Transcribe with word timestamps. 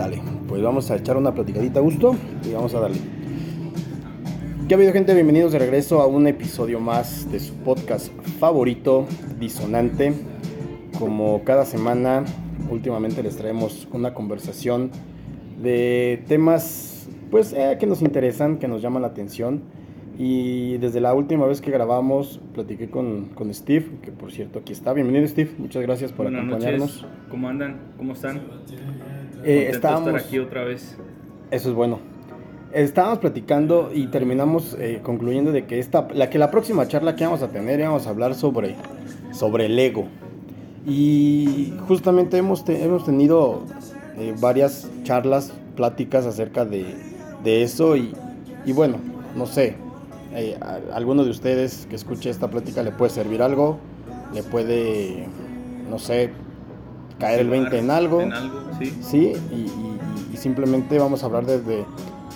Sale, 0.00 0.18
pues 0.48 0.62
vamos 0.62 0.90
a 0.90 0.96
echar 0.96 1.18
una 1.18 1.34
platicadita 1.34 1.78
a 1.78 1.82
gusto 1.82 2.16
y 2.48 2.54
vamos 2.54 2.74
a 2.74 2.80
darle. 2.80 2.96
¿Qué 4.66 4.72
ha 4.72 4.78
habido 4.78 4.94
gente? 4.94 5.12
Bienvenidos 5.12 5.52
de 5.52 5.58
regreso 5.58 6.00
a 6.00 6.06
un 6.06 6.26
episodio 6.26 6.80
más 6.80 7.30
de 7.30 7.38
su 7.38 7.52
podcast 7.56 8.10
favorito, 8.38 9.06
Disonante. 9.38 10.14
Como 10.98 11.44
cada 11.44 11.66
semana, 11.66 12.24
últimamente 12.70 13.22
les 13.22 13.36
traemos 13.36 13.86
una 13.92 14.14
conversación 14.14 14.90
de 15.62 16.24
temas 16.28 17.06
pues 17.30 17.52
eh, 17.52 17.76
que 17.78 17.86
nos 17.86 18.00
interesan, 18.00 18.56
que 18.56 18.68
nos 18.68 18.80
llaman 18.80 19.02
la 19.02 19.08
atención. 19.08 19.60
Y 20.18 20.78
desde 20.78 21.02
la 21.02 21.12
última 21.12 21.44
vez 21.44 21.60
que 21.60 21.70
grabamos, 21.70 22.40
platiqué 22.54 22.88
con, 22.88 23.26
con 23.34 23.52
Steve, 23.52 23.84
que 24.00 24.12
por 24.12 24.32
cierto 24.32 24.60
aquí 24.60 24.72
está. 24.72 24.94
Bienvenido 24.94 25.28
Steve, 25.28 25.50
muchas 25.58 25.82
gracias 25.82 26.10
por 26.10 26.24
Buenas 26.24 26.46
acompañarnos. 26.46 27.02
noches. 27.02 27.18
¿Cómo 27.28 27.48
andan? 27.50 27.76
¿Cómo 27.98 28.14
están? 28.14 28.40
Eh, 29.44 29.68
estábamos, 29.70 30.08
estar 30.08 30.26
aquí 30.26 30.38
otra 30.38 30.64
vez. 30.64 30.96
Eso 31.50 31.68
es 31.70 31.74
bueno. 31.74 31.98
Estábamos 32.72 33.18
platicando 33.18 33.90
y 33.92 34.06
terminamos 34.06 34.76
eh, 34.78 35.00
concluyendo 35.02 35.50
de 35.50 35.66
que 35.66 35.78
esta, 35.80 36.06
la 36.14 36.30
que 36.30 36.38
la 36.38 36.50
próxima 36.50 36.86
charla 36.86 37.16
que 37.16 37.24
vamos 37.24 37.42
a 37.42 37.48
tener 37.48 37.80
vamos 37.82 38.06
a 38.06 38.10
hablar 38.10 38.34
sobre, 38.34 38.76
sobre 39.32 39.66
el 39.66 39.78
ego. 39.78 40.06
Y 40.86 41.74
justamente 41.88 42.36
hemos, 42.38 42.64
te- 42.64 42.82
hemos 42.84 43.04
tenido 43.04 43.62
eh, 44.18 44.34
varias 44.40 44.88
charlas, 45.02 45.52
pláticas 45.76 46.26
acerca 46.26 46.64
de, 46.64 46.84
de 47.44 47.62
eso 47.62 47.96
y, 47.96 48.12
y 48.64 48.72
bueno, 48.72 48.96
no 49.36 49.46
sé, 49.46 49.74
eh, 50.34 50.56
a, 50.60 50.78
alguno 50.94 51.24
de 51.24 51.30
ustedes 51.30 51.86
que 51.90 51.96
escuche 51.96 52.30
esta 52.30 52.48
plática 52.48 52.82
le 52.82 52.92
puede 52.92 53.10
servir 53.10 53.42
algo, 53.42 53.78
le 54.32 54.42
puede, 54.42 55.26
no 55.90 55.98
sé, 55.98 56.30
caer 57.20 57.40
el 57.40 57.50
20 57.50 57.78
en 57.78 57.90
algo. 57.90 58.20
En 58.22 58.32
algo, 58.32 58.60
sí. 58.78 58.92
Sí, 59.02 59.32
y, 59.52 59.54
y- 59.54 59.98
y 60.32 60.36
simplemente 60.36 60.98
vamos 60.98 61.22
a 61.22 61.26
hablar 61.26 61.44
desde, 61.46 61.84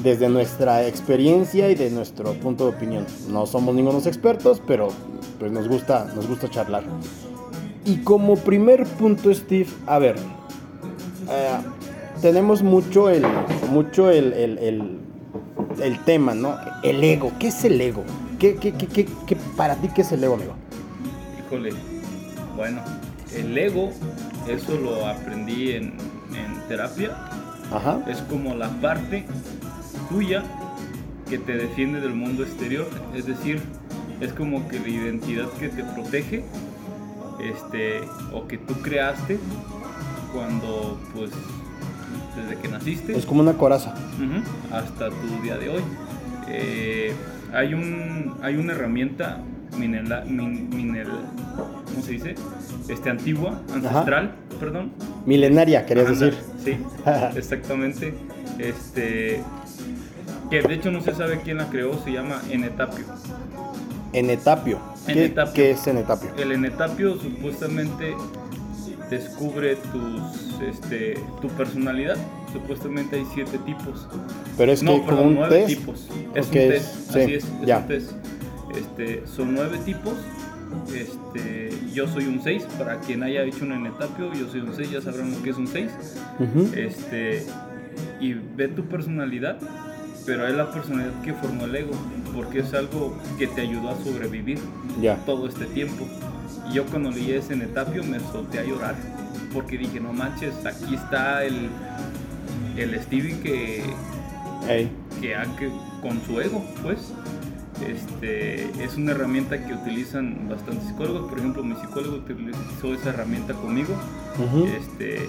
desde 0.03 0.29
nuestra 0.29 0.87
experiencia 0.87 1.71
y 1.71 1.75
de 1.75 1.91
nuestro 1.91 2.35
punto 2.35 2.65
de 2.69 2.77
opinión. 2.77 3.07
No 3.31 3.47
somos 3.47 3.75
ningunos 3.75 4.07
expertos, 4.07 4.61
pero 4.67 4.89
pues 5.39 5.51
nos 5.51 5.67
gusta, 5.69 6.07
nos 6.15 6.27
gusta 6.29 6.49
charlar. 6.51 6.85
Y 7.87 7.97
como 7.99 8.37
primer 8.37 8.85
punto, 8.87 9.33
Steve, 9.35 9.67
a 9.87 9.99
ver, 9.99 10.17
eh, 11.31 11.57
tenemos 12.21 12.63
mucho 12.63 13.09
el, 13.11 13.25
mucho 13.71 14.11
el, 14.11 14.33
el- 14.33 14.59
el- 14.59 14.99
el 15.83 15.99
tema, 16.05 16.35
¿no? 16.35 16.57
El 16.83 17.03
ego. 17.03 17.33
¿Qué 17.39 17.49
es 17.49 17.65
el 17.65 17.81
ego? 17.81 18.03
¿Qué, 18.39 18.57
qué, 18.57 18.73
qué, 18.73 18.87
qué- 18.87 19.09
qué- 19.27 19.37
para 19.57 19.77
ti 19.77 19.89
qué 19.95 20.03
es 20.03 20.13
el 20.13 20.23
ego, 20.25 20.35
amigo? 20.35 20.53
Híjole. 21.47 21.73
Bueno, 22.57 22.81
el 23.35 23.57
ego, 23.59 23.91
eso 24.49 24.79
lo 24.79 25.07
aprendí 25.07 25.73
en, 25.73 25.95
en 26.35 26.69
terapia. 26.69 27.17
Ajá. 27.73 28.01
Es 28.09 28.19
como 28.23 28.55
la 28.55 28.69
parte 28.69 29.25
tuya 30.09 30.43
que 31.29 31.39
te 31.39 31.57
defiende 31.57 32.01
del 32.01 32.15
mundo 32.15 32.43
exterior. 32.43 32.89
Es 33.15 33.27
decir, 33.27 33.61
es 34.21 34.33
como 34.33 34.69
que 34.69 34.79
la 34.81 34.89
identidad 34.89 35.49
que 35.59 35.69
te 35.69 35.83
protege, 35.83 36.45
este, 37.43 38.01
o 38.33 38.47
que 38.47 38.59
tú 38.59 38.75
creaste 38.83 39.39
cuando, 40.33 40.99
pues, 41.15 41.31
desde 42.37 42.61
que 42.61 42.69
naciste. 42.69 43.17
Es 43.17 43.27
como 43.27 43.41
una 43.41 43.55
coraza. 43.55 43.95
Hasta 44.73 45.09
tu 45.11 45.43
día 45.43 45.57
de 45.57 45.69
hoy. 45.71 45.83
Eh, 46.49 47.15
hay, 47.55 47.73
un, 47.75 48.35
hay 48.43 48.57
una 48.57 48.73
herramienta 48.73 49.39
minela- 49.79 50.25
min- 50.27 50.71
minel- 50.71 51.09
¿cómo 51.87 52.03
se 52.03 52.13
dice? 52.13 52.35
Este, 52.89 53.09
antigua, 53.11 53.61
ancestral, 53.73 54.35
perdón. 54.61 54.93
Milenaria, 55.27 55.87
querías 55.87 56.09
Anda, 56.09 56.27
decir. 56.27 56.41
Sí, 56.63 56.77
exactamente. 57.37 58.15
Este, 58.59 59.41
que 60.51 60.63
de 60.63 60.75
hecho 60.75 60.91
no 60.91 61.01
se 61.01 61.15
sabe 61.15 61.41
quién 61.43 61.57
la 61.57 61.67
creó, 61.69 61.99
se 62.05 62.13
llama 62.13 62.41
Enetapio. 62.51 63.05
Enetapio. 64.13 64.79
¿Qué, 65.07 65.13
Enetapio. 65.13 65.53
qué 65.55 65.71
es 65.73 65.87
enetapio? 65.87 66.31
El 66.39 66.53
enetapio 66.53 67.17
supuestamente 67.19 68.15
descubre 69.11 69.77
tus, 69.77 70.61
este, 70.69 71.15
tu 71.41 71.49
personalidad. 71.49 72.17
Supuestamente 72.53 73.17
hay 73.17 73.27
siete 73.35 73.59
tipos. 73.59 74.07
Pero 74.57 74.73
es 74.73 74.81
que 74.81 74.87
no, 74.87 74.93
como 74.93 75.07
perdón, 75.07 75.27
un 75.29 75.35
nueve 75.35 75.57
test. 75.67 75.69
tipos. 75.79 76.09
Es 76.35 76.45
¿O 76.45 76.49
un 76.49 76.53
test, 76.53 76.71
es? 76.73 77.07
Sí, 77.13 77.21
así 77.21 77.35
es, 77.35 77.45
es 77.45 77.67
ya. 77.67 77.79
un 77.79 77.89
test. 77.89 78.11
Este, 78.77 79.27
son 79.27 79.55
nueve 79.55 79.79
tipos. 79.85 80.15
Este, 80.95 81.71
yo 81.93 82.07
soy 82.09 82.27
un 82.27 82.43
6, 82.43 82.65
para 82.79 82.99
quien 83.01 83.23
haya 83.23 83.43
hecho 83.43 83.65
un 83.65 83.73
enetapio, 83.73 84.33
yo 84.35 84.49
soy 84.49 84.61
un 84.61 84.75
6, 84.75 84.91
ya 84.91 85.01
sabrán 85.01 85.31
lo 85.33 85.43
que 85.43 85.51
es 85.51 85.57
un 85.57 85.67
6. 85.67 85.91
Ujú. 86.41 86.69
Este, 86.75 87.45
y 88.21 88.35
ve 88.35 88.69
tu 88.69 88.85
personalidad, 88.85 89.59
pero 90.27 90.47
es 90.47 90.55
la 90.55 90.71
personalidad 90.73 91.21
que 91.23 91.33
formó 91.35 91.65
el 91.67 91.75
ego, 91.77 91.93
porque 92.35 92.61
es 92.61 92.73
algo 92.75 93.17
que 93.39 93.47
te 93.47 93.61
ayudó 93.63 93.91
a 93.91 93.97
sobrevivir 94.03 94.59
Ya. 95.01 95.17
todo 95.25 95.47
este 95.49 95.67
tiempo. 95.67 96.07
Y 96.71 96.75
yo 96.75 96.85
cuando 96.87 97.11
leí 97.11 97.33
ese 97.33 97.53
enetapio 97.55 98.03
me 98.05 98.19
solté 98.21 98.59
a 98.61 98.65
llorar, 98.65 98.95
porque 99.53 99.79
dije, 99.79 100.01
no 100.01 100.13
manches, 100.13 100.55
aquí 100.67 100.95
está 100.95 101.45
el, 101.45 101.69
el 102.77 103.01
Stevie 103.03 103.39
que, 103.41 103.83
que, 105.21 105.37
que 105.59 105.69
con 106.03 106.21
su 106.27 106.41
ego, 106.41 106.65
pues. 106.83 107.13
Este, 107.87 108.65
es 108.83 108.97
una 108.97 109.13
herramienta 109.13 109.65
que 109.67 109.75
utilizan 109.75 110.49
bastantes 110.49 110.89
psicólogos, 110.89 111.29
por 111.29 111.39
ejemplo 111.39 111.63
mi 111.63 111.75
psicólogo 111.75 112.17
utilizó 112.17 112.95
esa 112.95 113.11
herramienta 113.11 113.55
conmigo. 113.55 113.95
Este, 114.77 115.29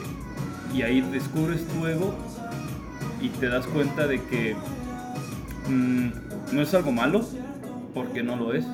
y 0.73 0.81
ahí 0.81 1.01
descubres 1.01 1.65
tu 1.67 1.85
ego 1.85 2.15
y 3.21 3.29
te 3.29 3.49
das 3.49 3.65
cuenta 3.67 4.07
de 4.07 4.21
que 4.23 4.55
mm, 5.69 6.55
no 6.55 6.61
es 6.61 6.73
algo 6.73 6.91
malo, 6.91 7.25
porque 7.93 8.23
no 8.23 8.35
lo 8.35 8.53
es, 8.53 8.65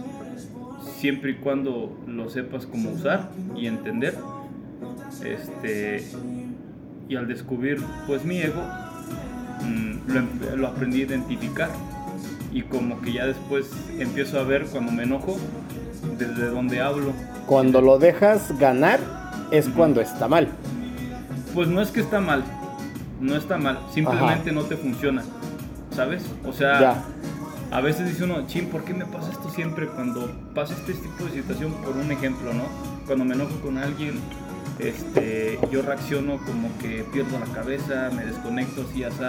siempre 0.97 1.31
y 1.31 1.35
cuando 1.35 1.97
lo 2.07 2.29
sepas 2.29 2.65
cómo 2.65 2.91
usar 2.91 3.31
y 3.55 3.67
entender. 3.67 4.17
Este, 5.23 6.03
y 7.09 7.15
al 7.15 7.27
descubrir 7.27 7.81
pues 8.07 8.23
mi 8.23 8.37
ego, 8.37 8.61
mm, 9.63 10.11
lo, 10.11 10.55
lo 10.57 10.67
aprendí 10.67 11.01
a 11.01 11.05
identificar 11.05 11.69
y 12.51 12.63
como 12.63 12.99
que 13.01 13.13
ya 13.13 13.25
después 13.25 13.69
empiezo 13.97 14.39
a 14.39 14.43
ver 14.43 14.65
cuando 14.65 14.91
me 14.91 15.03
enojo 15.03 15.37
desde 16.17 16.47
dónde 16.47 16.81
hablo. 16.81 17.13
Cuando 17.45 17.81
lo 17.81 17.97
dejas 17.97 18.57
ganar 18.59 18.99
es 19.51 19.67
cuando 19.69 20.01
está 20.01 20.27
mal. 20.27 20.49
Pues 21.53 21.67
no 21.67 21.81
es 21.81 21.89
que 21.91 21.99
está 21.99 22.21
mal, 22.21 22.43
no 23.19 23.35
está 23.35 23.57
mal, 23.57 23.79
simplemente 23.93 24.51
no 24.51 24.63
te 24.63 24.77
funciona, 24.77 25.23
¿sabes? 25.93 26.23
O 26.45 26.53
sea, 26.53 26.79
Ya. 26.79 27.03
a 27.71 27.81
veces 27.81 28.07
dice 28.07 28.23
uno, 28.23 28.47
chin, 28.47 28.67
¿por 28.67 28.83
qué 28.85 28.93
me 28.93 29.05
pasa 29.05 29.31
esto 29.31 29.49
siempre 29.49 29.87
cuando 29.87 30.31
pasa 30.55 30.73
este 30.73 30.93
tipo 30.93 31.25
de 31.25 31.31
situación? 31.31 31.73
Por 31.83 31.97
un 31.97 32.09
ejemplo, 32.11 32.53
¿no? 32.53 32.63
Cuando 33.05 33.25
me 33.25 33.35
enojo 33.35 33.59
con 33.61 33.77
alguien, 33.77 34.13
este, 34.79 35.59
yo 35.71 35.81
reacciono 35.81 36.37
como 36.45 36.69
que 36.79 37.05
pierdo 37.11 37.37
la 37.37 37.45
cabeza, 37.53 38.09
me 38.15 38.25
desconecto, 38.25 38.85
así, 38.89 39.03
así, 39.03 39.23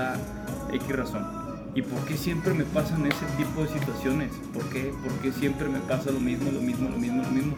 X 0.74 0.96
razón. 0.96 1.41
¿Y 1.74 1.82
por 1.82 2.04
qué 2.04 2.16
siempre 2.16 2.52
me 2.52 2.64
pasan 2.64 3.06
ese 3.06 3.24
tipo 3.38 3.62
de 3.62 3.68
situaciones? 3.68 4.30
¿Por 4.52 4.64
qué? 4.68 4.92
¿Por 5.02 5.12
qué 5.22 5.32
siempre 5.32 5.68
me 5.68 5.78
pasa 5.80 6.10
lo 6.10 6.20
mismo, 6.20 6.50
lo 6.50 6.60
mismo, 6.60 6.90
lo 6.90 6.98
mismo, 6.98 7.22
lo 7.22 7.30
mismo? 7.30 7.54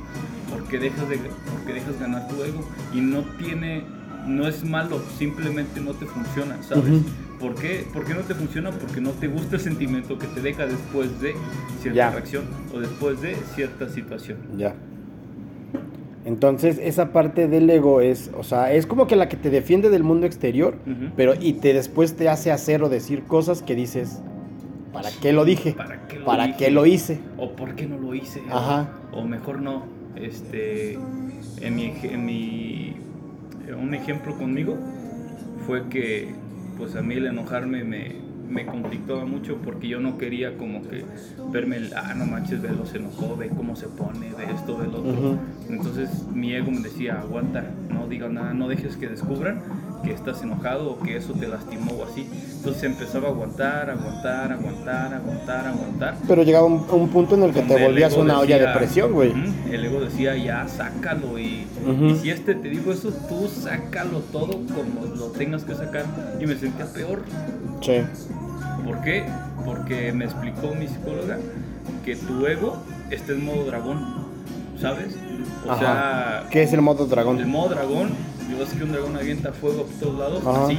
¿Por 0.51 0.63
qué 0.65 0.79
dejas, 0.79 1.09
de, 1.09 1.17
por 1.19 1.61
qué 1.67 1.73
dejas 1.73 1.99
ganar 1.99 2.29
tu 2.29 2.43
ego? 2.45 2.61
Y 2.93 3.01
no 3.01 3.23
tiene, 3.39 3.83
no 4.27 4.47
es 4.47 4.65
malo, 4.65 5.03
simplemente 5.19 5.81
no 5.81 5.95
te 5.95 6.07
funciona, 6.07 6.63
¿sabes? 6.63 6.85
Ujú. 6.85 7.03
¿Por 7.41 7.57
qué? 7.57 7.85
¿Por 7.93 8.05
qué 8.05 8.15
no 8.15 8.21
te 8.21 8.35
funciona? 8.35 8.71
Porque 8.71 9.01
no 9.01 9.11
te 9.11 9.27
gusta 9.27 9.57
el 9.57 9.63
sentimiento 9.63 10.17
que 10.17 10.29
te 10.29 10.41
deja 10.41 10.67
después 10.67 11.21
de 11.21 11.35
cierta 11.83 11.97
Ya. 11.97 12.11
reacción 12.11 12.45
o 12.73 12.79
después 12.79 13.21
de 13.21 13.37
cierta 13.57 13.89
situación. 13.89 14.39
Ya. 14.57 14.75
Entonces, 16.25 16.79
esa 16.83 17.13
parte 17.13 17.49
del 17.49 17.69
ego 17.69 18.01
es, 18.01 18.31
o 18.37 18.43
sea, 18.45 18.73
es 18.73 18.87
como 18.87 19.07
que 19.07 19.15
la 19.17 19.29
que 19.29 19.37
te 19.37 19.51
defiende 19.51 19.91
del 19.91 20.03
mundo 20.05 20.25
exterior, 20.27 20.75
pero 21.17 21.35
y 21.39 21.55
te 21.55 21.75
después 21.75 22.15
te 22.17 22.29
hace 22.31 22.51
hacer 22.51 22.83
o 22.83 22.89
decir 22.89 23.25
cosas 23.25 23.63
que 23.63 23.75
dices, 23.75 24.21
¿para 24.93 25.11
qué 25.21 25.33
lo 25.35 25.45
dije? 25.45 25.73
¿Para 25.73 26.07
qué 26.09 26.19
lo 26.19 26.25
¿Para 26.25 26.47
dije? 26.47 26.59
qué 26.59 26.71
lo 26.71 26.87
hice? 26.87 27.19
¿O 27.37 27.51
por 27.53 27.75
qué 27.75 27.87
no 27.87 27.99
lo 27.99 28.15
hice? 28.15 28.41
Ajá. 28.51 28.89
O 29.13 29.25
mejor 29.25 29.61
no. 29.61 29.83
Este, 30.17 30.95
en 31.61 31.75
mi, 31.77 31.93
en 32.03 32.25
mi- 32.25 32.97
un 33.79 33.93
ejemplo 33.95 34.35
conmigo 34.37 34.77
fue 35.67 35.89
que, 35.89 36.29
pues 36.79 36.97
a 36.97 37.03
mí 37.03 37.15
el 37.17 37.27
enojarme 37.27 37.85
me, 37.85 38.13
me 38.49 38.65
conflictaba 38.67 39.25
mucho 39.25 39.57
porque 39.65 39.89
yo 39.89 40.01
no 40.01 40.17
quería 40.19 40.57
como 40.57 40.83
que 40.83 41.05
verme 41.51 41.77
el, 41.77 41.93
ah, 41.95 42.15
no 42.15 42.27
manches, 42.27 42.61
velo, 42.63 42.85
se 42.87 42.99
enojó, 42.99 43.37
ve 43.37 43.49
cómo 43.57 43.75
se 43.77 43.87
pone, 43.89 44.29
ve 44.37 44.53
esto, 44.55 44.77
ve 44.77 44.87
lo 44.87 44.99
otro. 44.99 45.11
Ujú. 45.13 45.39
Entonces 45.69 46.11
mi 46.33 46.55
ego 46.55 46.71
me 46.71 46.81
decía, 46.81 47.21
aguanta, 47.21 47.65
no 47.89 48.07
digas 48.07 48.31
nada, 48.31 48.53
no 48.55 48.69
dejes 48.69 48.97
que 48.97 49.09
descubran 49.09 49.63
que 50.05 50.13
estás 50.13 50.43
enojado 50.43 50.91
o 50.91 51.01
que 51.01 51.17
eso 51.17 51.33
te 51.33 51.49
lastimó 51.49 51.93
o 51.93 52.05
así. 52.05 52.29
Entonces 52.57 52.85
empezaba 52.85 53.29
a 53.29 53.31
aguantar, 53.31 53.91
aguantar, 53.91 54.53
aguantar, 54.53 55.15
aguantar, 55.15 55.67
aguantar. 55.67 56.17
Pero 56.29 56.43
llegaba 56.43 56.67
un, 56.67 56.85
un 56.91 57.09
punto 57.09 57.35
en 57.35 57.45
el 57.45 57.53
que 57.53 57.63
te 57.63 57.83
volvías 57.83 58.15
una 58.17 58.39
olla 58.39 58.59
de 58.59 58.69
presión, 58.79 59.13
güey. 59.13 59.33
El 59.71 59.85
ego 59.85 60.01
decía, 60.01 60.37
ya, 60.37 60.69
sácalo. 60.69 61.39
Y, 61.39 61.67
y 61.87 62.15
si 62.21 62.31
este 62.31 62.55
te 62.55 62.69
dijo 62.69 62.93
eso, 62.93 63.11
tú 63.29 63.49
sácalo 63.49 64.21
todo 64.31 64.53
como 64.53 65.15
lo 65.17 65.27
tengas 65.29 65.65
que 65.65 65.75
sacar. 65.75 66.05
Y 66.39 66.47
me 66.47 66.55
sentía 66.57 66.85
peor. 66.87 67.23
Sí. 67.81 68.03
¿Por 68.85 69.01
qué? 69.01 69.25
Porque 69.65 70.13
me 70.13 70.27
explicó 70.27 70.75
mi 70.75 70.87
psicóloga 70.87 71.39
que 72.05 72.17
tu 72.17 72.47
ego 72.47 72.77
está 73.11 73.33
en 73.33 73.45
modo 73.45 73.65
dragón, 73.65 74.24
¿sabes? 74.81 75.15
O 75.67 75.71
Ajá. 75.71 75.81
sea, 75.81 76.45
¿Qué 76.51 76.63
es 76.63 76.73
el 76.73 76.83
modo 76.83 77.07
dragón? 77.07 77.39
el 77.39 77.47
modo 77.47 77.71
dragón, 77.71 78.11
yo 78.51 78.59
ves 78.59 78.69
que 78.71 78.85
un 78.85 78.93
dragón 78.93 79.17
avienta 79.17 79.53
fuego 79.53 79.85
por 79.85 79.95
todos 79.97 80.19
lados, 80.19 80.47
Ajá. 80.47 80.65
así. 80.67 80.79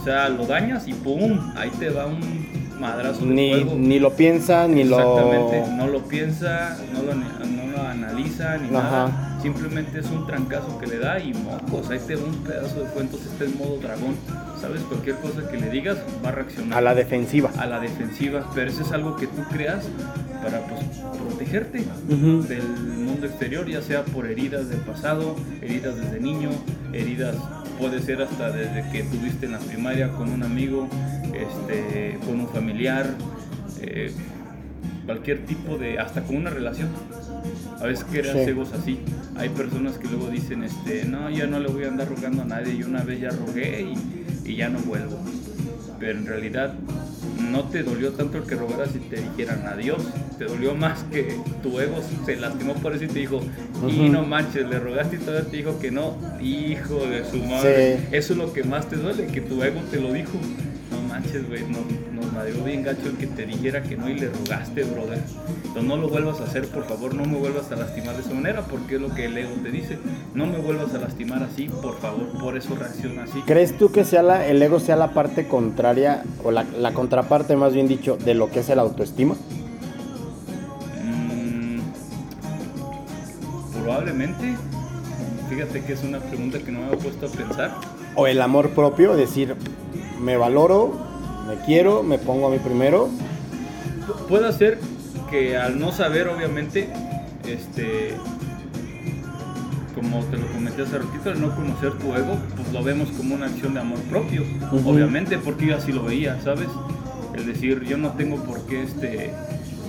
O 0.00 0.04
sea, 0.04 0.28
lo 0.28 0.46
dañas 0.46 0.86
y 0.88 0.92
¡pum! 0.94 1.38
Ahí 1.56 1.70
te 1.78 1.88
va 1.90 2.06
un 2.06 2.20
madrazo 2.80 3.20
de 3.20 3.26
Ni, 3.26 3.50
fuego. 3.52 3.74
ni 3.78 3.98
lo 4.00 4.10
piensa, 4.14 4.66
ni 4.66 4.84
lo... 4.84 4.98
Exactamente, 4.98 5.64
no 5.76 5.86
lo 5.86 6.00
piensa, 6.02 6.76
no 6.92 7.02
lo, 7.02 7.14
no 7.14 7.72
lo 7.76 7.82
analiza 7.88 8.56
ni 8.58 8.68
Ajá. 8.76 8.82
nada. 9.08 9.38
Simplemente 9.40 10.00
es 10.00 10.06
un 10.10 10.26
trancazo 10.26 10.78
que 10.78 10.86
le 10.86 10.98
da 10.98 11.20
y 11.20 11.32
mocos, 11.34 11.90
ahí 11.90 12.00
te 12.06 12.16
va 12.16 12.24
un 12.24 12.34
pedazo 12.42 12.80
de 12.80 12.86
fuego, 12.86 13.00
entonces 13.02 13.30
está 13.32 13.44
en 13.44 13.58
modo 13.58 13.76
dragón. 13.78 14.16
¿Sabes? 14.60 14.80
Cualquier 14.82 15.16
cosa 15.16 15.46
que 15.50 15.58
le 15.58 15.68
digas 15.68 15.98
va 16.24 16.30
a 16.30 16.32
reaccionar 16.32 16.78
A 16.78 16.80
la 16.80 16.94
defensiva. 16.94 17.50
a 17.58 17.66
la 17.66 17.80
defensiva, 17.80 18.46
pero 18.54 18.70
eso 18.70 18.80
es 18.82 18.92
algo 18.92 19.14
que 19.16 19.26
tú 19.26 19.42
creas 19.52 19.84
para 20.42 20.60
pues, 20.66 20.80
protegerte 21.20 21.84
del 22.08 22.93
mundo 23.24 23.28
exterior, 23.28 23.66
ya 23.66 23.82
sea 23.82 24.04
por 24.04 24.26
heridas 24.26 24.68
del 24.68 24.80
pasado, 24.80 25.36
heridas 25.62 25.96
desde 25.96 26.20
niño, 26.20 26.50
heridas 26.92 27.36
puede 27.78 28.00
ser 28.00 28.22
hasta 28.22 28.50
desde 28.50 28.90
que 28.92 29.02
tuviste 29.04 29.46
en 29.46 29.52
la 29.52 29.58
primaria 29.58 30.10
con 30.10 30.30
un 30.30 30.42
amigo, 30.42 30.88
este, 31.32 32.18
con 32.26 32.40
un 32.40 32.48
familiar, 32.48 33.06
eh, 33.80 34.12
cualquier 35.06 35.44
tipo 35.46 35.76
de, 35.78 35.98
hasta 35.98 36.22
con 36.22 36.36
una 36.36 36.50
relación. 36.50 36.88
A 37.80 37.86
veces 37.86 38.04
creas 38.10 38.32
Sí. 38.32 38.50
egos 38.50 38.72
así. 38.72 38.98
Hay 39.36 39.48
personas 39.50 39.98
que 39.98 40.06
luego 40.08 40.28
dicen, 40.28 40.62
este, 40.62 41.04
no, 41.04 41.28
ya 41.30 41.46
no 41.46 41.58
le 41.58 41.68
voy 41.68 41.84
a 41.84 41.88
andar 41.88 42.08
rogando 42.08 42.42
a 42.42 42.44
nadie, 42.44 42.74
y 42.74 42.82
una 42.82 43.02
vez 43.02 43.20
ya 43.20 43.30
rogué 43.30 43.82
y, 44.44 44.50
y 44.50 44.56
ya 44.56 44.68
no 44.68 44.78
vuelvo. 44.80 45.18
Pero 46.04 46.18
en 46.18 46.26
realidad 46.26 46.74
no 47.50 47.64
te 47.64 47.82
dolió 47.82 48.12
tanto 48.12 48.36
el 48.36 48.44
que 48.44 48.56
rogaras 48.56 48.90
y 48.94 48.98
te 48.98 49.22
dijeran 49.22 49.66
adiós. 49.66 50.02
Te 50.36 50.44
dolió 50.44 50.74
más 50.74 51.02
que 51.04 51.34
tu 51.62 51.80
ego 51.80 51.96
se 52.26 52.36
lastimó 52.36 52.74
por 52.74 52.94
eso 52.94 53.04
y 53.04 53.08
te 53.08 53.20
dijo, 53.20 53.40
y 53.88 54.10
no 54.10 54.22
manches, 54.22 54.68
le 54.68 54.78
rogaste 54.78 55.16
y 55.16 55.20
todavía 55.20 55.50
te 55.50 55.56
dijo 55.56 55.78
que 55.80 55.90
no. 55.90 56.18
Hijo 56.42 57.06
de 57.06 57.24
su 57.24 57.38
madre. 57.38 57.96
Sí. 57.96 58.04
Eso 58.12 58.34
es 58.34 58.38
lo 58.38 58.52
que 58.52 58.64
más 58.64 58.86
te 58.90 58.96
duele, 58.96 59.28
que 59.28 59.40
tu 59.40 59.62
ego 59.62 59.80
te 59.90 59.98
lo 59.98 60.12
dijo. 60.12 60.32
Manches, 61.14 61.48
güey, 61.48 61.62
no, 61.62 61.78
nos 62.20 62.32
madreó 62.32 62.64
bien 62.64 62.82
gacho 62.82 63.06
el 63.06 63.16
que 63.16 63.28
te 63.28 63.46
dijera 63.46 63.84
que 63.84 63.96
no 63.96 64.08
y 64.08 64.18
le 64.18 64.30
rogaste, 64.30 64.82
brother. 64.82 65.20
Entonces 65.58 65.84
no 65.84 65.96
lo 65.96 66.08
vuelvas 66.08 66.40
a 66.40 66.42
hacer, 66.42 66.66
por 66.66 66.84
favor, 66.88 67.14
no 67.14 67.24
me 67.24 67.38
vuelvas 67.38 67.70
a 67.70 67.76
lastimar 67.76 68.16
de 68.16 68.22
esa 68.22 68.34
manera, 68.34 68.62
porque 68.62 68.96
es 68.96 69.00
lo 69.00 69.14
que 69.14 69.26
el 69.26 69.38
ego 69.38 69.52
te 69.62 69.70
dice. 69.70 69.96
No 70.34 70.44
me 70.46 70.58
vuelvas 70.58 70.92
a 70.92 70.98
lastimar 70.98 71.44
así, 71.44 71.68
por 71.68 72.00
favor, 72.00 72.26
por 72.40 72.56
eso 72.56 72.74
reacciona 72.74 73.22
así. 73.22 73.40
¿Crees 73.42 73.78
tú 73.78 73.92
que 73.92 74.04
sea 74.04 74.24
la, 74.24 74.44
el 74.44 74.60
ego 74.60 74.80
sea 74.80 74.96
la 74.96 75.14
parte 75.14 75.46
contraria, 75.46 76.24
o 76.42 76.50
la, 76.50 76.64
la 76.64 76.92
contraparte 76.92 77.54
más 77.54 77.74
bien 77.74 77.86
dicho, 77.86 78.16
de 78.16 78.34
lo 78.34 78.50
que 78.50 78.58
es 78.60 78.68
el 78.68 78.80
autoestima? 78.80 79.36
Mm, 81.00 81.78
probablemente. 83.72 84.56
Fíjate 85.48 85.80
que 85.84 85.92
es 85.92 86.02
una 86.02 86.18
pregunta 86.18 86.58
que 86.58 86.72
no 86.72 86.80
me 86.80 86.86
había 86.86 86.98
puesto 86.98 87.26
a 87.26 87.28
pensar. 87.28 87.72
O 88.16 88.26
el 88.26 88.42
amor 88.42 88.70
propio, 88.70 89.14
decir, 89.14 89.54
me 90.20 90.36
valoro, 90.36 91.03
me 91.48 91.56
quiero, 91.64 92.02
me 92.02 92.18
pongo 92.18 92.48
a 92.48 92.50
mí 92.50 92.58
primero. 92.58 93.08
Pu- 94.06 94.26
Puede 94.28 94.52
ser 94.52 94.78
que 95.30 95.56
al 95.56 95.78
no 95.78 95.92
saber, 95.92 96.28
obviamente, 96.28 96.88
este, 97.46 98.14
como 99.94 100.20
te 100.24 100.36
lo 100.36 100.46
comenté 100.48 100.82
hace 100.82 100.98
ratito, 100.98 101.30
al 101.30 101.40
no 101.40 101.54
conocer 101.54 101.92
tu 101.98 102.14
ego, 102.14 102.36
pues 102.56 102.72
lo 102.72 102.82
vemos 102.82 103.08
como 103.10 103.34
una 103.34 103.46
acción 103.46 103.74
de 103.74 103.80
amor 103.80 103.98
propio, 104.10 104.42
obviamente, 104.86 105.38
porque 105.38 105.66
yo 105.66 105.76
así 105.76 105.92
lo 105.92 106.02
veía, 106.04 106.40
¿sabes? 106.42 106.68
Es 107.36 107.46
decir, 107.46 107.82
yo 107.84 107.96
no 107.96 108.10
tengo 108.12 108.36
por 108.44 108.60
qué 108.66 108.82
este, 108.82 109.30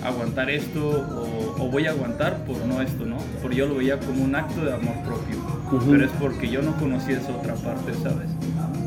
aguantar 0.03 0.49
esto 0.49 0.79
o, 0.89 1.63
o 1.63 1.67
voy 1.69 1.85
a 1.87 1.91
aguantar 1.91 2.43
por 2.45 2.57
no 2.65 2.81
esto, 2.81 3.05
¿no? 3.05 3.17
Porque 3.41 3.57
yo 3.57 3.67
lo 3.67 3.75
veía 3.75 3.99
como 3.99 4.23
un 4.23 4.35
acto 4.35 4.61
de 4.65 4.73
amor 4.73 4.95
propio, 5.05 5.37
pero 5.89 6.05
es 6.05 6.11
porque 6.19 6.49
yo 6.49 6.61
no 6.61 6.75
conocía 6.77 7.17
esa 7.19 7.31
otra 7.35 7.53
parte, 7.55 7.91
¿sabes? 8.03 8.29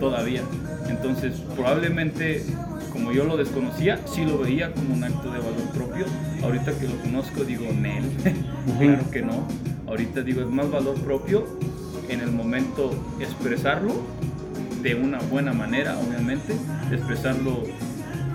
Todavía. 0.00 0.42
Entonces, 0.88 1.34
probablemente, 1.54 2.42
como 2.92 3.12
yo 3.12 3.24
lo 3.24 3.36
desconocía, 3.36 4.00
sí 4.06 4.24
lo 4.24 4.38
veía 4.38 4.72
como 4.72 4.94
un 4.94 5.04
acto 5.04 5.30
de 5.30 5.38
valor 5.38 5.68
propio. 5.74 6.04
Ahorita 6.42 6.72
que 6.78 6.86
lo 6.88 6.96
conozco, 7.02 7.44
digo, 7.44 7.64
Nel, 7.72 8.04
claro 8.78 9.10
que 9.10 9.22
no. 9.22 9.46
Ahorita 9.86 10.22
digo, 10.22 10.40
es 10.42 10.48
más 10.48 10.70
valor 10.70 10.94
propio 11.00 11.44
en 12.08 12.20
el 12.20 12.30
momento 12.30 12.90
expresarlo 13.20 13.92
de 14.82 14.94
una 14.94 15.18
buena 15.18 15.52
manera, 15.52 15.98
obviamente, 15.98 16.54
expresarlo 16.92 17.64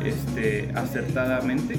este, 0.03 0.69
acertadamente 0.75 1.75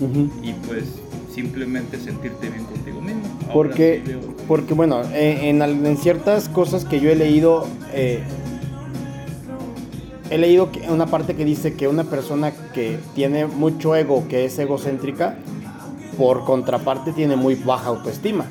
Ujú. 0.00 0.30
y 0.42 0.52
pues 0.66 0.84
simplemente 1.32 1.98
sentirte 2.00 2.48
bien 2.50 2.64
contigo 2.64 3.00
mismo. 3.00 3.22
Ahora 3.42 3.52
Porque, 3.52 4.02
sí 4.04 4.12
veo- 4.12 4.36
porque 4.48 4.74
bueno, 4.74 5.02
en 5.14 5.96
ciertas 5.98 6.48
cosas 6.48 6.84
que 6.84 7.00
yo 7.00 7.10
he 7.10 7.14
leído, 7.16 7.66
eh, 7.94 8.20
he 10.30 10.38
leído 10.38 10.68
una 10.88 11.06
parte 11.06 11.34
que 11.34 11.44
dice 11.44 11.74
que 11.74 11.88
una 11.88 12.04
persona 12.04 12.52
que 12.74 12.98
tiene 13.14 13.46
mucho 13.46 13.94
ego, 13.96 14.24
que 14.28 14.44
es 14.44 14.58
egocéntrica, 14.58 15.36
por 16.16 16.44
contraparte 16.44 17.12
tiene 17.12 17.36
muy 17.36 17.54
baja 17.54 17.88
autoestima, 17.88 18.46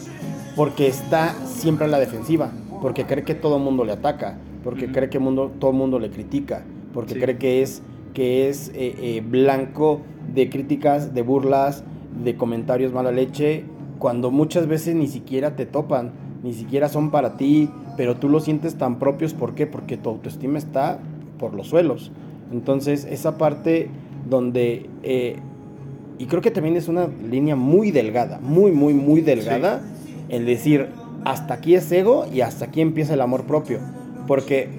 porque 0.56 0.88
está 0.88 1.36
siempre 1.46 1.86
a 1.86 1.90
la 1.90 2.00
defensiva, 2.00 2.52
porque 2.82 3.06
cree 3.06 3.24
que 3.24 3.36
todo 3.36 3.58
el 3.58 3.64
mundo 3.64 3.84
le 3.84 3.92
ataca, 3.94 4.38
porque 4.64 4.92
cree 4.92 5.10
que 5.10 5.20
mundo, 5.20 5.52
todo 5.60 5.72
el 5.72 5.78
mundo 5.78 6.00
le 6.00 6.10
critica, 6.10 6.64
porque 6.94 7.14
Sí. 7.16 7.20
cree 7.20 7.38
que 7.38 7.62
es, 7.62 7.82
que 8.14 8.50
es 8.50 8.70
eh, 8.70 8.96
eh, 9.00 9.24
blanco 9.28 10.02
de 10.34 10.50
críticas, 10.50 11.14
de 11.14 11.22
burlas, 11.22 11.84
de 12.24 12.36
comentarios 12.36 12.94
mala 12.94 13.12
leche, 13.12 13.64
cuando 14.00 14.32
muchas 14.32 14.68
veces 14.68 14.96
ni 14.96 15.08
siquiera 15.08 15.56
te 15.56 15.66
topan, 15.66 16.12
ni 16.44 16.54
siquiera 16.54 16.90
son 16.90 17.12
para 17.12 17.38
ti, 17.38 17.70
pero 17.98 18.16
tú 18.16 18.30
los 18.30 18.44
sientes 18.46 18.76
tan 18.76 19.00
propios, 19.00 19.34
¿por 19.34 19.54
qué? 19.54 19.68
Porque 19.68 19.98
tu 19.98 20.10
autoestima 20.10 20.58
está 20.58 21.00
por 21.40 21.54
los 21.54 21.68
suelos. 21.68 22.12
Entonces, 22.52 23.06
esa 23.10 23.38
parte 23.38 23.90
donde, 24.30 24.90
eh, 25.04 25.38
y 26.18 26.26
creo 26.26 26.42
que 26.42 26.52
también 26.52 26.76
es 26.76 26.88
una 26.88 27.08
línea 27.08 27.56
muy 27.56 27.92
delgada, 27.92 28.40
muy, 28.42 28.72
muy, 28.72 28.94
muy 28.94 29.22
delgada, 29.22 29.82
el 30.30 30.46
decir, 30.46 30.88
hasta 31.26 31.56
aquí 31.56 31.76
es 31.76 31.92
ego 31.92 32.26
y 32.32 32.42
hasta 32.42 32.66
aquí 32.66 32.82
empieza 32.82 33.14
el 33.14 33.22
amor 33.22 33.44
propio. 33.44 33.80
Porque 34.28 34.70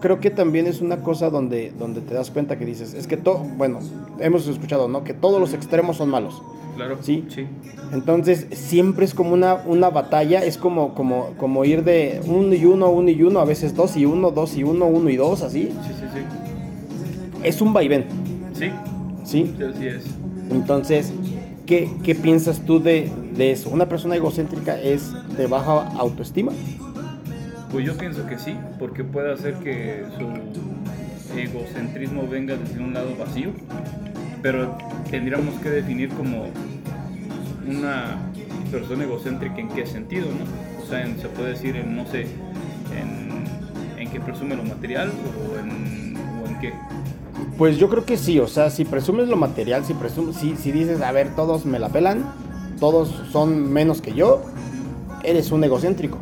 creo 0.00 0.18
que 0.18 0.30
también 0.30 0.66
es 0.66 0.80
una 0.80 1.02
cosa 1.02 1.28
donde, 1.28 1.72
donde 1.78 2.00
te 2.00 2.14
das 2.14 2.30
cuenta 2.30 2.58
que 2.58 2.64
dices, 2.64 2.94
es 2.94 3.06
que 3.06 3.18
todo, 3.18 3.38
bueno, 3.58 3.80
hemos 4.18 4.46
escuchado, 4.46 4.88
¿no? 4.88 5.04
Que 5.04 5.12
todos 5.12 5.38
los 5.38 5.52
extremos 5.52 5.98
son 5.98 6.08
malos. 6.08 6.42
Claro, 6.76 6.98
Sí. 7.02 7.24
sí. 7.28 7.46
Entonces 7.92 8.46
siempre 8.52 9.04
es 9.04 9.14
como 9.14 9.32
una, 9.34 9.54
una 9.66 9.90
batalla, 9.90 10.42
es 10.44 10.58
como, 10.58 10.94
como, 10.94 11.30
como 11.38 11.64
ir 11.64 11.84
de 11.84 12.20
uno 12.26 12.54
y 12.54 12.64
uno, 12.64 12.90
uno 12.90 13.10
y 13.10 13.22
uno, 13.22 13.38
a 13.40 13.44
veces 13.44 13.76
dos 13.76 13.96
y 13.96 14.04
uno, 14.06 14.30
dos 14.32 14.56
y 14.56 14.64
uno, 14.64 14.86
uno 14.86 15.08
y 15.10 15.16
dos, 15.16 15.42
así. 15.42 15.68
Sí, 15.86 15.92
sí, 16.00 16.04
sí. 16.12 16.20
Es 17.44 17.60
un 17.60 17.72
vaivén, 17.72 18.06
Sí, 18.52 18.70
¿sí? 19.24 19.54
sí, 19.56 19.62
así 19.64 19.86
es. 19.86 20.04
Entonces, 20.50 21.12
¿qué, 21.66 21.90
qué 22.02 22.14
piensas 22.14 22.60
tú 22.64 22.80
de, 22.80 23.10
de 23.36 23.52
eso? 23.52 23.70
¿Una 23.70 23.88
persona 23.88 24.16
egocéntrica 24.16 24.80
es 24.80 25.12
de 25.36 25.46
baja 25.46 25.88
autoestima? 25.98 26.52
Pues 27.70 27.84
yo 27.84 27.96
pienso 27.96 28.26
que 28.26 28.38
sí, 28.38 28.56
porque 28.78 29.04
puede 29.04 29.32
hacer 29.32 29.54
que 29.56 30.04
su 30.16 31.38
egocentrismo 31.38 32.26
venga 32.28 32.56
desde 32.56 32.80
un 32.82 32.94
lado 32.94 33.10
vacío, 33.18 33.50
pero 34.44 34.76
tendríamos 35.10 35.54
que 35.60 35.70
definir 35.70 36.10
como 36.10 36.48
una 37.66 38.18
persona 38.70 39.04
egocéntrica 39.04 39.58
en 39.58 39.68
qué 39.70 39.86
sentido, 39.86 40.26
¿no? 40.26 40.84
O 40.84 40.86
sea, 40.86 41.00
en- 41.00 41.18
se 41.18 41.28
puede 41.28 41.52
decir 41.52 41.74
en, 41.76 41.96
no 41.96 42.04
sé, 42.06 42.26
en, 42.94 43.44
en 43.98 44.10
que 44.10 44.20
presume 44.20 44.54
lo 44.54 44.62
material 44.62 45.10
o 45.50 45.58
en, 45.58 46.14
o 46.42 46.46
en 46.46 46.60
qué. 46.60 46.74
Pues 47.56 47.78
yo 47.78 47.88
creo 47.88 48.04
que 48.04 48.18
sí, 48.18 48.38
o 48.38 48.46
sea, 48.46 48.68
si 48.68 48.84
presumes 48.84 49.28
lo 49.28 49.36
material, 49.38 49.82
si, 49.86 49.94
presumes, 49.94 50.36
si, 50.36 50.56
si 50.56 50.72
dices, 50.72 51.00
a 51.00 51.10
ver, 51.10 51.34
todos 51.34 51.64
me 51.64 51.78
la 51.78 51.88
pelan, 51.88 52.22
todos 52.78 53.14
son 53.32 53.72
menos 53.72 54.02
que 54.02 54.12
yo, 54.12 54.42
eres 55.22 55.52
un 55.52 55.64
egocéntrico, 55.64 56.18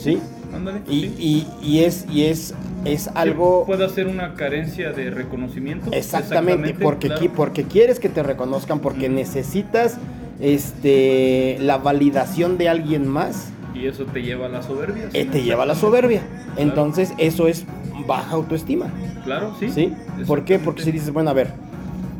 ¿sí? 0.00 0.18
Ándale. 0.52 0.80
Y, 0.88 1.00
sí. 1.02 1.14
y, 1.16 1.46
y 1.62 1.84
es, 1.84 2.06
y 2.10 2.24
es, 2.24 2.54
es 2.84 3.08
algo... 3.14 3.64
Puede 3.66 3.88
ser 3.88 4.06
una 4.08 4.34
carencia 4.34 4.92
de 4.92 5.10
reconocimiento. 5.10 5.90
Exactamente, 5.92 6.74
porque, 6.74 7.08
claro. 7.08 7.22
qui- 7.22 7.30
porque 7.30 7.64
quieres 7.64 8.00
que 8.00 8.08
te 8.08 8.22
reconozcan, 8.22 8.80
porque 8.80 9.08
necesitas 9.08 9.98
este, 10.40 11.56
la 11.60 11.78
validación 11.78 12.58
de 12.58 12.68
alguien 12.68 13.06
más 13.06 13.48
Y 13.74 13.86
eso 13.86 14.04
te 14.06 14.22
lleva 14.22 14.46
a 14.46 14.48
la 14.48 14.62
soberbia. 14.62 15.08
Eh, 15.12 15.24
te 15.24 15.42
lleva 15.42 15.62
a 15.62 15.66
la 15.66 15.74
soberbia. 15.74 16.22
Entonces, 16.56 17.12
eso 17.18 17.46
es 17.48 17.64
baja 18.06 18.34
autoestima. 18.34 18.86
Claro, 19.24 19.54
sí. 19.58 19.70
¿Sí? 19.70 19.94
¿Por 20.26 20.44
qué? 20.44 20.58
Porque 20.58 20.82
si 20.82 20.90
dices, 20.92 21.12
bueno, 21.12 21.30
a 21.30 21.32
ver, 21.32 21.52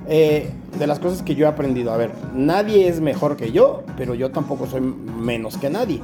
eh, 0.08 0.48
de 0.78 0.86
las 0.86 0.98
cosas 1.00 1.22
que 1.22 1.34
yo 1.34 1.46
he 1.46 1.48
aprendido, 1.48 1.92
a 1.92 1.96
ver, 1.96 2.10
nadie 2.34 2.88
es 2.88 3.00
mejor 3.00 3.36
que 3.36 3.52
yo, 3.52 3.82
pero 3.96 4.14
yo 4.14 4.30
tampoco 4.30 4.66
soy 4.66 4.80
menos 4.80 5.56
que 5.58 5.68
nadie. 5.70 6.00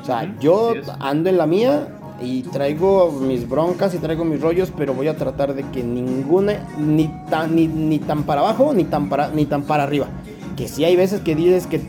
O 0.00 0.04
sea, 0.04 0.34
yo 0.40 0.74
ando 1.00 1.30
en 1.30 1.38
la 1.38 1.46
mía 1.46 1.88
y 2.20 2.42
traigo 2.42 3.12
mis 3.12 3.48
broncas 3.48 3.94
y 3.94 3.98
traigo 3.98 4.24
mis 4.24 4.40
rollos, 4.40 4.72
pero 4.76 4.94
voy 4.94 5.08
a 5.08 5.16
tratar 5.16 5.54
de 5.54 5.62
que 5.64 5.82
ninguna, 5.82 6.66
ni 6.78 7.08
tan, 7.30 7.54
ni, 7.54 7.68
ni 7.68 7.98
tan 7.98 8.22
para 8.24 8.40
abajo, 8.40 8.72
ni 8.72 8.84
tan 8.84 9.08
para, 9.08 9.28
ni 9.28 9.44
tan 9.44 9.62
para 9.64 9.82
arriba. 9.82 10.06
Que 10.56 10.68
sí 10.68 10.84
hay 10.84 10.96
veces 10.96 11.20
que 11.20 11.34
dices 11.34 11.66
que, 11.66 11.80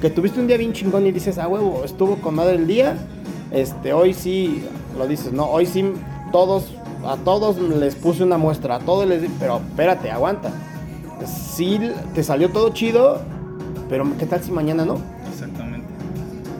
que 0.00 0.10
tuviste 0.10 0.40
un 0.40 0.46
día 0.46 0.56
bien 0.56 0.72
chingón 0.72 1.06
y 1.06 1.12
dices, 1.12 1.38
ah, 1.38 1.48
huevo, 1.48 1.82
estuvo 1.84 2.16
con 2.16 2.36
madre 2.36 2.54
el 2.54 2.66
día, 2.66 2.96
este, 3.50 3.92
hoy 3.92 4.14
sí, 4.14 4.64
lo 4.96 5.06
dices, 5.08 5.32
no, 5.32 5.46
hoy 5.46 5.66
sí, 5.66 5.84
todos, 6.30 6.66
a 7.06 7.16
todos 7.16 7.58
les 7.58 7.96
puse 7.96 8.22
una 8.22 8.38
muestra, 8.38 8.76
a 8.76 8.78
todos 8.80 9.06
les, 9.06 9.22
pero 9.40 9.56
espérate, 9.56 10.10
aguanta. 10.10 10.52
Sí, 11.26 11.80
te 12.14 12.22
salió 12.22 12.50
todo 12.50 12.70
chido, 12.70 13.20
pero 13.88 14.04
¿qué 14.18 14.26
tal 14.26 14.42
si 14.42 14.50
mañana 14.50 14.84
no? 14.84 14.98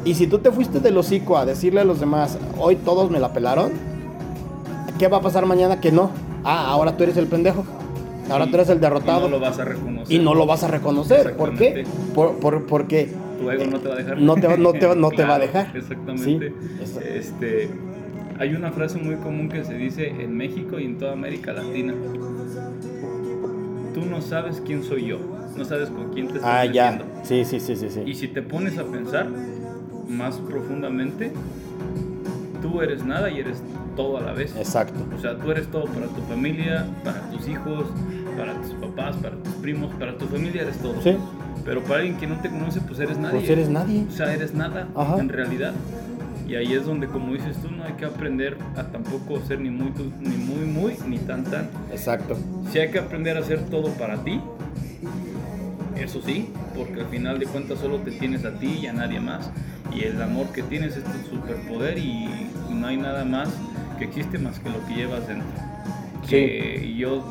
Y 0.05 0.15
si 0.15 0.27
tú 0.27 0.39
te 0.39 0.51
fuiste 0.51 0.81
del 0.81 0.97
hocico 0.99 1.37
a 1.39 1.47
decirle 1.47 1.81
a 1.81 1.85
los 1.85 2.01
demás, 2.01 2.39
hoy 2.59 2.77
todos 2.77 3.11
me 3.11 3.19
la 3.19 3.33
pelaron, 3.33 3.73
¿qué 4.99 5.09
va 5.09 5.19
a 5.19 5.21
pasar 5.23 5.47
mañana 5.47 5.81
que 5.81 5.91
no? 5.93 6.11
Ah, 6.45 6.67
ahora 6.69 6.97
tú 6.97 7.05
eres 7.05 7.17
el 7.17 7.27
pendejo. 7.27 7.65
Ahora 8.31 8.45
Y- 8.47 8.51
tú 8.51 8.57
eres 8.57 8.69
el 8.69 8.79
y 8.79 8.81
derrotado. 8.81 9.23
no 9.23 9.29
lo 9.29 9.41
vas 9.41 9.59
a 9.59 9.65
reconocer. 9.65 10.15
Y 10.15 10.23
no 10.23 10.35
lo 10.35 10.47
vas 10.47 10.63
a 10.63 10.69
reconocer. 10.69 11.37
¿Por 11.37 11.55
qué? 11.57 11.85
Por, 12.15 12.35
por- 12.39 12.67
porque 12.67 13.13
Tu 13.41 13.51
ego 13.51 13.65
no 13.67 13.79
te 13.81 13.89
va 13.89 13.95
a 13.95 13.97
dejar. 13.99 14.19
no 14.19 14.35
te 14.35 14.47
va- 14.47 14.57
no 14.57 14.73
te 14.73 14.87
va- 14.87 14.95
no 14.95 15.09
te 15.11 15.25
va 15.25 15.35
a 15.37 15.39
dejar. 15.47 15.77
Exactamente. 15.77 16.53
Sí. 16.85 16.99
Este, 17.15 17.71
hay 18.39 18.55
una 18.55 18.73
frase 18.73 18.99
muy 18.99 19.17
común 19.17 19.49
que 19.49 19.65
se 19.65 19.75
dice 19.75 20.09
en 20.09 20.37
México 20.37 20.79
y 20.79 20.85
en 20.85 20.99
toda 20.99 21.13
América 21.13 21.53
Latina. 21.53 21.95
Tú 23.95 24.05
no 24.07 24.21
sabes 24.21 24.63
quién 24.65 24.83
soy 24.83 25.07
yo. 25.07 25.19
No 25.57 25.65
sabes 25.65 25.89
con 25.89 26.13
quién 26.13 26.27
te 26.29 26.35
estás 26.39 26.51
Ah, 26.53 26.65
ya. 26.67 27.01
Sí, 27.23 27.45
sí, 27.45 27.61
sí, 27.61 27.77
sí, 27.77 27.89
sí. 27.89 28.03
Y 28.05 28.15
si 28.15 28.27
te 28.29 28.43
pones 28.43 28.77
a 28.79 28.85
pensar 28.85 29.29
más 30.09 30.37
profundamente, 30.37 31.33
tú 32.63 32.81
eres 32.81 33.05
nada 33.05 33.31
y 33.31 33.41
eres 33.41 33.63
todo 33.97 34.19
a 34.19 34.21
la 34.23 34.33
vez. 34.33 34.55
Exacto. 34.57 34.99
O 35.17 35.21
sea, 35.21 35.39
tú 35.39 35.51
eres 35.51 35.69
todo 35.69 35.85
para 35.85 36.07
tu 36.07 36.21
familia, 36.23 36.87
para 37.05 37.21
tus 37.31 37.47
hijos, 37.49 37.85
para 38.37 38.55
tus 38.61 38.73
papás, 38.73 39.17
para 39.17 39.37
tus 39.37 39.53
primos, 39.55 39.95
para 39.95 40.17
tu 40.17 40.27
familia 40.27 40.63
eres 40.63 40.79
todo. 40.79 41.01
Sí. 41.03 41.17
Pero 41.65 41.83
para 41.83 42.01
alguien 42.01 42.17
que 42.17 42.27
no 42.27 42.41
te 42.41 42.51
conoce, 42.51 42.81
pues 42.81 42.99
eres 43.01 43.19
nadie. 43.19 43.39
Pues 43.39 43.51
eres 43.51 43.69
nadie. 43.69 44.05
O 44.09 44.13
sea, 44.13 44.35
eres 44.35 44.55
nada 44.55 44.89
Ajá. 44.95 45.19
en 45.19 45.29
realidad. 45.29 45.73
Y 46.47 46.57
ahí 46.57 46.75
es 46.75 46.85
donde, 46.85 47.07
como 47.07 47.33
dices 47.33 47.57
tú, 47.63 47.71
no 47.71 47.85
hay 47.85 47.95
que 47.95 48.05
aprender 48.05 48.59
a 48.77 48.83
tampoco 48.85 49.41
ser 49.47 49.61
ni 49.61 49.71
muy, 49.71 49.93
ni 50.21 50.37
muy, 50.37 50.67
muy, 50.67 50.97
ni 51.09 51.19
tan, 51.19 51.45
tan. 51.45 51.71
Exacto. 51.91 52.37
Si 52.71 52.79
hay 52.79 52.91
que 52.91 52.99
aprender 52.99 53.37
a 53.39 53.41
hacer 53.41 53.61
todo 53.71 53.89
para 53.93 54.23
ti, 54.25 54.41
eso 55.97 56.21
sí, 56.23 56.49
porque 56.77 57.01
al 57.01 57.07
final 57.07 57.39
de 57.39 57.47
cuentas 57.47 57.79
solo 57.79 57.99
te 57.99 58.11
tienes 58.13 58.45
a 58.45 58.59
ti 58.59 58.79
y 58.83 58.87
a 58.87 58.93
nadie 58.93 59.21
más. 59.21 59.51
Y 59.95 60.05
el 60.05 60.21
amor 60.21 60.53
que 60.53 60.63
tienes 60.63 60.97
es 60.97 61.05
tu 61.05 61.37
superpoder 61.37 61.99
y 61.99 62.29
no 62.71 62.87
hay 62.87 62.97
nada 62.97 63.25
más 63.25 63.49
que 63.99 64.05
existe 64.05 64.39
más 64.39 64.59
que 64.59 64.71
lo 64.71 64.85
que 64.87 64.95
llevas 64.95 65.27
dentro. 65.29 65.49
Sí. 66.25 66.31
Que 66.31 66.95
yo 66.97 67.23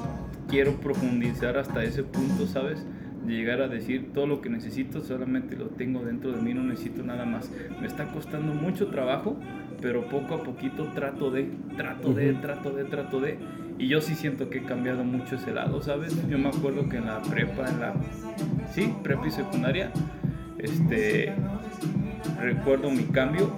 quiero 0.47 0.73
profundizar 0.79 1.57
hasta 1.57 1.83
ese 1.83 2.03
punto, 2.03 2.47
¿sabes? 2.47 2.85
De 3.25 3.33
llegar 3.33 3.61
a 3.61 3.67
decir 3.67 4.11
todo 4.13 4.27
lo 4.27 4.41
que 4.41 4.49
necesito 4.49 5.01
solamente 5.01 5.55
lo 5.55 5.67
tengo 5.67 6.01
dentro 6.03 6.31
de 6.31 6.41
mí, 6.41 6.53
no 6.53 6.63
necesito 6.63 7.03
nada 7.03 7.25
más. 7.25 7.49
Me 7.81 7.87
está 7.87 8.05
costando 8.11 8.53
mucho 8.53 8.87
trabajo, 8.87 9.35
pero 9.81 10.07
poco 10.07 10.35
a 10.35 10.43
poquito 10.43 10.85
trato 10.93 11.31
de, 11.31 11.49
trato 11.75 12.13
de, 12.13 12.31
Ujú. 12.31 12.41
trato 12.41 12.71
de, 12.71 12.83
trato 12.85 13.19
de. 13.19 13.37
Y 13.79 13.87
yo 13.87 14.01
sí 14.01 14.15
siento 14.15 14.49
que 14.49 14.59
he 14.59 14.63
cambiado 14.63 15.03
mucho 15.03 15.35
ese 15.35 15.51
lado, 15.51 15.81
¿sabes? 15.81 16.15
Yo 16.29 16.37
me 16.37 16.49
acuerdo 16.49 16.87
que 16.87 16.97
en 16.97 17.07
la 17.07 17.21
prepa, 17.21 17.67
en 17.67 17.79
la, 17.79 17.93
sí, 18.73 18.93
prepa 19.03 19.27
y 19.27 19.31
secundaria, 19.31 19.91
este, 20.57 21.33
recuerdo 22.39 22.89
mi 22.89 23.03
cambio. 23.03 23.51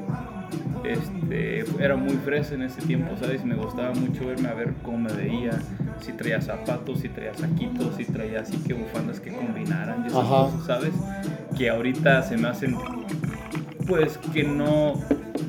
Este, 0.83 1.65
era 1.83 1.95
muy 1.95 2.13
fresa 2.17 2.53
en 2.53 2.61
ese 2.61 2.79
tiempo, 2.81 3.15
¿sabes? 3.19 3.43
Me 3.43 3.55
gustaba 3.55 3.91
mucho 3.93 4.27
verme 4.27 4.49
a 4.49 4.53
ver 4.53 4.73
cómo 4.83 4.99
me 4.99 5.13
veía, 5.13 5.59
si 6.01 6.11
traía 6.11 6.39
zapatos, 6.41 6.99
si 6.99 7.09
traía 7.09 7.33
saquitos, 7.33 7.95
si 7.95 8.05
traía 8.05 8.41
así 8.41 8.57
que 8.57 8.75
bufandas 8.75 9.19
que 9.19 9.31
combinaran 9.31 10.03
y 10.03 10.07
esas 10.07 10.23
cosas, 10.23 10.65
¿sabes? 10.65 10.93
Que 11.57 11.71
ahorita 11.71 12.21
se 12.21 12.37
me 12.37 12.49
hacen, 12.49 12.75
pues 13.87 14.19
que 14.31 14.43
no, 14.43 14.93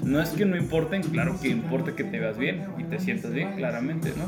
no 0.04 0.20
es 0.22 0.30
que 0.30 0.46
no 0.46 0.56
importen, 0.56 1.02
claro 1.02 1.38
que 1.38 1.48
importa 1.48 1.94
que 1.94 2.04
te 2.04 2.18
veas 2.18 2.38
bien 2.38 2.64
y 2.78 2.84
te 2.84 2.98
sientas 2.98 3.32
bien, 3.32 3.52
claramente, 3.56 4.14
¿no? 4.16 4.24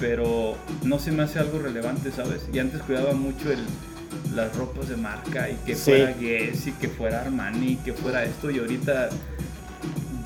Pero 0.00 0.54
no 0.82 0.98
se 0.98 1.12
me 1.12 1.22
hace 1.22 1.38
algo 1.38 1.58
relevante, 1.58 2.10
¿sabes? 2.10 2.46
Y 2.52 2.58
antes 2.58 2.82
cuidaba 2.82 3.12
mucho 3.12 3.50
el, 3.52 3.60
las 4.34 4.54
ropas 4.56 4.88
de 4.88 4.96
marca 4.96 5.48
y 5.50 5.54
que 5.64 5.74
Sí. 5.76 5.90
fuera 5.92 6.12
Guess 6.12 6.66
y 6.66 6.72
que 6.72 6.88
fuera 6.88 7.20
Armani 7.22 7.72
y 7.72 7.76
que 7.76 7.92
fuera 7.92 8.24
esto 8.24 8.50
y 8.50 8.58
ahorita 8.58 9.10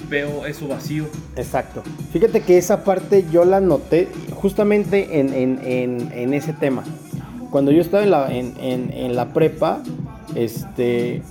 veo 0.08 0.46
eso 0.46 0.68
vacío. 0.68 1.04
Exacto. 1.36 1.82
Fíjate 2.12 2.40
que 2.40 2.56
esa 2.56 2.82
parte 2.82 3.26
yo 3.30 3.44
la 3.44 3.60
noté 3.60 4.08
justamente 4.34 5.20
en, 5.20 5.34
en- 5.34 5.60
en- 5.62 6.12
en 6.12 6.34
ese 6.34 6.54
tema. 6.54 6.82
Cuando 7.50 7.70
yo 7.70 7.80
estaba 7.82 8.02
en 8.04 8.10
la, 8.10 8.32
en 8.32 9.16
la 9.16 9.32
prepa, 9.32 9.82
este, 10.34 11.22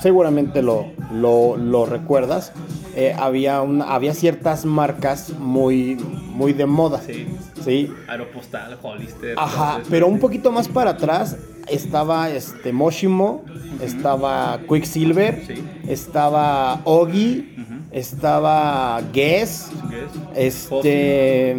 seguramente 0.00 0.62
lo, 0.62 0.86
lo, 1.12 1.56
lo 1.56 1.86
recuerdas, 1.86 2.52
eh, 2.94 3.14
había, 3.18 3.62
una, 3.62 3.86
había 3.94 4.14
ciertas 4.14 4.64
marcas 4.64 5.30
muy, 5.38 5.96
muy 6.34 6.52
de 6.52 6.66
moda. 6.66 7.00
Sí. 7.06 7.26
¿sí? 7.64 7.92
Aeropostal, 8.08 8.78
Hollister. 8.82 9.34
Ajá, 9.38 9.80
pero 9.88 10.06
un 10.08 10.18
poquito 10.18 10.50
más 10.52 10.68
para 10.68 10.90
atrás 10.90 11.36
estaba 11.68 12.28
este 12.30 12.72
Moshimo, 12.72 13.44
estaba 13.80 14.58
Quicksilver, 14.68 15.44
Sí. 15.46 15.54
estaba 15.88 16.80
Ogi, 16.84 17.54
Ujú. 17.56 17.74
estaba 17.92 19.00
Guess, 19.12 19.70
Guess, 19.88 20.10
este, 20.34 21.56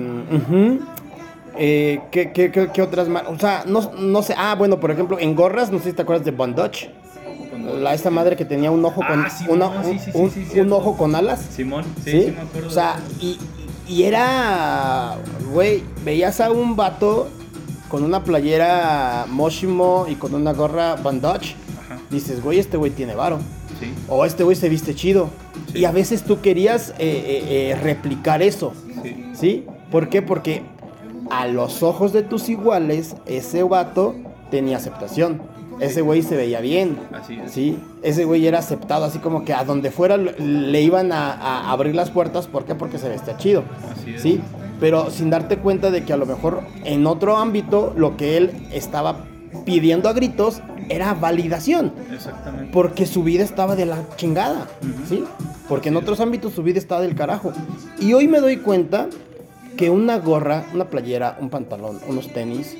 eh, 1.55 2.01
¿qué, 2.11 2.31
qué, 2.31 2.51
qué- 2.51 2.69
qué 2.73 2.81
otras 2.81 3.07
más? 3.07 3.23
O 3.27 3.37
sea, 3.37 3.63
no, 3.67 3.91
no 3.97 4.21
sé, 4.23 4.33
ah, 4.37 4.55
bueno, 4.55 4.79
por 4.79 4.91
ejemplo, 4.91 5.17
en 5.19 5.35
gorras, 5.35 5.71
no 5.71 5.79
sé 5.79 5.89
si 5.91 5.93
te 5.95 6.01
acuerdas 6.01 6.25
de 6.25 6.31
Bondoch, 6.31 6.75
Cuando- 6.85 7.02
la 7.63 7.93
esta 7.93 8.09
madre 8.09 8.35
que 8.35 8.45
tenía 8.45 8.71
un 8.71 8.83
ojo 8.85 9.01
con 9.07 9.19
un, 9.49 10.71
ojo 10.73 10.97
con 10.97 11.15
alas. 11.15 11.41
Simón, 11.55 11.83
sí, 12.03 12.11
¿Sí? 12.11 12.21
sí, 12.23 12.31
me 12.31 12.41
acuerdo. 12.41 12.67
O 12.67 12.71
sea, 12.71 12.99
y, 13.19 13.37
y 13.87 14.03
era, 14.03 15.15
güey, 15.51 15.83
veías 16.03 16.39
a 16.41 16.51
un 16.51 16.75
vato 16.75 17.29
con 17.89 18.03
una 18.03 18.23
playera 18.23 19.25
Moshimo 19.29 20.05
y 20.09 20.15
con 20.15 20.33
una 20.35 20.53
gorra 20.53 20.95
Van 20.95 21.21
Dutch. 21.21 21.55
Ajá, 21.85 21.99
Dices, 22.09 22.41
güey, 22.43 22.59
este 22.59 22.77
güey 22.77 22.91
tiene 22.91 23.15
varo. 23.15 23.39
sí, 23.79 23.93
O 24.09 24.25
este 24.25 24.43
güey 24.43 24.55
se 24.55 24.69
viste 24.69 24.95
chido. 24.95 25.29
Sí. 25.71 25.79
Y 25.79 25.85
a 25.85 25.91
veces 25.91 26.23
tú 26.23 26.41
querías 26.41 26.89
eh, 26.91 26.93
eh, 26.99 27.71
eh, 27.71 27.75
replicar 27.81 28.41
eso. 28.41 28.73
sí. 29.01 29.25
¿Sí? 29.33 29.65
¿Por 29.91 30.09
qué? 30.09 30.21
Porque 30.21 30.63
a 31.29 31.47
los 31.47 31.83
ojos 31.83 32.13
de 32.13 32.23
tus 32.23 32.49
iguales, 32.49 33.15
ese 33.25 33.63
vato 33.63 34.15
tenía 34.51 34.77
aceptación. 34.77 35.41
Ese 35.79 36.01
güey 36.01 36.21
se 36.23 36.35
veía 36.35 36.61
bien. 36.61 36.97
Así 37.13 37.39
es. 37.39 37.51
Sí, 37.51 37.79
ese 38.01 38.25
güey 38.25 38.45
era 38.47 38.59
aceptado, 38.59 39.05
así 39.05 39.19
como 39.19 39.43
que 39.45 39.53
a 39.53 39.63
donde 39.63 39.91
fuera 39.91 40.17
le- 40.17 40.81
iban 40.81 41.11
a, 41.11 41.33
a 41.33 41.71
abrir 41.71 41.95
las 41.95 42.09
puertas. 42.11 42.47
¿Por 42.47 42.65
qué? 42.65 42.75
Porque 42.75 42.97
se 42.97 43.09
vestía 43.09 43.37
chido. 43.37 43.63
Así 43.91 44.15
es. 44.15 44.21
Sí, 44.21 44.41
pero 44.79 45.09
sin 45.11 45.29
darte 45.29 45.57
cuenta 45.57 45.91
de 45.91 46.03
que 46.03 46.13
a 46.13 46.17
lo 46.17 46.25
mejor 46.25 46.61
en 46.83 47.05
otro 47.07 47.37
ámbito 47.37 47.93
lo 47.95 48.17
que 48.17 48.37
él 48.37 48.51
estaba 48.71 49.25
pidiendo 49.65 50.09
a 50.09 50.13
gritos 50.13 50.61
era 50.89 51.13
validación. 51.13 51.93
Exactamente. 52.13 52.71
Porque 52.73 53.05
su 53.05 53.23
vida 53.23 53.43
estaba 53.43 53.75
de 53.75 53.85
la 53.85 53.97
chingada. 54.17 54.67
¿sí? 55.07 55.23
Porque 55.69 55.89
en 55.89 55.95
otros 55.97 56.19
ámbitos 56.19 56.53
su 56.53 56.63
vida 56.63 56.79
estaba 56.79 57.01
del 57.01 57.15
carajo. 57.15 57.53
Y 57.99 58.13
hoy 58.13 58.27
me 58.27 58.39
doy 58.39 58.57
cuenta 58.57 59.07
que 59.77 59.89
una 59.89 60.19
gorra, 60.19 60.65
una 60.73 60.85
playera, 60.85 61.37
un 61.39 61.49
pantalón, 61.49 61.99
unos 62.07 62.27
tenis, 62.33 62.77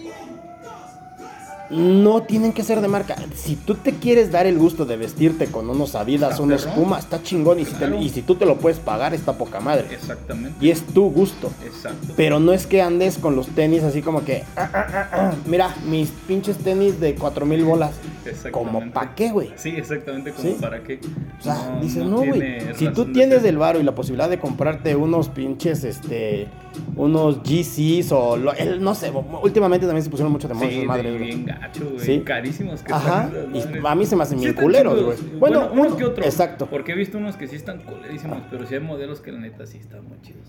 no 1.74 2.24
tienen 2.24 2.54
que 2.54 2.64
ser 2.64 2.82
de 2.82 2.88
marca. 2.88 3.16
Si 3.36 3.56
tú 3.56 3.76
te 3.76 3.94
quieres 3.94 4.32
dar 4.32 4.46
el 4.46 4.58
gusto 4.58 4.86
de 4.86 4.96
vestirte 4.98 5.48
con 5.48 5.70
unos 5.70 5.96
Adidas, 5.96 6.32
Está 6.32 6.44
unos 6.44 6.64
perrón. 6.66 6.84
Puma, 6.84 7.00
está 7.00 7.22
chingón. 7.24 7.60
Y 7.60 7.66
si, 7.66 7.74
te- 7.74 7.98
y 7.98 8.10
si 8.10 8.22
tú 8.22 8.36
te 8.36 8.46
lo 8.46 8.58
puedes 8.58 8.80
pagar, 8.80 9.14
está 9.14 9.34
poca 9.38 9.60
madre. 9.60 9.86
Exactamente. 9.92 10.54
Y 10.66 10.70
es 10.70 10.82
tu 10.84 11.10
gusto. 11.10 11.52
Exacto. 11.66 12.14
Pero 12.16 12.40
no 12.40 12.54
es 12.54 12.68
que 12.68 12.82
andes 12.82 13.18
con 13.18 13.36
los 13.36 13.48
tenis 13.48 13.84
así 13.84 14.02
como 14.02 14.24
que, 14.24 14.44
"Ah, 14.56 14.70
ah, 14.74 14.88
ah, 14.94 15.10
ah, 15.12 15.34
mira, 15.46 15.76
mis 15.88 16.10
pinches 16.28 16.58
tenis 16.58 17.00
de 17.00 17.16
4000 17.16 17.64
bolas. 17.66 17.92
Exactamente. 18.26 18.52
¿Como 18.52 18.92
pa' 18.94 19.16
qué, 19.16 19.32
güey? 19.32 19.52
Sí, 19.58 19.70
exactamente, 19.70 20.32
como 20.32 20.50
Sí. 20.50 20.56
para 20.62 20.82
qué. 20.84 21.00
O 21.40 21.44
sea, 21.44 21.72
No, 21.76 21.82
dices, 21.82 22.04
no 22.06 22.18
güey. 22.18 22.62
Si 22.76 22.88
tú 22.90 23.12
tienes 23.12 23.40
ser. 23.42 23.50
el 23.50 23.58
varo 23.58 23.80
y 23.80 23.84
la 23.84 23.94
posibilidad 23.96 24.30
de 24.30 24.40
comprarte 24.40 24.96
unos 24.96 25.28
pinches, 25.30 25.84
este, 25.84 26.48
unos 26.96 27.44
GCs 27.44 28.12
o, 28.12 28.38
lo- 28.38 28.54
el- 28.54 28.82
no 28.82 28.96
sé, 28.96 29.12
últimamente 29.42 29.86
también 29.86 30.04
se 30.04 30.10
pusieron 30.10 30.32
mucho 30.32 30.48
de 30.48 30.54
moda 30.54 30.68
Sí, 30.70 30.76
bien 30.76 31.46
gacho, 31.68 31.90
güey. 31.90 32.00
Sí. 32.06 32.22
Carísimos 32.22 32.82
que 32.84 32.94
Ajá, 32.94 33.30
están 33.54 33.82
y 33.84 33.88
a 33.88 33.96
mí 33.96 34.06
se 34.06 34.16
me 34.16 34.24
hacen 34.24 34.40
bien 34.40 34.54
culeros, 34.54 35.04
güey. 35.04 35.18
Bueno, 35.40 35.70
Bueno, 35.70 35.88
uno 35.90 35.98
que 35.98 36.06
otro. 36.06 36.24
exacto. 36.24 36.68
Porque 36.68 36.92
he 36.94 36.96
visto 36.96 37.18
unos 37.18 37.36
que 37.36 37.48
sí 37.48 37.56
están 37.56 37.80
culerísimos, 37.82 38.40
pero 38.50 38.66
sí 38.68 38.76
hay 38.76 38.82
modelos 38.82 39.22
que 39.22 39.32
la 39.32 39.40
neta 39.40 39.66
sí 39.66 39.78
están 39.78 40.08
muy 40.08 40.20
chidos. 40.22 40.42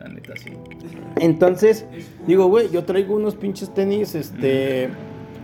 La 0.00 0.08
neta 0.08 0.32
sí. 0.36 0.50
Entonces, 1.20 1.84
digo, 2.26 2.46
güey, 2.46 2.70
yo 2.70 2.84
traigo 2.84 3.16
unos 3.16 3.34
pinches 3.34 3.72
tenis, 3.74 4.14
este, 4.14 4.88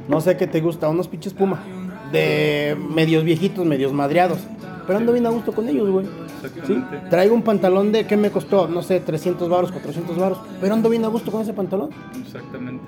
no 0.08 0.20
sé 0.20 0.36
qué 0.36 0.46
te 0.46 0.60
gusta, 0.60 0.88
unos 0.88 1.08
pinches 1.08 1.32
Puma, 1.34 1.62
de 2.12 2.76
medios 2.94 3.24
viejitos, 3.24 3.66
medios 3.66 3.92
madreados. 3.92 4.38
Pero 4.86 4.98
ando 4.98 5.12
bien 5.12 5.26
a 5.26 5.30
gusto 5.30 5.52
con 5.52 5.68
ellos, 5.68 5.88
güey. 5.90 6.06
¿Sí? 6.66 6.76
Traigo 7.08 7.34
un 7.34 7.40
pantalón 7.42 7.90
de, 7.90 8.06
¿qué 8.06 8.18
me 8.18 8.30
costó? 8.30 8.68
No 8.68 8.82
sé, 8.82 9.00
300 9.00 9.48
baros, 9.48 9.72
400 9.72 10.16
baros. 10.18 10.38
Pero 10.60 10.74
ando 10.74 10.90
bien 10.90 11.02
a 11.04 11.08
gusto 11.08 11.32
con 11.32 11.40
ese 11.40 11.54
pantalón. 11.54 11.88
Exactamente. 12.20 12.84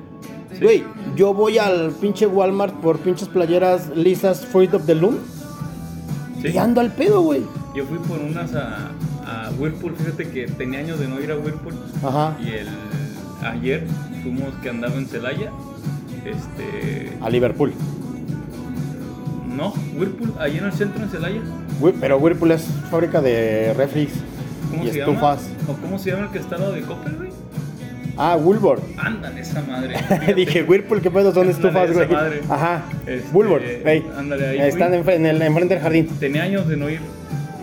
Güey, 0.61 0.85
yo 1.17 1.35
voy 1.35 1.59
al 1.59 1.91
pinche 2.01 2.27
Walmart 2.27 2.75
por 2.81 2.99
pinches 2.99 3.29
playeras 3.29 3.89
lisas 3.97 4.47
Fruit 4.47 4.73
of 4.75 4.87
the 4.87 4.95
Loom 4.95 5.17
Sí. 6.43 6.49
y 6.49 6.59
ando 6.59 6.81
al 6.81 6.93
pedo, 6.93 7.23
güey. 7.23 7.43
Yo 7.75 7.85
fui 7.87 7.99
por 7.99 8.19
unas 8.19 8.55
a, 8.55 8.91
a 9.27 9.51
Whirlpool, 9.59 9.95
fíjate 9.97 10.29
que 10.29 10.47
tenía 10.47 10.81
años 10.81 10.99
de 11.01 11.09
no 11.09 11.21
ir 11.21 11.31
a 11.33 11.37
Whirlpool. 11.37 11.75
Ajá. 12.03 12.37
Y 12.43 12.49
el 12.51 12.69
ayer 13.43 13.87
fuimos 14.23 14.55
que 14.63 14.69
andaba 14.71 14.95
en 14.95 15.07
Celaya. 15.07 15.51
Este. 16.25 17.17
A 17.21 17.31
Liverpool. 17.31 17.73
No, 19.49 19.73
Whirlpool, 19.99 20.35
ahí 20.39 20.59
en 20.59 20.65
el 20.65 20.73
centro 20.73 21.03
en 21.03 21.09
Celaya. 21.09 21.41
Pero 22.01 22.19
Whirlpool 22.19 22.51
es 22.53 22.67
fábrica 22.91 23.21
de 23.23 23.73
¿Cómo 24.71 24.85
y 24.85 24.89
se 24.91 24.99
estufas. 25.01 25.43
llama? 25.43 25.73
¿O 25.73 25.73
cómo 25.83 25.99
se 25.99 26.11
llama 26.11 26.25
el 26.27 26.31
que 26.31 26.39
está 26.39 26.57
al 26.57 26.61
lado 26.63 26.73
de 26.75 26.83
Coppel, 26.83 27.17
güey? 27.17 27.31
Ah, 28.17 28.37
Woolworth. 28.37 28.83
Ándale, 28.99 29.41
esa 29.41 29.63
madre. 29.63 29.95
Dije, 30.35 30.63
Whirlpool, 30.63 31.01
¿qué 31.03 31.11
pedo? 31.11 31.33
Son 31.35 31.49
estufas, 31.51 31.93
güey. 31.93 32.09
madre. 32.09 32.41
Ajá. 32.49 32.83
Este, 33.07 33.29
Woolworth, 33.35 33.65
ey. 33.87 34.05
ándale, 34.17 34.49
ahí 34.49 34.69
Están 34.69 35.05
fui. 35.05 35.15
en, 35.15 35.27
enfrente 35.27 35.75
del 35.75 35.83
jardín. 35.83 36.09
Tenía 36.19 36.45
años 36.45 36.67
de 36.67 36.77
no 36.77 36.89
ir 36.89 37.01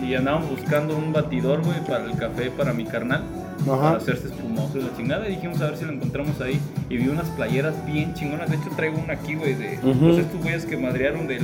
y 0.02 0.14
andábamos 0.14 0.50
buscando 0.50 0.96
un 0.96 1.12
batidor, 1.12 1.62
güey, 1.62 1.80
para 1.86 2.04
el 2.04 2.16
café 2.16 2.50
para 2.50 2.72
mi 2.72 2.84
carnal. 2.84 3.22
Ajá. 3.62 3.76
Para 3.80 3.96
hacerse 3.96 4.26
espumoso 4.28 4.78
y 4.78 4.82
la 4.82 4.94
chingada. 4.96 5.26
Y 5.28 5.32
dijimos 5.36 5.60
a 5.60 5.66
ver 5.70 5.76
si 5.76 5.84
lo 5.86 5.92
encontramos 5.92 6.40
ahí. 6.40 6.60
Y 6.90 6.98
vi 6.98 7.08
unas 7.08 7.28
playeras 7.30 7.74
bien 7.86 8.12
chingonas. 8.14 8.50
De 8.50 8.56
hecho, 8.56 8.68
traigo 8.76 8.98
una 8.98 9.14
aquí, 9.14 9.34
güey, 9.34 9.54
de 9.54 9.78
Ujú. 9.82 9.98
pues, 10.00 10.18
estos 10.18 10.40
güeyes 10.42 10.66
que 10.66 10.76
madrearon 10.76 11.26
del, 11.26 11.42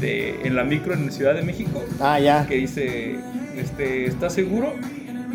de, 0.00 0.40
en 0.44 0.56
la 0.56 0.64
micro 0.64 0.94
en 0.94 1.10
Ciudad 1.12 1.34
de 1.34 1.42
México. 1.42 1.82
Ah, 2.00 2.18
ya. 2.18 2.44
Que 2.46 2.56
dice, 2.56 3.16
este, 3.56 4.06
¿estás 4.06 4.34
seguro? 4.34 4.74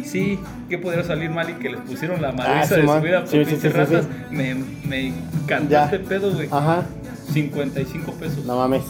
Sí, 0.07 0.39
que 0.69 0.77
podría 0.77 1.03
salir 1.03 1.29
mal 1.29 1.49
y 1.49 1.53
que 1.53 1.69
les 1.69 1.81
pusieron 1.81 2.21
la 2.21 2.31
madriza 2.31 2.75
Ah, 2.75 2.77
de 2.77 2.87
su 2.87 3.01
vida 3.01 3.19
por 3.25 3.29
Sí, 3.45 3.55
sí, 3.59 3.67
ratas. 3.69 4.07
Me, 4.31 4.55
me 4.87 5.07
encantó 5.43 5.69
Ya. 5.71 5.85
este 5.85 5.99
pedo, 5.99 6.33
güey. 6.33 6.47
Ajá. 6.51 6.83
55 7.33 8.11
pesos. 8.13 8.45
No 8.45 8.55
mames. 8.57 8.83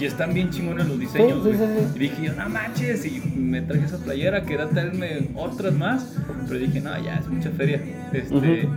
Y 0.00 0.04
están 0.06 0.34
bien 0.34 0.50
chingones 0.50 0.86
los 0.88 0.98
diseños, 0.98 1.42
güey. 1.42 1.54
Y 1.94 1.98
dije, 1.98 2.22
yo, 2.24 2.32
no 2.34 2.48
manches, 2.48 3.04
y 3.06 3.20
me 3.36 3.60
traje 3.62 3.84
esa 3.84 3.98
playera, 3.98 4.42
quería 4.44 4.68
traerme 4.68 5.28
otras 5.34 5.72
más, 5.74 6.14
pero 6.48 6.58
dije, 6.58 6.80
no, 6.80 6.90
ya 7.02 7.16
es 7.16 7.28
mucha 7.28 7.50
feria. 7.50 7.80
Este, 8.12 8.68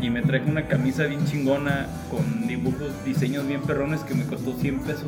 Y 0.00 0.08
me 0.08 0.22
traje 0.22 0.50
una 0.50 0.66
camisa 0.66 1.04
bien 1.04 1.24
chingona 1.26 1.86
con 2.10 2.46
dibujos, 2.48 2.88
diseños 3.04 3.46
bien 3.46 3.60
perrones 3.60 4.00
que 4.00 4.14
me 4.14 4.24
costó 4.24 4.54
100 4.54 4.78
pesos. 4.80 5.04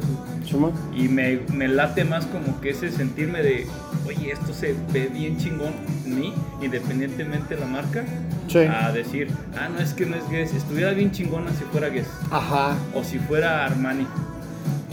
Y 0.94 1.08
me, 1.08 1.40
me 1.52 1.66
late 1.68 2.04
más 2.04 2.26
como 2.26 2.60
que 2.60 2.70
ese 2.70 2.90
sentirme 2.90 3.42
de, 3.42 3.66
oye, 4.06 4.32
esto 4.32 4.52
se 4.52 4.74
ve 4.92 5.08
bien 5.12 5.38
chingón 5.38 5.72
en 6.04 6.18
mí, 6.20 6.34
independientemente 6.60 7.54
de 7.54 7.60
la 7.60 7.66
marca, 7.66 8.04
Sí. 8.48 8.58
a 8.58 8.92
decir, 8.92 9.28
ah, 9.56 9.68
no, 9.72 9.80
es 9.80 9.94
que 9.94 10.04
no 10.04 10.14
es 10.16 10.28
Guess, 10.28 10.52
estuviera 10.52 10.90
bien 10.90 11.10
chingona 11.10 11.50
si 11.52 11.64
fuera 11.64 11.88
Guess, 11.88 12.08
Ajá. 12.30 12.74
o 12.94 13.02
si 13.02 13.18
fuera 13.18 13.64
Armani. 13.64 14.02
Sí, 14.02 14.08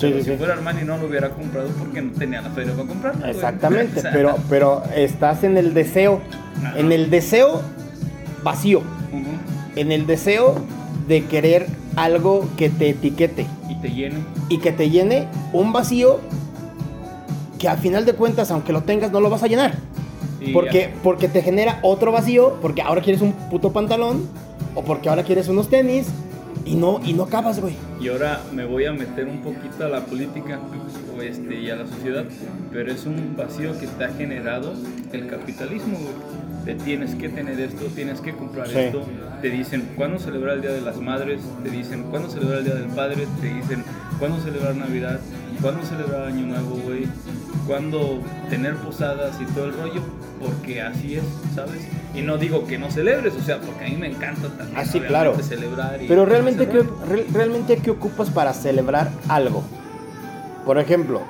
Pero 0.07 0.19
sí, 0.19 0.31
si 0.31 0.37
fuera 0.37 0.53
Armani 0.53 0.83
no 0.83 0.97
lo 0.97 1.07
hubiera 1.07 1.29
comprado 1.31 1.67
porque 1.77 2.01
no 2.01 2.11
tenía 2.13 2.41
la 2.41 2.51
feria 2.51 2.71
para 2.73 2.87
comprarlo. 2.87 3.25
Exactamente, 3.25 3.99
O 3.99 4.01
sea, 4.03 4.11
pero, 4.13 4.37
pero 4.49 4.83
estás 4.95 5.43
en 5.43 5.57
el 5.57 5.73
deseo, 5.73 6.21
Ajá. 6.63 6.79
en 6.79 6.93
el 6.93 7.09
deseo 7.09 7.61
vacío, 8.43 8.81
en 9.79 9.91
el 9.91 10.05
deseo 10.05 10.55
de 11.07 11.25
querer 11.25 11.67
algo 11.95 12.47
que 12.57 12.69
te 12.69 12.89
etiquete 12.89 13.45
Y 13.69 13.75
te 13.75 13.89
llene. 13.89 14.17
y 14.49 14.59
que 14.59 14.71
te 14.71 14.89
llene 14.89 15.27
un 15.53 15.73
vacío 15.73 16.19
que 17.57 17.67
al 17.67 17.77
final 17.77 18.05
de 18.05 18.13
cuentas, 18.13 18.51
aunque 18.51 18.71
lo 18.71 18.83
tengas, 18.83 19.11
no 19.11 19.19
lo 19.19 19.29
vas 19.29 19.43
a 19.43 19.47
llenar. 19.47 19.73
Porque, 20.53 20.89
porque 21.03 21.27
te 21.27 21.41
genera 21.41 21.79
otro 21.81 22.13
vacío, 22.13 22.57
porque 22.61 22.81
ahora 22.81 23.01
quieres 23.01 23.21
un 23.21 23.33
puto 23.33 23.73
pantalón, 23.73 24.27
o 24.73 24.83
porque 24.83 25.09
ahora 25.09 25.23
quieres 25.23 25.49
unos 25.49 25.69
tenis, 25.69 26.07
y 26.65 26.75
no, 26.75 27.01
y 27.03 27.11
no 27.13 27.23
acabas, 27.23 27.59
güey. 27.59 27.75
Y 27.99 28.07
ahora 28.07 28.41
me 28.53 28.65
voy 28.65 28.85
a 28.85 28.93
meter 28.93 29.27
un 29.27 29.41
poquito 29.41 29.85
a 29.85 29.89
la 29.89 30.05
política 30.05 30.59
o 31.17 31.21
este, 31.21 31.59
y 31.59 31.69
a 31.69 31.75
la 31.75 31.87
sociedad, 31.87 32.23
pero 32.71 32.91
es 32.91 33.05
un 33.05 33.35
vacío 33.35 33.71
que 33.77 33.87
ha 34.03 34.09
generado 34.09 34.73
el 35.11 35.27
capitalismo, 35.27 35.97
güey. 35.97 36.13
Te 36.65 36.75
tienes 36.75 37.15
que 37.15 37.29
tener 37.29 37.59
esto, 37.59 37.85
tienes 37.95 38.21
que 38.21 38.33
comprar 38.33 38.67
Sí. 38.67 38.77
esto. 38.79 39.01
Te 39.41 39.49
dicen 39.49 39.89
cuándo 39.95 40.19
celebrar 40.19 40.55
el 40.55 40.61
Día 40.61 40.71
de 40.71 40.81
las 40.81 40.97
Madres, 40.97 41.41
te 41.63 41.69
dicen 41.69 42.03
cuándo 42.03 42.29
celebrar 42.29 42.59
el 42.59 42.65
Día 42.65 42.75
del 42.75 42.89
Padre, 42.89 43.25
te 43.41 43.53
dicen 43.53 43.83
cuándo 44.19 44.39
celebrar 44.41 44.75
Navidad, 44.75 45.19
cuándo 45.61 45.83
celebrar 45.85 46.23
Año 46.27 46.45
Nuevo, 46.45 46.75
güey. 46.85 47.07
Cuándo 47.65 48.19
tener 48.49 48.75
posadas 48.77 49.37
y 49.39 49.45
todo 49.53 49.65
el 49.65 49.73
rollo, 49.73 50.01
porque 50.43 50.81
así 50.81 51.15
es, 51.15 51.23
¿sabes? 51.53 51.87
Y 52.15 52.21
no 52.23 52.37
digo 52.37 52.65
que 52.65 52.79
no 52.79 52.89
celebres, 52.89 53.35
o 53.35 53.41
sea, 53.43 53.59
porque 53.59 53.85
a 53.85 53.89
mí 53.89 53.95
me 53.95 54.07
encanta 54.07 54.47
también 54.49 54.75
Ah, 54.75 54.83
sí, 54.85 54.97
obviamente, 54.97 55.07
claro. 55.07 55.35
celebrar. 55.43 56.01
y- 56.01 56.07
Pero 56.07 56.25
realmente, 56.25 56.67
¿qué, 56.67 56.83
re- 57.07 57.25
realmente, 57.31 57.77
¿qué 57.77 57.91
ocupas 57.91 58.31
para 58.31 58.53
celebrar 58.53 59.11
algo? 59.27 59.63
Por 60.65 60.79
ejemplo, 60.79 61.21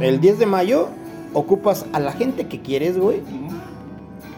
el 0.00 0.20
10 0.20 0.40
de 0.40 0.46
mayo 0.46 0.88
ocupas 1.32 1.86
a 1.92 2.00
la 2.00 2.12
gente 2.12 2.46
que 2.48 2.60
quieres, 2.60 2.98
güey. 2.98 3.20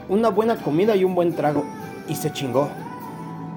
Una 0.08 0.28
buena 0.30 0.56
comida 0.56 0.96
y 0.96 1.04
un 1.04 1.14
buen 1.14 1.34
trago. 1.34 1.64
Y 2.08 2.14
se 2.14 2.32
chingó. 2.32 2.68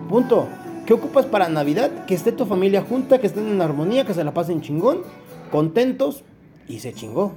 Punto. 0.10 0.48
¿Qué 0.86 0.94
ocupas 0.94 1.26
para 1.26 1.48
Navidad? 1.48 2.06
Que 2.06 2.16
esté 2.16 2.32
tu 2.32 2.46
familia 2.46 2.82
junta, 2.88 3.20
que 3.20 3.28
estén 3.28 3.48
en 3.48 3.62
armonía, 3.62 4.06
que 4.06 4.14
se 4.14 4.24
la 4.24 4.34
pasen 4.34 4.62
chingón, 4.62 5.00
contentos 5.52 6.24
y 6.68 6.80
se 6.80 6.94
chingó. 6.94 7.34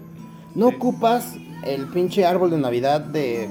No 0.55 0.71
Sí. 0.71 0.75
ocupas 0.77 1.35
el 1.65 1.87
pinche 1.89 2.25
árbol 2.25 2.51
de 2.51 2.59
Navidad 2.59 3.01
de 3.01 3.49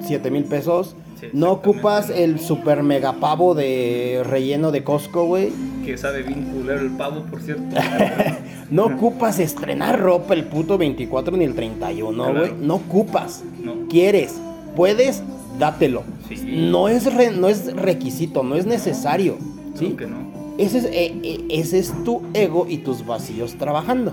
7 0.00 0.30
mil 0.30 0.44
pesos. 0.44 0.96
Sí, 1.20 1.26
no 1.32 1.50
ocupas 1.50 2.10
el 2.10 2.38
super 2.38 2.82
mega 2.84 3.14
pavo 3.14 3.54
de 3.54 4.22
relleno 4.24 4.70
de 4.70 4.84
Costco, 4.84 5.24
güey. 5.26 5.52
Que 5.84 5.98
sabe 5.98 6.22
bien 6.22 6.44
culero 6.54 6.80
el 6.80 6.90
pavo, 6.92 7.22
por 7.30 7.40
cierto. 7.42 7.62
No 8.70 8.84
ocupas 8.84 9.38
estrenar 9.38 9.98
ropa 9.98 10.34
el 10.34 10.44
puto 10.44 10.76
24 10.76 11.34
ni 11.38 11.44
el 11.44 11.54
31, 11.54 12.22
Claro. 12.24 12.38
güey. 12.40 12.52
No 12.60 12.74
ocupas. 12.74 13.42
No. 13.64 13.88
Quieres, 13.88 14.38
puedes, 14.78 15.22
dátelo. 15.58 16.04
Sí. 16.28 16.36
No 16.70 16.88
es, 16.88 17.12
re- 17.12 17.32
no 17.32 17.48
es 17.48 17.74
requisito, 17.74 18.42
no 18.44 18.54
es 18.54 18.64
necesario. 18.64 19.36
¿sí? 19.74 19.94
Creo 19.94 19.96
que 19.96 20.06
no. 20.06 20.28
Ese, 20.56 20.78
es, 20.78 20.84
eh, 20.84 21.20
eh, 21.22 21.44
ese 21.50 21.78
es 21.80 21.92
tu 22.04 22.22
ego 22.32 22.66
y 22.68 22.78
tus 22.78 23.04
vacíos 23.04 23.56
trabajando. 23.58 24.12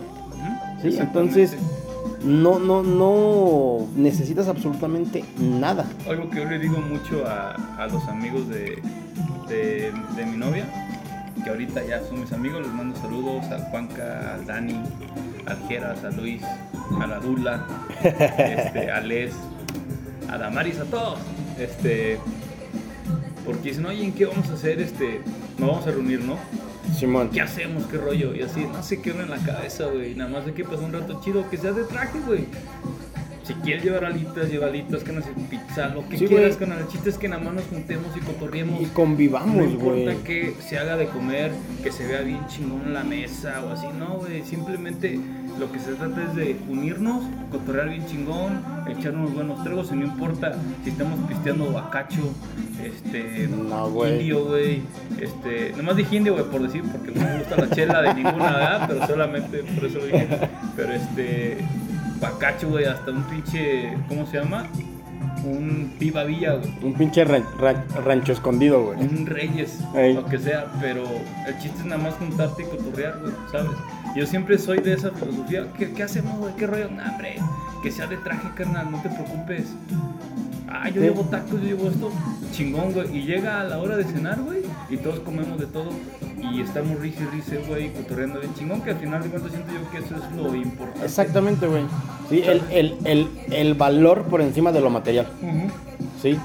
¿sí? 0.81 0.97
Entonces, 0.99 1.55
no, 2.23 2.57
no, 2.59 2.81
no 2.83 3.87
necesitas 3.95 4.47
absolutamente 4.47 5.23
nada. 5.39 5.85
Algo 6.09 6.29
que 6.31 6.37
yo 6.37 6.45
le 6.45 6.57
digo 6.59 6.77
mucho 6.79 7.23
a, 7.27 7.51
a 7.77 7.87
los 7.87 8.03
amigos 8.07 8.47
de, 8.49 8.81
de, 9.47 9.91
de 10.15 10.25
mi 10.25 10.37
novia, 10.37 10.65
que 11.43 11.49
ahorita 11.51 11.85
ya 11.85 12.01
son 12.09 12.21
mis 12.21 12.31
amigos, 12.33 12.61
les 12.63 12.73
mando 12.73 12.99
saludos 12.99 13.45
al 13.51 13.61
Juanca, 13.69 14.33
al 14.35 14.45
Dani, 14.47 14.81
al 15.45 15.57
Geras, 15.67 16.03
a 16.03 16.09
Luis, 16.09 16.41
a 16.99 17.05
la 17.05 17.19
Dula, 17.19 17.65
este, 18.03 18.89
a 18.91 19.01
Les, 19.01 19.33
a 20.29 20.37
Damaris, 20.37 20.79
a 20.79 20.85
todos. 20.85 21.19
Este, 21.59 22.19
porque 23.45 23.69
dicen, 23.69 23.85
oye, 23.85 24.03
¿en 24.03 24.13
qué 24.13 24.25
vamos 24.25 24.49
a 24.49 24.53
hacer? 24.53 24.79
Este, 24.79 25.21
nos 25.57 25.69
vamos 25.69 25.87
a 25.87 25.91
reunir, 25.91 26.21
¿no? 26.21 26.37
Simón. 26.97 27.29
¿Qué 27.29 27.41
hacemos? 27.41 27.85
¿Qué 27.85 27.97
rollo? 27.97 28.33
Y 28.35 28.41
así, 28.41 28.61
no 28.61 28.81
sé 28.83 29.01
qué 29.01 29.11
en 29.11 29.29
la 29.29 29.37
cabeza, 29.37 29.85
güey. 29.85 30.15
Nada 30.15 30.29
más 30.29 30.45
hay 30.45 30.53
que 30.53 30.63
pasar 30.63 30.85
un 30.85 30.93
rato 30.93 31.19
chido, 31.23 31.49
que 31.49 31.57
sea 31.57 31.71
de 31.71 31.83
traje, 31.83 32.19
güey. 32.25 32.45
Si 33.45 33.53
quieres 33.55 33.83
llevar 33.83 34.05
alitas, 34.05 34.49
lleva 34.49 34.67
alitas, 34.67 35.03
que 35.03 35.11
no 35.11 35.21
sé, 35.21 35.29
pizza, 35.49 35.89
lo 35.89 36.07
que 36.09 36.17
Sí, 36.17 36.25
quieras, 36.25 36.57
con 36.57 36.71
El 36.71 36.87
chiste 36.87 37.09
es 37.11 37.17
que 37.17 37.27
nada 37.29 37.43
más 37.43 37.53
nos 37.53 37.63
juntemos 37.65 38.07
y 38.15 38.19
cotorriemos. 38.21 38.81
Y 38.81 38.85
No 38.85 38.93
convivamos, 38.93 39.55
importa 39.71 40.01
güey. 40.13 40.17
que 40.23 40.53
se 40.67 40.79
haga 40.79 40.97
de 40.97 41.05
comer, 41.07 41.51
que 41.83 41.91
se 41.91 42.07
vea 42.07 42.21
bien 42.21 42.39
chingón 42.47 42.93
la 42.93 43.03
mesa 43.03 43.63
o 43.63 43.69
así, 43.71 43.85
no, 43.99 44.15
güey. 44.17 44.41
Simplemente 44.43 45.19
lo 45.59 45.71
que 45.71 45.79
se 45.79 45.93
trata 45.93 46.23
es 46.23 46.35
de 46.35 46.55
unirnos, 46.69 47.23
cotorrear 47.51 47.89
bien 47.89 48.05
chingón, 48.07 48.61
echar 48.89 49.13
unos 49.13 49.33
buenos 49.33 49.63
tragos 49.63 49.89
y 49.93 49.95
no 49.95 50.05
importa 50.05 50.53
si 50.83 50.89
estamos 50.89 51.19
pisteando 51.29 51.71
bacacho, 51.71 52.33
este, 52.83 53.47
No, 53.47 53.89
güey. 53.91 54.19
indio, 54.21 54.45
güey. 54.45 54.81
Este, 55.19 55.71
nomás 55.77 55.95
dije 55.95 56.15
indio, 56.17 56.33
güey, 56.33 56.45
por 56.45 56.61
decir, 56.61 56.83
porque 56.91 57.11
no 57.11 57.21
me 57.25 57.37
gusta 57.39 57.57
la 57.57 57.69
chela 57.69 58.01
de 58.01 58.13
ninguna 58.15 58.49
edad, 58.49 58.87
pero 58.87 59.07
solamente 59.07 59.59
por 59.63 59.85
eso 59.85 59.99
lo 59.99 60.05
dije. 60.05 60.27
Pero 60.75 60.93
este, 60.93 61.57
bacacho, 62.31 62.69
güey, 62.69 62.85
hasta 62.85 63.11
un 63.11 63.23
pinche, 63.23 63.93
¿cómo 64.07 64.25
se 64.25 64.37
llama? 64.39 64.67
Un 65.43 65.91
Viva 65.99 66.23
Villa, 66.23 66.53
güey 66.55 66.71
Un 66.81 66.93
pinche 66.93 67.23
ran- 67.23 67.45
ran- 67.59 67.83
rancho 68.03 68.31
escondido, 68.33 68.83
güey. 68.85 68.99
un 68.99 69.25
Reyes, 69.25 69.79
Ey. 69.95 70.13
lo 70.15 70.25
que 70.25 70.39
sea, 70.39 70.65
pero 70.81 71.03
el 71.47 71.57
chiste 71.59 71.79
es 71.79 71.85
nada 71.85 72.01
más 72.01 72.13
juntarte 72.15 72.63
y 72.63 72.65
cotorrear, 72.65 73.19
güey, 73.21 73.33
¿sabes? 73.51 73.71
Yo 74.15 74.25
siempre 74.25 74.57
soy 74.57 74.79
de 74.79 74.93
esa 74.93 75.11
filosofía. 75.11 75.67
¿Qué, 75.77 75.91
qué 75.91 76.03
hacemos, 76.03 76.37
güey? 76.39 76.55
¿Qué 76.55 76.65
rollo? 76.67 76.89
Nah, 76.89 77.11
hombre, 77.11 77.35
que 77.83 77.91
sea 77.91 78.07
de 78.07 78.17
traje, 78.17 78.47
carnal, 78.55 78.89
no 78.89 79.01
te 79.01 79.09
preocupes. 79.09 79.73
Ah, 80.69 80.87
yo 80.89 80.95
Sí. 81.01 81.07
llevo 81.07 81.21
tacos, 81.25 81.51
yo 81.61 81.67
llevo 81.67 81.89
esto, 81.89 82.11
chingón, 82.51 82.93
güey. 82.93 83.15
Y 83.17 83.23
llega 83.23 83.61
a 83.61 83.63
la 83.65 83.77
hora 83.77 83.97
de 83.97 84.03
cenar, 84.05 84.39
güey, 84.41 84.61
y 84.89 84.97
todos 84.97 85.19
comemos 85.19 85.59
de 85.59 85.65
todo. 85.67 85.89
Y 86.53 86.61
estamos 86.61 86.99
risa 86.99 87.23
y 87.23 87.35
risa, 87.35 87.55
güey, 87.67 87.91
cotorreando 87.93 88.39
bien 88.39 88.53
chingón, 88.53 88.81
que 88.81 88.91
al 88.91 88.97
final 88.97 89.23
de 89.23 89.29
cuentas 89.29 89.51
siento 89.51 89.71
yo 89.73 89.89
que 89.91 89.97
eso 89.97 90.15
es 90.15 90.35
lo 90.37 90.55
importante. 90.55 91.05
Exactamente, 91.05 91.67
güey. 91.67 91.83
Sí, 92.29 92.41
el, 92.45 92.61
el, 92.71 92.95
el, 93.05 93.29
el 93.51 93.73
valor 93.73 94.23
por 94.23 94.41
encima 94.41 94.71
de 94.71 94.81
lo 94.81 94.89
material. 94.89 95.27
Sí, 96.21 96.37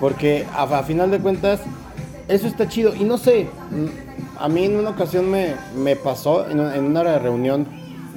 porque 0.00 0.46
a, 0.54 0.62
a 0.62 0.82
final 0.84 1.10
de 1.10 1.18
cuentas, 1.18 1.60
eso 2.28 2.46
está 2.46 2.68
chido. 2.68 2.94
Y 2.94 3.04
no 3.04 3.18
sé, 3.18 3.48
a 4.38 4.48
mí 4.48 4.64
en 4.64 4.76
una 4.76 4.90
ocasión 4.90 5.28
me, 5.30 5.54
me 5.76 5.96
pasó 5.96 6.48
en, 6.48 6.60
una- 6.60 6.76
en 6.76 6.84
una 6.84 7.18
reunión, 7.18 7.66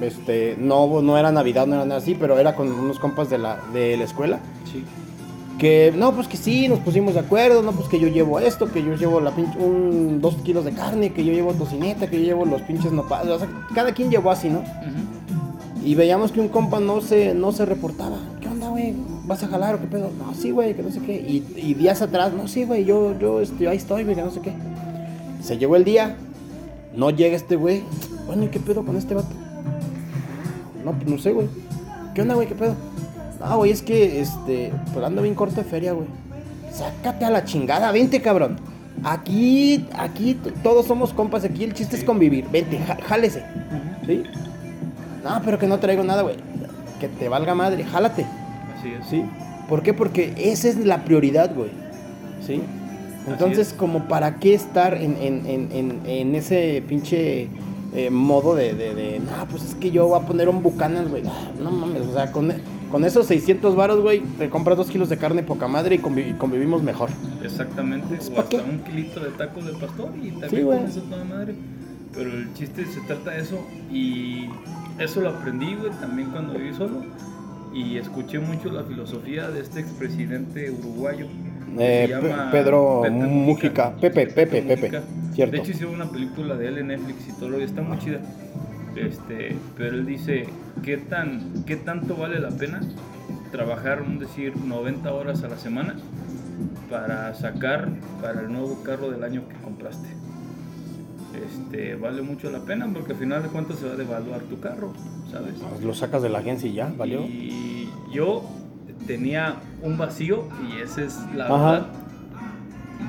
este, 0.00 0.56
no, 0.58 1.00
no 1.02 1.18
era 1.18 1.32
Navidad, 1.32 1.66
no 1.66 1.74
era 1.76 1.84
nada 1.84 1.98
así, 2.00 2.14
pero 2.14 2.38
era 2.38 2.54
con 2.54 2.70
unos 2.70 2.98
compas 2.98 3.30
de 3.30 3.38
la, 3.38 3.58
de 3.72 3.96
la 3.96 4.04
escuela. 4.04 4.38
Sí. 4.70 4.84
Que 5.58 5.92
no, 5.96 6.12
pues 6.12 6.26
que 6.28 6.36
sí, 6.36 6.68
nos 6.68 6.80
pusimos 6.80 7.14
de 7.14 7.20
acuerdo, 7.20 7.62
no, 7.62 7.72
pues 7.72 7.88
que 7.88 8.00
yo 8.00 8.08
llevo 8.08 8.40
esto, 8.40 8.70
que 8.70 8.82
yo 8.82 8.94
llevo 8.94 9.20
la 9.20 9.30
pinche, 9.30 9.58
un, 9.58 10.20
dos 10.20 10.36
kilos 10.36 10.64
de 10.64 10.72
carne, 10.72 11.12
que 11.12 11.24
yo 11.24 11.32
llevo 11.32 11.52
tocineta, 11.52 12.08
que 12.08 12.18
yo 12.18 12.24
llevo 12.24 12.44
los 12.44 12.62
pinches 12.62 12.90
nopales, 12.92 13.32
o 13.32 13.38
sea, 13.38 13.48
cada 13.74 13.92
quien 13.92 14.10
llevó 14.10 14.30
así, 14.30 14.48
¿no? 14.48 14.62
Y 15.84 15.94
veíamos 15.94 16.32
que 16.32 16.40
un 16.40 16.48
compa 16.48 16.80
no 16.80 17.00
se, 17.00 17.34
no 17.34 17.52
se 17.52 17.64
reportaba. 17.66 18.16
¿Qué 18.40 18.48
onda, 18.48 18.68
güey? 18.68 18.94
¿Vas 19.24 19.42
a 19.42 19.48
jalar 19.48 19.74
o 19.74 19.80
qué 19.80 19.86
pedo? 19.86 20.10
No, 20.16 20.34
sí, 20.34 20.50
güey, 20.50 20.74
que 20.74 20.82
no 20.82 20.90
sé 20.90 21.00
qué. 21.00 21.14
Y, 21.14 21.44
y 21.56 21.74
días 21.74 22.02
atrás, 22.02 22.32
no, 22.32 22.48
sí, 22.48 22.64
güey, 22.64 22.84
yo, 22.84 23.18
yo 23.18 23.40
este, 23.40 23.68
ahí 23.68 23.76
estoy, 23.76 24.04
güey, 24.04 24.16
que 24.16 24.22
no 24.22 24.30
sé 24.30 24.40
qué. 24.40 24.52
Se 25.42 25.58
llegó 25.58 25.76
el 25.76 25.84
día, 25.84 26.16
no 26.96 27.10
llega 27.10 27.36
este 27.36 27.56
güey. 27.56 27.82
Bueno, 28.26 28.44
¿y 28.44 28.48
qué 28.48 28.60
pedo 28.60 28.84
con 28.84 28.96
este 28.96 29.14
vato? 29.14 29.34
No, 30.84 30.92
pues 30.92 31.08
no 31.08 31.18
sé, 31.18 31.32
güey. 31.32 31.48
¿Qué 32.14 32.22
onda, 32.22 32.34
güey? 32.34 32.46
¿Qué 32.46 32.54
pedo? 32.54 32.74
No, 33.44 33.56
güey, 33.58 33.70
es 33.72 33.82
que, 33.82 34.20
este, 34.20 34.72
pues 34.92 35.04
ando 35.04 35.22
bien 35.22 35.34
corto 35.34 35.56
de 35.56 35.64
feria, 35.64 35.92
güey. 35.92 36.06
Sácate 36.72 37.24
a 37.24 37.30
la 37.30 37.44
chingada, 37.44 37.90
vente, 37.92 38.20
cabrón. 38.22 38.56
Aquí, 39.04 39.86
aquí, 39.98 40.38
todos 40.62 40.86
somos 40.86 41.12
compas, 41.12 41.44
aquí 41.44 41.64
el 41.64 41.74
chiste 41.74 41.96
es 41.96 42.04
convivir. 42.04 42.46
Vente, 42.50 42.78
já- 42.78 42.98
jálese. 43.06 43.42
¿Sí? 44.06 44.22
No, 45.24 45.40
pero 45.44 45.58
que 45.58 45.66
no 45.66 45.78
traigo 45.78 46.02
nada, 46.04 46.22
güey. 46.22 46.36
Que 47.00 47.08
te 47.08 47.28
valga 47.28 47.54
madre, 47.54 47.84
jálate. 47.84 48.24
Así 48.78 48.88
es. 49.00 49.06
¿Sí? 49.08 49.24
¿Por 49.68 49.82
qué? 49.82 49.92
Porque 49.94 50.34
esa 50.36 50.68
es 50.68 50.76
la 50.76 51.04
prioridad, 51.04 51.54
güey. 51.54 51.70
¿Sí? 52.46 52.62
Entonces, 53.26 53.68
es. 53.68 53.72
como 53.74 54.04
para 54.08 54.36
qué 54.36 54.54
estar 54.54 54.94
en, 54.94 55.16
en, 55.20 55.46
en, 55.46 55.68
en, 55.72 56.00
en 56.06 56.34
ese 56.34 56.82
pinche 56.88 57.48
eh, 57.94 58.10
modo 58.10 58.54
de, 58.54 58.74
de, 58.74 58.94
de, 58.94 59.20
no, 59.20 59.46
pues 59.50 59.62
es 59.64 59.74
que 59.76 59.90
yo 59.90 60.08
voy 60.08 60.20
a 60.20 60.26
poner 60.26 60.48
un 60.48 60.62
Bucanas, 60.62 61.08
güey. 61.08 61.22
Ah, 61.26 61.50
No 61.60 61.70
mames, 61.70 62.02
o 62.02 62.12
sea, 62.14 62.32
con, 62.32 62.52
con 62.92 63.04
esos 63.04 63.26
600 63.26 63.74
varos, 63.74 64.00
güey, 64.00 64.20
te 64.38 64.48
compras 64.50 64.76
dos 64.76 64.88
kilos 64.88 65.08
de 65.08 65.16
carne 65.16 65.42
poca 65.42 65.66
madre 65.66 65.96
y, 65.96 65.98
convi- 65.98 66.30
y 66.30 66.34
convivimos 66.34 66.82
mejor. 66.82 67.08
Exactamente, 67.42 68.18
o 68.30 68.34
¿pa' 68.34 68.42
hasta 68.42 68.58
qué? 68.62 68.70
un 68.70 68.78
kilito 68.80 69.18
de 69.20 69.30
tacos 69.30 69.64
de 69.64 69.72
pastor 69.72 70.10
y 70.22 70.30
también 70.30 70.66
con 70.66 70.76
eso 70.78 71.00
toda 71.02 71.24
madre. 71.24 71.54
Pero 72.14 72.30
el 72.30 72.52
chiste 72.54 72.84
se 72.84 73.00
trata 73.00 73.30
de 73.32 73.40
eso 73.40 73.66
y 73.90 74.46
eso 74.98 75.20
lo 75.22 75.30
aprendí, 75.30 75.74
güey, 75.74 75.90
también 76.00 76.28
cuando 76.30 76.52
viví 76.54 76.74
solo 76.74 77.02
y 77.74 77.96
escuché 77.96 78.38
mucho 78.38 78.70
la 78.70 78.82
filosofía 78.84 79.48
de 79.48 79.60
este 79.60 79.80
expresidente 79.80 80.70
uruguayo. 80.70 81.26
que 81.76 82.02
Eh, 82.04 82.06
se 82.06 82.14
Pe- 82.20 82.28
llama 82.28 82.50
Pedro 82.52 83.00
Pepe 83.02 83.14
Mujica. 83.14 83.92
Pepe, 83.98 84.26
Pepe, 84.26 84.60
Pepe. 84.62 85.00
Cierto. 85.34 85.52
De 85.56 85.62
hecho 85.62 85.70
hicieron 85.70 85.94
una 85.94 86.10
película 86.10 86.54
de 86.54 86.68
él 86.68 86.76
en 86.78 86.88
Netflix 86.88 87.26
y 87.30 87.32
todo, 87.40 87.58
y 87.58 87.62
está 87.62 87.80
muy 87.80 87.98
chida. 87.98 88.20
Este, 88.96 89.56
pero 89.76 89.96
él 89.96 90.06
dice, 90.06 90.46
¿qué, 90.82 90.96
tan, 90.98 91.64
¿qué 91.64 91.76
tanto 91.76 92.16
vale 92.16 92.40
la 92.40 92.50
pena 92.50 92.80
trabajar, 93.50 94.02
un 94.02 94.18
decir, 94.18 94.56
90 94.56 95.12
horas 95.12 95.42
a 95.44 95.48
la 95.48 95.56
semana 95.58 95.96
para 96.90 97.34
sacar 97.34 97.88
para 98.20 98.40
el 98.42 98.52
nuevo 98.52 98.82
carro 98.82 99.10
del 99.10 99.24
año 99.24 99.48
que 99.48 99.56
compraste? 99.56 100.08
Este, 101.34 101.94
vale 101.96 102.20
mucho 102.22 102.50
la 102.50 102.60
pena 102.60 102.86
porque 102.92 103.12
al 103.12 103.18
final 103.18 103.42
de 103.42 103.48
cuentas 103.48 103.78
se 103.78 103.86
va 103.86 103.92
a 103.94 103.96
devaluar 103.96 104.40
tu 104.42 104.60
carro, 104.60 104.92
¿sabes? 105.30 105.54
Pues 105.70 105.82
Lo 105.82 105.94
sacas 105.94 106.22
de 106.22 106.28
la 106.28 106.38
agencia 106.40 106.68
y 106.68 106.74
ya, 106.74 106.92
¿valió? 106.96 107.22
Y 107.22 107.88
yo 108.12 108.44
tenía 109.06 109.56
un 109.82 109.96
vacío 109.96 110.48
y 110.68 110.80
esa 110.82 111.02
es 111.02 111.18
la 111.34 111.46
Ajá. 111.46 111.70
verdad 111.72 111.86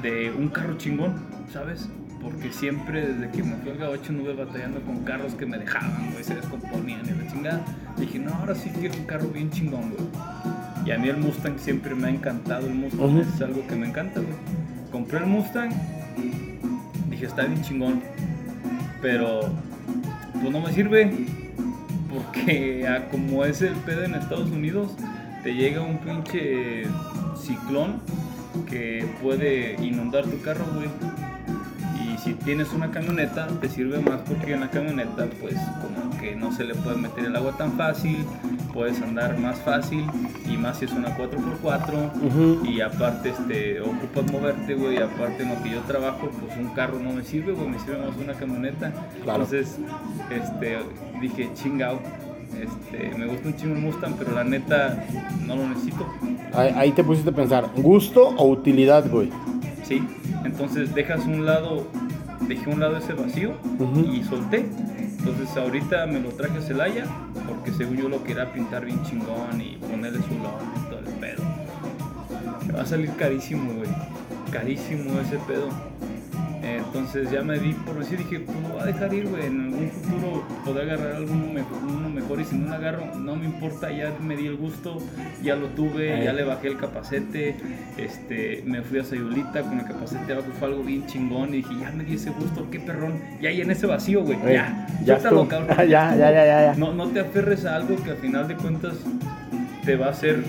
de 0.02 0.32
un 0.32 0.48
carro 0.48 0.78
chingón, 0.78 1.16
¿sabes? 1.52 1.90
Porque 2.24 2.52
siempre 2.52 3.06
desde 3.06 3.30
que 3.32 3.44
me 3.44 3.56
fui 3.58 3.72
al 3.72 3.78
Gabacho 3.78 4.10
anduve 4.12 4.34
batallando 4.34 4.82
con 4.82 5.04
carros 5.04 5.34
que 5.36 5.46
me 5.46 5.58
dejaban, 5.58 6.12
güey, 6.12 6.24
se 6.24 6.36
descomponían 6.36 7.02
y 7.06 7.24
la 7.24 7.32
chingada. 7.32 7.62
Dije, 7.98 8.18
no, 8.20 8.34
ahora 8.34 8.56
sí 8.56 8.72
quiero 8.80 8.96
un 8.96 9.06
carro 9.06 9.28
bien 9.28 9.52
chingón, 9.52 9.92
güey. 9.92 10.08
Y 10.86 10.92
a 10.92 10.98
mí 10.98 11.10
el 11.10 11.18
Mustang 11.18 11.60
siempre 11.60 11.96
me 11.96 12.08
ha 12.08 12.10
encantado, 12.10 12.68
el 12.68 12.76
Mustang 12.76 13.18
es 13.20 13.42
algo 13.42 13.66
que 13.68 13.76
me 13.76 13.88
encanta, 13.88 14.22
güey. 14.22 14.34
Compré 14.92 15.20
el 15.20 15.26
Mustang, 15.26 15.72
dije, 17.10 17.26
está 17.26 17.46
bien 17.46 17.62
chingón, 17.62 18.02
pero 19.02 19.42
pues 20.34 20.52
no 20.52 20.60
me 20.60 20.72
sirve 20.74 21.12
porque 22.14 22.88
a 22.88 23.10
como 23.10 23.44
es 23.46 23.62
el 23.62 23.74
pedo 23.74 24.04
en 24.04 24.16
Estados 24.16 24.50
Unidos, 24.50 24.92
te 25.44 25.54
llega 25.54 25.82
un 25.82 25.98
pinche 25.98 26.84
ciclón 27.36 28.02
que 28.70 29.06
puede 29.22 29.76
inundar 29.84 30.26
tu 30.26 30.42
carro, 30.42 30.66
güey. 30.76 30.88
Si 32.24 32.34
tienes 32.34 32.72
una 32.72 32.90
camioneta, 32.90 33.48
te 33.60 33.68
sirve 33.68 34.00
más 34.00 34.22
porque 34.22 34.54
en 34.54 34.62
la 34.62 34.70
camioneta, 34.70 35.28
pues, 35.42 35.56
como 35.82 36.22
que 36.22 36.36
no 36.36 36.54
se 36.54 36.64
le 36.64 36.74
puede 36.74 36.96
meter 36.96 37.26
el 37.26 37.36
agua 37.36 37.58
tan 37.58 37.74
fácil, 37.74 38.24
puedes 38.74 39.02
andar 39.02 39.38
más 39.40 39.60
fácil, 39.60 40.06
y 40.50 40.56
más 40.56 40.78
si 40.78 40.86
es 40.86 40.94
una 40.94 41.18
4x4. 41.18 42.12
Ujú. 42.24 42.66
Y 42.66 42.80
aparte, 42.80 43.32
este, 43.32 43.82
ocupas 43.82 44.32
moverte, 44.32 44.74
güey. 44.76 44.96
Y 44.96 44.98
aparte, 45.00 45.44
en 45.44 45.50
lo 45.50 45.62
que 45.64 45.72
yo 45.72 45.82
trabajo, 45.82 46.30
pues 46.30 46.58
un 46.58 46.74
carro 46.74 46.98
no 47.00 47.12
me 47.12 47.24
sirve, 47.24 47.52
güey. 47.52 47.68
Me 47.68 47.80
sirve 47.80 47.98
más 47.98 48.16
una 48.16 48.34
camioneta. 48.34 48.94
Claro. 49.24 49.44
Entonces, 49.44 49.78
este, 50.30 50.78
dije, 51.20 51.50
chingao. 51.56 52.00
Este, 52.54 53.18
me 53.18 53.26
gusta 53.26 53.48
un 53.50 53.56
chingo 53.58 53.76
Mustang, 53.76 54.14
pero 54.18 54.32
la 54.32 54.44
neta, 54.44 55.04
no 55.46 55.56
lo 55.56 55.68
necesito. 55.68 56.08
Ahí, 56.54 56.74
ahí 56.76 56.92
te 56.92 57.04
pusiste 57.04 57.32
a 57.32 57.34
pensar, 57.34 57.70
¿gusto 57.76 58.30
o 58.30 58.48
utilidad, 58.48 59.10
güey? 59.10 59.30
Sí. 59.84 60.02
Entonces, 60.46 60.94
dejas 60.94 61.26
un 61.26 61.46
lado, 61.46 61.88
dejé 62.48 62.70
un 62.70 62.80
lado 62.80 62.98
ese 62.98 63.14
vacío 63.14 63.54
y 64.12 64.24
solté. 64.24 64.66
Entonces, 65.20 65.56
ahorita 65.56 66.06
me 66.06 66.20
lo 66.20 66.30
traje 66.30 66.58
a 66.58 66.62
Celaya, 66.62 67.06
porque 67.48 67.72
según 67.72 67.98
yo 67.98 68.10
lo 68.10 68.24
quería 68.24 68.52
pintar 68.52 68.86
bien 68.86 69.02
chingón 69.04 69.62
y 69.62 69.78
ponerle 69.78 70.22
su 70.22 70.36
lona 70.36 70.74
y 70.76 70.90
todo 70.90 71.00
el 71.00 71.16
pedo. 71.20 71.44
Me 72.68 72.74
va 72.74 72.82
a 72.82 72.86
salir 72.86 73.12
carísimo, 73.16 73.74
güey. 73.74 73.90
Carísimo 74.52 75.20
ese 75.20 75.38
pedo. 75.48 75.70
Entonces 76.64 77.30
ya 77.30 77.42
me 77.42 77.60
di 77.60 77.74
por 77.74 78.00
decir, 78.00 78.20
dije, 78.20 78.40
pues 78.40 78.58
voy 78.62 78.82
a 78.82 78.86
dejar 78.86 79.14
ir, 79.14 79.28
güey. 79.28 79.46
En 79.48 79.66
algún 79.66 79.90
futuro 79.90 80.44
podré 80.64 80.84
agarrar 80.84 81.16
alguno 81.18 81.48
mejor, 81.54 81.78
uno 81.84 82.10
mejor 82.10 82.40
y 82.40 82.46
si 82.46 82.56
no 82.56 82.70
lo 82.70 82.76
agarro, 82.76 83.06
no 83.18 83.36
me 83.36 83.46
importa, 83.46 83.92
ya 83.92 84.14
me 84.22 84.38
di 84.38 84.48
el 84.48 84.56
gusto, 84.56 84.98
ya 85.42 85.56
lo 85.56 85.68
tuve, 85.68 86.24
ya 86.24 86.32
le 86.32 86.44
bajé 86.44 86.70
el 86.70 86.78
capacete, 86.78 87.56
este, 87.98 88.64
me 88.66 88.82
fui 88.82 89.00
a 89.00 89.04
Sayulita 89.04 89.62
con 89.62 89.80
el 89.80 89.86
capacete 89.86 90.34
abajo, 90.34 90.48
fue 90.58 90.70
algo 90.70 90.84
bien 90.84 91.06
chingón 91.06 91.50
y 91.50 91.58
dije, 91.58 91.76
ya 91.82 91.92
me 91.92 92.04
di 92.06 92.16
ese 92.16 92.30
gusto, 92.30 92.68
qué 92.72 92.80
perrón, 92.80 93.20
ya 93.42 93.50
en 93.50 93.72
ese 93.72 93.86
vacío, 93.86 94.24
güey, 94.24 94.38
ya, 94.42 94.88
ya 95.04 95.20
suéltalo, 95.20 95.48
cabrón. 95.48 95.78
ya, 95.78 96.16
ya, 96.16 96.32
ya, 96.32 96.46
ya, 96.46 96.66
ya. 96.66 96.76
No, 96.78 96.94
no 96.94 97.08
te 97.08 97.20
aferres 97.20 97.66
a 97.66 97.76
algo 97.76 98.02
que 98.04 98.12
al 98.12 98.18
final 98.18 98.48
de 98.48 98.56
cuentas 98.56 98.94
te 99.86 99.96
va 99.96 100.08
a 100.08 100.10
hacer 100.10 100.44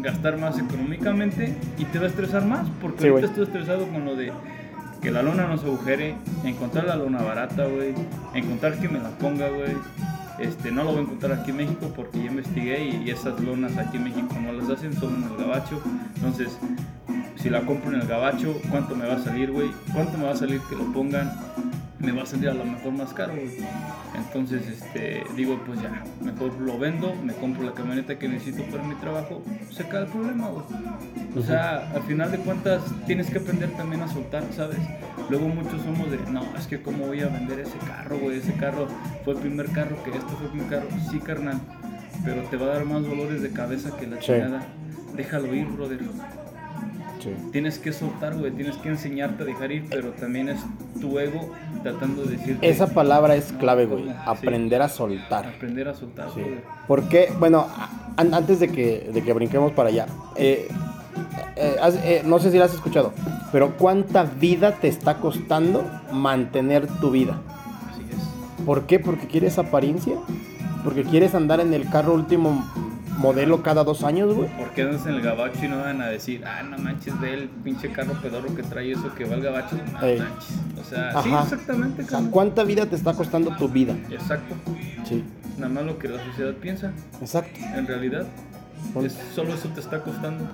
gastar 0.00 0.36
más 0.38 0.58
económicamente 0.58 1.54
y 1.78 1.84
te 1.86 1.98
va 1.98 2.04
a 2.04 2.08
estresar 2.08 2.44
más. 2.44 2.66
Porque 2.80 3.02
Sí, 3.02 3.08
ahorita 3.08 3.28
estoy 3.28 3.44
estresado 3.44 3.86
con 3.88 4.04
lo 4.04 4.14
de 4.14 4.30
que 5.04 5.10
la 5.10 5.22
lona 5.22 5.46
no 5.46 5.58
se 5.58 5.66
agujere, 5.66 6.16
encontrar 6.44 6.86
la 6.86 6.96
lona 6.96 7.20
barata, 7.20 7.66
güey, 7.66 7.94
encontrar 8.32 8.80
que 8.80 8.88
me 8.88 8.98
la 8.98 9.10
ponga, 9.10 9.50
güey. 9.50 9.76
Este, 10.38 10.72
no 10.72 10.82
lo 10.82 10.92
voy 10.92 11.00
a 11.00 11.02
encontrar 11.02 11.32
aquí 11.32 11.50
en 11.50 11.58
México 11.58 11.92
porque 11.94 12.20
ya 12.20 12.24
investigué 12.24 12.82
y, 12.86 13.02
y 13.06 13.10
esas 13.10 13.38
lonas 13.38 13.76
aquí 13.76 13.98
en 13.98 14.04
México 14.04 14.34
no 14.40 14.52
las 14.52 14.70
hacen, 14.70 14.94
son 14.94 15.16
en 15.16 15.30
el 15.30 15.36
gabacho. 15.36 15.78
Entonces, 16.16 16.58
si 17.36 17.50
la 17.50 17.60
compro 17.66 17.92
en 17.92 18.00
el 18.00 18.08
gabacho, 18.08 18.58
¿cuánto 18.70 18.96
me 18.96 19.06
va 19.06 19.16
a 19.16 19.18
salir, 19.18 19.52
güey? 19.52 19.70
¿Cuánto 19.92 20.16
me 20.16 20.24
va 20.24 20.32
a 20.32 20.36
salir 20.36 20.58
que 20.70 20.74
lo 20.74 20.90
pongan? 20.90 21.30
Me 22.04 22.12
va 22.12 22.22
a 22.22 22.26
salir 22.26 22.48
a 22.48 22.54
lo 22.54 22.64
mejor 22.64 22.92
más 22.92 23.12
caro. 23.14 23.32
Entonces, 24.14 24.66
este, 24.68 25.24
digo, 25.36 25.60
pues 25.66 25.80
ya, 25.80 26.04
mejor 26.22 26.52
lo 26.60 26.78
vendo, 26.78 27.14
me 27.24 27.32
compro 27.34 27.62
la 27.64 27.72
camioneta 27.72 28.18
que 28.18 28.28
necesito 28.28 28.62
para 28.64 28.82
mi 28.84 28.94
trabajo, 28.96 29.42
se 29.70 29.86
cae 29.88 30.02
el 30.02 30.08
problema, 30.08 30.48
güey. 30.48 30.64
O 31.36 31.42
sea, 31.42 31.90
al 31.94 32.02
final 32.02 32.30
de 32.30 32.38
cuentas, 32.38 32.82
tienes 33.06 33.30
que 33.30 33.38
aprender 33.38 33.70
también 33.70 34.02
a 34.02 34.08
soltar, 34.08 34.44
¿sabes? 34.54 34.78
Luego 35.30 35.48
muchos 35.48 35.82
somos 35.82 36.10
de, 36.10 36.18
no, 36.30 36.42
es 36.56 36.66
que 36.66 36.82
cómo 36.82 37.06
voy 37.06 37.20
a 37.20 37.28
vender 37.28 37.60
ese 37.60 37.78
carro, 37.86 38.18
güey, 38.18 38.38
ese 38.38 38.52
carro 38.54 38.86
fue 39.24 39.34
el 39.34 39.40
primer 39.40 39.70
carro, 39.70 40.02
que 40.04 40.10
esto 40.10 40.28
fue 40.36 40.46
el 40.46 40.52
primer 40.52 40.68
carro. 40.68 40.88
Sí, 41.10 41.18
carnal, 41.20 41.60
pero 42.24 42.42
te 42.42 42.56
va 42.56 42.66
a 42.66 42.68
dar 42.70 42.84
más 42.84 43.02
dolores 43.02 43.42
de 43.42 43.50
cabeza 43.50 43.96
que 43.96 44.06
la 44.06 44.16
Sí. 44.16 44.26
chingada. 44.26 44.62
Déjalo 45.16 45.54
ir, 45.54 45.66
brother. 45.68 46.00
Sí. 47.24 47.34
Tienes 47.52 47.78
que 47.78 47.92
soltar, 47.92 48.36
güey, 48.36 48.52
tienes 48.52 48.76
que 48.76 48.90
enseñarte 48.90 49.42
a 49.42 49.46
dejar 49.46 49.72
ir, 49.72 49.86
pero 49.88 50.10
también 50.10 50.50
es 50.50 50.60
tu 51.00 51.18
ego 51.18 51.50
tratando 51.82 52.22
de 52.24 52.36
decirte... 52.36 52.68
Esa 52.68 52.88
palabra 52.88 53.34
es 53.34 53.52
clave, 53.58 53.86
güey. 53.86 54.04
Sí. 54.04 54.10
Aprender 54.26 54.82
a 54.82 54.88
soltar. 54.90 55.46
Aprender 55.46 55.88
a 55.88 55.94
soltar, 55.94 56.28
Sí. 56.34 56.40
brother. 56.40 56.62
Porque, 56.86 57.32
bueno, 57.38 57.66
an- 58.16 58.34
antes 58.34 58.60
de 58.60 58.68
que, 58.68 59.10
de 59.12 59.22
que 59.22 59.32
brinquemos 59.32 59.72
para 59.72 59.88
allá, 59.88 60.06
eh, 60.36 60.68
eh, 61.56 61.76
eh, 62.04 62.22
no 62.26 62.38
sé 62.38 62.50
si 62.50 62.58
lo 62.58 62.64
has 62.64 62.74
escuchado, 62.74 63.12
pero 63.52 63.76
¿cuánta 63.78 64.24
vida 64.24 64.72
te 64.72 64.88
está 64.88 65.16
costando 65.18 65.82
mantener 66.12 66.86
tu 67.00 67.10
vida? 67.10 67.40
Así 67.90 68.02
es. 68.10 68.64
¿Por 68.66 68.82
qué? 68.86 68.98
Porque 68.98 69.26
quieres 69.26 69.58
apariencia, 69.58 70.14
porque 70.84 71.04
quieres 71.04 71.34
andar 71.34 71.60
en 71.60 71.72
el 71.72 71.88
carro 71.88 72.12
último 72.14 72.64
modelo 73.16 73.62
cada 73.62 73.84
dos 73.84 74.04
años, 74.04 74.34
güey. 74.34 74.48
¿Por 74.56 74.70
qué 74.70 74.82
andas 74.82 75.06
en 75.06 75.14
el 75.14 75.22
gabacho 75.22 75.64
y 75.64 75.68
no 75.68 75.78
van 75.78 76.00
a 76.00 76.08
decir, 76.08 76.44
ah, 76.46 76.62
no 76.62 76.78
manches, 76.78 77.18
ve 77.20 77.34
el 77.34 77.48
pinche 77.48 77.90
carro 77.92 78.14
pedorro 78.22 78.54
que 78.54 78.62
trae 78.62 78.92
eso 78.92 79.14
que 79.14 79.24
va 79.24 79.34
al 79.34 79.42
gabacho? 79.42 79.76
No 79.76 79.92
manches. 79.92 80.58
O 80.80 80.84
sea, 80.84 81.22
sí, 81.22 81.30
exactamente, 81.32 82.02
O 82.02 82.06
sea. 82.06 82.20
¿cuánta 82.30 82.64
vida 82.64 82.86
te 82.86 82.96
está 82.96 83.12
costando 83.14 83.54
tu 83.56 83.68
vida? 83.68 83.94
Exacto. 84.10 84.54
Sí, 85.04 85.24
Nada 85.56 85.72
más 85.72 85.84
lo 85.84 85.98
que 85.98 86.08
la 86.08 86.24
sociedad 86.24 86.52
piensa, 86.54 86.92
exacto. 87.20 87.60
en 87.76 87.86
realidad. 87.86 88.26
Es, 89.04 89.12
solo 89.34 89.54
eso 89.54 89.68
te 89.68 89.80
está 89.80 90.00
costando. 90.00 90.44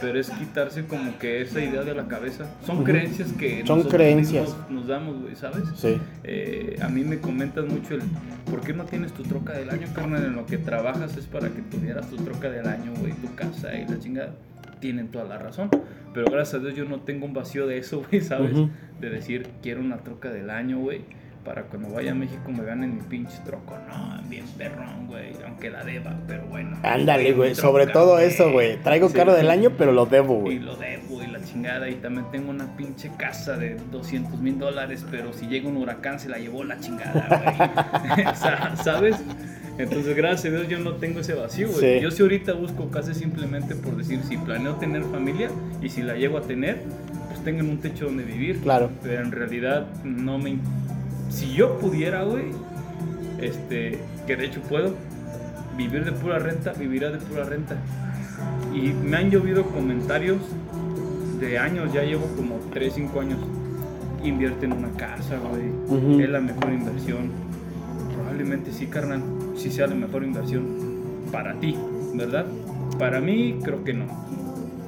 Pero 0.00 0.18
es 0.18 0.30
quitarse 0.30 0.86
como 0.86 1.18
que 1.18 1.42
esa 1.42 1.60
idea 1.62 1.82
de 1.82 1.94
la 1.94 2.06
cabeza. 2.06 2.46
Son 2.64 2.84
creencias 2.84 3.32
que 3.32 3.64
Son 3.66 3.82
creencias. 3.82 4.56
nos 4.70 4.86
damos, 4.86 5.20
güey, 5.20 5.36
¿sabes? 5.36 5.64
Sí, 5.76 5.98
Eh, 6.24 6.78
a 6.80 6.88
mí 6.88 7.04
me 7.04 7.18
comentas 7.18 7.66
mucho 7.66 7.94
el 7.94 8.02
¿por 8.50 8.62
qué 8.62 8.72
no 8.72 8.84
tienes 8.84 9.12
tu 9.12 9.22
troca 9.24 9.52
del 9.52 9.68
año, 9.68 9.86
carnal? 9.94 10.24
En 10.24 10.36
lo 10.36 10.46
que 10.46 10.56
trabajas 10.58 11.16
es 11.16 11.26
para 11.26 11.50
que 11.50 11.60
tuvieras 11.62 12.08
tu 12.08 12.16
troca 12.16 12.48
del 12.50 12.66
año, 12.66 12.92
güey, 12.98 13.12
tu 13.12 13.34
casa 13.34 13.74
y 13.74 13.86
la 13.86 13.98
chingada. 13.98 14.32
Tienen 14.80 15.08
toda 15.08 15.24
la 15.24 15.36
razón. 15.38 15.68
Pero 16.14 16.30
gracias 16.30 16.54
a 16.62 16.64
Dios 16.64 16.74
yo 16.74 16.84
no 16.86 17.00
tengo 17.00 17.26
un 17.26 17.34
vacío 17.34 17.66
de 17.66 17.76
eso, 17.78 18.02
güey, 18.10 18.22
¿sabes? 18.22 18.52
De 19.00 19.10
decir, 19.10 19.46
quiero 19.62 19.80
una 19.80 19.98
troca 19.98 20.30
del 20.30 20.48
año, 20.50 20.78
güey. 20.78 21.02
Para 21.44 21.62
cuando 21.62 21.90
vaya 21.90 22.12
a 22.12 22.14
México 22.14 22.50
me 22.50 22.62
vean 22.62 22.84
en 22.84 22.96
mi 22.96 23.02
pinche 23.02 23.38
troco. 23.46 23.76
No, 23.88 24.20
bien 24.28 24.44
perrón, 24.58 25.06
güey. 25.06 25.32
Aunque 25.46 25.70
la 25.70 25.82
deba, 25.84 26.14
pero 26.26 26.44
bueno. 26.46 26.76
ándale, 26.82 27.32
güey. 27.32 27.54
Sobre 27.54 27.86
todo 27.86 28.18
eso, 28.18 28.52
güey. 28.52 28.76
Traigo 28.82 29.08
Sí. 29.08 29.14
carro 29.14 29.32
del 29.32 29.50
año, 29.50 29.70
pero 29.78 29.92
lo 29.92 30.04
debo, 30.06 30.36
y 30.38 30.40
güey. 30.40 30.58
lo 30.58 30.76
debo 30.76 31.22
y 31.22 31.26
la 31.28 31.42
chingada. 31.42 31.88
Y 31.88 31.94
también 31.94 32.26
tengo 32.30 32.50
una 32.50 32.76
pinche 32.76 33.10
casa 33.16 33.56
de 33.56 33.76
200 33.90 34.38
mil 34.40 34.58
dólares, 34.58 35.04
pero 35.10 35.32
si 35.32 35.46
llega 35.46 35.68
un 35.68 35.78
huracán 35.78 36.20
se 36.20 36.28
la 36.28 36.38
llevó 36.38 36.62
la 36.62 36.78
chingada, 36.78 37.96
güey. 38.14 38.26
¿Sabes? 38.84 39.16
Entonces, 39.78 40.14
gracias 40.14 40.52
a 40.52 40.56
Dios 40.58 40.68
yo 40.68 40.78
no 40.78 40.92
tengo 40.96 41.20
ese 41.20 41.32
vacío, 41.32 41.68
güey. 41.70 41.80
Sí. 41.96 42.00
Yo 42.02 42.10
si 42.10 42.20
ahorita 42.22 42.52
busco 42.52 42.90
casa 42.90 43.14
simplemente 43.14 43.74
por 43.74 43.96
decir, 43.96 44.20
si 44.28 44.36
planeo 44.36 44.74
tener 44.74 45.02
familia 45.04 45.48
y 45.80 45.88
si 45.88 46.02
la 46.02 46.16
llego 46.16 46.36
a 46.36 46.42
tener, 46.42 46.82
pues 47.28 47.42
tengan 47.44 47.70
un 47.70 47.78
techo 47.78 48.04
donde 48.04 48.24
vivir. 48.24 48.60
Claro. 48.60 48.90
Pero 49.02 49.22
en 49.22 49.32
realidad 49.32 49.86
no 50.04 50.36
me... 50.36 50.58
Si 51.30 51.54
yo 51.54 51.78
pudiera, 51.78 52.24
güey, 52.24 52.50
este, 53.40 53.98
que 54.26 54.36
de 54.36 54.46
hecho 54.46 54.60
puedo, 54.62 54.94
vivir 55.76 56.04
de 56.04 56.12
pura 56.12 56.38
renta, 56.38 56.72
vivirá 56.72 57.10
de 57.10 57.18
pura 57.18 57.44
renta. 57.44 57.76
Y 58.74 58.92
me 58.92 59.16
han 59.16 59.30
llovido 59.30 59.64
comentarios 59.64 60.38
de 61.40 61.58
años, 61.58 61.92
ya 61.92 62.02
llevo 62.02 62.26
como 62.36 62.56
3, 62.72 62.92
5 62.94 63.20
años. 63.20 63.38
Invierte 64.22 64.66
en 64.66 64.74
una 64.74 64.90
casa, 64.90 65.38
güey. 65.38 66.22
Es 66.22 66.28
la 66.28 66.40
mejor 66.40 66.72
inversión. 66.72 67.30
Probablemente 68.14 68.72
sí, 68.72 68.86
carnal. 68.86 69.22
Sí 69.56 69.70
sea 69.70 69.86
la 69.86 69.94
mejor 69.94 70.24
inversión 70.24 70.66
para 71.32 71.54
ti, 71.54 71.76
¿verdad? 72.14 72.46
Para 72.98 73.20
mí, 73.20 73.58
creo 73.62 73.82
que 73.82 73.94
no. 73.94 74.04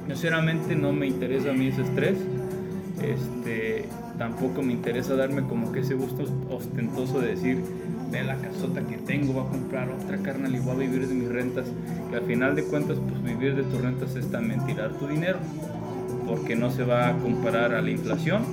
Sinceramente, 0.07 0.75
no 0.75 0.93
me 0.93 1.07
interesa 1.07 1.49
a 1.49 1.53
mí 1.53 1.67
ese 1.67 1.81
estrés. 1.81 2.17
Este, 3.01 3.62
tampoco 4.23 4.61
me 4.63 4.71
interesa 4.71 5.15
darme 5.15 5.41
como 5.43 5.73
que 5.73 5.81
ese 5.81 5.95
gusto 5.95 6.23
ostentoso 6.49 7.19
de 7.19 7.27
decir 7.35 7.57
de 8.09 8.23
la 8.23 8.37
casota 8.37 8.79
que 8.87 8.95
tengo, 8.95 9.33
voy 9.33 9.45
a 9.45 9.49
comprar 9.49 9.89
otra 9.89 10.17
carnal 10.19 10.55
y 10.55 10.59
voy 10.59 10.75
a 10.75 10.79
vivir 10.79 11.09
de 11.09 11.13
mis 11.13 11.27
rentas. 11.27 11.65
Que 12.09 12.15
al 12.15 12.21
final 12.21 12.55
de 12.55 12.63
cuentas, 12.63 12.97
pues 13.09 13.21
vivir 13.21 13.53
de 13.53 13.63
tus 13.63 13.81
rentas 13.81 14.15
es 14.15 14.31
también 14.31 14.65
tirar 14.65 14.91
tu 14.93 15.07
dinero. 15.07 15.39
Porque 16.25 16.55
no 16.55 16.71
se 16.71 16.85
va 16.85 17.09
a 17.09 17.17
comparar 17.17 17.73
a 17.73 17.81
la 17.81 17.89
inflación 17.91 18.43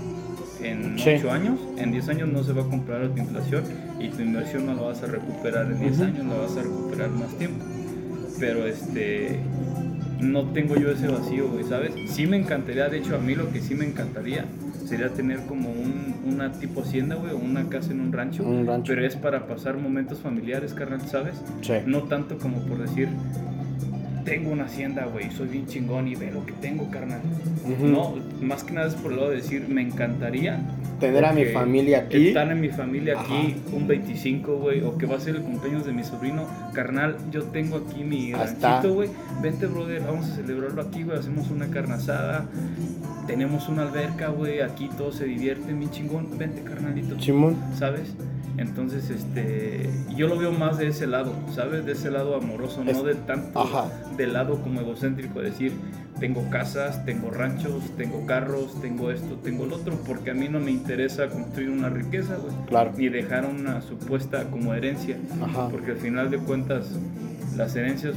en 0.60 0.98
Sí. 0.98 1.10
8 1.18 1.30
años. 1.30 1.60
En 1.76 1.92
10 1.92 2.08
años 2.08 2.28
no 2.32 2.42
se 2.42 2.52
va 2.52 2.62
a 2.62 2.66
comparar 2.66 3.04
a 3.04 3.08
tu 3.14 3.20
inflación 3.20 3.62
y 4.00 4.08
tu 4.08 4.22
inversión 4.22 4.66
no 4.66 4.74
la 4.74 4.82
vas 4.82 5.00
a 5.04 5.06
recuperar 5.06 5.66
en 5.70 5.78
10 5.78 5.92
Ujú. 5.98 6.02
años, 6.04 6.26
la 6.26 6.34
vas 6.34 6.56
a 6.56 6.62
recuperar 6.62 7.10
más 7.10 7.32
tiempo. 7.38 7.64
Pero 8.40 8.66
este 8.66 9.38
no 10.20 10.46
tengo 10.46 10.74
yo 10.74 10.90
ese 10.90 11.06
vacío, 11.06 11.48
güey, 11.48 11.62
¿sabes? 11.62 11.92
Sí 12.10 12.26
me 12.26 12.38
encantaría, 12.38 12.88
de 12.88 12.98
hecho 12.98 13.14
a 13.14 13.18
mí 13.20 13.36
lo 13.36 13.52
que 13.52 13.60
sí 13.60 13.76
me 13.76 13.84
encantaría 13.86 14.46
sería 14.90 15.08
tener 15.10 15.46
como 15.46 15.70
un, 15.70 16.16
una 16.24 16.50
tipo 16.50 16.82
hacienda, 16.82 17.14
güey, 17.14 17.32
o 17.32 17.36
una 17.36 17.68
casa 17.68 17.92
en 17.92 18.00
un 18.00 18.12
rancho. 18.12 18.42
Un 18.42 18.66
rancho. 18.66 18.92
Pero 18.92 19.06
es 19.06 19.14
para 19.14 19.46
pasar 19.46 19.76
momentos 19.78 20.18
familiares, 20.18 20.74
carnal, 20.74 21.00
¿sabes? 21.02 21.40
Sí. 21.62 21.74
No 21.86 22.02
tanto 22.02 22.38
como 22.38 22.58
por 22.66 22.78
decir, 22.78 23.08
tengo 24.30 24.52
una 24.52 24.66
hacienda, 24.66 25.06
güey, 25.06 25.28
soy 25.32 25.48
bien 25.48 25.66
chingón 25.66 26.06
y 26.06 26.14
ve 26.14 26.30
lo 26.30 26.46
que 26.46 26.52
tengo, 26.52 26.88
carnal. 26.88 27.20
No, 27.80 28.14
más 28.40 28.62
que 28.62 28.72
nada 28.72 28.86
es 28.86 28.94
por 28.94 29.10
el 29.10 29.18
lado 29.18 29.30
de 29.30 29.36
decir, 29.36 29.66
me 29.68 29.82
encantaría 29.82 30.60
Tener 31.00 31.24
a 31.24 31.32
mi 31.32 31.46
familia 31.46 32.00
aquí. 32.00 32.28
Estar 32.28 32.48
en 32.52 32.60
mi 32.60 32.68
familia 32.68 33.18
aquí 33.18 33.56
un 33.72 33.88
25, 33.88 34.56
güey, 34.58 34.82
o 34.82 34.98
que 34.98 35.06
va 35.06 35.16
a 35.16 35.20
ser 35.20 35.34
el 35.36 35.42
cumpleaños 35.42 35.84
de 35.84 35.92
mi 35.92 36.04
sobrino. 36.04 36.46
Carnal, 36.74 37.16
yo 37.32 37.42
tengo 37.44 37.78
aquí 37.78 38.04
mi 38.04 38.32
ranchito, 38.32 38.92
güey. 38.92 39.08
Vente, 39.42 39.66
brother, 39.66 40.02
vamos 40.02 40.30
a 40.30 40.36
celebrarlo 40.36 40.82
aquí, 40.82 41.02
güey. 41.02 41.18
Hacemos 41.18 41.50
una 41.50 41.68
carne 41.68 41.94
asada. 41.94 42.44
Tenemos 43.26 43.68
una 43.68 43.82
alberca, 43.82 44.28
güey. 44.28 44.60
Aquí 44.60 44.90
todos 44.96 45.16
se 45.16 45.24
divierten, 45.24 45.78
mi 45.78 45.90
chingón. 45.90 46.38
Vente, 46.38 46.62
carnalito. 46.62 47.16
Chimón. 47.16 47.56
¿Sabes? 47.78 48.14
Entonces, 48.58 49.08
este, 49.10 49.88
yo 50.16 50.26
lo 50.28 50.36
veo 50.38 50.52
más 50.52 50.78
de 50.78 50.88
ese 50.88 51.06
lado, 51.06 51.32
¿sabes? 51.54 51.86
De 51.86 51.92
ese 51.92 52.10
lado 52.10 52.36
amoroso, 52.36 52.82
Es- 52.86 52.96
no 52.96 53.02
de 53.04 53.14
tanto 53.14 53.58
Ajá. 53.60 53.90
del 54.16 54.32
lado 54.32 54.60
como 54.62 54.80
egocéntrico, 54.80 55.40
de 55.40 55.50
decir, 55.50 55.72
tengo 56.18 56.48
casas, 56.50 57.04
tengo 57.06 57.30
ranchos, 57.30 57.82
tengo 57.96 58.26
carros, 58.26 58.78
tengo 58.82 59.10
esto, 59.10 59.36
tengo 59.42 59.64
lo 59.66 59.76
otro, 59.76 59.94
porque 60.06 60.32
a 60.32 60.34
mí 60.34 60.48
no 60.48 60.60
me 60.60 60.70
interesa 60.70 61.28
construir 61.28 61.70
una 61.70 61.88
riqueza, 61.88 62.36
güey, 62.36 62.52
Claro. 62.68 62.92
ni 62.96 63.08
dejar 63.08 63.46
una 63.46 63.80
supuesta 63.80 64.44
como 64.50 64.74
herencia, 64.74 65.16
Ajá. 65.42 65.68
porque 65.68 65.92
al 65.92 65.96
final 65.96 66.30
de 66.30 66.38
cuentas 66.38 66.90
las 67.56 67.74
herencias, 67.76 68.14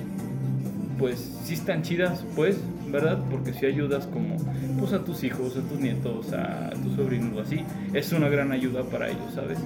pues 0.99 1.37
sí 1.43 1.53
están 1.53 1.81
chidas, 1.83 2.25
pues, 2.35 2.57
¿verdad? 2.91 3.19
Porque 3.31 3.53
si 3.53 3.65
ayudas 3.65 4.05
como, 4.07 4.35
pues 4.79 4.93
a 4.93 5.03
tus 5.03 5.23
hijos, 5.23 5.55
a 5.57 5.61
tus 5.61 5.79
nietos, 5.79 6.31
a 6.33 6.71
tus 6.83 6.93
sobrinos, 6.95 7.37
así, 7.39 7.61
es 7.93 8.11
una 8.11 8.27
gran 8.29 8.51
ayuda 8.51 8.83
para 8.83 9.07
ellos, 9.09 9.33
¿sabes? 9.33 9.57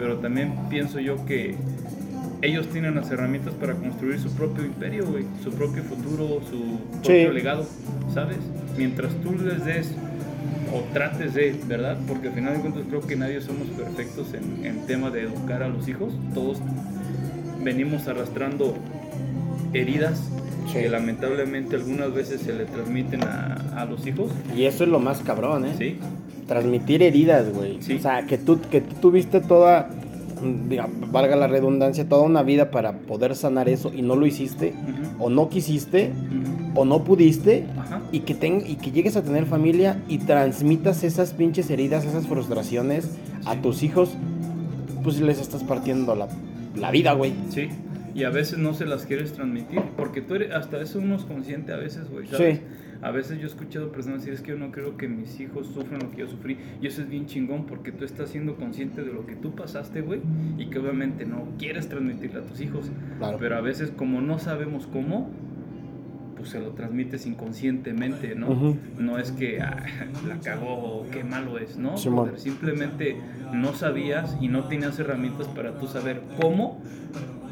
Pero 0.00 0.16
también 0.16 0.52
pienso 0.70 0.98
yo 0.98 1.24
que 1.26 1.54
ellos 2.42 2.66
tienen 2.68 2.94
las 2.94 3.10
herramientas 3.10 3.52
para 3.54 3.74
construir 3.74 4.18
su 4.18 4.30
propio 4.32 4.64
imperio, 4.64 5.06
güey, 5.06 5.24
su 5.44 5.50
propio 5.52 5.82
futuro, 5.84 6.40
su 6.50 6.78
propio 7.02 7.28
Sí. 7.28 7.34
legado, 7.34 7.66
¿sabes? 8.14 8.38
Mientras 8.78 9.12
tú 9.16 9.32
les 9.34 9.62
des 9.64 9.92
o 10.72 10.80
trates 10.94 11.34
de, 11.34 11.54
¿verdad? 11.68 11.98
Porque 12.08 12.28
al 12.28 12.34
final 12.34 12.54
de 12.54 12.60
cuentas 12.60 12.82
creo 12.88 13.00
que 13.02 13.14
nadie 13.14 13.40
somos 13.42 13.68
perfectos 13.68 14.32
en, 14.32 14.64
en 14.64 14.86
tema 14.86 15.10
de 15.10 15.22
educar 15.24 15.62
a 15.62 15.68
los 15.68 15.86
hijos. 15.86 16.14
Todos 16.32 16.58
venimos 17.62 18.08
arrastrando 18.08 18.74
heridas 19.74 20.18
Sí. 20.66 20.74
que 20.78 20.88
lamentablemente 20.88 21.74
algunas 21.76 22.14
veces 22.14 22.40
se 22.42 22.52
le 22.52 22.64
transmiten 22.64 23.22
a, 23.24 23.54
a 23.76 23.84
los 23.86 24.06
hijos. 24.06 24.30
Y 24.56 24.64
eso 24.64 24.84
es 24.84 24.90
lo 24.90 25.00
más 25.00 25.18
cabrón, 25.20 25.64
¿eh? 25.66 25.74
¿Sí? 25.76 25.98
Transmitir 26.50 27.00
heridas, 27.04 27.48
güey. 27.54 27.76
Sí. 27.80 27.94
O 27.94 28.00
sea, 28.00 28.26
que 28.26 28.36
tú, 28.36 28.58
que 28.70 28.80
tú 28.80 28.96
tuviste 29.00 29.40
toda, 29.40 29.88
valga 31.12 31.36
la 31.36 31.46
redundancia, 31.46 32.08
toda 32.08 32.22
una 32.22 32.42
vida 32.42 32.72
para 32.72 32.92
poder 32.98 33.36
sanar 33.36 33.68
eso 33.68 33.92
y 33.94 34.02
no 34.02 34.16
lo 34.16 34.26
hiciste, 34.26 34.74
o 35.20 35.30
no 35.30 35.48
quisiste, 35.48 36.10
o 36.74 36.84
no 36.84 37.04
pudiste, 37.04 37.66
Ajá. 37.78 38.00
y 38.10 38.20
que, 38.20 38.34
ten- 38.34 38.64
y 38.66 38.74
que 38.76 38.90
llegues 38.90 39.16
a 39.16 39.22
tener 39.22 39.46
familia 39.46 40.02
y 40.08 40.18
transmitas 40.18 41.04
esas 41.04 41.34
pinches 41.34 41.70
heridas, 41.70 42.04
esas 42.04 42.26
frustraciones 42.26 43.08
a 43.44 43.54
tus 43.56 43.84
hijos, 43.84 44.10
pues 45.04 45.20
les 45.20 45.40
estás 45.40 45.62
partiendo 45.62 46.14
la 46.16 46.26
la 46.76 46.90
vida, 46.90 47.12
güey. 47.12 47.32
Sí. 47.50 47.68
Y 48.14 48.24
a 48.24 48.30
veces 48.30 48.58
no 48.58 48.74
se 48.74 48.86
las 48.86 49.04
quieres 49.06 49.32
transmitir, 49.34 49.82
porque 49.96 50.20
tú 50.20 50.34
eres, 50.34 50.52
hasta 50.52 50.80
eso 50.80 50.98
uno 50.98 51.14
es 51.14 51.22
consciente 51.22 51.72
a 51.72 51.76
veces, 51.76 52.08
güey. 52.10 52.26
Sí. 52.26 52.60
A 53.02 53.10
veces 53.10 53.38
yo 53.38 53.44
he 53.44 53.46
escuchado 53.46 53.92
personas 53.92 54.20
decir, 54.20 54.34
es 54.34 54.40
que 54.42 54.50
yo 54.50 54.58
no 54.58 54.70
creo 54.70 54.96
que 54.96 55.08
mis 55.08 55.40
hijos 55.40 55.66
sufran 55.68 56.00
lo 56.00 56.10
que 56.10 56.18
yo 56.18 56.28
sufrí. 56.28 56.58
Y 56.80 56.86
eso 56.86 57.02
es 57.02 57.08
bien 57.08 57.26
chingón, 57.26 57.66
porque 57.66 57.92
tú 57.92 58.04
estás 58.04 58.30
siendo 58.30 58.56
consciente 58.56 59.02
de 59.02 59.12
lo 59.12 59.26
que 59.26 59.36
tú 59.36 59.54
pasaste, 59.54 60.00
güey, 60.02 60.20
y 60.58 60.66
que 60.66 60.78
obviamente 60.78 61.24
no 61.24 61.48
quieres 61.58 61.88
transmitirle 61.88 62.40
a 62.40 62.42
tus 62.42 62.60
hijos. 62.60 62.90
Claro. 63.18 63.38
Pero 63.40 63.56
a 63.56 63.60
veces 63.60 63.90
como 63.90 64.20
no 64.20 64.38
sabemos 64.38 64.86
cómo, 64.86 65.30
pues 66.40 66.50
se 66.50 66.58
lo 66.58 66.70
transmites 66.70 67.26
inconscientemente, 67.26 68.34
¿no? 68.34 68.76
No 68.98 69.18
es 69.18 69.30
que 69.30 69.60
ah, 69.60 69.84
la 70.26 70.40
cagó 70.40 70.72
o 70.72 71.06
qué 71.10 71.22
malo 71.22 71.58
es, 71.58 71.76
¿no? 71.76 71.96
Simplemente 71.98 73.16
no 73.52 73.74
sabías 73.74 74.38
y 74.40 74.48
no 74.48 74.64
tenías 74.64 74.98
herramientas 74.98 75.48
para 75.48 75.78
tú 75.78 75.86
saber 75.86 76.22
cómo 76.40 76.80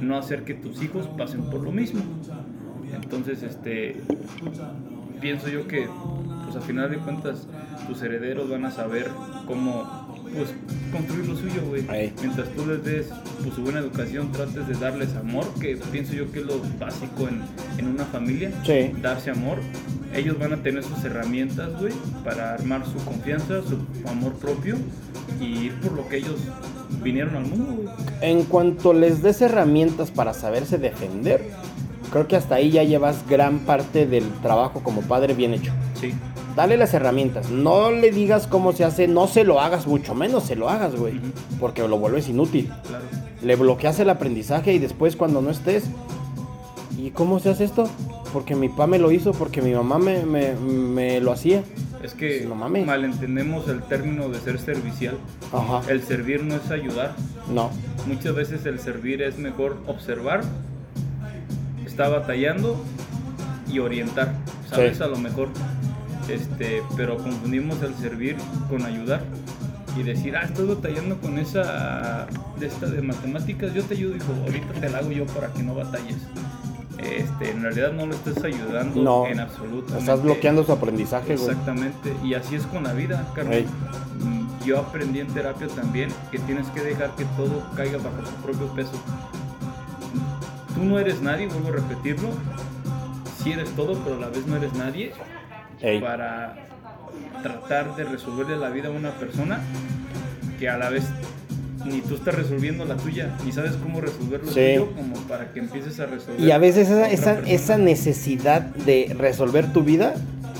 no 0.01 0.17
hacer 0.17 0.45
que 0.45 0.55
tus 0.55 0.83
hijos 0.83 1.07
pasen 1.07 1.43
por 1.51 1.63
lo 1.63 1.71
mismo. 1.71 2.01
Entonces, 2.95 3.43
este, 3.43 3.97
pienso 5.21 5.49
yo 5.49 5.67
que, 5.67 5.89
pues 6.45 6.57
a 6.57 6.61
final 6.61 6.91
de 6.91 6.99
cuentas, 6.99 7.47
tus 7.87 8.03
herederos 8.03 8.49
van 8.51 8.65
a 8.65 8.71
saber 8.71 9.09
cómo, 9.47 10.09
pues, 10.35 10.51
construir 10.93 11.29
lo 11.29 11.37
suyo, 11.37 11.63
güey. 11.69 11.85
Ey. 11.91 12.13
Mientras 12.21 12.49
tú 12.51 12.67
les 12.67 12.85
des, 12.85 13.07
pues, 13.43 13.55
su 13.55 13.63
buena 13.63 13.79
educación, 13.81 14.33
trates 14.33 14.67
de 14.69 14.75
darles 14.75 15.15
amor, 15.17 15.45
que 15.61 15.77
pienso 15.91 16.13
yo 16.15 16.31
que 16.33 16.41
es 16.41 16.47
lo 16.47 16.61
básico 16.79 17.29
en, 17.29 17.43
en 17.79 17.89
una 17.89 18.05
familia 18.05 18.51
Sí. 18.65 18.93
darse 19.01 19.31
amor, 19.31 19.59
ellos 20.15 20.39
van 20.39 20.53
a 20.55 20.57
tener 20.63 20.83
sus 20.85 21.03
herramientas, 21.05 21.79
güey, 21.81 21.93
para 22.25 22.55
armar 22.55 22.85
su 22.87 23.03
confianza, 23.05 23.61
su 23.63 23.79
amor 24.09 24.33
propio 24.35 24.77
y 25.41 25.67
ir 25.67 25.75
por 25.81 25.93
lo 25.93 26.09
que 26.09 26.17
ellos 26.19 26.37
vinieron 27.03 27.37
al 27.37 27.45
mundo, 27.47 27.75
güey. 27.83 27.89
En 28.23 28.45
cuanto 28.45 28.93
les 28.95 29.23
des 29.23 29.41
herramientas 29.43 30.11
para 30.11 30.33
saberse 30.33 30.79
defender, 30.79 31.43
creo 32.11 32.27
que 32.29 32.37
hasta 32.37 32.57
ahí 32.57 32.71
ya 32.71 32.83
llevas 32.85 33.27
gran 33.29 33.61
parte 33.61 34.07
del 34.07 34.25
trabajo 34.43 34.81
como 34.83 35.03
padre 35.03 35.35
bien 35.35 35.55
hecho. 35.55 35.73
Sí, 36.01 36.13
Dale 36.57 36.77
las 36.77 36.93
herramientas, 36.93 37.51
no 37.51 37.93
le 37.93 38.11
digas 38.11 38.49
cómo 38.49 38.73
se 38.73 38.85
hace, 38.85 39.07
no 39.07 39.29
se 39.29 39.45
lo 39.45 39.61
hagas, 39.61 39.87
mucho 39.87 40.17
menos 40.17 40.43
se 40.43 40.57
lo 40.57 40.69
hagas, 40.69 40.97
güey, 40.97 41.19
Ujú. 41.19 41.27
porque 41.61 41.87
lo 41.87 41.99
vuelves 41.99 42.29
inútil. 42.29 42.69
claro. 42.89 43.05
Le 43.43 43.55
bloqueas 43.55 44.01
el 44.01 44.11
aprendizaje 44.11 44.73
y 44.73 44.81
después 44.81 45.15
cuando 45.15 45.41
no 45.41 45.51
estés, 45.51 45.85
¿y 46.99 47.11
cómo 47.11 47.39
se 47.39 47.51
hace 47.51 47.63
esto? 47.65 47.89
Porque 48.33 48.57
mi 48.57 48.69
papá 48.69 48.89
me 48.89 48.99
lo 48.99 49.13
hizo, 49.13 49.33
porque 49.33 49.63
mi 49.63 49.73
mamá 49.73 49.99
me, 50.01 50.25
me- 50.27 50.55
me 50.57 51.21
lo 51.21 51.31
hacía. 51.33 51.63
Es 52.03 52.15
que 52.15 52.45
No 52.49 52.55
mames. 52.57 52.85
malentendemos 52.87 53.69
el 53.69 53.81
término 53.83 54.29
de 54.29 54.41
ser 54.41 54.59
servicial. 54.59 55.17
Ajá. 55.53 55.83
El 55.89 56.03
servir 56.03 56.43
no 56.43 56.57
es 56.57 56.71
ayudar. 56.73 57.15
No. 57.53 57.71
Muchas 58.07 58.35
veces 58.35 58.67
el 58.67 58.81
servir 58.81 59.23
es 59.23 59.39
mejor 59.39 59.77
observar, 59.87 60.43
está 61.99 62.09
batallando 62.09 62.77
y 63.69 63.81
orientar, 63.81 64.33
¿sabes? 64.71 64.99
Sí. 64.99 65.03
A 65.03 65.09
lo 65.09 65.19
mejor. 65.19 65.49
Este, 66.29 66.83
pero 66.97 67.17
confundimos 67.17 67.83
el 67.83 67.93
servir 67.97 68.37
con 68.69 68.85
ayudar 68.85 69.23
y 69.97 70.03
decir, 70.05 70.37
ah, 70.37 70.43
estoy 70.45 70.69
batallando 70.69 71.17
con 71.19 71.39
esa 71.39 72.27
de 72.61 72.67
esta 72.67 72.87
de 72.87 73.03
matemáticas, 73.03 73.75
yo 73.75 73.83
te 73.83 73.95
ayudo, 73.95 74.15
hijo, 74.15 74.33
ahorita 74.45 74.75
te 74.81 74.91
la 74.91 74.99
hago 74.99 75.11
yo 75.11 75.27
para 75.27 75.49
que 75.53 75.63
no 75.65 75.75
batalles. 75.75 76.19
Este, 76.99 77.51
en 77.51 77.63
realidad 77.63 77.93
no 77.93 78.07
lo 78.07 78.15
estás 78.15 78.45
ayudando 78.45 79.03
No. 79.03 79.27
en 79.27 79.41
absoluto. 79.41 79.97
Estás 79.97 80.23
bloqueando 80.23 80.65
su 80.65 80.73
aprendizaje, 80.73 81.35
güey. 81.37 81.49
Exactamente, 81.49 82.15
y 82.23 82.35
así 82.35 82.55
es 82.57 82.67
con 82.67 82.85
la 82.85 82.93
vida, 82.93 83.27
Carmen. 83.35 83.55
Ey. 83.55 83.67
Mm, 84.25 84.65
Yo 84.65 84.79
aprendí 84.81 85.21
en 85.21 85.29
terapia 85.29 85.67
también 85.69 86.11
que 86.31 86.39
tienes 86.41 86.67
que 86.69 86.81
dejar 86.83 87.15
que 87.17 87.25
todo 87.37 87.63
caiga 87.75 87.97
bajo 87.99 88.25
su 88.27 88.35
propio 88.43 88.67
peso. 88.75 88.93
Tú 90.79 90.85
no 90.85 90.97
eres 91.01 91.21
nadie, 91.21 91.49
vuelvo 91.49 91.71
a 91.71 91.73
repetirlo. 91.73 92.29
Sí 93.43 93.51
eres 93.51 93.69
todo, 93.71 93.99
pero 94.05 94.15
a 94.17 94.21
la 94.21 94.29
vez 94.29 94.47
no 94.47 94.55
eres 94.57 94.73
nadie 94.75 95.11
Ey. 95.81 96.01
para 96.01 96.55
tratar 97.43 97.97
de 97.97 98.05
resolverle 98.05 98.57
la 98.57 98.69
vida 98.71 98.87
a 98.87 98.93
una 98.93 99.11
persona 99.11 99.59
que 100.61 100.69
a 100.69 100.77
la 100.79 100.89
vez 100.91 101.03
ni 101.85 102.01
tú 102.01 102.15
estás 102.15 102.37
resolviendo 102.37 102.85
la 102.85 102.97
tuya, 102.97 103.35
ni 103.45 103.51
sabes 103.51 103.73
cómo 103.83 104.01
resolver 104.01 104.41
lo 104.45 104.47
Sí. 104.53 104.55
tuyo, 104.77 104.93
como 104.95 105.15
para 105.27 105.53
que 105.53 105.59
empieces 105.59 105.99
a 105.99 106.07
resolver. 106.07 106.41
Y 106.41 106.53
a 106.53 106.59
veces 106.59 106.89
esa 107.49 107.77
necesidad 107.79 108.61
de 108.61 109.17
resolver 109.19 109.73
tu 109.73 109.83
vida 109.83 110.15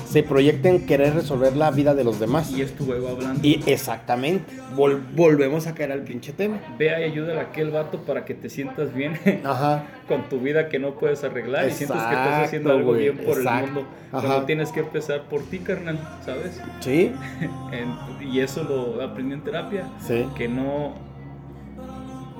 se 0.09 0.23
proyecta 0.23 0.69
en 0.69 0.85
querer 0.87 1.13
resolver 1.13 1.55
la 1.55 1.69
vida 1.71 1.93
de 1.93 2.03
los 2.03 2.19
demás. 2.19 2.51
Y 2.51 2.61
es 2.61 2.75
tu 2.75 2.91
ego 2.93 3.09
hablando. 3.09 3.39
Y 3.47 3.61
exactamente, 3.67 4.53
vol- 4.75 4.99
volvemos 5.15 5.67
a 5.67 5.75
caer 5.75 5.91
al 5.91 6.01
pinche 6.01 6.33
tema. 6.33 6.59
Ve 6.79 6.87
y 6.87 7.03
ayúdale 7.03 7.39
a 7.39 7.43
aquel 7.43 7.69
vato 7.69 7.99
para 7.99 8.25
que 8.25 8.33
te 8.33 8.49
sientas 8.49 8.93
bien 8.93 9.13
Ajá. 9.43 9.83
con 10.07 10.23
tu 10.27 10.39
vida 10.39 10.67
que 10.69 10.79
no 10.79 10.95
puedes 10.95 11.23
arreglar 11.23 11.67
y 11.67 11.71
sientes 11.71 11.97
que 11.97 12.03
estás 12.13 12.45
haciendo 12.47 12.71
algo 12.71 12.93
bien 12.93 13.17
por 13.17 13.37
exacto. 13.37 13.65
el 13.67 13.71
mundo. 13.73 13.89
Ajá. 14.11 14.25
Cuando 14.27 14.45
tienes 14.45 14.71
que 14.71 14.79
empezar 14.79 15.23
por 15.29 15.43
ti, 15.43 15.59
carnal, 15.59 15.99
¿sabes? 16.25 16.59
Sí, 16.79 17.11
En- 17.71 18.27
y 18.27 18.39
eso 18.39 18.63
lo 18.63 19.03
aprendí 19.03 19.33
en 19.35 19.41
terapia. 19.43 19.87
sí. 20.05 20.25
Que 20.35 20.47
no. 20.47 20.93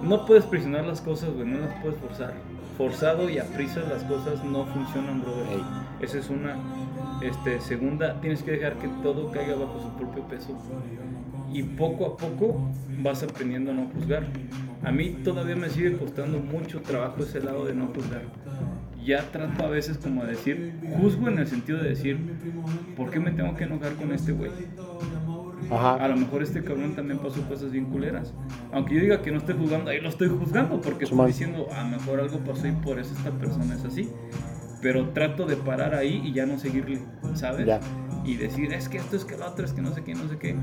No 0.02 0.26
puedes 0.26 0.46
presionar 0.46 0.86
las 0.86 1.02
cosas, 1.02 1.30
güey, 1.34 1.46
no 1.46 1.60
las 1.60 1.74
puedes 1.82 1.98
forzar. 2.00 2.34
Forzado 2.80 3.30
y 3.30 3.38
a 3.38 3.44
prisa 3.44 3.82
las 3.90 4.06
cosas 4.06 4.42
no 4.42 4.66
funcionan, 4.68 5.22
brother. 5.22 5.60
Esa 6.00 6.18
es 6.18 6.30
una. 6.30 6.56
Este, 7.22 7.60
segunda, 7.60 8.22
tienes 8.22 8.42
que 8.42 8.52
dejar 8.52 8.76
que 8.76 8.88
todo 9.04 9.30
caiga 9.32 9.56
bajo 9.56 9.82
su 9.82 9.90
propio 9.98 10.24
peso. 10.30 10.58
Y 11.52 11.64
poco 11.64 12.06
a 12.06 12.16
poco 12.16 12.72
vas 13.04 13.22
aprendiendo 13.22 13.72
a 13.72 13.74
no 13.74 13.90
juzgar. 13.94 14.28
A 14.82 14.94
mí 14.94 15.10
todavía 15.26 15.58
me 15.58 15.70
sigue 15.70 15.98
costando 15.98 16.40
mucho 16.40 16.80
trabajo 16.82 17.22
ese 17.22 17.42
lado 17.42 17.66
de 17.66 17.74
no 17.74 17.88
juzgar. 17.88 18.22
Ya 19.04 19.30
trato 19.30 19.66
a 19.66 19.70
veces 19.70 19.98
como 19.98 20.24
de 20.24 20.32
decir, 20.32 20.80
juzgo 21.02 21.28
en 21.28 21.40
el 21.40 21.48
sentido 21.48 21.80
de 21.80 21.90
decir, 21.90 22.18
¿por 22.96 23.12
qué 23.12 23.20
me 23.20 23.32
tengo 23.32 23.58
que 23.58 23.66
enojar 23.66 23.92
con 23.96 24.14
este 24.14 24.32
güey? 24.32 24.52
A 25.72 26.08
lo 26.08 26.16
mejor 26.16 26.42
este 26.42 26.64
cabrón 26.64 26.96
también 26.96 27.20
pasó 27.20 27.42
cosas 27.48 27.72
bien 27.72 27.86
culeras. 27.86 28.34
Aunque 28.72 28.96
yo 28.96 29.02
diga 29.02 29.22
que 29.22 29.32
no 29.32 29.38
estoy 29.38 29.56
juzgando, 29.56 29.92
ahí 29.92 30.02
lo 30.02 30.10
estoy 30.10 30.30
juzgando 30.30 30.82
porque 30.82 31.06
estoy 31.06 31.28
diciendo, 31.28 31.68
a 31.72 31.84
lo 31.84 31.90
mejor 31.90 32.20
algo 32.20 32.40
pasó 32.40 32.68
y 32.68 32.72
por 32.72 33.00
eso 33.00 33.14
esta 33.16 33.32
persona 33.32 33.76
es 33.76 33.86
así. 33.86 34.10
Pero 34.82 35.10
trato 35.10 35.46
de 35.46 35.58
parar 35.58 35.94
ahí 35.94 36.22
y 36.24 36.34
ya 36.34 36.46
no 36.46 36.58
seguirle, 36.58 37.02
¿sabes? 37.36 37.68
Ya. 37.68 37.80
Y 38.24 38.36
decir, 38.36 38.74
es 38.74 38.90
que 38.90 38.98
esto 38.98 39.16
es 39.16 39.26
que 39.26 39.38
lo 39.38 39.48
otro, 39.48 39.66
es 39.66 39.74
que 39.74 39.82
no 39.82 39.94
sé 39.94 40.04
qué, 40.04 40.16
no 40.16 40.28
sé 40.28 40.38
qué. 40.38 40.56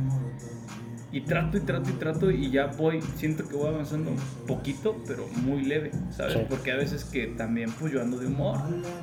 Y 1.16 1.22
trato 1.22 1.56
y 1.56 1.60
trato 1.60 1.88
y 1.88 1.92
trato 1.94 2.30
y 2.30 2.50
ya 2.50 2.66
voy, 2.66 3.00
siento 3.16 3.48
que 3.48 3.56
voy 3.56 3.68
avanzando 3.68 4.10
poquito, 4.46 5.02
pero 5.06 5.26
muy 5.46 5.62
leve, 5.62 5.90
¿sabes? 6.10 6.34
Sí. 6.34 6.40
Porque 6.46 6.72
a 6.72 6.76
veces 6.76 7.06
que 7.06 7.28
también 7.28 7.70
pues 7.80 7.90
yo 7.90 8.02
ando 8.02 8.18
de 8.18 8.26
humor 8.26 8.58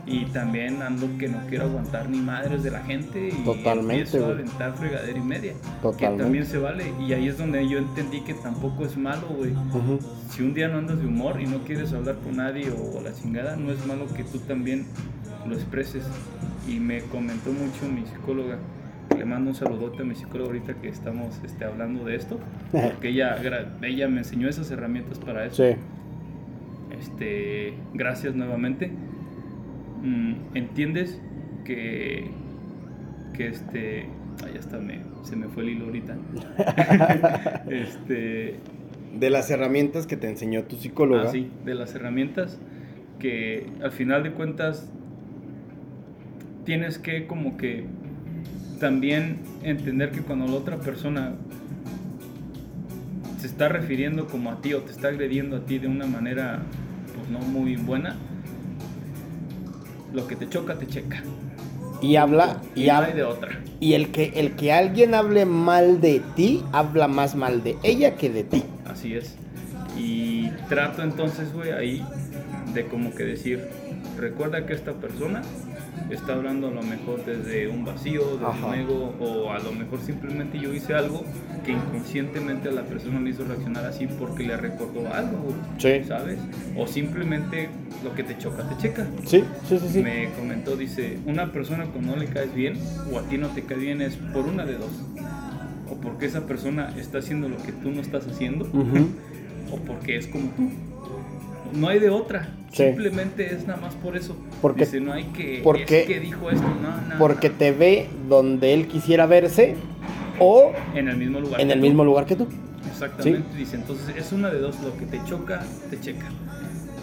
y 0.06 0.26
también 0.26 0.84
ando 0.84 1.08
que 1.18 1.28
no 1.28 1.40
quiero 1.50 1.64
aguantar 1.64 2.08
ni 2.12 2.20
madres 2.20 2.62
de 2.62 2.70
la 2.70 2.84
gente 2.84 3.30
y 3.30 3.44
Totalmente, 3.44 4.04
empiezo 4.04 4.28
a 4.28 4.30
aventar 4.30 4.78
fregadera 4.78 5.18
y 5.18 5.22
media. 5.24 5.54
Que 5.54 5.82
Totalmente. 5.82 6.24
también 6.24 6.46
se 6.46 6.60
vale. 6.60 6.94
Y 7.00 7.14
ahí 7.14 7.28
es 7.28 7.40
donde 7.40 7.68
yo 7.68 7.80
entendí 7.80 8.22
que 8.22 8.36
tampoco 8.36 8.86
es 8.86 8.96
malo, 8.96 9.28
güey. 9.30 9.54
Ujú. 9.54 9.98
Si 10.30 10.44
un 10.44 10.54
día 10.54 10.68
no 10.68 10.78
andas 10.78 11.00
de 11.00 11.08
humor 11.08 11.42
y 11.42 11.48
no 11.48 11.64
quieres 11.64 11.94
hablar 11.94 12.18
con 12.18 12.38
nadie 12.38 12.72
o 12.72 13.02
la 13.02 13.12
chingada, 13.12 13.56
no 13.56 13.72
es 13.72 13.84
malo 13.88 14.06
que 14.16 14.24
tú 14.24 14.38
también 14.38 14.86
lo 15.48 15.56
expreses. 15.56 16.04
Y 16.68 16.80
me 16.80 17.02
comentó 17.06 17.52
mucho 17.52 17.92
mi 17.92 18.06
psicóloga. 18.06 18.60
Le 19.24 19.30
mando 19.30 19.52
un 19.52 19.56
saludote 19.56 20.02
a 20.02 20.06
mi 20.06 20.16
psicóloga 20.16 20.50
ahorita 20.50 20.74
que 20.82 20.90
estamos 20.90 21.40
este, 21.46 21.64
hablando 21.64 22.04
de 22.04 22.18
esto. 22.18 22.42
Porque 22.74 23.08
ella, 23.08 23.38
ella 23.82 24.10
me 24.10 24.18
enseñó 24.18 24.50
esas 24.50 24.70
herramientas 24.70 25.18
para 25.18 25.46
eso. 25.46 25.64
Sí. 25.64 25.78
Este, 27.00 27.74
gracias 27.94 28.36
nuevamente. 28.36 28.92
Mm, 30.02 30.34
¿Entiendes 30.56 31.22
que, 31.64 32.32
que 33.34 33.48
este, 33.48 34.08
ay, 34.46 34.56
ya 34.56 34.60
está, 34.60 34.80
me, 34.80 35.00
se 35.22 35.38
me 35.38 35.48
fue 35.48 35.64
el 35.64 35.70
hilo 35.70 35.86
ahorita. 35.86 36.18
este, 37.70 38.60
De 39.18 39.30
las 39.30 39.50
herramientas 39.50 40.06
que 40.06 40.18
te 40.18 40.30
enseñó 40.30 40.64
tu 40.64 40.76
psicóloga. 40.76 41.30
ah, 41.30 41.32
sí, 41.32 41.50
de 41.64 41.76
las 41.76 41.96
herramientas 41.96 42.60
que 43.20 43.68
al 43.82 43.94
final 43.94 44.22
de 44.24 44.34
cuentas 44.34 44.92
tienes 46.66 46.98
que 46.98 47.26
como 47.26 47.56
que 47.56 47.86
también 48.88 49.38
entender 49.64 50.12
que 50.12 50.20
cuando 50.20 50.46
la 50.46 50.56
otra 50.56 50.78
persona 50.78 51.32
se 53.40 53.48
está 53.48 53.70
refiriendo 53.70 54.28
como 54.28 54.52
a 54.52 54.60
ti 54.60 54.74
o 54.74 54.82
te 54.82 54.92
está 54.92 55.08
agrediendo 55.08 55.56
a 55.56 55.60
ti 55.62 55.80
de 55.80 55.88
una 55.88 56.06
manera 56.06 56.60
pues 57.16 57.30
no 57.30 57.40
muy 57.40 57.78
buena, 57.78 58.18
lo 60.14 60.28
que 60.28 60.36
te 60.36 60.50
choca 60.50 60.76
te 60.76 60.86
checa. 60.86 61.24
Y 62.02 62.18
habla, 62.18 62.58
Y 62.76 62.84
y, 62.84 62.88
no 62.88 62.94
hab- 62.96 63.06
hay 63.06 63.14
de 63.14 63.24
otra. 63.24 63.58
y 63.80 63.94
el 63.94 64.12
que 64.12 64.34
el 64.36 64.52
que 64.58 64.74
alguien 64.74 65.14
hable 65.14 65.46
mal 65.46 66.02
de 66.02 66.22
ti, 66.36 66.62
habla 66.74 67.08
más 67.08 67.36
mal 67.36 67.64
de 67.64 67.78
ella 67.84 68.18
que 68.18 68.30
de 68.30 68.44
ti. 68.44 68.64
Así 68.86 69.14
es. 69.16 69.36
Y 69.98 70.50
trato 70.68 71.04
entonces, 71.04 71.54
güey, 71.54 71.72
ahí 71.72 72.06
de 72.74 72.86
como 72.88 73.16
que 73.16 73.24
decir, 73.24 73.66
recuerda 74.20 74.66
que 74.66 74.74
esta 74.74 74.92
persona 74.92 75.42
está 76.16 76.34
hablando 76.34 76.68
a 76.68 76.72
lo 76.72 76.82
mejor 76.84 77.24
desde 77.26 77.68
un 77.68 77.84
vacío, 77.86 78.22
desde 78.34 78.46
Ajá. 78.46 78.68
un 78.68 78.74
ego, 78.76 79.16
o 79.20 79.52
a 79.52 79.60
lo 79.60 79.72
mejor 79.72 80.00
simplemente 80.02 80.60
yo 80.60 80.74
hice 80.74 80.94
algo 80.94 81.24
que 81.66 81.72
inconscientemente 81.72 82.70
a 82.70 82.72
la 82.72 82.84
persona 82.84 83.20
le 83.20 83.30
hizo 83.30 83.44
reaccionar 83.46 83.86
así 83.86 84.08
porque 84.08 84.44
le 84.44 84.58
recordó 84.58 85.12
algo, 85.14 85.54
Sí. 85.78 86.04
¿sabes? 86.08 86.40
O 86.78 86.88
simplemente 86.88 87.70
lo 88.04 88.14
que 88.14 88.24
te 88.24 88.38
choca, 88.38 88.68
te 88.70 88.78
checa. 88.82 89.08
Sí, 89.26 89.44
sí, 89.68 89.80
sí, 89.80 89.88
sí. 89.90 90.04
Me 90.04 90.30
comentó, 90.38 90.76
dice, 90.76 91.18
una 91.26 91.52
persona 91.52 91.86
cuando 91.86 92.12
no 92.16 92.18
le 92.18 92.28
caes 92.28 92.54
bien 92.54 92.74
o 93.12 93.20
a 93.20 93.24
ti 93.24 93.38
no 93.38 93.48
te 93.50 93.64
cae 93.64 93.78
bien 93.78 94.02
es 94.02 94.16
por 94.16 94.46
una 94.46 94.66
de 94.66 94.74
dos. 94.74 94.92
O 95.90 95.96
porque 95.98 96.26
esa 96.26 96.46
persona 96.46 96.94
está 96.98 97.20
haciendo 97.20 97.50
lo 97.50 97.58
que 97.58 97.72
tú 97.72 97.92
no 97.92 98.02
estás 98.02 98.26
haciendo, 98.28 98.66
o 99.72 99.78
porque 99.78 100.18
es 100.18 100.28
como 100.28 100.50
tú. 100.52 100.70
No 101.74 101.88
hay 101.88 102.00
de 102.00 102.10
otra. 102.10 102.50
Sí. 102.72 102.84
Simplemente 102.84 103.54
es 103.54 103.68
nada 103.68 103.80
más 103.82 103.94
por 103.96 104.16
eso. 104.18 104.36
Porque- 104.62 104.86
Dice, 104.86 105.00
no 105.00 105.14
hay 105.14 105.26
que... 105.26 105.62
porque- 105.64 106.02
es 106.02 106.08
que 106.08 106.20
dijo 106.20 106.50
esto, 106.50 106.68
no, 106.82 107.14
no. 107.14 107.20
Porque 107.20 107.50
no. 107.50 107.56
te 107.56 107.72
ve 107.72 108.08
donde 108.30 108.74
él 108.74 108.88
quisiera 108.88 109.26
verse 109.26 109.76
o 110.40 110.72
En 110.96 111.08
el 111.08 111.18
mismo 111.18 111.40
lugar. 111.40 111.62
en 111.62 111.70
el 111.72 111.80
tú. 111.80 111.86
mismo 111.86 112.04
lugar 112.04 112.26
que 112.26 112.36
tú. 112.36 112.48
Exactamente, 112.90 113.58
dice, 113.58 113.76
entonces 113.76 114.16
es 114.16 114.32
una 114.32 114.50
de 114.50 114.60
dos, 114.60 114.80
lo 114.82 114.96
que 114.98 115.06
te 115.06 115.20
choca, 115.26 115.64
te 115.90 116.00
checa. 116.00 116.26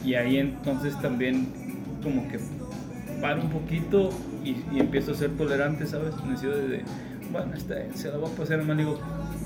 Y 0.04 0.14
ahí 0.14 0.38
entonces 0.38 0.98
también 1.00 1.48
como 2.02 2.26
que 2.28 2.38
paro 3.20 3.42
un 3.42 3.50
poquito 3.50 4.10
y, 4.44 4.56
y 4.74 4.80
empiezo 4.80 5.12
a 5.12 5.14
ser 5.14 5.30
tolerante, 5.36 5.86
¿sabes? 5.86 6.14
En 6.24 6.30
el 6.30 6.38
sentido 6.38 6.68
de, 6.68 6.82
bueno, 7.32 7.54
está, 7.54 7.74
se 7.94 8.08
la 8.10 8.16
voy 8.18 8.30
a 8.30 8.34
pasar 8.34 8.62
mal, 8.64 8.76
digo, 8.76 8.98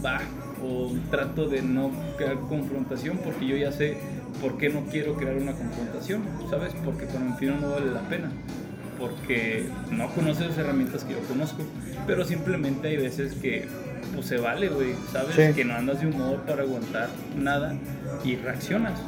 va, 0.04 0.20
o 0.62 0.92
trato 1.10 1.46
de 1.48 1.62
no 1.62 1.90
crear 2.16 2.38
confrontación 2.40 3.18
porque 3.24 3.46
yo 3.46 3.56
ya 3.56 3.72
sé 3.72 3.96
por 4.40 4.58
qué 4.58 4.68
no 4.68 4.80
quiero 4.86 5.14
crear 5.14 5.36
una 5.36 5.52
confrontación, 5.52 6.22
¿sabes? 6.50 6.72
Porque 6.84 7.06
para 7.06 7.20
mi 7.20 7.32
final 7.34 7.60
no 7.60 7.70
vale 7.70 7.90
la 7.90 8.00
pena. 8.08 8.30
Porque 8.98 9.66
no 9.90 10.08
conoces 10.10 10.48
las 10.48 10.58
herramientas 10.58 11.04
que 11.04 11.14
yo 11.14 11.20
conozco, 11.20 11.62
pero 12.06 12.24
simplemente 12.24 12.88
hay 12.88 12.96
veces 12.96 13.34
que 13.34 13.66
pues 14.14 14.26
se 14.26 14.36
vale, 14.36 14.68
güey, 14.68 14.94
¿sabes? 15.12 15.34
Sí. 15.34 15.52
Que 15.54 15.64
no 15.64 15.74
andas 15.74 16.00
de 16.00 16.06
humor 16.06 16.42
para 16.46 16.62
aguantar 16.62 17.08
nada 17.36 17.74
y 18.24 18.36
reaccionas. 18.36 19.00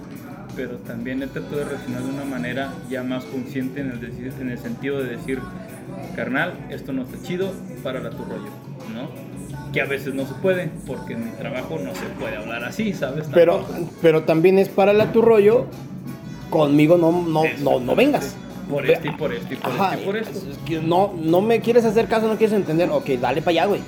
Pero 0.56 0.76
también 0.78 1.22
he 1.22 1.26
tratado 1.28 1.58
de 1.58 1.64
reaccionar 1.66 2.02
de 2.02 2.08
una 2.10 2.24
manera 2.24 2.72
ya 2.90 3.02
más 3.02 3.24
consciente 3.24 3.80
en 3.82 3.90
el, 3.90 4.00
decir- 4.00 4.32
en 4.40 4.50
el 4.50 4.58
sentido 4.58 5.02
de 5.02 5.16
decir, 5.16 5.38
carnal, 6.16 6.54
esto 6.70 6.92
no 6.92 7.02
está 7.02 7.22
chido, 7.22 7.52
para 7.84 8.10
tu 8.10 8.24
rollo, 8.24 8.48
¿no? 8.94 9.08
Que 9.76 9.82
a 9.82 9.84
veces 9.84 10.14
no 10.14 10.26
se 10.26 10.32
puede, 10.34 10.70
porque 10.86 11.12
en 11.12 11.26
mi 11.26 11.30
trabajo 11.32 11.78
no 11.78 11.94
se 11.94 12.06
puede 12.18 12.34
hablar 12.36 12.64
así, 12.64 12.94
¿sabes? 12.94 13.26
Pero, 13.34 13.62
pero 14.00 14.22
también 14.22 14.58
es 14.58 14.70
para 14.70 14.94
la 14.94 15.12
tu 15.12 15.20
rollo. 15.20 15.66
Conmigo 16.48 16.96
no, 16.96 17.12
no, 17.12 17.42
no, 17.60 17.80
no 17.80 17.94
vengas. 17.94 18.36
Por 18.70 18.88
esto 18.88 19.06
y 19.06 19.10
por 19.10 19.34
esto 19.34 19.52
y 19.52 19.56
por 19.58 19.72
esto 19.72 20.00
y 20.00 20.04
por 20.06 20.16
esto. 20.16 20.40
no, 20.82 21.12
no 21.14 21.42
me 21.42 21.60
quieres 21.60 21.84
hacer 21.84 22.06
caso, 22.06 22.26
no 22.26 22.38
quieres 22.38 22.56
entender. 22.56 22.88
Ok, 22.88 23.06
dale 23.20 23.42
para 23.42 23.50
allá, 23.50 23.66
güey. 23.66 23.82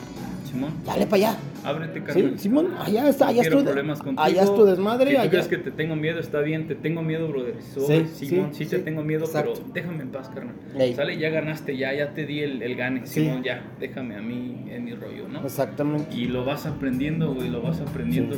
Simón, 0.50 0.70
Dale 0.86 1.06
para 1.06 1.16
allá. 1.30 1.36
ábrete, 1.64 1.98
Sí, 2.00 2.04
carnal. 2.06 2.38
Simón, 2.38 2.68
allá 2.78 3.08
está, 3.08 3.24
No 3.26 3.30
allá 3.30 3.42
es 3.42 3.48
problemas 3.48 3.98
contigo. 3.98 4.22
allá 4.22 4.42
es 4.42 4.54
tu 4.54 4.64
desmadre. 4.64 5.10
Si 5.10 5.14
tú 5.16 5.20
allá- 5.22 5.30
crees 5.30 5.48
que 5.48 5.58
te 5.58 5.70
tengo 5.70 5.96
miedo, 5.96 6.20
está 6.20 6.40
bien. 6.40 6.66
Te 6.66 6.74
tengo 6.74 7.02
miedo, 7.02 7.28
brother. 7.28 7.54
Soy, 7.74 8.06
Sí, 8.14 8.26
Simón, 8.26 8.54
sí, 8.54 8.64
sí, 8.64 8.70
te 8.70 8.78
tengo 8.78 9.02
miedo, 9.04 9.26
pero 9.32 9.52
déjame 9.74 10.02
en 10.02 10.08
paz, 10.10 10.28
carnal. 10.30 10.54
Ey. 10.78 10.94
Sale, 10.94 11.18
ya 11.18 11.28
ganaste, 11.30 11.76
ya, 11.76 11.92
ya 11.94 12.14
te 12.14 12.24
di 12.26 12.40
el, 12.40 12.62
el 12.62 12.76
gane. 12.76 13.06
Simón, 13.06 13.42
ya, 13.42 13.62
déjame 13.78 14.16
a 14.16 14.22
mí 14.22 14.64
en 14.70 14.84
mi 14.84 14.94
rollo, 14.94 15.28
¿no? 15.28 15.42
Exactamente. 15.44 16.14
Y 16.16 16.26
lo 16.28 16.44
vas 16.44 16.66
aprendiendo, 16.66 17.34
güey, 17.34 17.48
lo 17.50 17.60
vas 17.62 17.80
aprendiendo. 17.80 18.36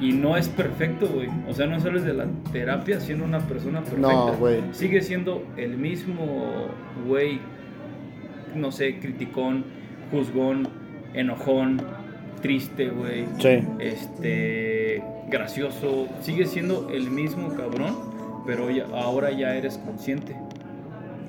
Y 0.00 0.12
no 0.12 0.36
es 0.36 0.48
perfecto, 0.48 1.06
güey. 1.08 1.28
O 1.48 1.54
sea, 1.54 1.66
no 1.66 1.78
sales 1.78 2.04
de 2.04 2.12
la 2.12 2.26
terapia 2.52 2.98
siendo 2.98 3.24
una 3.24 3.38
persona 3.38 3.80
perfecta. 3.82 4.00
No, 4.12 4.32
güey. 4.36 4.60
Sigue 4.72 5.00
siendo 5.00 5.44
el 5.56 5.76
mismo, 5.78 6.66
güey, 7.06 7.38
no 8.56 8.72
sé, 8.72 8.98
criticón, 8.98 9.64
juzgón, 10.10 10.68
enojón, 11.14 11.80
triste, 12.40 12.88
güey. 12.88 13.26
Sí. 13.38 13.60
Este, 13.78 15.02
gracioso. 15.28 16.08
Sigue 16.20 16.46
siendo 16.46 16.88
el 16.90 17.10
mismo 17.10 17.54
cabrón, 17.54 17.96
pero 18.46 18.70
ya- 18.70 18.86
ahora 18.92 19.30
ya 19.30 19.54
eres 19.54 19.78
consciente 19.78 20.34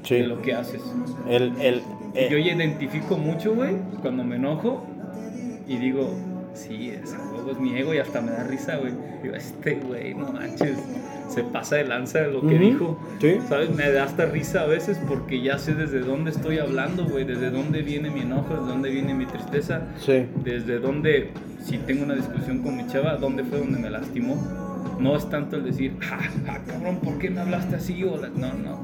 Sí. 0.04 0.16
de 0.16 0.28
lo 0.28 0.42
que 0.42 0.54
haces. 0.54 0.82
El, 1.30 1.54
el, 1.62 1.82
eh, 2.16 2.28
Yo 2.32 2.38
ya 2.38 2.54
identifico 2.54 3.18
mucho, 3.18 3.54
güey, 3.56 3.76
cuando 4.02 4.24
me 4.24 4.36
enojo 4.36 4.86
y 5.68 5.78
digo, 5.78 6.10
sí, 6.54 6.90
ese 6.90 7.16
juego 7.16 7.52
es 7.52 7.60
mi 7.60 7.76
ego 7.78 7.94
y 7.94 8.00
hasta 8.00 8.20
me 8.22 8.32
da 8.32 8.44
risa, 8.44 8.78
güey. 8.78 8.94
Digo, 9.22 9.36
este 9.36 9.76
güey, 9.76 10.14
no 10.14 10.32
manches, 10.34 10.78
se 11.30 11.44
pasa 11.44 11.78
de 11.78 11.86
lanza 11.86 12.20
de 12.20 12.32
lo 12.32 12.42
que 12.42 12.58
dijo. 12.60 12.98
sí. 13.20 13.38
¿Sabes? 13.50 13.70
Me 13.72 13.90
da 13.92 14.04
hasta 14.04 14.26
risa 14.26 14.62
a 14.62 14.66
veces 14.68 15.00
porque 15.08 15.42
ya 15.42 15.58
sé 15.58 15.74
desde 15.74 16.00
dónde 16.00 16.32
estoy 16.32 16.60
hablando, 16.60 17.06
güey, 17.06 17.24
desde 17.26 17.50
dónde 17.50 17.82
viene 17.82 18.10
mi 18.10 18.22
enojo, 18.22 18.54
desde 18.56 18.68
dónde 18.68 18.90
viene 18.90 19.14
mi 19.14 19.26
tristeza, 19.26 19.82
Sí. 20.00 20.26
desde 20.44 20.80
dónde, 20.80 21.32
si 21.64 21.78
tengo 21.80 22.04
una 22.04 22.16
discusión 22.16 22.60
con 22.60 22.78
mi 22.78 22.86
chava, 22.88 23.16
dónde 23.18 23.44
fue 23.44 23.60
donde 23.60 23.80
me 23.80 23.90
lastimó. 23.90 24.36
No 25.00 25.16
es 25.18 25.28
tanto 25.30 25.56
el 25.58 25.64
decir, 25.66 25.96
ja, 26.00 26.18
ja, 26.46 26.60
cabrón, 26.68 27.00
¿por 27.04 27.18
qué 27.18 27.30
me 27.30 27.42
hablaste 27.42 27.76
así? 27.78 28.04
O 28.04 28.16
la- 28.16 28.30
No, 28.30 28.54
no. 28.54 28.84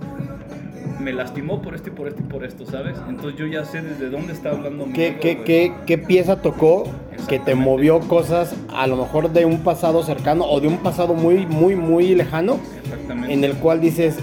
Me 1.00 1.14
lastimó 1.14 1.62
por 1.62 1.76
esto 1.76 1.90
y 1.90 1.92
por 1.94 2.08
esto 2.08 2.22
y 2.22 2.26
por 2.26 2.44
esto, 2.44 2.66
¿sabes? 2.66 2.98
Entonces 3.08 3.40
yo 3.40 3.46
ya 3.48 3.64
sé 3.64 3.82
desde 3.82 4.10
dónde 4.10 4.34
está 4.34 4.50
hablando 4.52 4.86
mi 4.86 4.94
¿Qué, 4.94 5.18
qué, 5.20 5.44
qué, 5.44 5.74
qué 5.86 5.98
pieza 5.98 6.42
tocó 6.42 6.84
que 7.28 7.40
te 7.40 7.56
movió 7.56 8.00
cosas 8.02 8.54
a 8.76 8.88
lo 8.88 8.98
mejor 8.98 9.32
de 9.32 9.46
un 9.46 9.60
pasado 9.60 10.04
cercano 10.04 10.46
o 10.46 10.60
de 10.60 10.68
un 10.68 10.78
pasado 10.78 11.14
muy, 11.14 11.46
muy, 11.46 11.76
muy 11.76 12.16
lejano 12.16 12.60
Exactamente. 12.84 13.34
en 13.34 13.44
el 13.44 13.56
cual 13.56 13.80
dices, 13.82 14.18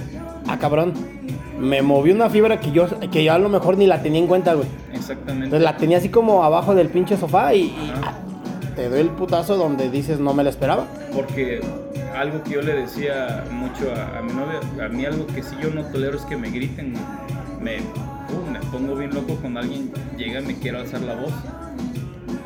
ah 0.48 0.58
cabrón, 0.58 0.92
me 1.58 1.82
movió 1.82 2.14
una 2.14 2.28
fibra 2.28 2.60
que 2.60 2.70
yo, 2.70 2.86
que 3.10 3.24
yo 3.24 3.32
a 3.32 3.38
lo 3.38 3.48
mejor 3.48 3.78
ni 3.78 3.86
la 3.86 4.02
tenía 4.02 4.20
en 4.20 4.26
cuenta, 4.26 4.54
güey. 4.54 4.68
Exactamente. 4.92 5.46
Entonces 5.46 5.64
la 5.64 5.76
tenía 5.76 5.98
así 5.98 6.08
como 6.08 6.44
abajo 6.44 6.74
del 6.74 6.88
pinche 6.88 7.16
sofá 7.16 7.54
y, 7.54 7.62
y, 7.62 7.92
te 8.74 8.88
doy 8.90 9.00
el 9.00 9.08
putazo 9.08 9.56
donde 9.56 9.90
dices 9.90 10.20
no 10.20 10.34
me 10.34 10.44
la 10.44 10.50
esperaba. 10.50 10.84
Porque 11.14 11.60
algo 12.16 12.42
que 12.42 12.50
yo 12.52 12.62
le 12.62 12.72
decía 12.74 13.44
mucho 13.50 13.92
a, 13.94 14.18
a 14.18 14.22
mi 14.22 14.32
novia, 14.32 14.60
a 14.84 14.88
mí 14.88 15.04
algo 15.04 15.26
que 15.26 15.42
sí 15.42 15.54
yo 15.60 15.70
no 15.70 15.84
tolero 15.84 16.16
es 16.16 16.24
que 16.24 16.36
me 16.36 16.50
griten. 16.50 16.94
Me, 17.60 17.78
uh, 17.78 18.50
me 18.50 18.58
pongo 18.70 18.94
bien 18.96 19.14
loco 19.14 19.36
cuando 19.36 19.60
alguien 19.60 19.90
llega 20.16 20.40
y 20.40 20.46
me 20.46 20.54
quiere 20.56 20.78
alzar 20.78 21.00
la 21.02 21.14
voz. 21.14 21.32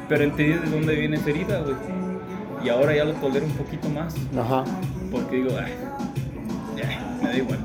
Pero 0.09 0.25
entendí 0.25 0.55
de 0.55 0.71
dónde 0.71 0.95
viene 0.95 1.17
esa 1.17 1.31
herida, 1.31 1.61
güey. 1.61 1.75
Y 2.65 2.69
ahora 2.69 2.95
ya 2.95 3.05
lo 3.05 3.13
tolero 3.15 3.47
un 3.47 3.53
poquito 3.53 3.89
más. 3.89 4.15
Ajá. 4.39 4.65
Porque 5.11 5.37
digo, 5.37 5.51
"Ay, 5.59 5.73
ya, 6.77 7.17
me 7.23 7.29
da 7.29 7.37
igual. 7.37 7.59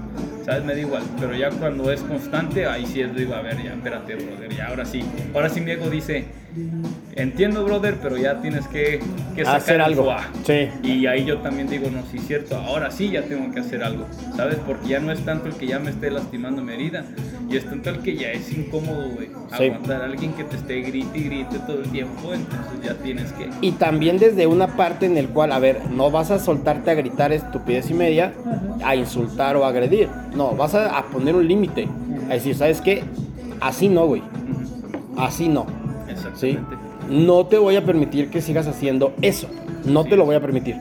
¿Sabes? 0.45 0.63
Me 0.63 0.73
da 0.73 0.79
igual. 0.79 1.03
Pero 1.19 1.35
ya 1.35 1.49
cuando 1.49 1.91
es 1.91 2.01
constante, 2.01 2.65
ahí 2.67 2.85
sí 2.85 3.01
es, 3.01 3.13
digo, 3.15 3.33
a 3.33 3.41
ver, 3.41 3.61
ya, 3.63 3.73
espérate, 3.73 4.15
brother. 4.15 4.53
Ya, 4.55 4.67
ahora 4.67 4.85
sí. 4.85 5.03
Ahora 5.33 5.49
sí 5.49 5.59
mi 5.61 5.71
ego 5.71 5.89
dice, 5.89 6.25
entiendo, 7.15 7.63
brother, 7.65 7.97
pero 8.01 8.17
ya 8.17 8.41
tienes 8.41 8.67
que, 8.67 8.99
que 9.35 9.43
sacar 9.45 9.61
Hacer 9.61 9.81
algo. 9.81 10.05
foie". 10.43 10.69
Sí. 10.83 10.87
Y 10.87 11.05
ahí 11.07 11.25
yo 11.25 11.39
también 11.39 11.67
digo, 11.69 11.89
no, 11.89 12.01
sí 12.11 12.17
es 12.17 12.27
cierto, 12.27 12.55
ahora 12.57 12.91
sí 12.91 13.09
ya 13.11 13.23
tengo 13.23 13.53
que 13.53 13.59
hacer 13.59 13.83
algo, 13.83 14.05
¿sabes? 14.35 14.57
Porque 14.65 14.87
ya 14.89 14.99
no 14.99 15.11
es 15.11 15.23
tanto 15.25 15.47
el 15.47 15.55
que 15.55 15.67
ya 15.67 15.79
me 15.79 15.91
esté 15.91 16.11
lastimando 16.11 16.61
mi 16.61 16.73
herida, 16.73 17.05
y 17.49 17.57
es 17.57 17.65
tanto 17.65 17.89
el 17.89 17.99
que 17.99 18.15
ya 18.15 18.31
es 18.31 18.51
incómodo, 18.51 19.09
güey. 19.09 19.27
Sí. 19.57 19.65
Aguantar 19.65 20.01
a 20.01 20.05
alguien 20.05 20.33
que 20.33 20.43
te 20.43 20.55
esté 20.55 20.81
grite 20.81 21.17
y 21.17 21.23
grite 21.23 21.59
todo 21.59 21.81
el 21.81 21.89
tiempo, 21.91 22.33
entonces 22.33 22.81
ya 22.83 22.93
tienes 22.95 23.31
que... 23.33 23.49
Y 23.61 23.71
también 23.73 24.17
desde 24.17 24.47
una 24.47 24.67
parte 24.75 25.05
en 25.05 25.17
el 25.17 25.29
cual, 25.29 25.51
a 25.51 25.59
ver, 25.59 25.81
no 25.91 26.11
vas 26.11 26.31
a 26.31 26.39
soltarte 26.39 26.91
a 26.91 26.95
gritar 26.95 27.31
estupidez 27.31 27.89
y 27.89 27.93
media, 27.93 28.33
a 28.83 28.95
insultar 28.95 29.55
o 29.57 29.65
agredir. 29.65 30.09
No, 30.35 30.51
vas 30.55 30.75
a, 30.75 30.97
a 30.97 31.05
poner 31.05 31.35
un 31.35 31.47
límite. 31.47 31.87
A 32.29 32.33
decir, 32.33 32.55
¿sabes 32.55 32.81
qué? 32.81 33.03
Así 33.61 33.87
no, 33.87 34.07
güey. 34.07 34.23
Así 35.17 35.47
no. 35.47 35.65
¿Sí? 36.35 36.57
No 37.09 37.45
te 37.45 37.57
voy 37.57 37.75
a 37.75 37.85
permitir 37.85 38.29
que 38.29 38.41
sigas 38.41 38.67
haciendo 38.67 39.13
eso. 39.21 39.47
No 39.85 40.03
te 40.03 40.15
lo 40.15 40.25
voy 40.25 40.35
a 40.35 40.41
permitir. 40.41 40.75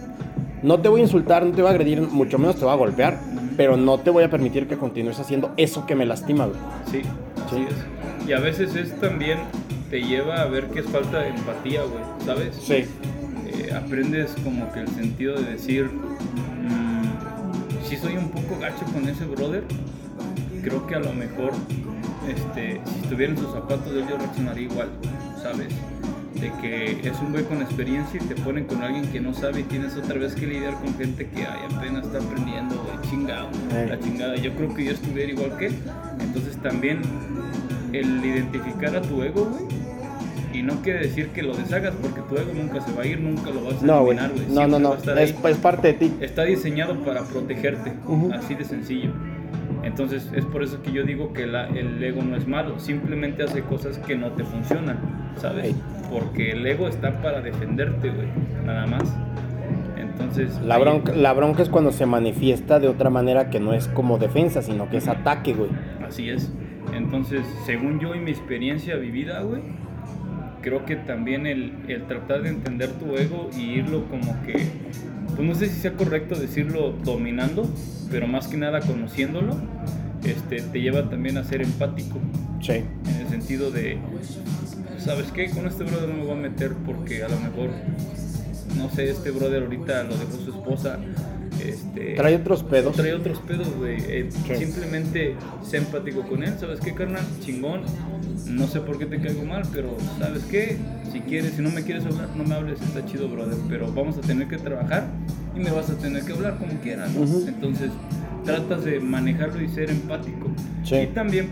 No 0.62 0.80
te 0.80 0.88
voy 0.88 1.00
a 1.00 1.04
insultar, 1.04 1.44
no 1.44 1.52
te 1.52 1.60
voy 1.62 1.68
a 1.70 1.74
agredir, 1.74 2.00
mucho 2.00 2.38
menos 2.38 2.56
te 2.56 2.64
voy 2.64 2.72
a 2.72 2.76
golpear. 2.76 3.18
Pero 3.56 3.76
no 3.76 3.98
te 3.98 4.10
voy 4.10 4.24
a 4.24 4.30
permitir 4.30 4.66
que 4.66 4.76
continúes 4.76 5.20
haciendo 5.20 5.52
eso 5.56 5.86
que 5.86 5.94
me 5.94 6.04
lastima, 6.06 6.46
güey. 6.46 6.58
Sí, 6.90 7.02
Sí. 7.50 7.66
es. 7.68 8.28
Y 8.28 8.32
a 8.32 8.40
veces 8.40 8.74
es 8.74 8.98
también, 9.00 9.38
te 9.90 10.00
lleva 10.02 10.40
a 10.40 10.46
ver 10.46 10.66
que 10.68 10.80
es 10.80 10.86
falta 10.86 11.20
de 11.20 11.28
empatía, 11.28 11.82
güey, 11.82 12.02
¿sabes? 12.24 12.56
Sí. 12.56 12.72
eh, 13.46 13.72
aprendes 13.72 14.34
como 14.42 14.72
que 14.72 14.80
el 14.80 14.88
sentido 14.88 15.36
de 15.36 15.52
decir, 15.52 15.88
si 17.88 17.96
soy 17.96 18.16
un 18.16 18.28
poco 18.30 18.58
gacho 18.60 18.84
con 18.92 19.06
ese 19.08 19.24
brother, 19.26 19.62
creo 20.62 20.86
que 20.86 20.94
a 20.94 21.00
lo 21.00 21.12
mejor, 21.12 21.52
este, 22.28 22.80
si 22.86 23.00
estuviera 23.02 23.32
en 23.34 23.38
sus 23.38 23.52
zapatos, 23.52 23.92
él 23.92 24.04
yo 24.08 24.16
reaccionaría 24.16 24.64
igual, 24.64 24.88
¿sabes? 25.44 25.68
De 26.40 26.50
que 26.60 27.06
es 27.08 27.20
un 27.20 27.32
güey 27.32 27.44
con 27.44 27.60
experiencia 27.62 28.18
y 28.20 28.24
te 28.26 28.34
ponen 28.34 28.64
con 28.64 28.82
alguien 28.82 29.06
que 29.12 29.20
no 29.20 29.32
sabe 29.34 29.60
y 29.60 29.62
tienes 29.64 29.94
otra 29.96 30.18
vez 30.18 30.34
que 30.34 30.46
lidiar 30.46 30.74
con 30.74 30.94
gente 30.96 31.26
que 31.28 31.42
ay, 31.46 31.60
apenas 31.76 32.06
está 32.06 32.18
aprendiendo, 32.18 32.74
güey, 32.76 33.10
chingado, 33.10 33.48
la 33.88 34.00
chingada. 34.00 34.36
Yo 34.36 34.54
creo 34.56 34.74
que 34.74 34.84
yo 34.86 34.92
estuviera 34.92 35.30
igual 35.32 35.56
que 35.58 35.66
él. 35.66 35.74
Entonces 36.20 36.56
también 36.62 37.02
el 37.92 38.24
identificar 38.24 38.96
a 38.96 39.02
tu 39.02 39.22
ego, 39.22 39.44
güey, 39.44 39.64
y 40.58 40.62
no 40.62 40.80
quiere 40.82 41.00
decir 41.00 41.28
que 41.28 41.42
lo 41.42 41.54
deshagas 41.54 41.94
porque 42.00 42.20
tu 42.22 42.36
ego 42.36 42.52
nunca 42.54 42.80
se 42.80 42.92
va 42.92 43.02
a 43.02 43.06
ir, 43.06 43.20
nunca 43.20 43.50
lo 43.50 43.64
vas 43.64 43.82
a 43.82 43.86
No, 43.86 44.02
güey. 44.04 44.16
eliminar, 44.18 44.32
güey. 44.32 44.46
No, 44.48 44.66
no, 44.66 44.78
Siempre 44.78 44.78
va 44.78 44.78
no. 44.80 44.92
a 44.92 44.96
estar 44.98 45.18
Es, 45.18 45.34
ahí. 45.44 45.52
es 45.52 45.58
parte 45.58 45.86
de 45.88 45.94
ti. 45.94 46.12
Está 46.20 46.44
diseñado 46.44 46.98
para 47.04 47.22
protegerte, 47.22 47.92
Ujú. 48.08 48.32
así 48.32 48.54
de 48.54 48.64
sencillo. 48.64 49.12
Entonces 49.84 50.30
es 50.34 50.44
por 50.46 50.62
eso 50.62 50.82
que 50.82 50.92
yo 50.92 51.04
digo 51.04 51.32
que 51.32 51.46
la- 51.46 51.68
el 51.68 52.02
ego 52.02 52.22
no 52.22 52.36
es 52.36 52.48
malo, 52.48 52.78
simplemente 52.78 53.42
hace 53.42 53.62
cosas 53.62 53.98
que 53.98 54.16
no 54.16 54.28
te 54.32 54.42
funcionan, 54.44 54.98
¿sabes? 55.36 55.74
Porque 56.10 56.52
el 56.52 56.66
ego 56.66 56.88
está 56.88 57.20
para 57.22 57.40
defenderte, 57.42 58.10
güey, 58.10 58.28
nada 58.64 58.86
más. 58.86 59.14
Entonces... 59.98 60.58
La 60.64 60.76
ahí- 60.76 60.80
bronca, 60.82 61.12
la 61.12 61.32
bronca 61.32 61.62
es 61.62 61.68
cuando 61.68 61.92
se 61.92 62.06
manifiesta 62.06 62.80
de 62.80 62.88
otra 62.88 63.10
manera 63.10 63.50
que 63.50 63.60
no 63.60 63.72
es 63.74 63.88
como 63.88 64.18
defensa, 64.18 64.62
sino 64.62 64.88
que 64.88 64.96
es 64.98 65.08
ataque, 65.08 65.52
güey. 65.54 65.70
Así 66.06 66.30
es. 66.30 66.52
Entonces, 66.94 67.42
según 67.66 67.98
yo 68.00 68.14
y 68.14 68.20
mi 68.20 68.30
experiencia 68.30 68.96
vivida, 68.96 69.40
güey, 69.42 69.62
creo 70.64 70.84
que 70.86 70.96
también 70.96 71.46
el, 71.46 71.72
el 71.88 72.06
tratar 72.06 72.42
de 72.42 72.48
entender 72.48 72.90
tu 72.92 73.14
ego 73.16 73.50
y 73.54 73.60
irlo 73.78 74.06
como 74.08 74.34
que, 74.44 74.66
pues 75.36 75.46
no 75.46 75.54
sé 75.54 75.68
si 75.68 75.78
sea 75.80 75.92
correcto 75.92 76.34
decirlo 76.36 76.92
dominando, 77.04 77.68
pero 78.10 78.26
más 78.26 78.48
que 78.48 78.56
nada 78.56 78.80
conociéndolo, 78.80 79.56
este, 80.24 80.62
te 80.62 80.80
lleva 80.80 81.10
también 81.10 81.36
a 81.36 81.44
ser 81.44 81.60
empático, 81.60 82.18
Sí. 82.62 82.72
en 82.72 83.16
el 83.20 83.28
sentido 83.28 83.70
de, 83.70 83.98
¿sabes 84.98 85.30
qué? 85.32 85.50
Con 85.50 85.66
este 85.66 85.84
brother 85.84 86.08
no 86.08 86.14
me 86.14 86.22
voy 86.24 86.32
a 86.32 86.40
meter 86.48 86.72
porque 86.86 87.22
a 87.22 87.28
lo 87.28 87.38
mejor, 87.40 87.68
no 88.78 88.88
sé, 88.88 89.10
este 89.10 89.30
brother 89.32 89.64
ahorita 89.64 90.04
lo 90.04 90.16
dejó 90.16 90.32
su 90.42 90.50
esposa. 90.50 90.98
Este, 91.64 92.14
Trae 92.14 92.36
otros 92.36 92.62
pedos. 92.62 92.94
trae 92.96 93.14
otros 93.14 93.38
pedos, 93.40 93.68
güey. 93.76 93.96
Eh, 94.08 94.28
Sí. 94.30 94.56
Simplemente 94.56 95.34
sé 95.62 95.78
empático 95.78 96.22
con 96.22 96.42
él. 96.42 96.54
¿Sabes 96.58 96.80
qué, 96.80 96.94
carnal? 96.94 97.24
Chingón. 97.40 97.82
No 98.48 98.66
sé 98.66 98.80
por 98.80 98.98
qué 98.98 99.06
te 99.06 99.20
caigo 99.20 99.44
mal, 99.44 99.62
pero 99.72 99.96
¿sabes 100.18 100.42
qué? 100.44 100.76
Si 101.12 101.20
quieres, 101.20 101.52
si 101.54 101.62
no 101.62 101.70
me 101.70 101.82
quieres 101.82 102.04
hablar, 102.04 102.28
no 102.36 102.44
me 102.44 102.54
hables. 102.54 102.80
Está 102.82 103.04
chido, 103.06 103.28
brother. 103.28 103.56
Pero 103.68 103.90
vamos 103.92 104.18
a 104.18 104.20
tener 104.20 104.48
que 104.48 104.58
trabajar 104.58 105.06
y 105.56 105.60
me 105.60 105.70
vas 105.70 105.88
a 105.90 105.96
tener 105.96 106.24
que 106.24 106.32
hablar 106.32 106.58
como 106.58 106.72
quieras. 106.80 107.12
¿no? 107.14 107.22
Ujú. 107.22 107.44
Entonces, 107.48 107.90
tratas 108.44 108.84
de 108.84 109.00
manejarlo 109.00 109.62
y 109.62 109.68
ser 109.68 109.90
empático. 109.90 110.50
Sí. 110.84 110.96
Y 110.96 111.06
también 111.08 111.48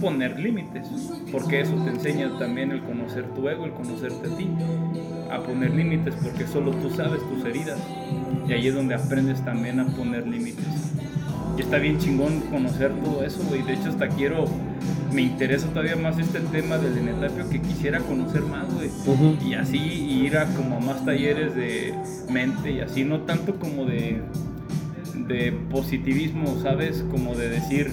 poner 0.00 0.38
límites, 0.38 0.86
porque 1.32 1.60
eso 1.60 1.72
te 1.84 1.90
enseña 1.90 2.36
también 2.38 2.72
el 2.72 2.82
conocer 2.82 3.24
tu 3.34 3.48
ego, 3.48 3.64
el 3.64 3.70
conocerte 3.72 4.28
a 4.28 4.36
ti, 4.36 4.48
a 5.30 5.38
poner 5.40 5.74
límites, 5.74 6.14
porque 6.22 6.46
solo 6.46 6.72
tú 6.72 6.90
sabes 6.90 7.20
tus 7.28 7.44
heridas. 7.44 7.78
Y 8.48 8.52
ahí 8.52 8.68
es 8.68 8.74
donde 8.74 8.94
aprendes 8.94 9.44
también 9.44 9.80
a 9.80 9.86
poner 9.86 10.26
límites. 10.26 10.64
Y 11.56 11.62
está 11.62 11.78
bien 11.78 11.98
chingón 11.98 12.40
conocer 12.50 12.92
todo 13.04 13.24
eso, 13.24 13.42
güey. 13.48 13.62
De 13.62 13.74
hecho, 13.74 13.88
hasta 13.88 14.08
quiero, 14.08 14.46
me 15.12 15.22
interesa 15.22 15.68
todavía 15.68 15.96
más 15.96 16.18
este 16.18 16.40
tema 16.40 16.78
del 16.78 16.98
enetapio 16.98 17.48
que 17.48 17.60
quisiera 17.60 18.00
conocer 18.00 18.42
más, 18.42 18.66
güey. 18.74 18.90
Y 19.46 19.54
así 19.54 19.78
ir 19.78 20.36
a 20.36 20.46
como 20.46 20.76
a 20.76 20.80
más 20.80 21.04
talleres 21.04 21.54
de 21.54 21.94
mente 22.30 22.72
y 22.72 22.80
así, 22.80 23.04
no 23.04 23.20
tanto 23.20 23.54
como 23.58 23.84
de, 23.84 24.20
de 25.28 25.52
positivismo, 25.70 26.58
¿sabes? 26.62 27.04
Como 27.10 27.34
de 27.34 27.48
decir, 27.48 27.92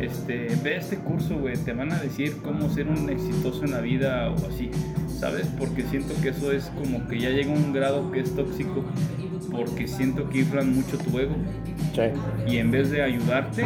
este, 0.00 0.48
ve 0.62 0.76
este 0.76 0.96
curso, 0.98 1.36
güey, 1.38 1.56
te 1.56 1.72
van 1.72 1.92
a 1.92 1.98
decir 1.98 2.36
cómo 2.42 2.68
ser 2.70 2.88
un 2.88 3.08
exitoso 3.10 3.64
en 3.64 3.72
la 3.72 3.80
vida 3.80 4.30
o 4.30 4.34
así, 4.46 4.70
¿sabes? 5.18 5.46
Porque 5.58 5.82
siento 5.84 6.14
que 6.22 6.30
eso 6.30 6.52
es 6.52 6.64
como 6.78 7.06
que 7.08 7.18
ya 7.20 7.30
llega 7.30 7.52
a 7.52 7.56
un 7.56 7.72
grado 7.72 8.10
que 8.10 8.20
es 8.20 8.34
tóxico, 8.34 8.84
porque 9.50 9.86
siento 9.88 10.28
que 10.30 10.40
inflan 10.40 10.74
mucho 10.74 10.96
tu 10.98 11.18
ego 11.18 11.34
Sí. 11.94 12.02
y 12.52 12.56
en 12.58 12.70
vez 12.70 12.90
de 12.90 13.02
ayudarte, 13.02 13.64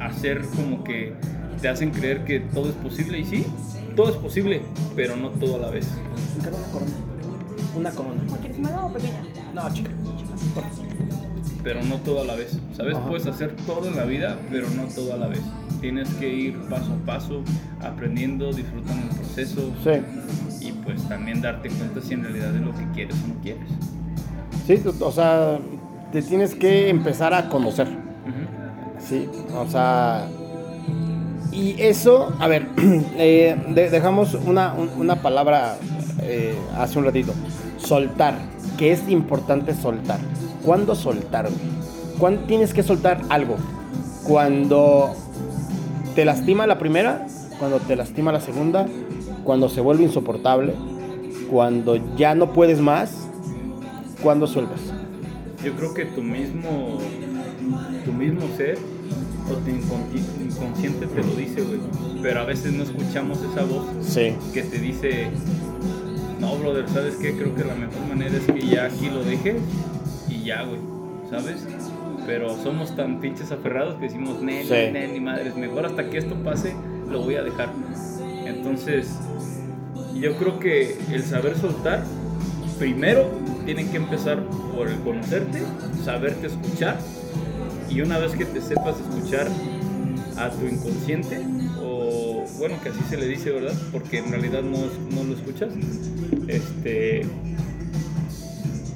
hacer 0.00 0.42
como 0.56 0.82
que 0.84 1.12
te 1.60 1.68
hacen 1.68 1.90
creer 1.90 2.24
que 2.24 2.40
todo 2.40 2.70
es 2.70 2.74
posible 2.76 3.18
y 3.18 3.24
sí, 3.24 3.46
todo 3.94 4.10
es 4.10 4.16
posible, 4.16 4.62
pero 4.96 5.16
no 5.16 5.28
todo 5.30 5.56
a 5.56 5.58
la 5.58 5.70
vez. 5.70 5.86
Una 6.38 6.50
corona. 6.72 6.92
Una 7.76 7.90
corona. 7.90 8.20
¿Quieres 8.40 8.58
mala 8.58 8.86
o 8.86 8.92
pequeña? 8.92 9.22
No, 9.54 9.72
chica. 9.72 9.90
Pero 11.62 11.82
no 11.82 11.96
todo 11.96 12.22
a 12.22 12.24
la 12.24 12.34
vez. 12.34 12.58
¿Sabes? 12.76 12.96
Ajá. 12.96 13.06
Puedes 13.08 13.26
hacer 13.26 13.54
todo 13.66 13.86
en 13.88 13.96
la 13.96 14.04
vida, 14.04 14.36
pero 14.50 14.66
no 14.70 14.84
todo 14.84 15.14
a 15.14 15.16
la 15.16 15.28
vez. 15.28 15.40
Tienes 15.80 16.08
que 16.14 16.28
ir 16.28 16.58
paso 16.68 16.92
a 16.92 17.06
paso, 17.06 17.42
aprendiendo, 17.80 18.52
disfrutando 18.52 19.02
el 19.10 19.16
proceso 19.16 19.70
Sí. 19.82 20.66
y 20.68 20.72
pues 20.72 21.02
también 21.08 21.40
darte 21.40 21.68
cuenta 21.70 22.00
si 22.02 22.14
en 22.14 22.22
realidad 22.24 22.54
es 22.54 22.60
lo 22.60 22.72
que 22.74 22.84
quieres 22.94 23.16
o 23.24 23.28
no 23.28 23.34
quieres. 23.42 23.68
Sí, 24.66 24.82
o 25.00 25.10
sea, 25.12 25.58
te 26.12 26.20
tienes 26.22 26.54
que 26.54 26.88
empezar 26.90 27.32
a 27.34 27.48
conocer. 27.48 27.88
Sí, 28.98 29.26
o 29.56 29.66
sea. 29.66 30.26
Y 31.52 31.74
eso, 31.80 32.32
a 32.38 32.46
ver, 32.46 32.68
eh, 33.16 33.56
de- 33.74 33.90
dejamos 33.90 34.34
una, 34.34 34.74
un- 34.74 34.90
una 34.98 35.16
palabra 35.22 35.76
eh, 36.22 36.54
hace 36.76 36.98
un 36.98 37.06
ratito. 37.06 37.32
Soltar, 37.78 38.34
que 38.78 38.92
es 38.92 39.08
importante 39.08 39.74
soltar. 39.74 40.18
¿Cuándo 40.64 40.94
soltar? 40.94 41.48
¿Cuándo 42.18 42.42
tienes 42.42 42.74
que 42.74 42.82
soltar 42.82 43.22
algo? 43.28 43.56
Cuando 44.24 45.14
te 46.14 46.24
lastima 46.24 46.66
la 46.66 46.78
primera, 46.78 47.26
cuando 47.58 47.78
te 47.78 47.96
lastima 47.96 48.32
la 48.32 48.40
segunda, 48.40 48.86
cuando 49.44 49.68
se 49.68 49.80
vuelve 49.80 50.04
insoportable, 50.04 50.74
cuando 51.50 51.96
ya 52.16 52.34
no 52.34 52.52
puedes 52.52 52.80
más, 52.80 53.12
cuando 54.22 54.46
sueltas. 54.46 54.80
Yo 55.64 55.72
creo 55.74 55.94
que 55.94 56.04
tu 56.06 56.22
mismo, 56.22 56.98
tu 58.04 58.12
mismo 58.12 58.42
ser 58.56 58.78
o 59.50 59.54
tu 59.54 59.70
incon- 59.70 60.48
inconsciente 60.48 61.06
te 61.06 61.22
lo 61.22 61.34
dice, 61.34 61.62
güey. 61.62 61.80
Pero 62.22 62.40
a 62.40 62.44
veces 62.44 62.72
no 62.72 62.82
escuchamos 62.84 63.38
esa 63.42 63.64
voz 63.64 63.84
Sí. 64.02 64.34
que 64.52 64.62
te 64.62 64.78
dice, 64.78 65.28
no, 66.38 66.54
brother, 66.56 66.86
¿sabes 66.92 67.16
qué? 67.16 67.34
Creo 67.34 67.54
que 67.54 67.64
la 67.64 67.74
mejor 67.74 68.06
manera 68.08 68.36
es 68.36 68.44
que 68.44 68.66
ya 68.66 68.84
aquí 68.86 69.08
lo 69.10 69.24
dejes 69.24 69.56
y 70.40 70.44
ya, 70.46 70.62
güey, 70.62 70.80
¿sabes? 71.30 71.66
Pero 72.26 72.56
somos 72.62 72.94
tan 72.94 73.20
pinches 73.20 73.50
aferrados 73.50 73.94
que 73.96 74.04
decimos, 74.06 74.40
nen, 74.42 74.64
Sí. 74.66 74.74
ni 75.12 75.20
madres, 75.20 75.56
mejor 75.56 75.86
hasta 75.86 76.08
que 76.08 76.18
esto 76.18 76.34
pase, 76.44 76.74
lo 77.10 77.22
voy 77.22 77.36
a 77.36 77.42
dejar. 77.42 77.70
Entonces, 78.46 79.08
yo 80.14 80.36
creo 80.36 80.58
que 80.58 80.98
el 81.12 81.22
saber 81.22 81.56
soltar, 81.56 82.04
primero, 82.78 83.30
tiene 83.64 83.88
que 83.90 83.96
empezar 83.96 84.42
por 84.76 84.88
el 84.88 84.96
conocerte, 85.00 85.62
saberte 86.04 86.46
escuchar, 86.48 86.98
y 87.88 88.00
una 88.02 88.18
vez 88.18 88.32
que 88.32 88.44
te 88.44 88.60
sepas 88.60 88.96
escuchar 89.00 89.48
a 90.36 90.50
tu 90.50 90.66
inconsciente, 90.66 91.40
o 91.82 92.44
bueno, 92.58 92.76
que 92.82 92.90
así 92.90 93.00
se 93.08 93.16
le 93.16 93.26
dice, 93.26 93.50
¿verdad? 93.50 93.74
Porque 93.92 94.18
en 94.18 94.30
realidad 94.30 94.62
no, 94.62 94.78
no 95.14 95.24
lo 95.24 95.34
escuchas, 95.34 95.70
este, 96.48 97.22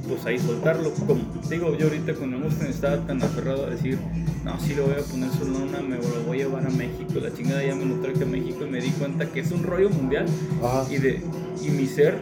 pues 0.08 0.24
ahí 0.26 0.38
soltarlo. 0.38 0.92
Como 1.06 1.20
digo, 1.48 1.76
yo 1.76 1.86
ahorita 1.86 2.14
con 2.14 2.38
Mustang 2.40 2.68
estaba 2.68 2.96
tan 3.06 3.22
aferrado 3.22 3.66
a 3.66 3.70
decir, 3.70 3.98
no, 4.44 4.58
sí 4.60 4.74
le 4.74 4.82
voy 4.82 4.92
a 4.92 5.02
poner 5.02 5.30
su 5.30 5.44
lona, 5.46 5.80
me 5.80 5.96
lo 5.96 6.22
voy 6.26 6.40
a 6.40 6.44
llevar 6.44 6.66
a 6.66 6.70
México, 6.70 7.14
la 7.22 7.32
chingada 7.34 7.64
ya 7.64 7.74
me 7.74 7.84
lo 7.86 7.96
traje 7.96 8.22
a 8.22 8.26
México 8.26 8.64
y 8.66 8.70
me 8.70 8.80
di 8.80 8.90
cuenta 8.90 9.26
que 9.26 9.40
es 9.40 9.50
un 9.52 9.62
rollo 9.62 9.90
mundial 9.90 10.26
Ajá. 10.62 10.84
y, 10.90 10.98
de, 10.98 11.20
y 11.62 11.70
mi 11.70 11.86
ser 11.86 12.18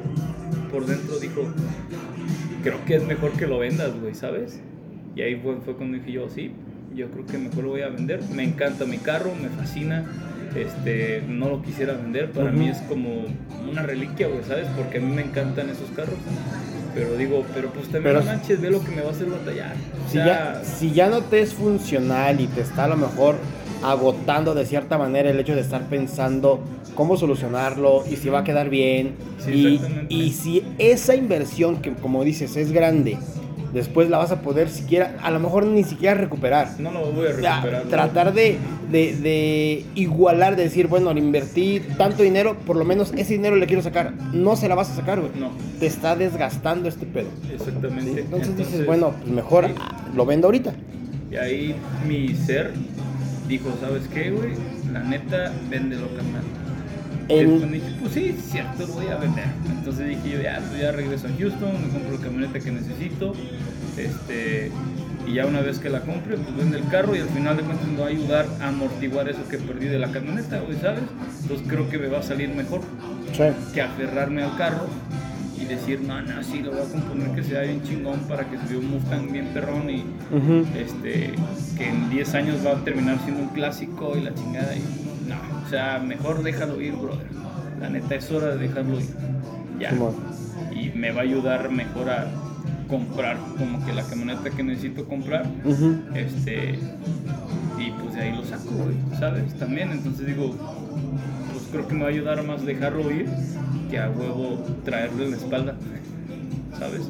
por 0.71 0.87
dentro 0.87 1.19
dijo, 1.19 1.43
creo 2.63 2.85
que 2.87 2.97
es 2.97 3.05
mejor 3.05 3.33
que 3.33 3.47
lo 3.47 3.59
vendas, 3.59 3.93
güey, 4.01 4.15
¿sabes? 4.15 4.61
Y 5.17 5.23
ahí 5.23 5.37
fue, 5.37 5.57
fue 5.65 5.77
cuando 5.77 5.99
dije 5.99 6.13
yo, 6.13 6.29
sí, 6.31 6.53
yo 6.95 7.11
creo 7.11 7.27
que 7.27 7.39
mejor 7.39 7.65
lo 7.65 7.71
voy 7.71 7.83
a 7.83 7.89
vender. 7.89 8.23
Me 8.35 8.45
encanta 8.45 8.85
mi 8.87 8.99
carro, 8.99 9.33
me 9.35 9.49
fascina. 9.49 10.05
Este, 10.55 11.23
no 11.27 11.49
lo 11.49 11.63
quisiera 11.63 11.95
vender, 11.95 12.31
para 12.31 12.51
Ujú. 12.51 12.59
mí 12.59 12.69
es 12.69 12.79
como 12.83 13.25
una 13.71 13.83
reliquia, 13.83 14.29
güey, 14.29 14.45
¿sabes? 14.45 14.67
Porque 14.77 14.99
a 14.99 15.01
mí 15.01 15.11
me 15.15 15.23
encantan 15.23 15.71
esos 15.71 15.91
carros. 15.97 16.17
Pero 16.95 17.17
digo, 17.17 17.45
pero 17.55 17.69
pues 17.71 17.85
también 17.87 18.03
Pero- 18.05 18.21
no 18.21 18.27
manches, 18.27 18.61
ve 18.61 18.71
lo 18.71 18.85
que 18.85 18.91
me 18.91 19.01
va 19.03 19.09
a 19.09 19.13
hacer 19.13 19.27
batallar. 19.29 19.75
O 19.75 20.07
Si 20.09 20.13
sea, 20.13 20.27
ya, 20.27 20.63
si 20.65 20.93
ya 20.93 21.09
no 21.09 21.23
te 21.23 21.41
es 21.41 21.55
funcional 21.55 22.41
y 22.41 22.47
te 22.47 22.61
está 22.61 22.85
a 22.85 22.89
lo 22.89 22.97
mejor 22.97 23.37
agotando 23.83 24.55
de 24.55 24.65
cierta 24.67 24.99
manera 24.99 25.31
el 25.31 25.41
hecho 25.41 25.55
de 25.55 25.61
estar 25.63 25.83
pensando 25.89 26.61
cómo 26.95 27.17
solucionarlo 27.17 28.05
y 28.09 28.17
si 28.17 28.29
va 28.29 28.41
a 28.41 28.45
quedar 28.45 28.69
bien 28.69 29.15
Sí, 29.39 29.81
y, 30.09 30.15
y 30.27 30.31
si 30.33 30.63
esa 30.79 31.17
inversión 31.17 31.79
que 31.83 31.93
como 31.95 32.23
dices 32.23 32.57
es 32.57 32.71
grande 32.71 33.19
después 33.73 34.11
la 34.11 34.19
vas 34.19 34.31
a 34.33 34.41
poder 34.43 34.69
siquiera 34.69 35.17
a 35.23 35.31
lo 35.31 35.41
mejor 35.41 35.65
ni 35.67 35.83
siquiera 35.85 36.15
recuperar 36.15 36.69
no 36.79 36.91
lo 36.93 37.11
voy 37.13 37.27
a 37.27 37.31
recuperar. 37.31 37.63
güey. 37.81 37.89
tratar 37.91 38.33
de, 38.35 38.59
de- 38.91 39.17
de 39.17 39.85
igualar, 39.95 40.57
de 40.57 40.65
decir, 40.65 40.87
bueno, 40.89 41.13
le 41.15 41.21
invertí 41.21 41.81
tanto 41.97 42.23
dinero, 42.23 42.57
por 42.67 42.77
lo 42.77 42.85
menos 42.85 43.13
ese 43.17 43.33
dinero 43.35 43.57
le 43.57 43.67
quiero 43.67 43.83
sacar. 43.83 44.13
No 44.33 44.57
se 44.57 44.69
la 44.69 44.75
vas 44.75 44.91
a 44.91 44.95
sacar, 44.97 45.21
güey. 45.21 45.33
No, 45.39 45.51
Te 45.81 45.87
está 45.87 46.15
desgastando 46.17 46.89
este 46.89 47.07
pedo. 47.07 47.29
¿sí? 47.47 47.55
exactamente. 47.55 48.21
Entonces, 48.21 48.57
dices, 48.57 48.85
bueno, 48.87 49.13
pues 49.21 49.33
mejor 49.33 49.67
sí. 49.69 49.73
lo 50.15 50.27
vendo 50.27 50.49
ahorita. 50.49 50.75
Y 51.31 51.37
ahí 51.37 51.75
mi 52.07 52.29
ser 52.35 52.73
dijo, 53.49 53.71
¿sabes 53.81 54.03
qué, 54.13 54.31
güey? 54.31 54.51
La 54.93 55.01
neta, 55.01 55.53
véndelo, 55.71 56.09
carnal. 56.09 56.43
Y 56.43 56.62
En- 57.41 57.51
después 57.61 57.73
dije, 57.73 57.87
pues 58.01 58.13
sí, 58.13 58.35
es 58.39 58.45
cierto, 58.51 58.87
lo 58.87 58.93
voy 58.95 59.07
a 59.09 59.17
vender. 59.17 59.45
Entonces 59.79 60.09
dije 60.09 60.31
yo, 60.37 60.43
ya, 60.43 60.61
pues 60.69 60.81
ya 60.81 60.93
regreso 60.93 61.27
a 61.27 61.31
Houston, 61.39 61.73
me 61.83 61.89
compro 61.89 62.13
la 62.17 62.25
camioneta 62.25 62.59
que 62.61 62.71
necesito. 62.71 63.33
Este, 63.97 64.71
y 65.27 65.35
ya 65.35 65.47
una 65.47 65.61
vez 65.61 65.79
que 65.79 65.89
la 65.91 66.01
compre, 66.01 66.37
pues 66.37 66.57
vende 66.57 66.79
el 66.79 66.89
carro 66.89 67.15
y 67.15 67.21
al 67.21 67.29
final 67.29 67.57
de 67.57 67.63
cuentas 67.63 67.87
me 67.89 67.99
va 67.99 68.07
a 68.07 68.09
ayudar 68.09 68.47
a 68.61 68.69
amortiguar 68.69 69.29
eso 69.29 69.47
que 69.49 69.59
perdí 69.59 69.87
de 69.87 69.99
la 69.99 70.11
camioneta, 70.11 70.61
güey, 70.61 70.79
¿sabes? 70.81 71.01
Entonces 71.43 71.67
creo 71.69 71.89
que 71.89 71.99
me 71.99 72.09
va 72.09 72.19
a 72.19 72.23
salir 72.23 72.49
mejor 72.49 72.81
Sí. 73.33 73.45
que 73.75 73.83
aferrarme 73.83 74.43
al 74.43 74.57
carro 74.57 74.87
y 75.61 75.65
decir, 75.67 76.01
no, 76.01 76.21
no, 76.23 76.43
sí, 76.43 76.59
lo 76.61 76.73
voy 76.73 76.81
a 76.81 76.85
componer 76.91 77.31
que 77.37 77.43
sea 77.45 77.61
bien 77.61 77.83
chingón 77.85 78.21
para 78.29 78.45
que 78.51 78.59
se 78.59 78.65
vea 78.67 78.79
un 78.79 78.91
Mustang 78.91 79.31
bien 79.31 79.47
perrón 79.55 79.89
y 79.91 80.05
este, 80.77 81.33
que 81.79 81.89
en 81.89 82.11
10 82.11 82.35
años 82.35 82.57
va 82.67 82.73
a 82.73 82.85
terminar 82.85 83.19
siendo 83.23 83.43
un 83.43 83.49
clásico 83.51 84.17
y 84.19 84.23
la 84.23 84.35
chingada. 84.35 84.75
Y, 84.75 84.83
no, 85.35 85.67
o 85.67 85.71
sea, 85.71 85.99
mejor 85.99 86.43
déjalo 86.43 86.81
ir, 86.81 86.95
brother. 86.95 87.27
La 87.81 87.89
neta 87.89 88.15
es 88.15 88.31
hora 88.31 88.55
de 88.55 88.69
dejarlo 88.69 89.01
ir. 89.01 89.09
Ya. 89.79 89.91
Simón. 89.91 90.15
Y 90.75 90.91
me 90.97 91.11
va 91.11 91.21
a 91.21 91.25
ayudar 91.25 91.71
mejor 91.71 92.11
a 92.11 92.27
comprar 92.93 93.39
como 93.59 93.85
que 93.87 93.93
la 93.95 94.03
camioneta 94.03 94.51
que 94.51 94.63
necesito 94.63 95.07
comprar. 95.07 95.47
Este, 96.15 96.79
y 97.79 97.91
pues 97.91 98.15
de 98.15 98.21
ahí 98.21 98.37
lo 98.37 98.45
saco, 98.45 98.71
güey, 98.71 98.97
¿sabes? 99.19 99.55
También, 99.55 99.91
entonces 99.93 100.27
digo, 100.27 100.55
pues 101.53 101.65
creo 101.73 101.89
que 101.89 101.95
me 101.95 102.03
va 102.03 102.07
a 102.09 102.11
ayudar 102.11 102.43
más 102.45 102.65
dejarlo 102.67 103.11
ir 103.11 103.27
que 103.91 103.99
a 103.99 104.11
huevo 104.11 104.63
traerlo 104.85 105.25
en 105.25 105.31
la 105.31 105.37
espalda, 105.39 105.75
¿sabes? 106.79 107.09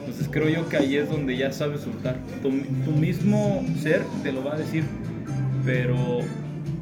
Entonces 0.00 0.28
creo 0.30 0.48
yo 0.48 0.68
que 0.68 0.76
ahí 0.76 0.96
es 0.96 1.08
donde 1.08 1.36
ya 1.36 1.52
sabes 1.52 1.80
soltar. 1.80 2.18
Tu, 2.42 2.50
tu 2.84 2.90
mismo 2.92 3.64
ser 3.80 4.02
te 4.22 4.30
lo 4.30 4.44
va 4.44 4.54
a 4.54 4.58
decir, 4.58 4.84
pero 5.64 6.20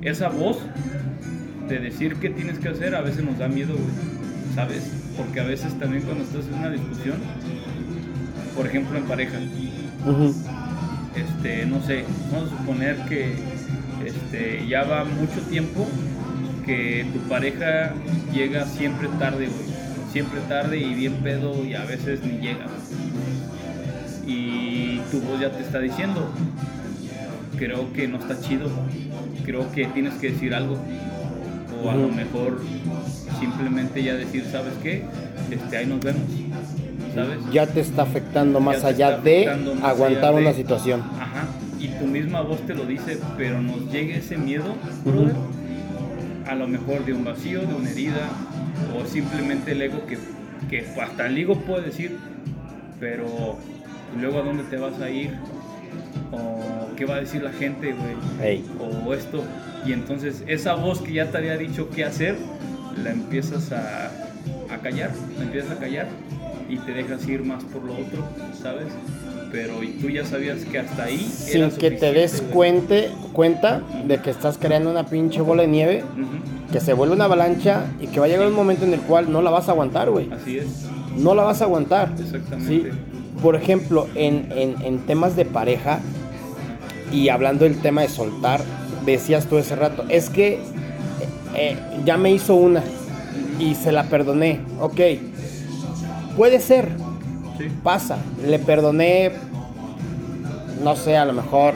esa 0.05 0.29
voz 0.29 0.59
de 1.69 1.79
decir 1.79 2.17
qué 2.17 2.31
tienes 2.31 2.59
que 2.59 2.69
hacer 2.69 2.95
a 2.95 3.01
veces 3.01 3.25
nos 3.25 3.39
da 3.39 3.49
miedo, 3.49 3.75
güey, 3.75 4.55
¿sabes? 4.55 4.91
Porque 5.17 5.41
a 5.41 5.45
veces 5.45 5.79
también 5.79 6.03
cuando 6.03 6.25
estás 6.25 6.47
en 6.47 6.55
una 6.55 6.71
discusión, 6.71 7.17
por 8.55 8.67
ejemplo 8.67 8.99
en 8.99 9.05
pareja, 9.05 9.39
este, 11.17 11.67
no 11.67 11.83
sé, 11.83 12.05
vamos 12.31 12.53
a 12.53 12.59
suponer 12.59 12.97
que 13.09 13.35
este, 14.05 14.67
ya 14.69 14.85
va 14.85 15.05
mucho 15.05 15.41
tiempo 15.49 15.89
que 16.65 17.07
tu 17.13 17.21
pareja 17.29 17.93
llega 18.33 18.67
siempre 18.67 19.09
tarde, 19.19 19.47
güey. 19.49 19.75
Siempre 20.13 20.41
tarde 20.49 20.79
y 20.79 20.95
bien 20.95 21.15
pedo 21.23 21.65
y 21.65 21.75
a 21.75 21.85
veces 21.85 22.21
ni 22.25 22.39
llega. 22.39 22.67
Y 24.27 25.01
tu 25.11 25.21
voz 25.21 25.41
ya 25.41 25.51
te 25.51 25.63
está 25.63 25.81
diciendo, 25.81 26.31
creo 27.57 27.93
que 27.93 28.09
no 28.09 28.19
está 28.19 28.41
chido, 28.41 28.71
creo 29.45 29.71
que 29.73 29.87
tienes 29.87 30.15
que 30.15 30.31
decir 30.31 30.55
algo. 30.55 30.77
O 31.85 31.91
a 31.91 31.95
lo 31.97 32.09
mejor 32.09 32.61
simplemente 33.41 34.03
ya 34.03 34.15
decir, 34.15 34.45
¿sabes 34.51 34.73
qué? 34.83 35.03
Este, 35.51 35.77
ahí 35.77 35.87
nos 35.87 36.01
vemos, 36.01 36.23
¿sabes? 37.15 37.39
Ya 37.53 37.67
te 37.67 37.81
está 37.81 38.03
afectando 38.03 38.61
más 38.61 38.83
allá 38.85 39.19
de 39.19 39.47
más 39.81 39.85
aguantar 39.93 40.25
allá 40.31 40.37
de- 40.37 40.43
una 40.47 40.53
situación. 40.55 41.01
Ajá, 41.21 41.47
y 41.79 41.89
tu 41.89 42.07
misma 42.07 42.41
voz 42.41 42.61
te 42.67 42.75
lo 42.75 42.87
dice, 42.87 43.19
pero 43.37 43.61
nos 43.61 43.91
llega 43.93 44.17
ese 44.17 44.39
miedo, 44.39 44.65
brother, 45.05 45.35
a 46.49 46.55
lo 46.55 46.67
mejor 46.69 47.05
de 47.05 47.13
un 47.13 47.25
vacío, 47.25 47.61
de 47.61 47.75
una 47.75 47.91
herida, 47.91 48.29
o 48.99 49.07
simplemente 49.07 49.73
el 49.73 49.83
ego 49.83 50.07
que, 50.07 50.17
que 50.71 50.87
hasta 51.03 51.27
el 51.27 51.37
ego 51.37 51.57
puede 51.61 51.87
decir, 51.87 52.17
pero 52.99 53.59
¿y 54.17 54.21
luego 54.23 54.39
a 54.39 54.43
dónde 54.43 54.63
te 54.65 54.77
vas 54.77 54.99
a 55.01 55.11
ir? 55.11 55.35
¿O 56.35 56.97
qué 56.97 57.05
va 57.05 57.17
a 57.17 57.21
decir 57.21 57.43
la 57.43 57.51
gente, 57.53 57.93
güey? 57.93 58.47
Ey. 58.49 58.65
o 59.07 59.13
esto. 59.15 59.43
Y 59.87 59.93
entonces 59.93 60.43
esa 60.47 60.75
voz 60.75 61.01
que 61.01 61.13
ya 61.13 61.27
te 61.31 61.39
había 61.39 61.57
dicho 61.57 61.89
qué 61.95 62.05
hacer, 62.05 62.37
la 63.03 63.11
empiezas 63.11 63.71
a, 63.73 64.07
a 64.73 64.79
callar, 64.83 65.11
la 65.39 65.45
empiezas 65.45 65.73
a 65.73 65.77
callar 65.79 66.07
y 66.69 66.77
te 66.79 66.93
dejas 66.93 67.27
ir 67.29 67.43
más 67.45 67.63
por 67.65 67.83
lo 67.85 67.93
otro, 67.93 68.25
¿sabes? 68.61 68.87
Pero 69.53 69.83
y 69.85 69.89
tú 70.01 70.09
ya 70.11 70.25
sabías 70.25 70.61
que 70.65 70.79
hasta 70.79 71.05
ahí... 71.05 71.19
Sin 71.19 71.63
era 71.65 71.71
que 71.71 71.91
te 71.93 72.13
des 72.13 72.41
güey. 72.41 72.51
cuente, 72.53 73.09
cuenta 73.33 73.83
de 74.07 74.19
que 74.19 74.31
estás 74.31 74.57
creando 74.59 74.91
una 74.91 75.05
pinche 75.07 75.41
bola 75.43 75.63
de 75.63 75.69
nieve 75.69 76.05
que 76.73 76.81
se 76.81 76.93
vuelve 76.93 77.15
una 77.15 77.27
avalancha 77.27 77.85
y 78.01 78.07
que 78.09 78.19
va 78.19 78.27
a 78.27 78.29
llegar 78.29 78.49
un 78.49 78.55
momento 78.55 78.85
en 78.85 78.95
el 78.95 79.01
cual 79.01 79.31
no 79.31 79.43
la 79.43 79.51
vas 79.51 79.69
a 79.69 79.73
aguantar, 79.73 80.11
güey. 80.11 80.29
Así 80.33 80.59
es, 80.59 80.87
No 81.17 81.35
la 81.35 81.45
vas 81.45 81.61
a 81.61 81.65
aguantar. 81.67 82.13
exactamente. 82.19 82.91
¿sí? 82.91 82.99
Por 83.43 83.55
ejemplo, 83.55 84.09
en, 84.15 84.49
en- 84.57 84.81
en 84.83 84.99
temas 85.07 85.37
de 85.37 85.45
pareja 85.45 86.01
y 87.13 87.29
hablando 87.29 87.65
del 87.65 87.81
tema 87.81 88.03
de 88.03 88.09
soltar, 88.09 88.61
decías 89.05 89.47
tú 89.47 89.59
ese 89.59 89.77
rato, 89.77 90.05
es 90.09 90.31
que 90.31 90.61
eh, 91.55 91.77
ya 92.05 92.17
me 92.17 92.31
hizo 92.33 92.55
una 92.55 92.83
y 93.59 93.75
se 93.75 93.93
la 93.93 94.05
perdoné. 94.05 94.61
Ok, 94.81 95.01
puede 96.37 96.61
ser, 96.61 96.89
Sí, 97.59 97.67
pasa, 97.85 98.19
le 98.45 98.59
perdoné, 98.59 99.31
no 100.83 100.97
sé, 100.97 101.17
a 101.17 101.25
lo 101.25 101.33
mejor 101.33 101.75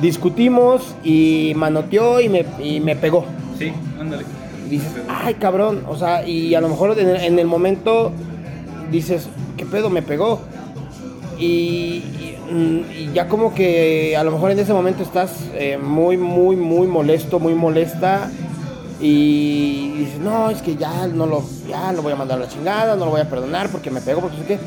discutimos 0.00 0.94
y 1.04 1.52
manoteó 1.54 2.20
y 2.20 2.28
me, 2.30 2.46
y 2.62 2.80
me 2.80 2.96
pegó. 2.96 3.24
sí, 3.58 3.72
ándale. 4.00 4.24
Y 4.66 4.70
dices, 4.70 4.92
ay 5.08 5.34
cabrón, 5.34 5.82
o 5.88 5.96
sea, 5.96 6.26
y 6.26 6.54
a 6.54 6.60
lo 6.60 6.68
mejor 6.68 6.98
en 6.98 7.08
el, 7.08 7.16
en 7.16 7.38
el 7.38 7.46
momento 7.46 8.12
dices, 8.90 9.28
¿qué 9.56 9.66
pedo 9.66 9.90
me 9.90 10.00
pegó? 10.00 10.40
Y, 11.38 12.04
y, 12.50 12.52
mm, 12.52 12.84
y 12.92 13.12
ya 13.12 13.28
como 13.28 13.54
que 13.54 14.16
a 14.16 14.24
lo 14.24 14.32
mejor 14.32 14.50
en 14.50 14.58
ese 14.58 14.72
momento 14.72 15.02
estás 15.02 15.32
eh, 15.54 15.78
muy, 15.78 16.16
muy, 16.16 16.56
muy 16.56 16.86
molesto, 16.86 17.38
muy 17.38 17.54
molesta. 17.54 18.30
Y 19.00 19.94
dices, 19.96 20.18
no, 20.18 20.50
es 20.50 20.60
que 20.60 20.76
ya 20.76 21.06
no 21.06 21.24
lo, 21.24 21.42
ya 21.66 21.90
lo 21.92 22.02
voy 22.02 22.12
a 22.12 22.16
mandar 22.16 22.38
a 22.38 22.42
la 22.42 22.48
chingada, 22.48 22.96
no 22.96 23.06
lo 23.06 23.12
voy 23.12 23.22
a 23.22 23.30
perdonar 23.30 23.70
porque 23.70 23.90
me 23.90 24.00
pegó, 24.00 24.20
porque 24.20 24.36
sé 24.38 24.44
qué. 24.44 24.58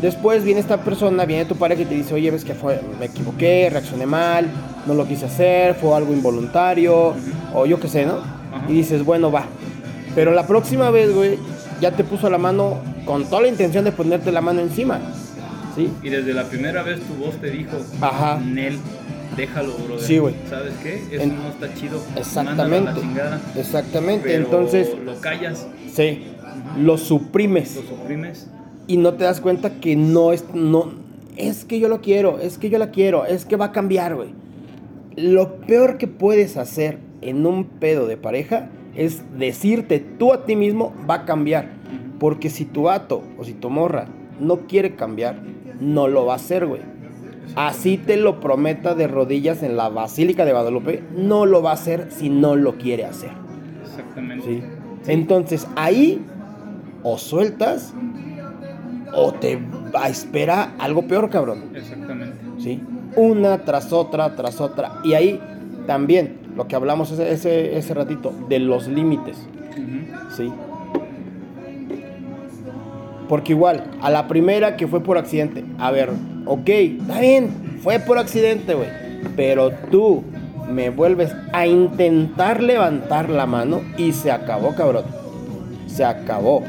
Después 0.00 0.44
viene 0.44 0.60
esta 0.60 0.78
persona, 0.78 1.24
viene 1.24 1.44
tu 1.44 1.54
pareja 1.54 1.82
y 1.82 1.84
te 1.86 1.94
dice, 1.94 2.12
oye, 2.14 2.30
ves 2.30 2.44
que 2.44 2.54
fue, 2.54 2.80
me 2.98 3.06
equivoqué, 3.06 3.68
reaccioné 3.70 4.04
mal, 4.04 4.48
no 4.86 4.94
lo 4.94 5.06
quise 5.06 5.26
hacer, 5.26 5.74
fue 5.74 5.94
algo 5.94 6.12
involuntario, 6.12 7.14
o 7.54 7.64
yo 7.64 7.78
qué 7.80 7.88
sé, 7.88 8.04
¿no? 8.04 8.18
Y 8.68 8.72
dices, 8.72 9.04
bueno, 9.04 9.30
va. 9.30 9.44
Pero 10.14 10.32
la 10.32 10.46
próxima 10.46 10.90
vez, 10.90 11.14
güey, 11.14 11.38
ya 11.80 11.92
te 11.92 12.04
puso 12.04 12.28
la 12.28 12.38
mano 12.38 12.78
con 13.06 13.24
toda 13.24 13.42
la 13.42 13.48
intención 13.48 13.84
de 13.84 13.92
ponerte 13.92 14.32
la 14.32 14.40
mano 14.40 14.60
encima. 14.60 15.00
¿Sí? 15.76 15.92
Y 16.02 16.08
desde 16.08 16.32
la 16.34 16.44
primera 16.48 16.82
vez 16.82 17.00
tu 17.00 17.14
voz 17.22 17.36
te 17.40 17.50
dijo, 17.50 17.76
Ajá. 18.00 18.40
Nel, 18.40 18.78
déjalo, 19.36 19.74
brother. 19.74 20.00
Sí, 20.04 20.18
güey. 20.18 20.34
¿Sabes 20.48 20.74
qué? 20.82 20.94
Eso 21.12 21.22
En- 21.22 21.36
no 21.36 21.48
está 21.48 21.72
chido. 21.74 22.00
A 22.14 22.18
Exactamente. 22.18 22.92
la 22.92 23.00
chingada. 23.00 23.40
Exactamente. 23.56 24.26
Pero 24.26 24.44
Entonces, 24.44 24.88
lo 25.04 25.20
callas, 25.20 25.66
sí, 25.92 26.24
lo 26.78 26.96
suprimes 26.98 27.76
lo 27.76 27.82
suprimes. 27.82 28.48
y 28.86 28.96
no 28.96 29.14
te 29.14 29.24
das 29.24 29.40
cuenta 29.40 29.78
que 29.80 29.96
no 29.96 30.32
es, 30.32 30.44
no, 30.54 30.92
es 31.36 31.64
que 31.66 31.78
yo 31.78 31.88
lo 31.88 32.00
quiero, 32.00 32.38
es 32.40 32.56
que 32.58 32.70
yo 32.70 32.78
la 32.78 32.90
quiero, 32.90 33.26
es 33.26 33.44
que 33.44 33.56
va 33.56 33.66
a 33.66 33.72
cambiar, 33.72 34.14
güey. 34.16 34.30
Lo 35.16 35.56
peor 35.60 35.98
que 35.98 36.06
puedes 36.08 36.56
hacer 36.56 36.98
en 37.22 37.44
un 37.46 37.64
pedo 37.64 38.06
de 38.06 38.16
pareja 38.16 38.68
es 38.94 39.22
decirte 39.38 39.98
tú 39.98 40.32
a 40.32 40.44
ti 40.46 40.56
mismo 40.56 40.94
va 41.08 41.14
a 41.16 41.24
cambiar. 41.26 41.70
Porque 42.18 42.48
si 42.48 42.64
tu 42.64 42.84
vato 42.84 43.22
o 43.38 43.44
si 43.44 43.52
tu 43.52 43.68
morra 43.68 44.08
no 44.40 44.60
quiere 44.66 44.94
cambiar, 44.94 45.38
no 45.80 46.08
lo 46.08 46.26
va 46.26 46.34
a 46.34 46.36
hacer, 46.36 46.66
güey. 46.66 46.82
Así 47.54 47.96
te 47.96 48.16
lo 48.16 48.40
prometa 48.40 48.94
de 48.94 49.06
rodillas 49.06 49.62
en 49.62 49.76
la 49.76 49.88
Basílica 49.88 50.44
de 50.44 50.52
Guadalupe, 50.52 51.02
no 51.16 51.46
lo 51.46 51.62
va 51.62 51.70
a 51.70 51.74
hacer 51.74 52.08
si 52.10 52.28
no 52.28 52.56
lo 52.56 52.76
quiere 52.76 53.04
hacer. 53.04 53.30
Exactamente. 53.82 54.44
¿sí? 54.44 54.62
Entonces 55.06 55.66
ahí 55.76 56.22
o 57.02 57.16
sueltas 57.18 57.94
o 59.14 59.32
te 59.32 59.56
va 59.94 60.04
a 60.04 60.08
esperar 60.08 60.74
algo 60.78 61.06
peor, 61.06 61.30
cabrón. 61.30 61.70
Exactamente. 61.74 62.36
¿sí? 62.58 62.82
Una 63.16 63.58
tras 63.64 63.92
otra, 63.92 64.34
tras 64.36 64.60
otra. 64.60 65.00
Y 65.04 65.14
ahí 65.14 65.40
también 65.86 66.40
lo 66.56 66.66
que 66.66 66.76
hablamos 66.76 67.10
ese, 67.12 67.32
ese, 67.32 67.78
ese 67.78 67.94
ratito 67.94 68.34
de 68.48 68.58
los 68.58 68.88
límites. 68.88 69.38
¿sí? 70.36 70.52
Porque 73.28 73.52
igual, 73.52 73.84
a 74.00 74.10
la 74.10 74.28
primera 74.28 74.76
que 74.76 74.86
fue 74.86 75.02
por 75.02 75.18
accidente, 75.18 75.64
a 75.78 75.90
ver, 75.90 76.10
ok, 76.44 76.68
está 76.68 77.20
bien, 77.20 77.50
fue 77.82 77.98
por 77.98 78.18
accidente, 78.18 78.74
güey. 78.74 78.88
Pero 79.36 79.70
tú 79.90 80.22
me 80.70 80.90
vuelves 80.90 81.34
a 81.52 81.66
intentar 81.66 82.62
levantar 82.62 83.30
la 83.30 83.46
mano 83.46 83.82
y 83.96 84.12
se 84.12 84.30
acabó, 84.30 84.74
cabrón. 84.74 85.04
Se 85.86 86.04
acabó. 86.04 86.62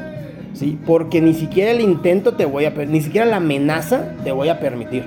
¿Sí? 0.54 0.78
Porque 0.86 1.20
ni 1.20 1.34
siquiera 1.34 1.70
el 1.70 1.80
intento 1.80 2.34
te 2.34 2.44
voy 2.44 2.64
a 2.64 2.70
ni 2.70 3.00
siquiera 3.00 3.26
la 3.26 3.36
amenaza 3.36 4.14
te 4.24 4.32
voy 4.32 4.48
a 4.48 4.58
permitir. 4.58 5.04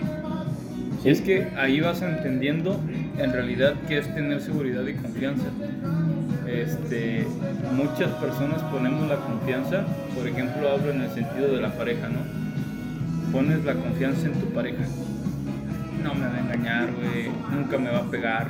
Y 1.03 1.09
es 1.09 1.19
que 1.21 1.47
ahí 1.57 1.81
vas 1.81 2.01
entendiendo 2.01 2.79
en 3.21 3.31
realidad 3.33 3.73
qué 3.87 3.99
es 3.99 4.13
tener 4.13 4.41
seguridad 4.41 4.85
y 4.87 4.93
confianza. 4.93 5.45
Este, 6.47 7.25
muchas 7.75 8.09
personas 8.15 8.61
ponemos 8.63 9.07
la 9.07 9.15
confianza, 9.17 9.85
por 10.15 10.27
ejemplo, 10.27 10.69
hablo 10.69 10.91
en 10.91 11.01
el 11.01 11.09
sentido 11.11 11.53
de 11.53 11.61
la 11.61 11.71
pareja, 11.73 12.09
¿no? 12.09 12.19
Pones 13.31 13.63
la 13.63 13.73
confianza 13.75 14.27
en 14.27 14.33
tu 14.33 14.47
pareja. 14.47 14.83
No 16.03 16.13
me 16.15 16.25
va 16.27 16.35
a 16.35 16.39
engañar, 16.39 16.89
güey, 16.91 17.29
nunca 17.55 17.77
me 17.77 17.89
va 17.91 17.99
a 17.99 18.09
pegar, 18.11 18.47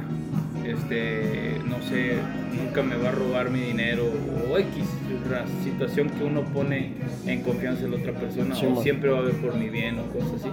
este, 0.66 1.58
no 1.68 1.80
sé, 1.82 2.14
nunca 2.58 2.82
me 2.82 2.96
va 2.96 3.10
a 3.10 3.12
robar 3.12 3.50
mi 3.52 3.60
dinero 3.60 4.06
o 4.50 4.58
X 4.58 4.84
ra- 5.30 5.46
situación 5.64 6.10
que 6.10 6.24
uno 6.24 6.42
pone 6.42 6.94
en 7.28 7.42
confianza 7.42 7.84
en 7.84 7.92
la 7.92 7.98
otra 7.98 8.14
persona 8.14 8.56
Sí, 8.56 8.66
o 8.66 8.82
siempre 8.82 9.10
va 9.12 9.20
a 9.20 9.24
ver 9.24 9.36
por 9.36 9.56
mi 9.56 9.70
bien 9.70 10.00
o 10.00 10.04
cosas 10.18 10.36
así. 10.42 10.50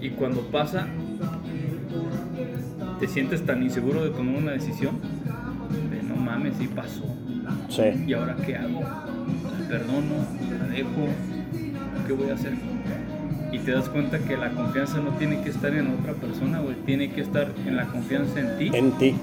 Y 0.00 0.10
cuando 0.10 0.42
pasa, 0.48 0.86
te 2.98 3.06
sientes 3.08 3.44
tan 3.44 3.62
inseguro 3.62 4.04
de 4.04 4.10
tomar 4.10 4.36
una 4.36 4.52
decisión, 4.52 4.98
de 5.90 6.02
no 6.02 6.16
mames, 6.16 6.54
sí 6.58 6.68
pasó. 6.68 7.04
Sí. 7.68 8.04
¿Y 8.06 8.12
ahora 8.14 8.36
qué 8.44 8.56
hago? 8.56 8.82
perdono, 9.68 10.26
la 10.58 10.66
dejo, 10.68 11.08
¿qué 12.06 12.12
voy 12.12 12.30
a 12.30 12.34
hacer? 12.34 12.52
Y 13.52 13.58
te 13.60 13.72
das 13.72 13.88
cuenta 13.88 14.18
que 14.18 14.36
la 14.36 14.50
confianza 14.50 14.98
no 14.98 15.10
tiene 15.12 15.40
que 15.42 15.50
estar 15.50 15.74
en 15.74 15.88
otra 15.88 16.14
persona, 16.14 16.60
güey, 16.60 16.76
tiene 16.84 17.10
que 17.10 17.20
estar 17.20 17.48
en 17.66 17.76
la 17.76 17.86
confianza 17.86 18.40
en 18.40 18.58
ti. 18.58 18.70
En 18.72 18.92
ti. 18.92 19.14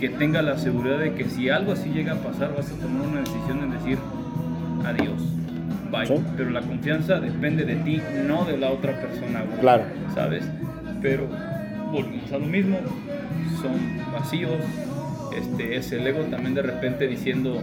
Que 0.00 0.08
tenga 0.08 0.42
la 0.42 0.58
seguridad 0.58 0.98
de 0.98 1.14
que 1.14 1.24
si 1.24 1.48
algo 1.48 1.72
así 1.72 1.90
llega 1.90 2.12
a 2.12 2.16
pasar, 2.16 2.54
vas 2.56 2.70
a 2.70 2.74
tomar 2.74 3.06
una 3.06 3.20
decisión 3.20 3.58
en 3.62 3.70
decir 3.70 3.98
adiós, 4.84 5.22
bye. 5.90 6.06
Sí. 6.06 6.14
Pero 6.36 6.50
la 6.50 6.62
confianza 6.62 7.20
depende 7.20 7.64
de 7.64 7.76
ti, 7.76 8.00
no 8.26 8.44
de 8.44 8.58
la 8.58 8.70
otra 8.70 9.00
persona, 9.00 9.42
güey. 9.42 9.60
Claro. 9.60 9.84
¿Sabes? 10.14 10.44
Pero 11.00 11.28
volvemos 11.92 12.32
a 12.32 12.38
lo 12.38 12.46
mismo, 12.46 12.78
son 13.60 14.12
vacíos, 14.12 14.52
este, 15.36 15.76
es 15.76 15.92
el 15.92 16.06
ego 16.06 16.20
también 16.24 16.54
de 16.54 16.62
repente 16.62 17.06
diciendo, 17.06 17.60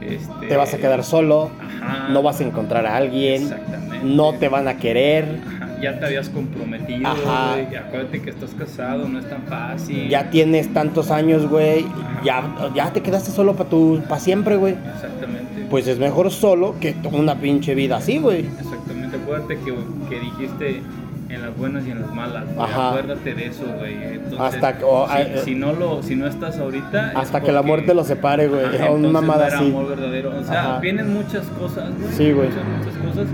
este, 0.00 0.46
Te 0.48 0.56
vas 0.56 0.72
a 0.74 0.78
quedar 0.78 1.04
solo, 1.04 1.50
Ajá. 1.60 2.08
no 2.08 2.22
vas 2.22 2.40
a 2.40 2.44
encontrar 2.44 2.86
a 2.86 2.96
alguien, 2.96 3.42
Exactamente. 3.42 3.98
no 4.04 4.32
te 4.34 4.48
van 4.48 4.68
a 4.68 4.76
querer, 4.78 5.40
Ajá, 5.46 5.76
Ya 5.82 5.98
te 5.98 6.06
habías 6.06 6.28
comprometido, 6.30 7.10
güey, 7.14 7.76
acuérdate 7.76 8.22
que 8.22 8.30
estás 8.30 8.50
casado, 8.54 9.08
no 9.08 9.18
es 9.18 9.28
tan 9.28 9.42
fácil. 9.44 10.08
ya 10.08 10.30
tienes 10.30 10.72
tantos 10.72 11.10
años, 11.10 11.46
güey, 11.48 11.84
ya, 12.24 12.42
ya 12.74 12.92
te 12.92 13.02
quedaste 13.02 13.30
solo 13.30 13.54
para 13.54 13.68
tu, 13.68 14.00
para 14.08 14.20
siempre, 14.20 14.56
güey. 14.56 14.74
Exactamente. 14.94 15.66
Pues 15.70 15.86
es 15.86 15.98
mejor 15.98 16.30
solo 16.30 16.74
que 16.80 16.94
una 17.12 17.36
pinche 17.36 17.74
vida 17.74 17.98
así, 17.98 18.18
güey. 18.18 18.40
Exactamente, 18.60 19.16
acuérdate 19.18 19.58
que, 19.58 19.74
que 20.08 20.20
dijiste 20.20 20.82
en 21.30 21.42
las 21.42 21.56
buenas 21.56 21.86
y 21.86 21.90
en 21.90 22.00
las 22.02 22.12
malas. 22.14 22.44
güey. 22.46 22.58
Ajá. 22.58 22.88
Acuérdate 22.90 23.34
de 23.34 23.46
eso, 23.46 23.64
güey. 23.78 23.94
Entonces, 24.02 24.40
Hasta 24.40 24.78
que- 24.78 24.84
si, 24.84 25.20
eh, 25.22 25.40
si 25.44 25.54
no 25.54 25.72
lo, 25.72 26.02
si 26.02 26.16
no 26.16 26.26
estás 26.26 26.58
ahorita. 26.58 27.12
es 27.12 27.16
Hasta 27.16 27.40
que 27.40 27.52
la 27.52 27.62
muerte 27.62 27.94
los 27.94 28.06
separe, 28.06 28.48
güey. 28.48 28.64
Ajá, 28.64 28.90
O 28.90 28.94
una 28.96 29.08
mamada 29.10 29.46
así. 29.46 29.66
amor 29.68 29.88
verdadero. 29.88 30.36
O 30.38 30.42
sea, 30.44 30.60
Ajá. 30.72 30.80
vienen 30.80 31.12
muchas 31.14 31.46
cosas, 31.58 31.90
güey. 31.98 32.12
Sí, 32.12 32.32
güey. 32.32 32.48
Muchas, 32.48 32.64
muchas 32.64 32.94
cosas. 33.10 33.26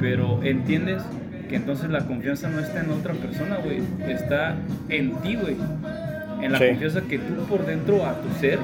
Pero 0.00 0.40
entiendes 0.42 1.02
que 1.48 1.56
entonces 1.56 1.90
la 1.90 2.00
confianza 2.06 2.48
no 2.48 2.60
está 2.60 2.80
en 2.80 2.90
otra 2.90 3.12
persona, 3.14 3.58
güey. 3.64 3.82
Está 4.10 4.54
en 4.88 5.12
ti, 5.16 5.36
güey. 5.36 5.56
En 6.40 6.52
la 6.52 6.58
Sí. 6.58 6.66
confianza 6.68 7.00
que 7.02 7.18
tú 7.18 7.34
por 7.48 7.64
dentro, 7.66 8.04
a 8.06 8.14
tu 8.14 8.28
ser, 8.40 8.58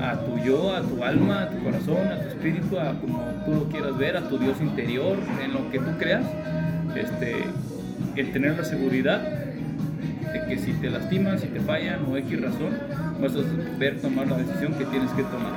a 0.00 0.14
tu 0.14 0.38
yo, 0.44 0.72
a 0.74 0.80
tu 0.82 1.02
alma, 1.02 1.42
a 1.42 1.48
tu 1.50 1.62
corazón, 1.64 2.06
a 2.12 2.20
tu 2.20 2.28
espíritu, 2.28 2.78
a 2.78 2.92
como 3.00 3.20
tú 3.44 3.54
lo 3.54 3.64
quieras 3.64 3.96
ver, 3.98 4.16
a 4.16 4.20
tu 4.28 4.38
Dios 4.38 4.60
interior, 4.60 5.16
en 5.44 5.52
lo 5.52 5.68
que 5.70 5.78
tú 5.80 5.90
creas, 5.98 6.22
este, 6.94 7.36
el 8.20 8.32
tener 8.32 8.56
la 8.56 8.64
seguridad 8.64 9.20
de 10.32 10.44
que 10.46 10.58
si 10.58 10.72
te 10.74 10.90
lastiman, 10.90 11.38
si 11.38 11.46
te 11.46 11.60
fallan 11.60 12.04
o 12.10 12.16
X 12.16 12.40
razón, 12.40 12.76
vas 13.20 13.32
a 13.34 13.78
ver 13.78 14.00
tomar 14.00 14.26
la 14.28 14.36
decisión 14.38 14.74
que 14.74 14.84
tienes 14.86 15.10
que 15.12 15.22
tomar. 15.22 15.52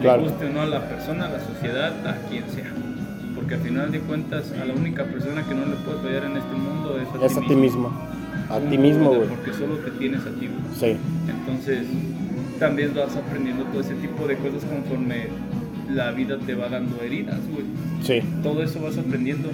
Claro. 0.00 0.22
Le 0.22 0.28
guste 0.28 0.46
o 0.46 0.48
no 0.50 0.62
a 0.62 0.66
la 0.66 0.88
persona, 0.88 1.26
a 1.26 1.30
la 1.30 1.40
sociedad, 1.40 2.06
a 2.06 2.16
quien 2.28 2.44
sea. 2.50 2.72
Porque 3.34 3.54
al 3.54 3.60
final 3.60 3.92
de 3.92 4.00
cuentas, 4.00 4.52
a 4.60 4.64
la 4.64 4.74
única 4.74 5.04
persona 5.04 5.42
que 5.46 5.54
no 5.54 5.66
le 5.66 5.76
puedes 5.76 6.00
fallar 6.00 6.24
en 6.24 6.36
este 6.36 6.54
mundo 6.54 6.98
es 7.00 7.22
a 7.22 7.26
Es 7.26 7.36
a 7.36 7.40
ti 7.40 7.54
mismo. 7.54 7.92
A 8.48 8.58
ti 8.58 8.78
mismo, 8.78 9.14
güey. 9.14 9.28
Porque 9.28 9.52
solo 9.52 9.76
te 9.76 9.90
tienes 9.92 10.20
a 10.22 10.30
ti. 10.30 10.48
Sí. 10.78 10.96
Entonces, 11.28 11.86
también 12.58 12.94
vas 12.94 13.14
aprendiendo 13.16 13.64
todo 13.64 13.80
ese 13.80 13.94
tipo 13.94 14.26
de 14.26 14.36
cosas 14.36 14.64
conforme 14.64 15.28
la 15.90 16.10
vida 16.12 16.38
te 16.38 16.54
va 16.54 16.68
dando 16.68 17.00
heridas, 17.02 17.38
güey. 17.52 17.66
Sí. 18.02 18.26
Todo 18.42 18.62
eso 18.62 18.80
vas 18.80 18.98
aprendiendo 18.98 19.48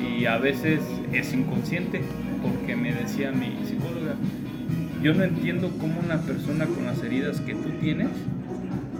y 0.00 0.26
a 0.26 0.38
veces 0.38 0.80
es 1.12 1.32
inconsciente, 1.32 2.00
porque 2.42 2.76
me 2.76 2.92
decía 2.92 3.32
mi 3.32 3.56
psicóloga, 3.64 4.14
yo 5.02 5.14
no 5.14 5.24
entiendo 5.24 5.70
cómo 5.78 6.00
una 6.00 6.20
persona 6.22 6.66
con 6.66 6.84
las 6.84 7.02
heridas 7.02 7.40
que 7.40 7.54
tú 7.54 7.70
tienes 7.80 8.08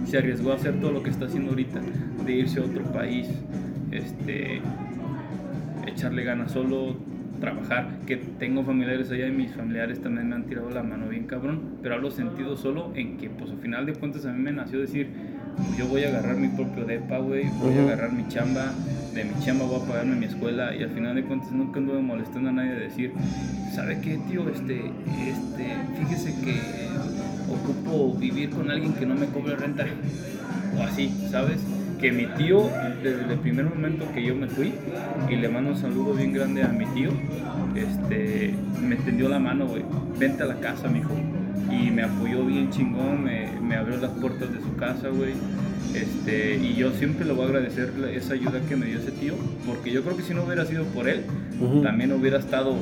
se 0.05 0.17
arriesgó 0.17 0.51
a 0.51 0.55
hacer 0.55 0.79
todo 0.79 0.91
lo 0.91 1.03
que 1.03 1.09
está 1.09 1.25
haciendo 1.25 1.51
ahorita, 1.51 1.81
de 2.25 2.31
irse 2.33 2.59
a 2.59 2.63
otro 2.63 2.83
país, 2.91 3.27
este, 3.91 4.61
echarle 5.85 6.23
ganas 6.23 6.51
solo, 6.51 6.95
trabajar, 7.39 7.99
que 8.05 8.17
tengo 8.17 8.63
familiares 8.63 9.11
allá 9.11 9.27
y 9.27 9.31
mis 9.31 9.51
familiares 9.51 10.01
también 10.01 10.29
me 10.29 10.35
han 10.35 10.43
tirado 10.45 10.69
la 10.69 10.83
mano 10.83 11.07
bien 11.07 11.25
cabrón, 11.25 11.77
pero 11.81 11.95
hablo 11.95 12.11
sentido 12.11 12.57
solo 12.57 12.91
en 12.95 13.17
que 13.17 13.29
pues 13.29 13.51
al 13.51 13.59
final 13.59 13.85
de 13.85 13.93
cuentas 13.93 14.25
a 14.25 14.31
mí 14.31 14.41
me 14.41 14.51
nació 14.51 14.79
decir, 14.79 15.09
yo 15.77 15.87
voy 15.87 16.03
a 16.03 16.09
agarrar 16.09 16.37
mi 16.37 16.49
propio 16.49 16.85
depa, 16.85 17.17
güey, 17.19 17.49
voy 17.59 17.77
a 17.77 17.83
agarrar 17.83 18.11
mi 18.11 18.27
chamba, 18.27 18.73
de 19.13 19.23
mi 19.23 19.33
chamba 19.43 19.65
voy 19.65 19.81
a 19.81 19.85
pagarme 19.85 20.15
mi 20.15 20.25
escuela 20.25 20.75
y 20.75 20.83
al 20.83 20.91
final 20.91 21.15
de 21.15 21.23
cuentas 21.23 21.51
nunca 21.51 21.79
anduve 21.79 22.01
molestando 22.01 22.49
a 22.49 22.53
nadie 22.53 22.71
de 22.71 22.79
decir, 22.81 23.13
¿sabe 23.73 23.99
qué, 24.01 24.19
tío? 24.29 24.49
Este, 24.49 24.77
este, 24.77 25.75
fíjese 25.97 26.35
que 26.41 26.59
ocupo 27.49 28.13
vivir 28.17 28.49
con 28.49 28.69
alguien 28.69 28.93
que 28.93 29.05
no 29.05 29.15
me 29.15 29.27
cobre 29.27 29.55
renta 29.55 29.85
o 30.77 30.83
así, 30.83 31.11
¿sabes? 31.31 31.59
Que 31.99 32.11
mi 32.11 32.27
tío, 32.27 32.69
desde 33.03 33.33
el 33.33 33.39
primer 33.39 33.65
momento 33.65 34.05
que 34.13 34.23
yo 34.23 34.35
me 34.35 34.47
fui, 34.47 34.73
y 35.29 35.35
le 35.35 35.49
mando 35.49 35.71
un 35.71 35.77
saludo 35.77 36.13
bien 36.13 36.33
grande 36.33 36.63
a 36.63 36.69
mi 36.69 36.85
tío, 36.87 37.11
este, 37.75 38.53
me 38.81 38.95
tendió 38.95 39.27
la 39.27 39.39
mano, 39.39 39.67
güey, 39.67 39.83
vente 40.17 40.43
a 40.43 40.45
la 40.45 40.55
casa, 40.55 40.87
mijo. 40.87 41.13
Y 41.71 41.91
me 41.91 42.03
apoyó 42.03 42.45
bien 42.45 42.69
chingón, 42.71 43.23
me, 43.23 43.51
me 43.61 43.75
abrió 43.75 43.97
las 43.97 44.11
puertas 44.11 44.51
de 44.53 44.59
su 44.61 44.75
casa, 44.75 45.09
güey. 45.09 45.33
Este, 45.93 46.55
y 46.57 46.75
yo 46.75 46.91
siempre 46.91 47.25
le 47.25 47.33
voy 47.33 47.45
a 47.45 47.47
agradecer 47.47 47.91
esa 48.13 48.33
ayuda 48.33 48.59
que 48.67 48.75
me 48.75 48.85
dio 48.85 48.99
ese 48.99 49.11
tío, 49.11 49.33
porque 49.65 49.91
yo 49.91 50.03
creo 50.03 50.15
que 50.17 50.23
si 50.23 50.33
no 50.33 50.43
hubiera 50.43 50.65
sido 50.65 50.83
por 50.85 51.07
él, 51.09 51.21
Ujú. 51.59 51.81
también 51.81 52.11
hubiera 52.11 52.37
estado, 52.37 52.75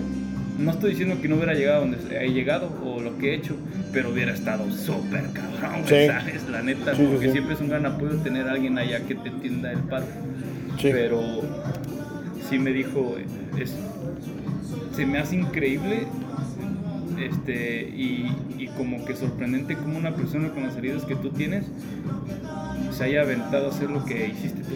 no 0.60 0.72
estoy 0.72 0.92
diciendo 0.92 1.16
que 1.22 1.28
no 1.30 1.36
hubiera 1.36 1.54
llegado 1.54 1.82
donde 1.82 1.98
he 2.20 2.32
llegado 2.34 2.70
o 2.84 3.00
lo 3.02 3.18
que 3.18 3.32
he 3.32 3.36
hecho, 3.36 3.56
pero 3.94 4.10
hubiera 4.12 4.34
estado 4.34 4.70
súper 4.72 5.24
cabrón, 5.32 5.84
Sí. 5.86 6.06
¿sabes? 6.08 6.50
La 6.50 6.62
neta, 6.62 6.96
Sí, 6.96 7.06
porque 7.10 7.28
sí. 7.28 7.32
siempre 7.32 7.56
es 7.56 7.62
un 7.62 7.70
gran 7.70 7.86
apoyo 7.86 8.16
tener 8.18 8.48
a 8.48 8.52
alguien 8.52 8.78
allá 8.78 9.00
que 9.06 9.16
te 9.16 9.30
entienda 9.30 9.72
el 9.72 9.80
paro. 9.80 10.06
Pero 10.82 11.22
sí 12.50 12.60
me 12.60 12.72
dijo, 12.72 13.16
es, 13.58 13.74
se 14.96 15.06
me 15.06 15.18
hace 15.20 15.38
increíble 15.38 16.08
este, 17.20 17.82
y, 17.90 18.32
y 18.58 18.68
como 18.78 19.04
que 19.06 19.16
sorprendente 19.16 19.76
como 19.76 19.98
una 19.98 20.16
persona 20.16 20.50
con 20.50 20.64
las 20.64 20.76
heridas 20.78 21.06
que 21.06 21.16
tú 21.16 21.30
tienes 21.30 21.66
se 22.92 23.04
haya 23.04 23.22
aventado 23.22 23.68
a 23.68 23.70
hacer 23.70 23.90
lo 23.90 24.04
que 24.06 24.28
hiciste 24.28 24.62
tú. 24.64 24.76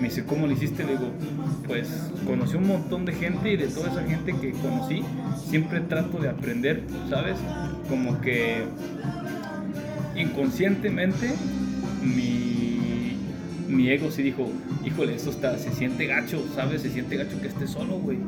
Me 0.00 0.08
dice, 0.08 0.24
¿cómo 0.24 0.46
lo 0.46 0.52
hiciste? 0.52 0.84
Le 0.84 0.92
digo, 0.92 1.10
pues 1.66 1.88
conocí 2.26 2.56
un 2.56 2.68
montón 2.68 3.04
de 3.04 3.12
gente 3.12 3.52
y 3.52 3.56
de 3.56 3.66
toda 3.66 3.90
esa 3.90 4.04
gente 4.04 4.32
que 4.40 4.52
conocí, 4.52 5.02
siempre 5.48 5.80
trato 5.80 6.18
de 6.18 6.28
aprender, 6.28 6.82
¿sabes? 7.08 7.36
Como 7.88 8.20
que 8.20 8.64
inconscientemente 10.14 11.34
mi, 12.02 13.16
mi 13.68 13.90
ego 13.90 14.10
sí 14.10 14.22
dijo, 14.22 14.50
híjole, 14.84 15.14
esto 15.14 15.30
está, 15.30 15.58
se 15.58 15.72
siente 15.72 16.06
gacho, 16.06 16.44
¿sabes? 16.54 16.82
Se 16.82 16.90
siente 16.90 17.16
gacho 17.16 17.40
que 17.40 17.48
estés 17.48 17.70
solo, 17.70 17.98
güey. 17.98 18.18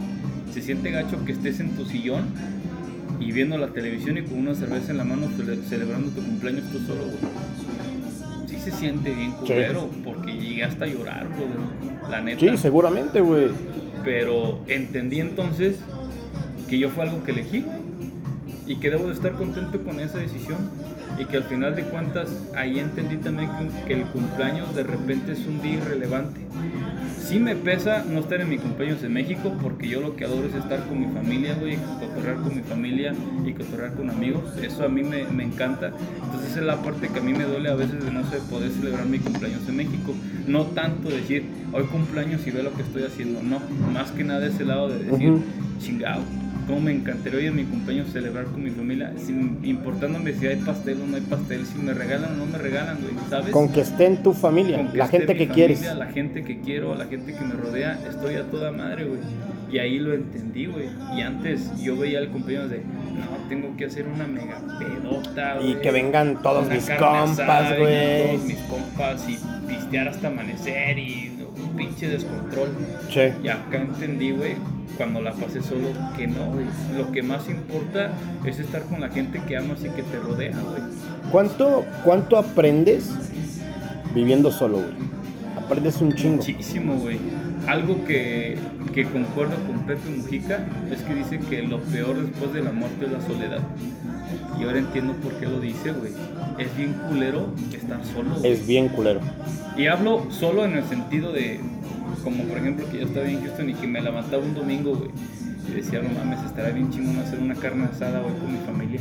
Se 0.53 0.62
siente 0.62 0.90
gacho 0.90 1.24
que 1.24 1.32
estés 1.32 1.61
en 1.61 1.70
tu 1.76 1.84
sillón 1.84 2.24
y 3.20 3.32
viendo 3.32 3.57
la 3.59 3.68
televisión 3.68 4.18
y 4.18 4.22
con 4.22 4.38
una 4.38 4.55
cerveza 4.55 4.90
en 4.92 4.98
la 4.98 5.05
mano 5.05 5.26
cele- 5.36 5.62
celebrando 5.68 6.09
tu 6.11 6.22
cumpleaños 6.22 6.64
tú 6.72 6.78
solo, 6.80 7.05
güey. 7.05 8.48
Sí 8.48 8.57
se 8.59 8.70
siente 8.72 9.14
bien 9.14 9.32
culero, 9.32 9.88
porque 10.05 10.32
llegué 10.32 10.64
hasta 10.64 10.84
a 10.84 10.88
llorar, 10.88 11.28
güey. 11.28 12.11
La 12.11 12.20
neta. 12.20 12.40
Sí, 12.40 12.57
seguramente, 12.57 13.20
güey. 13.20 13.48
Pero 14.05 14.61
entendí 14.66 15.20
entonces 15.20 15.76
que 16.68 16.78
yo 16.78 16.88
fue 16.90 17.05
algo 17.05 17.22
que 17.22 17.32
elegí 17.32 17.64
y 18.66 18.76
que 18.76 18.90
debo 18.90 19.07
de 19.09 19.14
estar 19.14 19.32
contento 19.32 19.82
con 19.84 20.01
esa 20.01 20.18
decisión 20.18 20.59
y 21.21 21.27
que 21.27 21.37
al 21.37 21.45
final 21.45 21.77
de 21.77 21.83
cuentas 21.83 22.31
ahí 22.57 22.79
entendí 22.79 23.16
también 23.18 23.51
que, 23.87 23.93
el 23.93 24.05
cumpleaños 24.07 24.75
de 24.75 24.83
repente 24.85 25.33
es 25.33 25.47
un 25.47 25.61
día 25.61 25.75
irrelevante. 25.75 26.41
Sí 27.18 27.39
me 27.39 27.55
pesa 27.55 28.05
no 28.09 28.21
estar 28.21 28.41
en 28.41 28.49
mi 28.49 28.57
cumpleaños 28.57 29.05
en 29.05 29.12
México 29.12 29.55
porque 29.62 29.87
yo 29.87 30.01
lo 30.01 30.16
que 30.16 30.25
adoro 30.25 30.49
es 30.49 30.55
estar 30.55 30.83
con 30.89 30.99
mi 30.99 31.07
familia, 31.14 31.55
güey, 31.61 31.77
cotorrear 32.01 32.37
con 32.37 32.57
mi 32.57 32.62
familia 32.62 33.14
y 33.45 33.53
cotorrear 33.53 33.93
con 33.93 34.09
amigos. 34.09 34.57
Eso 34.62 34.85
a 34.85 34.89
mí 34.89 35.03
me, 35.03 35.25
me 35.25 35.45
encanta. 35.45 35.93
Entonces 36.25 36.57
es 36.57 36.62
la 36.62 36.83
parte 36.83 37.09
que 37.09 37.18
a 37.18 37.23
mí 37.23 37.35
me 37.35 37.45
duele 37.45 37.68
a 37.68 37.75
veces 37.75 38.03
de 38.03 38.11
no 38.11 38.25
sé, 38.31 38.39
poder 38.51 38.71
celebrar 38.71 39.07
mi 39.07 39.18
cumpleaños 39.18 39.68
en 39.68 39.77
México. 39.77 40.14
No 40.47 40.64
tanto 40.66 41.11
decir, 41.11 41.45
hoy 41.73 41.85
cumpleaños 41.85 42.47
y 42.47 42.51
ve 42.51 42.62
lo 42.62 42.73
que 42.73 42.83
estoy 42.83 43.05
haciendo. 43.05 43.43
No, 43.43 43.61
más 43.93 44.11
que 44.11 44.25
nada 44.25 44.47
ese 44.47 44.64
lado 44.64 44.89
de 44.89 45.05
decir, 45.05 45.31
Ujú. 45.31 45.43
chingado. 45.79 46.23
Cómo 46.66 46.80
me 46.80 46.92
encantaría 46.92 47.38
hoy 47.40 47.46
en 47.46 47.56
mi 47.56 47.64
cumpleaños 47.64 48.12
celebrar 48.12 48.44
con 48.46 48.62
mi 48.62 48.70
familia, 48.70 49.12
sin 49.18 49.58
importándome 49.64 50.32
si 50.34 50.46
hay 50.46 50.56
pastel 50.56 51.00
o 51.02 51.06
no 51.06 51.16
hay 51.16 51.22
pastel, 51.22 51.66
si 51.66 51.78
me 51.78 51.92
regalan 51.94 52.32
o 52.32 52.36
no 52.36 52.46
me 52.46 52.58
regalan, 52.58 52.98
güey, 53.00 53.12
¿sabes? 53.28 53.50
Con 53.50 53.72
que 53.72 53.80
esté 53.80 54.06
en 54.06 54.22
tu 54.22 54.32
familia, 54.32 54.88
la 54.94 55.08
gente 55.08 55.26
que 55.34 55.46
familia, 55.46 55.54
quieres. 55.54 55.94
La 55.96 56.06
gente 56.06 56.44
que 56.44 56.61
quiero, 56.61 56.94
la 56.94 57.06
gente 57.06 57.34
que 57.34 57.40
me 57.40 57.54
rodea, 57.54 57.98
estoy 58.08 58.36
a 58.36 58.44
toda 58.44 58.70
madre, 58.72 59.04
güey. 59.04 59.20
Y 59.72 59.78
ahí 59.78 59.98
lo 59.98 60.14
entendí, 60.14 60.66
güey. 60.66 60.88
Y 61.16 61.20
antes 61.20 61.70
yo 61.80 61.96
veía 61.96 62.18
el 62.18 62.28
cumpleaños 62.28 62.70
de, 62.70 62.78
no, 62.78 63.48
tengo 63.48 63.76
que 63.76 63.84
hacer 63.84 64.06
una 64.08 64.26
mega 64.26 64.61
pedota, 64.78 65.58
Y 65.61 65.72
güey. 65.72 65.80
que 65.80 65.90
vengan 65.92 66.42
todos 66.42 66.68
mis 66.68 66.90
compas, 66.90 67.72
y 67.72 67.80
güey. 67.80 68.26
Todos 68.26 68.44
mis 68.44 68.58
compas 68.58 69.28
y 69.28 69.38
pistear 69.68 70.08
hasta 70.08 70.28
amanecer 70.28 70.98
y 70.98 71.32
un 71.56 71.76
pinche 71.76 72.08
descontrol. 72.08 72.68
Sí. 73.11 73.20
Y 73.44 73.48
acá 73.48 73.76
entendí, 73.76 74.32
güey, 74.32 74.54
cuando 75.01 75.22
la 75.22 75.32
pasé 75.32 75.62
solo, 75.62 75.88
que 76.14 76.26
no, 76.26 76.44
güey. 76.53 76.66
Lo 76.94 77.11
que 77.11 77.22
más 77.22 77.48
importa 77.48 78.11
es 78.44 78.59
estar 78.59 78.82
con 78.82 79.01
la 79.01 79.09
gente 79.09 79.40
que 79.48 79.57
amas 79.57 79.80
y 79.82 79.88
que 79.88 80.03
te 80.03 80.18
rodea, 80.18 80.53
güey. 80.53 80.82
¿Cuánto, 81.32 81.86
¿Cuánto 82.05 82.36
aprendes 82.36 83.11
viviendo 84.14 84.53
solo, 84.53 84.76
güey? 84.76 85.11
aprendes 85.57 86.03
un 86.03 86.12
chingo. 86.12 86.36
Muchísimo, 86.36 86.96
güey. 86.96 87.18
Algo 87.66 88.05
que, 88.05 88.59
que 88.92 89.05
concuerdo 89.05 89.55
con 89.66 89.86
Pepe 89.86 90.11
Mujica 90.11 90.66
es 90.92 91.01
que 91.01 91.14
dice 91.14 91.38
que 91.48 91.62
lo 91.62 91.80
peor 91.80 92.20
después 92.20 92.53
de 92.53 92.62
la 92.62 92.72
muerte 92.72 93.07
es 93.07 93.12
la 93.12 93.20
soledad. 93.22 93.61
Y 94.61 94.64
ahora 94.64 94.80
entiendo 94.80 95.14
por 95.14 95.32
qué 95.40 95.46
lo 95.46 95.61
dice, 95.61 95.92
güey. 95.92 96.12
Es 96.59 96.76
bien 96.76 96.92
culero 97.09 97.46
estar 97.72 98.05
solo. 98.05 98.34
güey. 98.38 98.53
Es 98.53 98.66
bien 98.66 98.88
culero. 98.88 99.20
Y 99.78 99.86
hablo 99.86 100.26
solo 100.30 100.66
en 100.66 100.74
el 100.74 100.84
sentido 100.84 101.32
de, 101.32 101.59
como 102.21 102.45
por 102.45 102.59
ejemplo 102.59 102.89
que 102.91 102.99
yo 102.99 103.07
estaba 103.07 103.29
en 103.29 103.41
Houston 103.41 103.71
y 103.71 103.75
que 103.75 103.87
me 103.87 104.01
levantaba 104.01 104.43
un 104.43 104.55
domingo, 104.55 104.95
güey. 104.95 105.11
Y 105.68 105.73
decía, 105.73 106.01
no 106.03 106.09
mames, 106.11 106.45
estará 106.45 106.71
bien 106.71 106.91
chingón 106.91 107.18
hacer 107.18 107.39
una 107.39 107.55
carne 107.55 107.85
asada 107.85 108.23
hoy 108.23 108.33
con 108.41 108.53
mi 108.53 108.59
familia. 108.66 109.01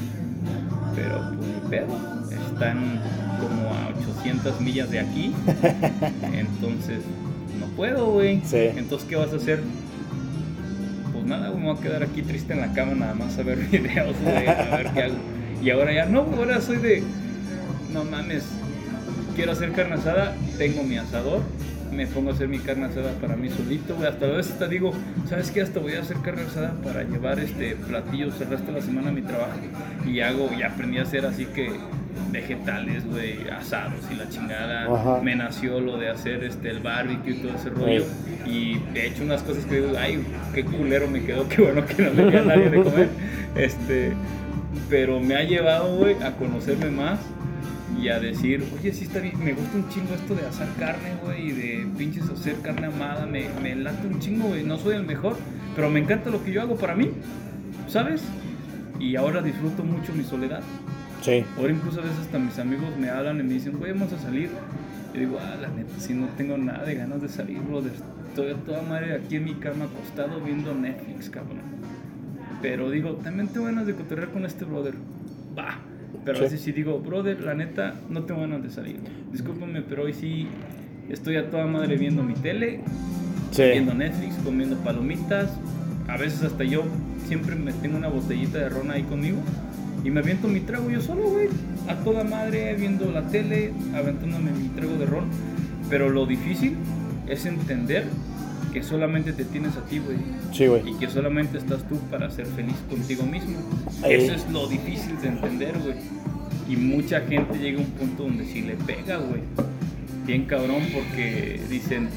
Pero 0.96 1.32
pues 1.38 1.50
ni 1.50 1.70
pedo. 1.70 2.20
Están 2.52 3.02
como 3.40 3.70
a 3.70 3.90
800 4.20 4.62
millas 4.62 4.92
de 4.92 5.00
aquí. 5.00 5.34
Entonces, 6.34 7.00
no 7.60 7.68
puedo, 7.76 8.12
güey. 8.12 8.42
Sí. 8.46 8.58
Entonces, 8.76 9.08
¿qué 9.08 9.16
vas 9.16 9.34
a 9.34 9.38
hacer? 9.38 9.62
Pues 11.14 11.26
nada, 11.26 11.50
güey, 11.50 11.62
me 11.62 11.70
voy 11.72 11.78
a 11.78 11.82
quedar 11.82 12.04
aquí 12.04 12.22
triste 12.22 12.54
en 12.54 12.62
la 12.62 12.74
cama 12.74 12.94
nada 12.94 13.14
más 13.14 13.38
a 13.38 13.44
ver 13.44 13.58
videos, 13.72 14.16
güey, 14.22 14.48
a 14.48 14.78
ver 14.78 14.92
qué 14.94 15.04
hago. 15.04 15.16
Y 15.64 15.70
ahora 15.72 15.94
ya 15.94 16.06
no, 16.06 16.22
ahora 16.22 16.62
soy 16.62 16.78
de, 16.78 17.04
no 17.92 18.06
mames, 18.06 18.46
quiero 19.36 19.52
hacer 19.52 19.74
carne 19.74 19.96
asada, 19.96 20.36
tengo 20.58 20.84
mi 20.84 20.98
asador, 20.98 21.42
me 21.92 22.08
pongo 22.08 22.30
a 22.30 22.34
hacer 22.34 22.48
mi 22.48 22.60
carne 22.60 22.86
asada 22.86 23.14
para 23.14 23.36
mí 23.36 23.50
solito, 23.50 23.96
güey. 23.96 24.08
Hasta 24.08 24.26
a 24.26 24.30
veces 24.30 24.58
te 24.58 24.68
digo, 24.68 24.92
¿sabes 25.28 25.52
qué? 25.52 25.62
Hasta 25.62 25.80
voy 25.80 25.94
a 25.94 26.02
hacer 26.02 26.18
carne 26.18 26.44
asada 26.44 26.74
para 26.84 27.04
llevar 27.04 27.40
este 27.40 27.76
platillos 27.76 28.40
el 28.42 28.50
resto 28.50 28.68
de 28.68 28.80
la 28.80 28.82
semana 28.82 29.10
a 29.10 29.12
mi 29.12 29.22
trabajo. 29.22 29.60
Y 30.06 30.20
hago, 30.22 30.50
y 30.58 30.64
aprendí 30.64 31.00
a 31.00 31.04
hacer 31.04 31.26
así 31.26 31.46
que 31.46 31.72
vegetales, 32.32 33.06
güey, 33.06 33.50
asados 33.50 34.02
y 34.12 34.16
la 34.16 34.30
chingada. 34.30 34.94
Ajá. 34.94 35.22
Me 35.22 35.36
nació 35.36 35.80
lo 35.80 35.98
de 35.98 36.10
hacer 36.10 36.44
este 36.44 36.70
el 36.70 36.80
barbecue 36.80 37.34
y 37.34 37.36
todo 37.36 37.56
ese 37.56 37.70
rollo. 37.70 38.06
Y 38.46 38.80
he 38.96 39.08
hecho 39.08 39.24
unas 39.24 39.42
cosas 39.42 39.66
que 39.66 39.82
digo, 39.82 39.94
ay, 39.98 40.24
qué 40.54 40.64
culero 40.64 41.08
me 41.08 41.24
quedó, 41.24 41.48
qué 41.50 41.62
bueno 41.62 41.86
que 41.86 42.04
no 42.04 42.10
le 42.12 42.32
di 42.32 42.38
a 42.38 42.44
nadie 42.44 42.70
de 42.70 42.84
comer. 42.84 43.10
Este, 43.56 44.14
pero 44.92 45.20
me 45.20 45.36
ha 45.36 45.42
llevado, 45.42 45.98
güey, 45.98 46.22
a 46.22 46.34
conocerme 46.34 46.92
más 46.92 47.20
y 48.00 48.10
a 48.10 48.20
decir, 48.20 48.64
oye, 48.78 48.93
sí 48.93 49.06
está 49.06 49.20
bien, 49.20 49.43
me 49.43 49.54
gusta 49.54 49.78
un 49.78 49.89
chingo 49.89 50.14
esto 50.14 50.36
de 50.36 50.45
asar 50.45 50.68
carne, 50.78 51.16
güey, 51.24 51.50
y 51.50 51.52
de 51.52 51.88
pinches 51.97 52.30
hacer 52.30 52.56
carne 52.62 52.88
amada, 52.88 53.26
me, 53.26 53.50
me 53.62 53.76
late 53.76 54.08
un 54.08 54.20
chingo, 54.20 54.50
güey, 54.50 54.64
no 54.64 54.78
soy 54.78 54.95
el 54.95 55.06
mejor, 55.06 55.36
pero 55.76 55.89
me 55.89 56.00
encanta 56.00 56.30
lo 56.30 56.43
que 56.43 56.52
yo 56.52 56.62
hago 56.62 56.76
para 56.78 56.95
mí, 56.95 57.12
¿sabes? 57.88 58.24
Y 59.00 59.16
ahora 59.16 59.41
disfruto 59.41 59.84
mucho 59.84 60.14
mi 60.14 60.24
soledad. 60.24 60.62
Sí. 61.22 61.43
Ahora 61.58 61.74
incluso 61.74 62.00
a 62.00 62.04
veces 62.04 62.20
hasta 62.20 62.39
mis 62.39 62.58
amigos 62.60 62.95
me 62.97 63.10
hablan 63.10 63.39
y 63.39 63.43
me 63.43 63.54
dicen, 63.54 63.78
güey, 63.78 63.91
vamos 63.91 64.14
a 64.14 64.20
salir. 64.20 64.50
Y 65.14 65.20
digo, 65.20 65.38
ah, 65.41 65.56
la 65.60 65.68
neta, 65.70 66.00
si 66.00 66.14
no 66.14 66.28
tengo 66.38 66.58
nada 66.58 66.86
de 66.86 66.95
ganas 66.95 67.22
de 67.22 67.28
salir, 67.28 67.60
brother. 67.60 67.91
Estoy 68.30 68.52
a 68.52 68.56
toda 68.56 68.82
madre 68.84 69.16
aquí 69.16 69.38
en 69.38 69.45
mi 69.45 69.56
cama 69.56 69.86
acostado 69.86 70.39
viendo 70.39 70.74
Netflix, 70.74 71.30
cabrón. 71.30 71.62
Pero 72.62 72.89
digo, 72.89 73.14
también 73.16 73.47
tengo 73.47 73.66
ganas 73.66 73.88
de 73.88 73.95
cotorrear 73.95 74.30
con 74.30 74.45
este 74.45 74.66
brother. 74.66 74.93
Va. 75.58 75.80
Pero 76.26 76.38
Sí. 76.38 76.41
a 76.41 76.43
veces 76.45 76.62
sí 76.62 76.72
digo, 76.72 76.99
brother, 76.99 77.41
la 77.41 77.53
neta, 77.53 77.95
no 78.10 78.24
tengo 78.24 78.41
ganas 78.41 78.62
de 78.64 78.70
salir. 78.70 78.97
Discúlpame, 79.32 79.82
pero 79.82 80.03
hoy 80.03 80.14
sí 80.14 80.47
estoy 81.10 81.38
a 81.38 81.49
toda 81.49 81.66
madre 81.66 81.97
viendo 81.97 82.24
mi 82.24 82.34
tele, 82.34 82.82
Sí. 83.51 83.64
viendo 83.64 83.93
Netflix, 83.93 84.36
comiendo 84.43 84.76
palomitas. 84.78 85.49
A 86.07 86.18
veces 86.18 86.43
hasta 86.43 86.64
yo 86.64 86.84
siempre 87.28 87.55
me 87.55 87.72
tengo 87.74 87.97
una 87.97 88.07
botellita 88.07 88.57
de 88.60 88.70
ron 88.70 88.91
ahí 88.91 89.03
conmigo 89.03 89.38
y 90.03 90.10
me 90.10 90.20
aviento 90.20 90.47
mi 90.47 90.60
trago 90.62 90.89
yo 90.89 91.01
solo, 91.01 91.30
güey. 91.30 91.47
A 91.88 91.95
toda 92.03 92.24
madre 92.24 92.76
viendo 92.76 93.12
la 93.12 93.28
tele, 93.28 93.72
aventándome 93.95 94.51
mi 94.51 94.70
trago 94.70 94.95
de 94.97 95.05
ron. 95.05 95.26
Pero 95.89 96.10
lo 96.10 96.26
difícil 96.26 96.76
es 97.28 97.45
entender 97.45 98.05
que 98.74 98.84
solamente 98.84 99.34
te 99.34 99.46
tienes 99.46 99.76
a 99.78 99.82
ti, 99.86 100.00
güey. 100.00 100.18
Sí, 100.54 100.68
güey. 100.68 100.88
Y 100.90 100.94
que 100.96 101.08
solamente 101.10 101.58
estás 101.58 101.88
tú 101.88 101.98
para 102.12 102.30
ser 102.30 102.46
feliz 102.48 102.76
contigo 102.90 103.24
mismo. 103.24 103.58
Eso 104.08 104.34
es 104.34 104.50
lo 104.52 104.68
difícil 104.68 105.20
de 105.22 105.30
entender, 105.30 105.74
güey. 105.80 105.96
Y 106.70 106.76
mucha 106.76 107.22
gente 107.22 107.58
llega 107.58 107.80
a 107.80 107.82
un 107.82 107.90
punto 107.92 108.24
donde 108.24 108.46
sí 108.46 108.62
le 108.62 108.76
pega, 108.76 109.18
güey. 109.18 109.42
Bien 110.26 110.46
cabrón 110.46 110.84
porque 110.94 111.60
dicen, 111.70 112.10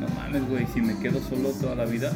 no 0.00 0.06
mames, 0.14 0.48
güey, 0.48 0.66
si 0.72 0.80
me 0.80 0.96
quedo 0.98 1.20
solo 1.20 1.50
toda 1.60 1.74
la 1.74 1.84
vida. 1.84 2.12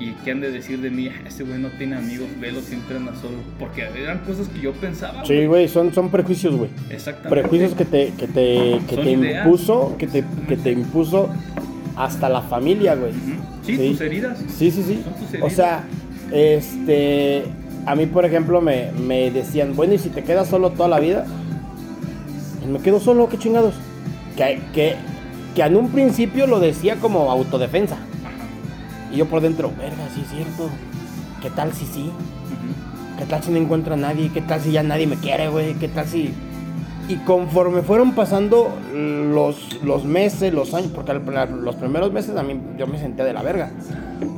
¿Y 0.00 0.10
qué 0.24 0.32
han 0.32 0.40
de 0.40 0.50
decir 0.50 0.80
de 0.80 0.90
mí? 0.90 1.06
"Ah, 1.08 1.28
Ese 1.28 1.44
güey 1.44 1.60
no 1.60 1.68
tiene 1.78 1.94
amigos, 1.94 2.26
velo, 2.40 2.60
siempre 2.60 2.96
anda 2.96 3.14
solo. 3.14 3.36
Porque 3.60 3.82
eran 3.82 4.18
cosas 4.20 4.48
que 4.48 4.60
yo 4.60 4.72
pensaba, 4.72 5.24
Sí, 5.24 5.46
güey, 5.46 5.68
son, 5.68 5.94
son 5.94 6.10
prejuicios, 6.10 6.56
güey. 6.56 6.70
Exactamente. 6.90 7.40
Prejuicios 7.40 7.74
que 7.74 7.84
te, 7.84 8.12
que 8.18 8.26
te, 8.26 8.80
que 8.88 8.96
te 8.96 9.10
impuso, 9.12 9.94
que 9.98 10.08
te, 10.08 10.24
que 10.48 10.56
te 10.56 10.72
impuso 10.72 11.30
hasta 11.96 12.28
la 12.28 12.42
familia, 12.42 12.94
güey. 12.94 13.12
Sí, 13.64 13.76
Sí. 13.76 13.90
tus 13.90 14.00
heridas. 14.00 14.38
Sí, 14.56 14.70
sí, 14.70 14.82
sí. 14.82 15.02
Son 15.04 15.40
tus 15.40 15.42
O 15.42 15.50
sea, 15.54 15.84
este, 16.32 17.44
a 17.86 17.94
mí, 17.94 18.06
por 18.06 18.24
ejemplo, 18.24 18.60
me, 18.60 18.90
me 18.92 19.30
decían, 19.30 19.76
bueno, 19.76 19.94
¿y 19.94 19.98
si 19.98 20.08
te 20.08 20.22
quedas 20.24 20.48
solo 20.48 20.70
toda 20.70 20.88
la 20.88 20.98
vida? 21.00 21.26
Me 22.70 22.78
quedo 22.78 23.00
solo, 23.00 23.28
qué 23.28 23.38
chingados. 23.38 23.74
Que, 24.36 24.60
que, 24.72 24.94
que 25.54 25.62
en 25.62 25.76
un 25.76 25.88
principio 25.90 26.46
lo 26.46 26.60
decía 26.60 26.96
como 26.96 27.30
autodefensa. 27.30 27.96
Y 29.12 29.16
yo 29.18 29.26
por 29.26 29.40
dentro, 29.42 29.70
verga, 29.76 30.08
sí 30.14 30.22
es 30.24 30.30
cierto. 30.30 30.70
¿Qué 31.42 31.50
tal 31.50 31.72
si 31.72 31.84
sí? 31.86 32.10
¿Qué 33.18 33.26
tal 33.26 33.42
si 33.42 33.50
no 33.50 33.58
encuentro 33.58 33.94
a 33.94 33.96
nadie? 33.96 34.30
¿Qué 34.32 34.40
tal 34.40 34.60
si 34.60 34.72
ya 34.72 34.82
nadie 34.82 35.06
me 35.06 35.16
quiere, 35.16 35.48
güey? 35.48 35.74
¿Qué 35.74 35.88
tal 35.88 36.06
si...? 36.06 36.32
Y 37.08 37.16
conforme 37.16 37.82
fueron 37.82 38.12
pasando 38.12 38.70
los, 38.94 39.82
los 39.82 40.04
meses, 40.04 40.54
los 40.54 40.72
años, 40.72 40.92
porque 40.94 41.10
al- 41.12 41.64
los 41.64 41.74
primeros 41.76 42.12
meses 42.12 42.36
a 42.36 42.42
mí 42.42 42.58
yo 42.78 42.86
me 42.86 42.98
senté 42.98 43.24
de 43.24 43.32
la 43.32 43.42
verga. 43.42 43.70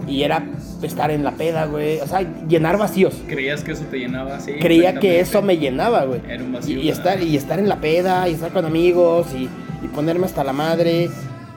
Y 0.09 0.23
era 0.23 0.45
estar 0.83 1.11
en 1.11 1.25
la 1.25 1.33
peda, 1.33 1.67
güey. 1.67 2.01
O 2.01 2.07
sea, 2.07 2.21
llenar 2.49 2.79
vacíos. 2.79 3.15
Creías 3.29 3.62
que 3.62 3.73
eso 3.73 3.85
te 3.91 3.99
llenaba 3.99 4.37
así. 4.37 4.53
Creía 4.55 4.95
que 4.99 5.21
eso 5.21 5.43
me 5.43 5.59
llenaba, 5.59 6.05
güey. 6.05 6.21
Era 6.29 6.43
un 6.43 6.51
Y, 6.51 6.53
vacío. 6.55 6.81
y 6.81 6.89
estar, 6.89 7.23
y 7.23 7.37
estar 7.37 7.59
en 7.59 7.69
la 7.69 7.81
peda, 7.81 8.29
y 8.29 8.33
estar 8.35 8.51
con 8.53 8.65
amigos, 8.65 9.27
y, 9.35 9.49
y 9.85 9.89
ponerme 9.95 10.27
hasta 10.27 10.43
la 10.43 10.53
madre. 10.55 11.11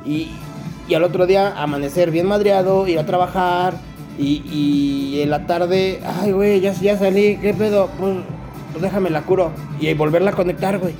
Y, 0.05 0.27
y 0.89 0.93
al 0.93 1.03
otro 1.03 1.25
día 1.25 1.53
amanecer 1.61 2.11
bien 2.11 2.27
madreado, 2.27 2.85
ir 2.87 2.99
a 2.99 3.05
trabajar. 3.05 3.75
Y, 4.19 4.41
y 4.51 5.21
en 5.21 5.29
la 5.29 5.45
tarde, 5.45 5.99
ay, 6.21 6.31
güey, 6.31 6.59
ya, 6.59 6.73
ya 6.73 6.97
salí, 6.97 7.37
¿qué 7.37 7.53
pedo? 7.53 7.89
Pues, 7.99 8.15
pues 8.71 8.81
déjame 8.81 9.09
la 9.09 9.21
curo. 9.21 9.51
Y 9.79 9.93
volverla 9.93 10.31
a 10.31 10.33
conectar, 10.33 10.77
güey. 10.79 10.93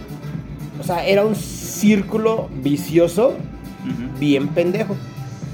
O 0.79 0.83
sea, 0.83 1.05
era 1.05 1.25
un 1.25 1.35
círculo 1.35 2.49
vicioso, 2.61 3.35
bien 4.19 4.49
pendejo. 4.49 4.95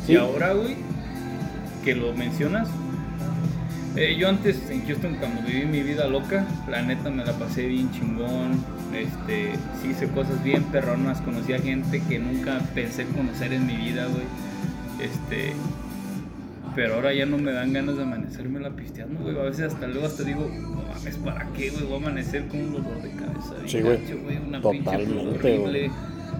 Y 0.08 0.16
ahora, 0.16 0.54
güey, 0.54 0.76
que 1.84 1.96
lo 1.96 2.14
mencionas, 2.14 2.68
eh, 3.96 4.16
yo 4.18 4.28
antes 4.28 4.70
en 4.72 4.86
Houston, 4.88 5.16
cuando 5.20 5.44
viví 5.44 5.66
mi 5.66 5.84
vida 5.84 6.08
loca, 6.08 6.48
la 6.68 6.82
neta 6.82 7.12
me 7.12 7.24
la 7.24 7.34
pasé 7.34 7.68
bien 7.68 7.92
chingón. 7.92 8.64
Este, 8.94 9.52
sí 9.82 9.90
hice 9.90 10.08
cosas 10.10 10.44
bien 10.44 10.64
perronas, 10.64 11.22
conocí 11.22 11.54
a 11.54 11.60
gente 11.60 12.02
que 12.02 12.18
nunca 12.18 12.60
pensé 12.74 13.06
conocer 13.06 13.54
en 13.54 13.68
mi 13.68 13.76
vida, 13.76 14.08
güey. 14.08 14.26
Este, 15.00 15.54
pero 16.76 16.96
ahora 16.96 17.14
ya 17.14 17.26
no 17.26 17.38
me 17.38 17.52
dan 17.52 17.74
ganas 17.74 17.98
de 17.98 18.04
amanecerme 18.04 18.60
la 18.60 18.70
pisteando, 18.72 19.22
güey. 19.22 19.38
A 19.40 19.44
veces 19.44 19.74
hasta 19.74 19.88
luego 19.88 20.08
hasta 20.08 20.24
digo, 20.24 20.50
no 20.62 20.84
mames, 20.94 21.18
¿para 21.18 21.46
qué, 21.56 21.70
güey? 21.70 21.84
Voy 21.86 21.94
a 21.94 21.98
amanecer 21.98 22.48
con 22.48 22.60
un 22.62 22.74
dolor 22.74 23.02
de 23.02 23.12
cabeza. 23.12 23.54
Sí, 23.66 23.82
güey. 23.82 24.00
Una 24.48 24.62
Totalmente, 24.62 24.92
pinche 25.06 25.14
güey. 25.14 25.28
horrible. 25.60 25.92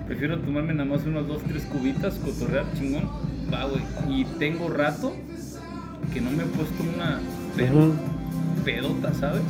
Prefiero 0.08 0.40
tomarme 0.40 0.74
nada 0.74 0.90
más 0.90 1.06
unos 1.06 1.28
dos, 1.28 1.42
tres 1.44 1.64
cubitas, 1.66 2.16
cotorrear 2.16 2.66
chingón. 2.78 3.04
Va, 3.54 3.66
güey. 3.66 3.82
Y 4.10 4.26
tengo 4.40 4.68
rato 4.70 5.14
que 6.14 6.20
no 6.22 6.32
me 6.32 6.44
he 6.44 6.48
puesto 6.48 6.84
una 6.96 7.20
pedo- 7.56 7.94
pedota, 8.66 9.14
¿sabes? 9.14 9.42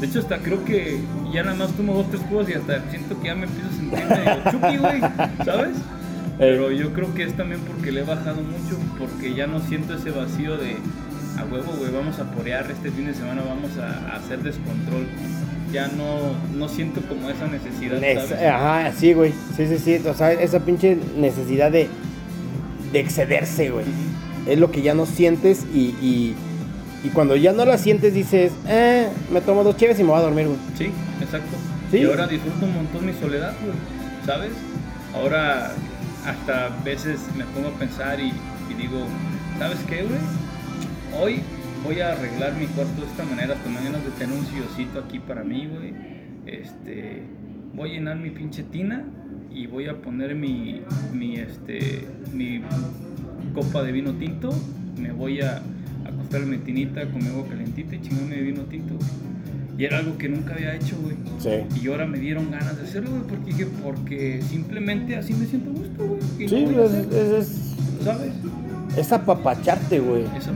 De 0.00 0.06
hecho, 0.06 0.20
hasta 0.20 0.38
creo 0.38 0.64
que 0.64 0.98
ya 1.32 1.42
nada 1.42 1.56
más 1.56 1.72
tomo 1.72 1.92
dos, 1.94 2.08
tres 2.10 2.22
cubos 2.22 2.48
y 2.48 2.54
hasta 2.54 2.80
siento 2.90 3.20
que 3.20 3.26
ya 3.28 3.34
me 3.34 3.46
empiezo 3.46 3.68
a 3.68 3.72
sentir 3.72 3.98
medio 4.08 4.42
chupi, 4.50 4.76
güey, 4.78 5.00
¿sabes? 5.44 5.76
Pero 6.40 6.72
yo 6.72 6.92
creo 6.92 7.14
que 7.14 7.22
es 7.24 7.36
también 7.36 7.60
porque 7.60 7.92
le 7.92 8.00
he 8.00 8.04
bajado 8.04 8.40
mucho, 8.42 8.76
porque 8.98 9.34
ya 9.34 9.46
no 9.46 9.60
siento 9.60 9.94
ese 9.94 10.10
vacío 10.10 10.56
de 10.56 10.76
a 11.38 11.44
huevo, 11.44 11.72
güey, 11.78 11.92
vamos 11.92 12.18
a 12.18 12.24
porear 12.32 12.68
este 12.70 12.90
fin 12.90 13.06
de 13.06 13.14
semana, 13.14 13.42
vamos 13.46 13.76
a, 13.78 14.12
a 14.12 14.16
hacer 14.16 14.40
descontrol. 14.42 15.06
Ya 15.72 15.86
no, 15.88 16.32
no 16.58 16.68
siento 16.68 17.00
como 17.02 17.30
esa 17.30 17.46
necesidad, 17.46 18.02
Es- 18.02 18.28
¿sabes? 18.28 18.44
ajá, 18.44 18.92
sí, 18.98 19.12
güey. 19.12 19.32
Sí, 19.56 19.66
sí, 19.68 19.78
sí. 19.78 20.08
O 20.08 20.14
sea, 20.14 20.32
esa 20.32 20.58
pinche 20.60 20.96
necesidad 21.16 21.70
de, 21.70 21.88
de 22.92 22.98
excederse, 23.00 23.70
güey. 23.70 23.84
Es 24.48 24.58
lo 24.58 24.70
que 24.72 24.82
ya 24.82 24.94
no 24.94 25.06
sientes 25.06 25.64
y, 25.72 25.94
y, 26.02 26.34
y 27.04 27.08
cuando 27.10 27.36
ya 27.36 27.52
no 27.52 27.64
la 27.66 27.78
sientes 27.78 28.14
dices, 28.14 28.50
eh, 28.66 29.06
me 29.32 29.40
tomo 29.42 29.62
dos 29.62 29.76
cheves 29.76 30.00
y 30.00 30.02
me 30.02 30.08
voy 30.08 30.18
a 30.18 30.22
dormir, 30.22 30.46
güey. 30.46 30.58
Sí, 30.76 30.90
exacto. 31.20 31.56
Sí. 31.92 31.98
Y 31.98 32.04
ahora 32.04 32.26
disfruto 32.26 32.64
un 32.64 32.74
montón 32.74 33.06
mi 33.06 33.12
soledad, 33.12 33.54
güey, 33.62 33.76
¿sabes? 34.26 34.50
Ahora 35.14 35.72
hasta 36.26 36.68
veces 36.84 37.20
me 37.36 37.44
pongo 37.44 37.68
a 37.68 37.78
pensar 37.78 38.18
y, 38.20 38.32
digo, 38.78 39.06
¿sabes 39.58 39.78
qué, 39.88 40.02
güey? 40.02 40.20
Hoy 41.20 41.40
voy 41.84 42.00
a 42.00 42.12
arreglar 42.12 42.54
mi 42.54 42.66
cuarto 42.66 43.00
de 43.00 43.06
esta 43.06 43.24
manera, 43.24 43.54
hasta 43.54 43.68
mañana 43.68 43.98
de 43.98 44.10
tener 44.18 44.36
un 44.36 44.46
sillocito 44.46 45.00
aquí 45.00 45.18
para 45.18 45.42
mí, 45.42 45.66
güey. 45.66 45.94
Este, 46.46 47.22
voy 47.74 47.90
a 47.90 47.92
llenar 47.94 48.16
mi 48.16 48.30
pinche 48.30 48.62
tina 48.62 49.04
y 49.50 49.66
voy 49.66 49.88
a 49.88 50.00
poner 50.00 50.34
mi, 50.34 50.82
mi, 51.12 51.36
este, 51.36 52.06
mi 52.32 52.62
copa 53.54 53.82
de 53.82 53.92
vino 53.92 54.12
tinto, 54.14 54.50
me 54.98 55.12
voy 55.12 55.40
a 55.40 55.62
acostar 56.06 56.42
mi 56.42 56.58
tinita 56.58 57.02
con 57.10 57.22
mi 57.22 57.28
agua 57.28 57.46
calentita 57.48 57.96
y 57.96 58.00
chingarme 58.00 58.36
mi 58.36 58.42
vino 58.42 58.62
tinto. 58.62 58.94
Y 59.80 59.84
era 59.86 59.96
algo 59.96 60.18
que 60.18 60.28
nunca 60.28 60.52
había 60.52 60.74
hecho, 60.74 60.94
güey. 61.02 61.16
Sí. 61.38 61.80
Y 61.82 61.88
ahora 61.88 62.04
me 62.06 62.18
dieron 62.18 62.50
ganas 62.50 62.76
de 62.76 62.82
hacerlo, 62.82 63.10
güey, 63.12 63.22
porque 63.22 63.44
dije, 63.46 63.66
porque 63.82 64.42
simplemente 64.46 65.16
así 65.16 65.32
me 65.32 65.46
siento 65.46 65.70
gusto, 65.70 66.06
güey. 66.06 66.48
Sí, 66.48 66.64
voy 66.66 66.74
a 66.74 66.84
es, 66.84 66.92
es, 66.92 67.14
es, 67.48 67.74
¿Sabes? 68.04 68.32
es 68.98 69.10
apapacharte, 69.12 70.00
güey. 70.00 70.24
Es 70.36 70.44
Sí. 70.44 70.50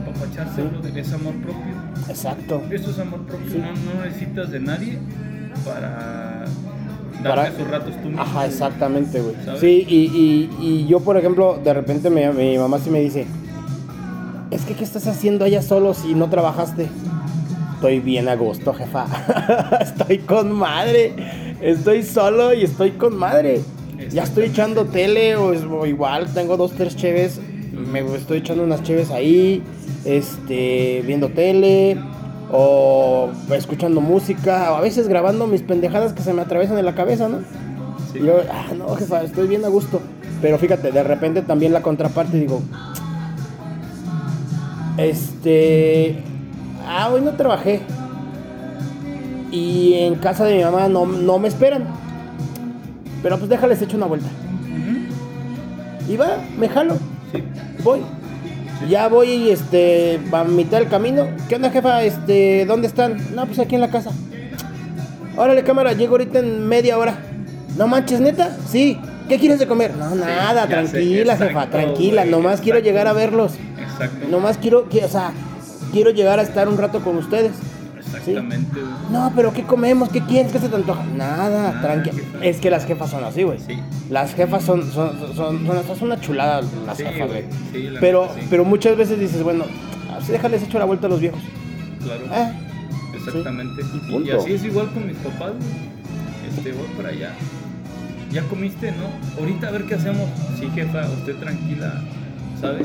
brother, 0.61 0.95
es 0.99 1.11
amor 1.11 1.33
propio. 1.41 1.73
Exacto. 2.07 2.61
Eso 2.69 2.91
es 2.91 2.99
amor 2.99 3.21
propio, 3.25 3.49
Sí. 3.51 3.57
no, 3.57 3.93
no 3.95 4.05
necesitas 4.05 4.51
de 4.51 4.59
nadie 4.59 4.99
para 5.65 6.45
Para- 7.23 7.49
tus 7.51 7.67
ratos 7.67 7.95
tú 8.03 8.07
mismo. 8.09 8.21
Ajá, 8.21 8.45
exactamente, 8.45 9.21
güey. 9.21 9.35
Sí, 9.59 9.85
y, 9.89 9.95
y, 10.15 10.49
y 10.63 10.85
yo, 10.87 10.99
por 10.99 11.17
ejemplo, 11.17 11.59
de 11.63 11.73
repente 11.73 12.11
me- 12.11 12.31
mi 12.31 12.59
mamá 12.59 12.77
sí 12.77 12.91
me 12.91 12.99
dice, 13.01 13.25
es 14.51 14.61
que, 14.65 14.75
¿qué 14.75 14.83
estás 14.83 15.07
haciendo 15.07 15.45
allá 15.45 15.63
solo 15.63 15.95
si 15.95 16.13
no 16.13 16.29
trabajaste? 16.29 16.89
Estoy 17.85 17.99
bien 17.99 18.27
a 18.29 18.35
gusto, 18.35 18.73
jefa. 18.73 19.05
estoy 19.79 20.17
con 20.17 20.51
madre. 20.51 21.13
Estoy 21.61 22.01
solo 22.01 22.51
y 22.51 22.63
estoy 22.63 22.93
con 22.93 23.15
madre. 23.15 23.61
Ya 24.09 24.23
estoy 24.23 24.45
echando 24.45 24.85
tele 24.85 25.35
o, 25.35 25.53
es- 25.53 25.61
o 25.69 25.85
igual 25.85 26.25
tengo 26.33 26.57
dos, 26.57 26.71
tres 26.71 26.95
cheves. 26.95 27.39
Me 27.71 27.99
estoy 28.15 28.39
echando 28.39 28.63
unas 28.63 28.81
cheves 28.81 29.11
ahí. 29.11 29.61
Este, 30.03 31.03
viendo 31.05 31.29
tele. 31.29 31.99
O 32.51 33.29
escuchando 33.55 34.01
música. 34.01 34.71
O 34.71 34.77
a 34.77 34.81
veces 34.81 35.07
grabando 35.07 35.45
mis 35.45 35.61
pendejadas 35.61 36.13
que 36.13 36.23
se 36.23 36.33
me 36.33 36.41
atravesan 36.41 36.79
en 36.79 36.85
la 36.85 36.95
cabeza, 36.95 37.29
¿no? 37.29 37.41
Sí. 38.11 38.17
Y 38.17 38.25
yo, 38.25 38.39
ah, 38.51 38.73
no, 38.75 38.95
jefa, 38.95 39.21
estoy 39.21 39.47
bien 39.47 39.63
a 39.63 39.67
gusto. 39.67 40.01
Pero 40.41 40.57
fíjate, 40.57 40.91
de 40.91 41.03
repente 41.03 41.43
también 41.43 41.71
la 41.71 41.83
contraparte 41.83 42.39
digo, 42.39 42.63
este, 44.97 46.23
ah, 46.87 47.09
hoy 47.11 47.21
no 47.21 47.31
trabajé. 47.31 47.81
Y 49.51 49.93
en 49.93 50.15
casa 50.15 50.43
de 50.45 50.57
mi 50.57 50.63
mamá 50.63 50.87
no, 50.87 51.05
no 51.05 51.39
me 51.39 51.47
esperan. 51.47 51.85
Pero 53.23 53.37
pues 53.37 53.49
déjales 53.49 53.81
hecho 53.81 53.97
una 53.97 54.05
vuelta. 54.05 54.27
Y 56.07 56.17
va, 56.17 56.37
me 56.57 56.69
jalo, 56.69 56.95
Sí. 57.31 57.43
voy. 57.83 58.01
Ya 58.89 59.07
voy, 59.07 59.49
este, 59.49 60.19
a 60.31 60.43
mitad 60.43 60.79
del 60.79 60.89
camino. 60.89 61.25
¿Qué 61.49 61.55
onda, 61.55 61.71
jefa? 61.71 62.03
Este, 62.03 62.65
¿dónde 62.65 62.87
están? 62.87 63.17
No, 63.33 63.45
pues 63.45 63.57
aquí 63.57 63.75
en 63.75 63.81
la 63.81 63.89
casa. 63.89 64.11
Órale, 65.37 65.63
cámara, 65.63 65.93
llego 65.93 66.11
ahorita 66.13 66.39
en 66.39 66.67
media 66.67 66.97
hora. 66.97 67.17
No 67.77 67.87
manches, 67.87 68.19
neta, 68.19 68.55
sí. 68.69 68.99
¿Qué 69.27 69.39
quieres 69.39 69.57
de 69.57 69.65
comer? 69.67 69.95
No, 69.97 70.13
nada, 70.13 70.63
sé, 70.63 70.67
tranquila, 70.67 71.35
jefa, 71.37 71.67
tranquila. 71.69 72.25
Nomás 72.25 72.61
quiero 72.61 72.77
llegar 72.79 73.07
a 73.07 73.13
verlos. 73.13 73.53
Exacto. 73.81 74.27
Nomás 74.29 74.57
quiero, 74.59 74.87
que, 74.87 75.03
o 75.03 75.09
sea, 75.09 75.31
quiero 75.91 76.11
llegar 76.11 76.39
a 76.39 76.41
estar 76.43 76.67
un 76.67 76.77
rato 76.77 77.01
con 77.03 77.17
ustedes. 77.17 77.51
Exactamente, 77.97 78.79
güey. 78.79 78.93
No, 79.11 79.31
pero 79.35 79.51
¿qué 79.53 79.63
comemos? 79.63 80.09
¿Qué 80.09 80.21
quieres? 80.21 80.51
¿Qué 80.51 80.59
se 80.59 80.69
te 80.69 80.75
antoja? 80.75 81.03
Nada, 81.17 81.71
Nada, 81.71 81.81
tranquila. 81.81 82.13
jefa. 82.15 82.45
Es 82.45 82.57
que 82.57 82.69
las 82.69 82.85
jefas 82.85 83.09
son 83.09 83.23
así, 83.23 83.43
güey. 83.43 83.59
Sí. 83.59 83.77
Las 84.09 84.33
jefas 84.35 84.63
son, 84.63 84.83
son, 84.91 85.17
son, 85.19 85.35
son, 85.35 85.65
son- 85.67 85.97
son 85.97 86.07
una 86.07 86.19
chulada 86.21 86.61
las 86.85 86.97
Sí, 86.97 87.03
jefas, 87.03 87.27
güey. 87.27 87.43
Sí, 87.71 87.83
la 87.89 87.99
pero, 87.99 88.21
neta, 88.23 88.33
sí. 88.35 88.47
pero 88.49 88.63
muchas 88.65 88.95
veces 88.97 89.19
dices, 89.19 89.43
bueno, 89.43 89.65
así 90.17 90.31
déjales 90.31 90.63
hecho 90.63 90.79
la 90.79 90.85
vuelta 90.85 91.07
a 91.07 91.09
los 91.09 91.19
viejos. 91.19 91.41
Claro. 92.03 92.21
Ah, 92.31 92.51
Exactamente. 93.15 93.81
Sí, 93.83 94.23
y 94.25 94.29
así 94.31 94.53
es 94.53 94.63
igual 94.63 94.91
con 94.91 95.07
mis 95.07 95.17
papás, 95.17 95.51
güey. 95.53 96.49
Este, 96.55 96.71
voy 96.73 96.87
para 96.95 97.09
allá. 97.09 97.31
¿Ya 98.31 98.43
comiste, 98.43 98.91
no? 98.91 99.39
Ahorita 99.39 99.67
a 99.67 99.71
ver 99.71 99.85
qué 99.85 99.95
hacemos. 99.95 100.29
Sí, 100.59 100.69
jefa, 100.75 101.05
usted 101.07 101.35
tranquila, 101.37 102.01
¿sabe? 102.61 102.83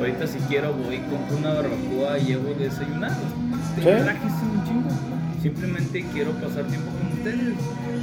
Ahorita 0.00 0.26
si 0.26 0.38
quiero 0.48 0.72
voy, 0.72 0.96
compro 0.98 1.36
una 1.36 1.52
barbacoa 1.52 2.18
y 2.18 2.24
llevo 2.24 2.54
desayunado. 2.54 3.14
Sí. 3.76 3.86
Un 3.86 4.64
chingo. 4.64 4.88
Simplemente 5.42 6.04
quiero 6.12 6.32
pasar 6.32 6.64
tiempo 6.64 6.90
con 6.90 7.18
ustedes. 7.18 7.54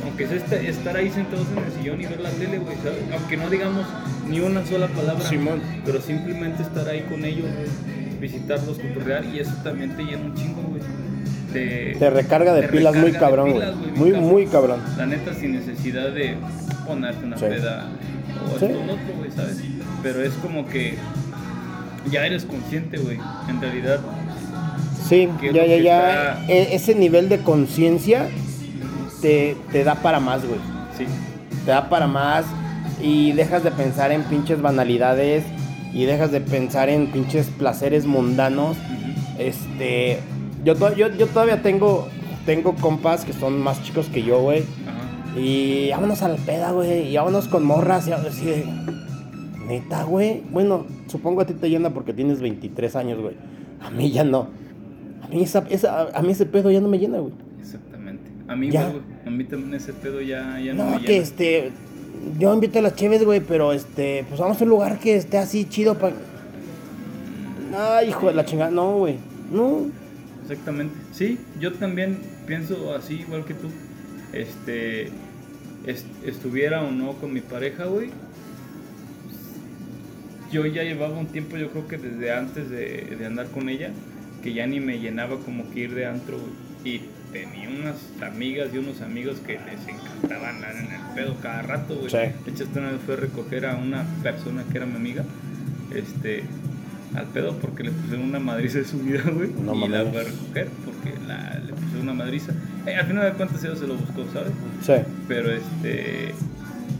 Aunque 0.03 0.27
sea 0.27 0.37
este- 0.37 0.69
estar 0.69 0.95
ahí 0.95 1.09
sentados 1.09 1.47
en 1.55 1.63
el 1.63 1.71
sillón 1.71 2.01
y 2.01 2.05
ver 2.05 2.19
la 2.21 2.29
tele, 2.29 2.59
güey, 2.59 2.75
¿sabes? 2.83 2.99
Aunque 3.13 3.37
no 3.37 3.49
digamos 3.49 3.85
ni 4.29 4.39
una 4.39 4.63
sola 4.65 4.87
palabra. 4.87 5.27
Simón. 5.27 5.59
Pero 5.85 5.99
simplemente 6.01 6.61
estar 6.63 6.87
ahí 6.87 7.01
con 7.09 7.25
ellos, 7.25 7.47
visitarlos, 8.21 8.77
cotorrear 8.77 9.25
y 9.25 9.39
eso 9.39 9.53
también 9.63 9.95
te 9.97 10.03
llena 10.03 10.21
un 10.25 10.35
chingo, 10.35 10.61
güey. 10.61 10.81
Te, 11.53 11.95
te 11.97 12.09
recarga 12.11 12.53
de 12.53 12.61
te 12.63 12.67
pilas 12.69 12.93
muy 12.95 13.05
recarga 13.11 13.27
cabrón, 13.27 13.51
güey. 13.53 13.67
Muy, 13.95 14.11
cabrón. 14.11 14.29
muy 14.29 14.45
cabrón. 14.47 14.79
La 14.97 15.05
neta, 15.07 15.33
sin 15.33 15.53
necesidad 15.53 16.09
de 16.11 16.35
ponerte 16.85 17.25
una 17.25 17.37
Sí. 17.37 17.45
peda 17.45 17.87
o 18.55 18.59
Sí. 18.59 18.65
esto 18.65 18.83
otro, 18.83 19.15
güey, 19.17 19.31
¿sabes? 19.31 19.63
Pero 20.03 20.21
es 20.23 20.33
como 20.35 20.67
que 20.67 20.95
ya 22.11 22.25
eres 22.25 22.45
consciente, 22.45 22.97
güey. 22.97 23.17
En 23.49 23.61
realidad, 23.61 23.99
Sí, 25.07 25.29
¿Qué 25.39 25.47
es 25.49 25.53
ya, 25.53 25.65
ya, 25.65 25.77
ya. 25.77 26.09
está? 26.41 26.45
e- 26.51 26.75
Ese 26.75 26.93
nivel 26.93 27.29
de 27.29 27.39
conciencia 27.39 28.27
te, 29.21 29.55
te 29.71 29.83
da 29.85 29.95
para 29.95 30.19
más, 30.19 30.45
güey. 30.45 30.59
sí. 30.97 31.05
Te 31.65 31.71
da 31.71 31.89
para 31.89 32.07
más 32.07 32.45
y 33.01 33.31
dejas 33.33 33.63
de 33.63 33.71
pensar 33.71 34.11
en 34.11 34.23
pinches 34.23 34.61
banalidades 34.61 35.43
y 35.93 36.05
dejas 36.05 36.31
de 36.31 36.41
pensar 36.41 36.89
en 36.89 37.07
pinches 37.07 37.47
placeres 37.47 38.05
mundanos. 38.05 38.75
Este, 39.37 40.19
yo, 40.65 40.75
to- 40.75 40.95
yo, 40.95 41.07
yo 41.15 41.27
todavía 41.27 41.61
tengo, 41.61 42.07
tengo 42.45 42.73
compas 42.75 43.23
que 43.25 43.33
son 43.33 43.59
más 43.61 43.81
chicos 43.83 44.07
que 44.07 44.23
yo, 44.23 44.39
güey. 44.41 44.59
Ajá. 44.87 45.39
Y 45.39 45.89
vámonos 45.91 46.21
a 46.21 46.29
la 46.29 46.37
peda, 46.37 46.71
güey. 46.71 47.09
Y 47.13 47.15
vámonos 47.17 47.47
con 47.47 47.63
morras. 47.65 48.07
Y 48.07 48.11
así 48.13 48.63
neta, 49.68 50.03
güey. 50.03 50.41
Bueno, 50.51 50.86
supongo 51.07 51.41
a 51.41 51.45
ti 51.45 51.53
te 51.53 51.70
llena 51.70 51.93
porque 51.93 52.13
tienes 52.13 52.41
23 52.41 52.95
años, 52.95 53.20
güey. 53.22 53.36
A 53.82 53.89
mí 53.91 54.11
ya 54.11 54.24
no. 54.24 54.47
A 55.22 55.28
mí, 55.28 55.43
esa, 55.43 55.65
esa- 55.70 56.07
a 56.18 56.22
mí 56.22 56.32
ese 56.32 56.45
pedo 56.45 56.72
ya 56.72 56.80
no 56.82 56.88
me 56.88 56.97
llena, 56.99 57.20
güey. 57.20 57.34
Exactamente. 57.59 58.24
A 58.47 58.55
mí, 58.55 58.72
Ya. 58.72 58.88
güey, 58.89 59.01
a 59.26 59.30
mí 59.30 59.43
también 59.43 59.74
ese 59.74 59.93
pedo 59.93 60.22
ya, 60.22 60.59
ya 60.59 60.74
no, 60.74 60.86
No, 60.86 60.91
me 60.91 61.01
que 61.01 61.13
llena. 61.13 61.24
este. 61.24 61.72
Yo 62.39 62.53
invito 62.53 62.80
a 62.80 62.82
las 62.82 62.95
cheves, 62.95 63.24
güey, 63.24 63.41
pero 63.41 63.74
este. 63.74 64.26
Pues 64.28 64.39
vamos 64.39 64.59
a 64.59 64.63
un 64.63 64.70
lugar 64.70 64.99
que 64.99 65.15
esté 65.15 65.38
así 65.38 65.65
chido 65.65 65.97
para. 65.97 66.15
Ay, 67.78 68.09
hijo 68.09 68.28
de 68.28 68.34
la 68.34 68.45
chingada. 68.45 68.72
No, 68.72 68.97
güey. 68.97 69.15
No. 69.51 69.82
Exactamente. 70.43 70.95
Sí, 71.11 71.38
yo 71.59 71.74
también 71.74 72.18
pienso 72.45 72.93
así, 72.95 73.15
igual 73.15 73.43
que 73.45 73.53
tú. 73.53 73.68
Este, 74.34 75.07
est- 75.86 76.05
estuviera 76.26 76.84
o 76.84 76.91
no 76.91 77.13
con 77.13 77.34
mi 77.34 77.41
pareja, 77.41 77.86
güey. 77.86 78.09
Yo 80.51 80.65
ya 80.65 80.83
llevaba 80.83 81.17
un 81.17 81.27
tiempo, 81.27 81.57
yo 81.57 81.71
creo 81.71 81.87
que 81.87 81.97
desde 81.97 82.31
antes 82.31 82.69
de, 82.69 83.15
de 83.17 83.25
andar 83.25 83.47
con 83.47 83.69
ella, 83.69 83.91
que 84.41 84.53
ya 84.53 84.65
ni 84.67 84.79
me 84.79 84.99
llenaba 84.99 85.37
como 85.39 85.69
que 85.71 85.81
ir 85.81 85.95
de 85.95 86.05
antro, 86.05 86.37
güey. 86.37 86.95
Y 86.95 87.01
tenía 87.31 87.69
unas 87.69 87.97
amigas 88.21 88.69
y 88.73 88.77
unos 88.77 89.01
amigos 89.01 89.37
que 89.45 89.53
les 89.53 89.87
encantaba 89.87 90.49
andar 90.49 90.75
en 90.75 90.91
el 90.91 91.01
pedo 91.15 91.35
cada 91.41 91.61
rato, 91.63 91.95
güey. 91.95 92.09
Sí. 92.09 92.17
De 92.17 92.51
hecho, 92.51 92.63
esta 92.63 92.79
vez 92.79 93.01
fue 93.05 93.15
a 93.15 93.17
recoger 93.17 93.65
a 93.65 93.75
una 93.75 94.05
persona 94.23 94.63
que 94.71 94.77
era 94.77 94.85
mi 94.85 94.95
amiga, 94.95 95.23
este, 95.93 96.43
al 97.15 97.25
pedo 97.25 97.57
porque 97.59 97.83
le 97.83 97.91
pusieron 97.91 98.25
una 98.25 98.39
madriza 98.39 98.79
de 98.79 98.85
su 98.85 98.99
vida, 98.99 99.23
güey. 99.29 99.51
No 99.51 99.75
y 99.75 99.87
la 99.89 100.05
fue 100.05 100.21
a 100.21 100.23
recoger 100.23 100.69
porque 100.85 101.13
la, 101.27 101.59
le 101.65 101.73
pusieron 101.73 102.01
una 102.01 102.13
madriza. 102.13 102.53
Eh, 102.85 102.95
al 102.95 103.05
final 103.05 103.25
de 103.25 103.33
cuentas 103.33 103.63
ella 103.63 103.75
se 103.75 103.87
lo 103.87 103.95
buscó, 103.95 104.25
¿sabes? 104.31 104.53
Sí. 104.81 104.93
Pero 105.27 105.51
este 105.51 106.33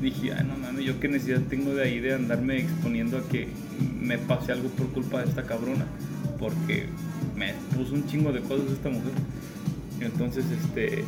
dije, 0.02 0.34
ay 0.34 0.46
no 0.46 0.58
mames, 0.58 0.86
yo 0.86 1.00
qué 1.00 1.08
necesidad 1.08 1.42
tengo 1.50 1.74
de 1.74 1.84
ahí 1.84 2.00
de 2.00 2.14
andarme 2.14 2.60
exponiendo 2.60 3.18
a 3.18 3.28
que 3.28 3.48
me 4.00 4.18
pase 4.18 4.52
algo 4.52 4.70
por 4.70 4.88
culpa 4.90 5.22
de 5.22 5.30
esta 5.30 5.44
cabrona. 5.44 5.86
Porque 6.40 6.86
me 7.36 7.54
puso 7.76 7.94
un 7.94 8.08
chingo 8.08 8.32
de 8.32 8.42
cosas 8.42 8.72
esta 8.72 8.90
mujer. 8.90 9.14
Entonces, 10.02 10.46
este. 10.52 11.04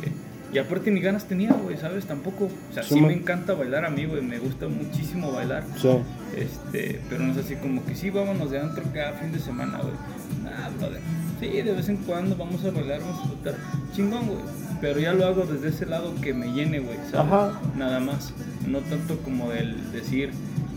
Y 0.52 0.58
aparte 0.58 0.90
ni 0.90 1.00
ganas 1.00 1.28
tenía, 1.28 1.52
güey, 1.52 1.76
¿sabes? 1.76 2.06
Tampoco. 2.06 2.46
O 2.46 2.74
sea, 2.74 2.82
Sí, 2.82 3.00
me 3.00 3.12
encanta 3.12 3.54
bailar 3.54 3.84
a 3.84 3.90
mí, 3.90 4.04
güey. 4.04 4.22
Me 4.22 4.38
gusta 4.40 4.66
muchísimo 4.66 5.30
bailar. 5.30 5.64
Sí. 5.76 5.88
Este, 6.36 7.00
pero 7.08 7.22
no 7.22 7.32
es 7.32 7.38
así 7.38 7.54
como 7.56 7.84
que 7.84 7.94
sí, 7.94 8.10
vámonos 8.10 8.50
de 8.50 8.58
antro 8.58 8.82
cada 8.92 9.12
fin 9.12 9.30
de 9.30 9.38
semana, 9.38 9.78
güey. 9.78 9.94
Nah, 10.42 10.68
brother. 10.78 11.00
Sí, 11.38 11.46
de 11.46 11.72
vez 11.72 11.88
en 11.88 11.98
cuando 11.98 12.36
vamos 12.36 12.64
a 12.64 12.70
bailar, 12.72 13.00
vamos 13.00 13.18
a 13.18 13.22
disfrutar. 13.22 13.54
Chingón, 13.94 14.26
güey. 14.26 14.40
Pero 14.80 14.98
ya 15.00 15.12
lo 15.12 15.26
hago 15.26 15.44
desde 15.44 15.68
ese 15.68 15.86
lado 15.86 16.14
que 16.22 16.32
me 16.34 16.52
llene, 16.52 16.78
güey, 16.80 16.96
¿sabes? 17.10 17.14
Ajá. 17.32 17.60
Nada 17.76 18.00
más. 18.00 18.32
No 18.66 18.78
tanto 18.80 19.18
como 19.18 19.52
el 19.52 19.92
decir, 19.92 20.30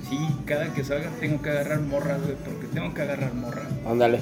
sí, 0.10 0.18
cada 0.46 0.74
que 0.74 0.84
salga 0.84 1.10
tengo 1.20 1.42
que 1.42 1.50
agarrar 1.50 1.80
morras, 1.82 2.20
güey, 2.22 2.36
porque 2.44 2.68
tengo 2.74 2.94
que 2.94 3.02
agarrar 3.02 3.34
morras. 3.34 3.66
Ándale. 3.88 4.20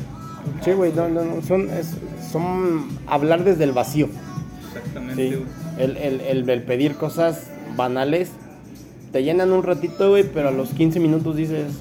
Sí, 0.63 0.71
güey, 0.71 0.91
no, 0.93 1.07
no, 1.09 1.23
no, 1.23 1.41
son, 1.41 1.69
es- 1.69 1.95
son 2.31 2.87
hablar 3.07 3.43
desde 3.43 3.63
el 3.63 3.71
vacío. 3.71 4.09
Exactamente, 4.67 5.29
Sí. 5.29 5.35
güey. 5.35 5.45
El, 5.77 5.97
el, 5.97 6.21
el, 6.21 6.49
el 6.49 6.63
pedir 6.63 6.95
cosas 6.95 7.47
banales 7.75 8.29
te 9.11 9.23
llenan 9.23 9.51
un 9.51 9.63
ratito, 9.63 10.09
güey, 10.09 10.23
pero 10.23 10.49
a 10.49 10.51
los 10.51 10.69
15 10.69 10.99
minutos 10.99 11.35
dices, 11.35 11.73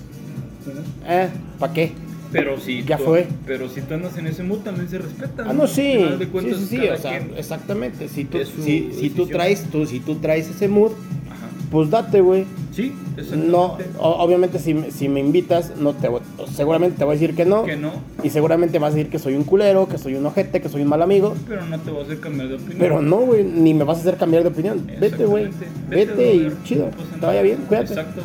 eh, 1.06 1.28
¿para 1.58 1.72
qué? 1.72 1.92
Pero 2.32 2.60
si 2.60 2.82
Ya 2.84 2.96
tú, 2.96 3.04
fue. 3.04 3.26
Pero 3.46 3.68
si 3.68 3.80
tú 3.80 3.94
andas 3.94 4.16
en 4.18 4.26
ese 4.26 4.42
mood 4.42 4.58
también 4.60 4.88
se 4.88 4.98
respeta. 4.98 5.44
Ah, 5.48 5.52
no, 5.52 5.66
sí. 5.66 5.94
De 6.18 6.18
Sí, 6.18 6.26
cuentas, 6.26 6.58
sí, 6.60 6.66
sí, 6.66 6.76
cada 6.78 6.94
o 6.94 6.98
sea, 6.98 7.16
exactamente. 7.36 8.08
Si 8.08 8.24
tú, 8.24 8.38
si, 8.62 8.90
si 8.92 9.10
tú 9.10 9.26
traes, 9.26 9.64
tú, 9.64 9.84
si 9.86 10.00
tú 10.00 10.14
traes 10.16 10.48
ese 10.48 10.68
mood, 10.68 10.92
Ajá. 11.28 11.48
pues 11.72 11.90
date, 11.90 12.20
güey. 12.20 12.44
Sí, 12.72 12.92
No, 13.16 13.76
exactamente. 13.78 13.84
obviamente 13.98 14.58
si, 14.60 14.76
si 14.92 15.08
me 15.08 15.18
invitas, 15.18 15.72
no 15.76 15.92
te 15.92 16.08
seguramente 16.54 16.98
te 16.98 17.04
voy 17.04 17.16
a 17.16 17.18
decir 17.18 17.34
que 17.34 17.44
no. 17.44 17.64
Que 17.64 17.76
no, 17.76 17.92
Y 18.22 18.30
seguramente 18.30 18.78
vas 18.78 18.92
a 18.92 18.96
decir 18.96 19.10
que 19.10 19.18
soy 19.18 19.34
un 19.34 19.42
culero, 19.42 19.88
que 19.88 19.98
soy 19.98 20.14
un 20.14 20.24
ojete, 20.24 20.60
que 20.60 20.68
soy 20.68 20.82
un 20.82 20.88
mal 20.88 21.02
amigo. 21.02 21.34
pero 21.48 21.66
no 21.66 21.78
te 21.80 21.90
voy 21.90 22.02
a 22.02 22.04
hacer 22.04 22.20
cambiar 22.20 22.48
de 22.48 22.54
opinión. 22.54 22.76
Pero 22.78 23.02
no, 23.02 23.16
güey, 23.16 23.42
ni 23.42 23.74
me 23.74 23.82
vas 23.82 23.98
a 23.98 24.00
hacer 24.02 24.16
cambiar 24.16 24.44
de 24.44 24.50
opinión. 24.50 24.86
Vete, 25.00 25.26
güey. 25.26 25.48
Vete 25.88 26.32
y 26.34 26.52
chido. 26.64 26.90
No 27.14 27.18
Te 27.20 27.26
vaya 27.26 27.42
bien, 27.42 27.58
cuídate. 27.66 27.88
Exacto. 27.92 28.22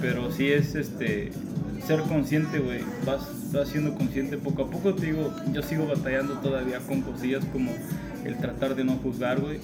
Pero 0.00 0.32
sí 0.32 0.48
es 0.48 0.74
este 0.74 1.30
ser 1.86 2.00
consciente, 2.02 2.58
güey. 2.58 2.80
Vas, 3.04 3.52
vas 3.52 3.68
siendo 3.68 3.94
consciente 3.94 4.38
poco 4.38 4.62
a 4.62 4.70
poco. 4.70 4.94
Te 4.94 5.06
digo, 5.06 5.32
yo 5.52 5.62
sigo 5.62 5.86
batallando 5.86 6.34
todavía 6.34 6.78
con 6.80 7.02
cosillas 7.02 7.44
como 7.52 7.72
el 8.24 8.36
tratar 8.36 8.74
de 8.74 8.84
no 8.84 8.92
juzgar, 8.94 9.40
güey. 9.40 9.60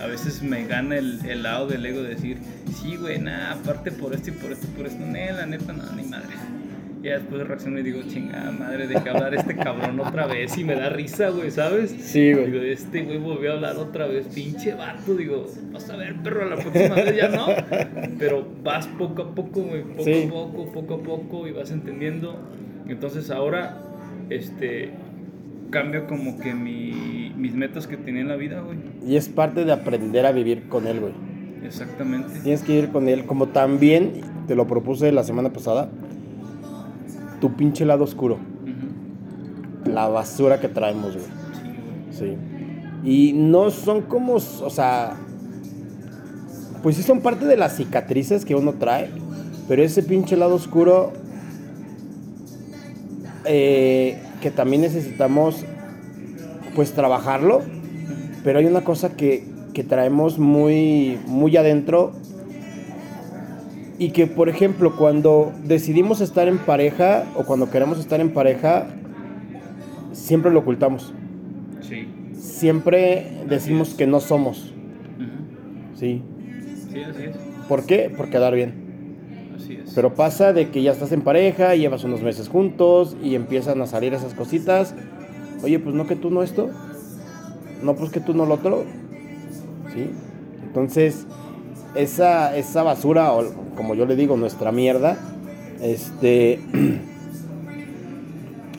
A 0.00 0.06
veces 0.06 0.42
me 0.42 0.66
gana 0.66 0.96
el, 0.96 1.42
lado 1.42 1.66
del 1.66 1.84
ego 1.84 2.02
de 2.02 2.10
decir, 2.14 2.38
sí, 2.80 2.96
güey, 2.96 3.18
nada, 3.18 3.52
aparte 3.52 3.92
por 3.92 4.14
esto 4.14 4.30
y 4.30 4.32
por 4.32 4.52
esto, 4.52 4.66
por 4.68 4.86
esto, 4.86 5.04
no, 5.04 5.12
la 5.12 5.46
neta, 5.46 5.72
no, 5.72 5.90
ni 5.92 6.04
madre. 6.04 6.34
Y 7.02 7.08
después 7.08 7.46
reacciono 7.48 7.78
y 7.78 7.82
digo, 7.82 8.00
chingada 8.06 8.52
madre, 8.52 8.86
deja 8.86 9.10
hablar 9.10 9.34
este 9.34 9.56
cabrón 9.56 9.98
otra 10.00 10.26
vez 10.26 10.58
y 10.58 10.64
me 10.64 10.74
da 10.74 10.90
risa, 10.90 11.30
güey, 11.30 11.50
¿sabes? 11.50 11.90
Sí, 11.92 12.34
güey. 12.34 12.50
Digo, 12.50 12.62
este 12.62 13.02
güey 13.04 13.16
volvió 13.16 13.52
a 13.52 13.54
hablar 13.54 13.76
otra 13.78 14.06
vez, 14.06 14.26
pinche 14.34 14.74
vato. 14.74 15.14
Digo, 15.14 15.46
vas 15.72 15.88
a 15.88 15.96
ver, 15.96 16.16
perro, 16.22 16.46
la 16.48 16.56
próxima 16.56 16.94
vez 16.96 17.16
ya 17.16 17.28
no. 17.28 17.46
Pero 18.18 18.46
vas 18.62 18.86
poco 18.86 19.22
a 19.22 19.34
poco, 19.34 19.62
güey, 19.62 19.82
poco 19.82 20.04
Sí. 20.04 20.24
a 20.26 20.30
poco, 20.30 20.72
poco 20.72 20.94
a 20.94 20.98
poco 21.02 21.48
y 21.48 21.52
vas 21.52 21.70
entendiendo. 21.70 22.38
Entonces 22.86 23.30
ahora, 23.30 23.78
este, 24.28 24.90
cambia 25.70 26.06
como 26.06 26.38
que 26.38 26.52
mi, 26.52 27.32
mis 27.34 27.54
metas 27.54 27.86
que 27.86 27.96
tenía 27.96 28.20
en 28.20 28.28
la 28.28 28.36
vida, 28.36 28.60
güey. 28.60 28.76
Y 29.06 29.16
es 29.16 29.30
parte 29.30 29.64
de 29.64 29.72
aprender 29.72 30.26
a 30.26 30.32
vivir 30.32 30.64
con 30.68 30.86
él, 30.86 31.00
güey. 31.00 31.14
Exactamente. 31.64 32.40
Tienes 32.42 32.62
que 32.62 32.74
ir 32.74 32.88
con 32.88 33.08
él. 33.08 33.24
Como 33.24 33.48
también 33.48 34.20
te 34.46 34.54
lo 34.54 34.66
propuse 34.66 35.12
la 35.12 35.24
semana 35.24 35.50
pasada, 35.50 35.90
tu 37.40 37.54
pinche 37.54 37.84
lado 37.84 38.04
oscuro. 38.04 38.38
La 39.84 40.08
basura 40.08 40.60
que 40.60 40.68
traemos, 40.68 41.14
güey. 41.14 41.26
Sí, 42.16 42.26
güey. 42.26 42.36
Sí. 42.36 42.50
Y 43.02 43.32
no 43.32 43.70
son 43.70 44.02
como, 44.02 44.34
o 44.34 44.70
sea, 44.70 45.16
pues 46.82 46.96
sí 46.96 47.02
son 47.02 47.20
parte 47.20 47.46
de 47.46 47.56
las 47.56 47.76
cicatrices 47.76 48.44
que 48.44 48.54
uno 48.54 48.74
trae, 48.74 49.10
pero 49.68 49.82
ese 49.82 50.02
pinche 50.02 50.36
lado 50.36 50.54
oscuro 50.54 51.12
eh, 53.46 54.18
que 54.42 54.50
también 54.50 54.82
necesitamos, 54.82 55.64
pues 56.74 56.92
trabajarlo, 56.92 57.62
pero 58.44 58.58
hay 58.58 58.66
una 58.66 58.82
cosa 58.82 59.16
que, 59.16 59.46
que 59.72 59.82
traemos 59.82 60.38
muy, 60.38 61.18
muy 61.26 61.56
adentro 61.56 62.12
y 64.00 64.12
que, 64.12 64.26
por 64.26 64.48
ejemplo, 64.48 64.96
cuando 64.96 65.52
decidimos 65.62 66.22
estar 66.22 66.48
en 66.48 66.56
pareja 66.56 67.26
o 67.36 67.44
cuando 67.44 67.70
queremos 67.70 67.98
estar 67.98 68.18
en 68.20 68.32
pareja, 68.32 68.86
siempre 70.12 70.50
lo 70.50 70.60
ocultamos 70.60 71.12
Sí. 71.82 72.08
siempre 72.32 73.44
decimos 73.46 73.94
que 73.94 74.06
no 74.06 74.20
somos. 74.20 74.72
¿sí? 75.94 76.22
Sí, 76.90 77.02
así 77.02 77.22
es. 77.24 77.36
¿Por 77.68 77.84
qué? 77.84 78.10
Por 78.16 78.30
quedar 78.30 78.54
bien. 78.54 78.72
Así 79.54 79.74
es. 79.74 79.92
Pero 79.94 80.14
pasa 80.14 80.54
de 80.54 80.70
que 80.70 80.82
ya 80.82 80.92
estás 80.92 81.12
en 81.12 81.20
pareja, 81.20 81.74
llevas 81.74 82.02
unos 82.04 82.22
meses 82.22 82.48
juntos 82.48 83.18
y 83.22 83.34
empiezan 83.34 83.82
a 83.82 83.86
salir 83.86 84.14
esas 84.14 84.32
cositas. 84.32 84.94
Oye, 85.62 85.78
pues 85.78 85.94
no 85.94 86.06
que 86.06 86.16
tú 86.16 86.30
no 86.30 86.42
esto. 86.42 86.70
No, 87.82 87.96
pues 87.96 88.10
que 88.10 88.20
tú 88.20 88.32
no 88.32 88.46
lo 88.46 88.54
otro. 88.54 88.84
¿Sí? 89.92 90.08
Entonces, 90.62 91.26
esa, 91.94 92.56
esa 92.56 92.82
basura, 92.82 93.32
o 93.32 93.44
como 93.76 93.94
yo 93.94 94.06
le 94.06 94.16
digo, 94.16 94.36
nuestra 94.36 94.72
mierda, 94.72 95.16
este, 95.80 96.60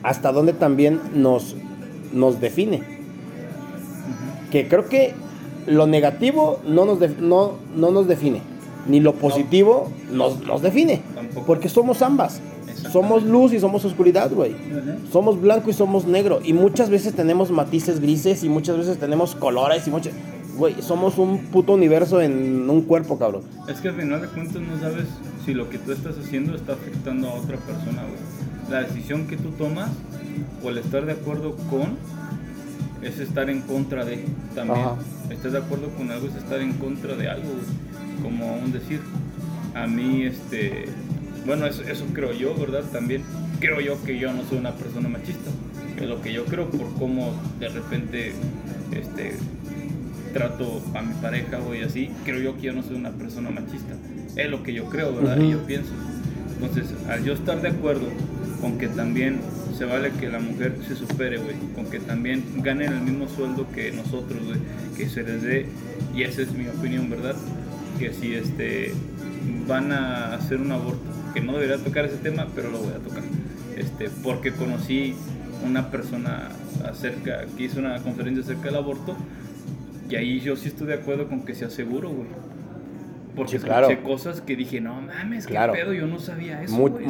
hasta 0.02 0.32
dónde 0.32 0.52
también 0.52 1.00
nos, 1.14 1.56
nos 2.12 2.40
define. 2.40 2.82
Que 4.50 4.68
creo 4.68 4.88
que 4.88 5.14
lo 5.66 5.86
negativo 5.86 6.60
no 6.66 6.84
nos, 6.84 6.98
no, 7.18 7.52
no 7.74 7.90
nos 7.90 8.06
define, 8.06 8.42
ni 8.86 9.00
lo 9.00 9.14
positivo 9.14 9.90
nos, 10.10 10.44
nos 10.44 10.62
define, 10.62 11.00
Tampoco. 11.14 11.46
porque 11.46 11.68
somos 11.68 12.02
ambas. 12.02 12.40
Somos 12.90 13.22
luz 13.22 13.52
y 13.52 13.60
somos 13.60 13.84
oscuridad, 13.84 14.30
güey. 14.32 14.54
Somos 15.12 15.40
blanco 15.40 15.70
y 15.70 15.72
somos 15.72 16.04
negro. 16.06 16.40
Y 16.42 16.52
muchas 16.52 16.90
veces 16.90 17.14
tenemos 17.14 17.50
matices 17.50 18.00
grises 18.00 18.42
y 18.42 18.48
muchas 18.48 18.76
veces 18.76 18.98
tenemos 18.98 19.34
colores 19.34 19.86
y 19.86 19.90
muchas... 19.90 20.12
Güey, 20.56 20.82
somos 20.82 21.18
un 21.18 21.46
puto 21.46 21.72
universo 21.72 22.20
en 22.20 22.68
un 22.68 22.82
cuerpo, 22.82 23.18
cabrón. 23.18 23.42
Es 23.68 23.80
que 23.80 23.88
al 23.88 23.96
final 23.96 24.20
de 24.20 24.28
cuentas 24.28 24.60
no 24.60 24.78
sabes 24.80 25.06
si 25.44 25.54
lo 25.54 25.68
que 25.70 25.78
tú 25.78 25.92
estás 25.92 26.16
haciendo 26.18 26.54
está 26.54 26.74
afectando 26.74 27.28
a 27.28 27.34
otra 27.34 27.56
persona, 27.56 28.02
güey. 28.02 28.70
La 28.70 28.82
decisión 28.82 29.26
que 29.26 29.36
tú 29.36 29.50
tomas 29.50 29.90
o 30.62 30.70
el 30.70 30.78
estar 30.78 31.04
de 31.04 31.12
acuerdo 31.12 31.56
con 31.70 31.96
es 33.02 33.18
estar 33.18 33.50
en 33.50 33.62
contra 33.62 34.04
de 34.04 34.24
también. 34.54 34.80
Ajá. 34.80 34.96
Estás 35.30 35.52
de 35.52 35.58
acuerdo 35.58 35.88
con 35.90 36.10
algo 36.10 36.28
es 36.28 36.36
estar 36.36 36.60
en 36.60 36.74
contra 36.74 37.16
de 37.16 37.28
algo, 37.28 37.48
güey. 37.48 38.22
como 38.22 38.54
un 38.56 38.72
decir. 38.72 39.00
A 39.74 39.86
mí, 39.86 40.24
este, 40.24 40.84
bueno, 41.46 41.66
eso, 41.66 41.82
eso 41.82 42.04
creo 42.12 42.32
yo, 42.32 42.54
¿verdad? 42.54 42.84
También 42.92 43.22
creo 43.58 43.80
yo 43.80 44.02
que 44.04 44.18
yo 44.18 44.32
no 44.32 44.42
soy 44.48 44.58
una 44.58 44.72
persona 44.72 45.08
machista. 45.08 45.50
Es 45.96 46.08
lo 46.08 46.20
que 46.20 46.32
yo 46.32 46.44
creo 46.44 46.68
por 46.68 46.92
cómo 46.94 47.32
de 47.58 47.68
repente, 47.68 48.32
este, 48.92 49.36
trato 50.32 50.82
a 50.94 51.02
mi 51.02 51.14
pareja 51.14 51.58
o 51.58 51.74
y 51.74 51.82
así, 51.82 52.10
creo 52.24 52.40
yo 52.40 52.56
que 52.56 52.62
yo 52.62 52.72
no 52.72 52.82
soy 52.82 52.96
una 52.96 53.10
persona 53.10 53.50
machista. 53.50 53.94
Es 54.36 54.50
lo 54.50 54.62
que 54.62 54.72
yo 54.72 54.86
creo, 54.86 55.14
¿verdad? 55.14 55.38
Ujú. 55.38 55.46
Y 55.46 55.50
yo 55.52 55.66
pienso. 55.66 55.92
Entonces, 56.54 56.94
al 57.08 57.24
yo 57.24 57.32
estar 57.32 57.60
de 57.60 57.68
acuerdo 57.68 58.06
con 58.60 58.78
que 58.78 58.88
también 58.88 59.40
se 59.76 59.84
vale 59.84 60.12
que 60.12 60.28
la 60.28 60.38
mujer 60.38 60.76
se 60.86 60.94
supere, 60.94 61.38
güey, 61.38 61.56
con 61.74 61.86
que 61.86 61.98
también 61.98 62.44
ganen 62.58 62.92
el 62.92 63.00
mismo 63.00 63.28
sueldo 63.28 63.66
que 63.74 63.90
nosotros, 63.90 64.38
güey, 64.44 64.58
que 64.96 65.08
se 65.08 65.22
les 65.22 65.42
dé, 65.42 65.66
y 66.14 66.22
esa 66.22 66.42
es 66.42 66.52
mi 66.52 66.68
opinión, 66.68 67.10
¿verdad? 67.10 67.34
Que 67.98 68.12
si 68.12 68.34
este 68.34 68.92
van 69.66 69.90
a 69.92 70.34
hacer 70.34 70.60
un 70.60 70.70
aborto, 70.70 71.00
que 71.34 71.40
no 71.40 71.54
debería 71.54 71.82
tocar 71.82 72.04
ese 72.04 72.16
tema, 72.18 72.46
pero 72.54 72.70
lo 72.70 72.78
voy 72.78 72.92
a 72.92 72.98
tocar. 72.98 73.22
Este, 73.76 74.08
porque 74.22 74.52
conocí 74.52 75.14
una 75.66 75.90
persona 75.90 76.50
acerca, 76.88 77.46
que 77.56 77.64
hizo 77.64 77.80
una 77.80 77.98
conferencia 78.00 78.44
acerca 78.44 78.64
del 78.66 78.76
aborto, 78.76 79.16
y 80.12 80.16
ahí 80.16 80.40
yo 80.40 80.56
sí 80.56 80.68
estoy 80.68 80.88
de 80.88 80.94
acuerdo 80.94 81.26
con 81.28 81.42
que 81.44 81.54
sea 81.54 81.70
seguro, 81.70 82.10
güey. 82.10 82.28
Porque 83.34 83.58
Sí, 83.58 83.64
claro. 83.64 83.88
escuché 83.88 84.06
cosas 84.06 84.40
que 84.42 84.56
dije, 84.56 84.80
no 84.82 85.00
mames, 85.00 85.46
qué 85.46 85.52
Claro. 85.54 85.72
pedo, 85.72 85.94
yo 85.94 86.06
no 86.06 86.18
sabía 86.18 86.62
eso, 86.62 86.76
Mu- 86.76 86.88
güey, 86.90 87.06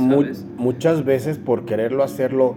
muchas 0.57 1.05
veces 1.05 1.37
por 1.39 1.65
quererlo 1.65 2.05
hacerlo 2.05 2.55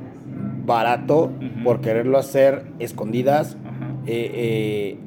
barato, 0.65 1.31
por 1.63 1.81
quererlo 1.81 2.17
hacer 2.19 2.63
escondidas, 2.79 3.57
eh, 4.05 4.31
eh, 4.33 4.97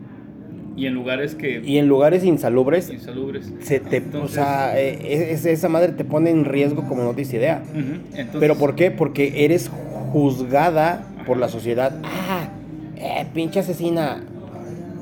Y 0.77 0.87
en 0.87 0.95
lugares 0.95 1.35
que 1.37 1.61
y 1.65 1.79
en 1.79 1.89
lugares 1.89 2.25
insalubres, 2.25 2.91
insalubres. 2.91 3.53
se 3.61 3.79
te, 3.81 4.03
o 4.17 4.29
sea, 4.29 4.79
eh, 4.81 5.33
es- 5.33 5.45
esa 5.47 5.69
madre 5.69 5.93
te 5.93 6.05
pone 6.05 6.31
en 6.31 6.45
riesgo 6.45 6.85
como 6.89 7.03
no 7.05 7.11
tienes 7.15 7.33
idea. 7.35 7.63
Entonces- 7.75 8.37
¿Pero 8.41 8.57
por 8.57 8.75
qué? 8.77 8.91
Porque 8.93 9.45
eres 9.45 9.71
juzgada 10.13 11.05
por 11.27 11.37
la 11.37 11.49
sociedad. 11.49 11.93
Ah, 12.05 12.49
eh, 12.97 13.27
pinche 13.35 13.61
asesina. 13.61 14.21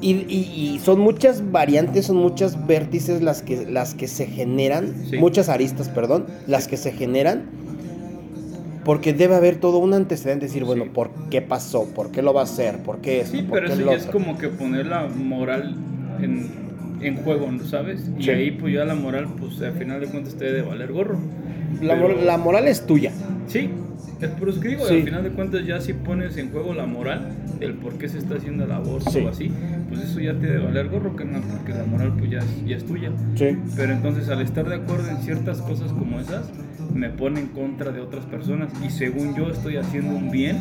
Y, 0.01 0.13
y- 0.29 0.73
y 0.75 0.79
son 0.79 1.01
muchas 1.01 1.51
variantes, 1.53 2.07
son 2.07 2.17
muchas 2.17 2.67
vértices 2.67 3.23
las 3.23 3.43
que, 3.43 3.65
las 3.67 3.95
que 3.95 4.09
se 4.09 4.27
generan, 4.27 4.95
Sí. 5.11 5.17
muchas 5.17 5.49
aristas, 5.49 5.89
perdón, 5.89 6.27
las 6.47 6.69
que 6.69 6.77
se 6.77 6.93
generan, 6.93 7.45
porque 8.85 9.13
debe 9.13 9.35
haber 9.35 9.57
todo 9.57 9.79
un 9.79 9.95
antecedente, 9.95 10.47
decir, 10.47 10.65
bueno, 10.65 10.85
Sí. 10.85 10.91
¿por 10.95 11.11
qué 11.31 11.43
pasó? 11.43 11.87
¿Por 11.87 12.11
qué 12.11 12.23
lo 12.23 12.33
va 12.35 12.43
a 12.43 12.45
hacer? 12.45 12.79
¿Por 12.83 12.99
qué 12.99 13.21
esto? 13.23 13.37
Sí, 13.37 13.43
¿Por 13.43 13.59
pero 13.59 13.67
qué 13.69 13.73
eso 13.75 13.83
lo 13.85 13.91
ya 13.93 13.97
es 13.99 14.07
como 14.07 14.39
que 14.39 14.49
poner 14.49 14.87
la 14.87 15.07
moral 15.09 15.75
en, 16.21 16.47
en 17.01 17.17
juego, 17.17 17.51
¿no 17.51 17.65
¿sabes? 17.65 18.03
Y 18.19 18.25
Sí. 18.25 18.31
ahí 18.31 18.51
pues 18.53 18.75
ya 18.75 18.85
la 18.85 18.95
moral, 18.95 19.27
pues 19.41 19.61
al 19.63 19.73
final 19.73 20.01
de 20.01 20.07
cuentas 20.07 20.35
te 20.35 20.45
debe 20.45 20.59
de 20.59 20.69
valer 20.69 20.93
gorro. 20.93 21.19
La, 21.81 21.95
Pero- 21.95 22.21
la 22.23 22.37
moral 22.39 22.69
es 22.69 22.87
tuya. 22.87 23.13
Sí, 23.47 23.71
es 24.21 24.29
por 24.31 24.49
eso 24.49 24.61
que 24.61 24.69
digo, 24.69 24.85
Sí. 24.87 24.95
al 24.97 25.03
final 25.05 25.23
de 25.25 25.31
cuentas 25.31 25.67
ya 25.67 25.81
si 25.81 25.93
pones 25.93 26.37
en 26.37 26.51
juego 26.51 26.75
la 26.75 26.87
moral, 26.87 27.29
el 27.61 27.75
por 27.75 27.95
qué 27.99 28.09
se 28.09 28.19
está 28.19 28.37
haciendo 28.37 28.65
el 28.65 28.73
aborto 28.73 29.11
Sí. 29.11 29.21
o 29.21 29.29
así, 29.29 29.51
pues 29.89 30.01
eso 30.03 30.21
ya 30.21 30.35
te 30.35 30.47
debe 30.47 30.65
valer 30.65 30.89
gorro, 30.89 31.15
carnal, 31.17 31.43
porque 31.51 31.73
la 31.73 31.85
moral 31.85 32.13
pues 32.19 32.31
ya 32.31 32.41
ya 32.67 32.77
es 32.77 32.85
tuya. 32.85 33.11
Sí. 33.35 33.57
Pero 33.77 33.93
entonces 33.93 34.29
al 34.29 34.41
estar 34.43 34.69
de 34.69 34.77
acuerdo 34.77 35.09
en 35.11 35.19
ciertas 35.19 35.61
cosas 35.63 35.93
como 35.93 36.19
esas, 36.21 36.51
me 36.95 37.11
pone 37.11 37.41
en 37.41 37.49
contra 37.49 37.93
de 37.93 38.01
otras 38.01 38.25
personas 38.27 38.73
y 38.85 38.91
según 38.91 39.35
yo 39.37 39.49
estoy 39.51 39.77
haciendo 39.77 40.15
un 40.17 40.31
bien 40.31 40.57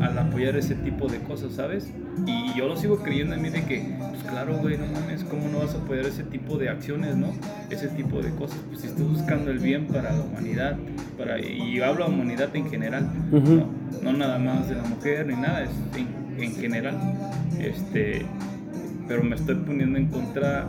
al 0.00 0.18
apoyar 0.18 0.56
ese 0.56 0.74
tipo 0.74 1.08
de 1.08 1.18
cosas, 1.18 1.52
¿sabes? 1.54 1.90
Y 2.26 2.56
yo 2.56 2.68
lo 2.68 2.76
sigo 2.76 2.98
creyendo 2.98 3.34
en 3.34 3.42
mí 3.42 3.50
de 3.50 3.64
que, 3.64 3.96
pues 4.10 4.22
claro, 4.24 4.56
güey, 4.58 4.78
no 4.78 4.86
mames, 4.86 5.24
¿cómo 5.24 5.48
no 5.48 5.60
vas 5.60 5.74
a 5.74 5.78
apoyar 5.78 6.06
ese 6.06 6.22
tipo 6.24 6.58
de 6.58 6.68
acciones, 6.68 7.16
no? 7.16 7.32
Ese 7.70 7.88
tipo 7.88 8.20
de 8.20 8.30
cosas, 8.30 8.58
pues 8.68 8.80
si 8.80 8.88
estás 8.88 9.06
buscando 9.06 9.50
el 9.50 9.58
bien 9.58 9.86
para 9.86 10.12
la 10.12 10.22
humanidad, 10.22 10.76
para, 11.18 11.40
y 11.40 11.80
hablo 11.80 12.06
de 12.06 12.14
humanidad 12.14 12.54
en 12.54 12.70
general, 12.70 13.08
no 14.02 14.12
nada 14.12 14.38
más 14.38 14.68
de 14.68 14.76
la 14.76 14.84
mujer 14.84 15.26
ni 15.26 15.34
nada, 15.34 15.64
es 15.64 15.70
en, 15.96 16.42
en 16.42 16.54
general, 16.54 16.98
este, 17.58 18.26
pero 19.08 19.22
me 19.22 19.36
estoy 19.36 19.56
poniendo 19.56 19.98
en 19.98 20.08
contra 20.08 20.68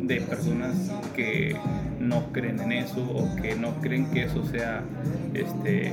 de 0.00 0.20
personas 0.22 0.90
que 1.14 1.56
no 1.98 2.32
creen 2.32 2.60
en 2.60 2.72
eso 2.72 3.02
o 3.02 3.36
que 3.36 3.54
no 3.54 3.74
creen 3.80 4.10
que 4.10 4.24
eso 4.24 4.44
sea 4.44 4.82
este 5.34 5.92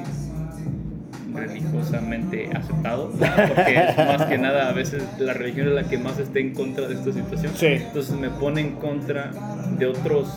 religiosamente 1.37 2.49
aceptado, 2.53 3.11
porque 3.11 3.93
más 3.97 4.25
que 4.25 4.37
nada 4.37 4.69
a 4.69 4.73
veces 4.73 5.03
la 5.19 5.33
religión 5.33 5.67
es 5.67 5.73
la 5.73 5.83
que 5.83 5.97
más 5.97 6.19
está 6.19 6.39
en 6.39 6.53
contra 6.53 6.87
de 6.87 6.95
esta 6.95 7.11
situación. 7.11 7.53
Entonces 7.61 8.15
me 8.17 8.29
pone 8.29 8.61
en 8.61 8.71
contra 8.73 9.31
de 9.77 9.85
otros 9.85 10.27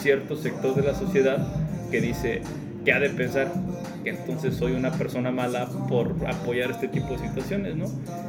ciertos 0.00 0.40
sectores 0.40 0.76
de 0.76 0.82
la 0.82 0.94
sociedad 0.94 1.46
que 1.90 2.00
dice 2.00 2.42
que 2.84 2.92
ha 2.92 3.00
de 3.00 3.10
pensar 3.10 3.52
que 4.02 4.10
entonces 4.10 4.56
soy 4.56 4.72
una 4.72 4.90
persona 4.92 5.30
mala 5.30 5.68
por 5.88 6.14
apoyar 6.26 6.70
este 6.70 6.88
tipo 6.88 7.12
de 7.12 7.28
situaciones, 7.28 7.76
¿no? 7.76 7.86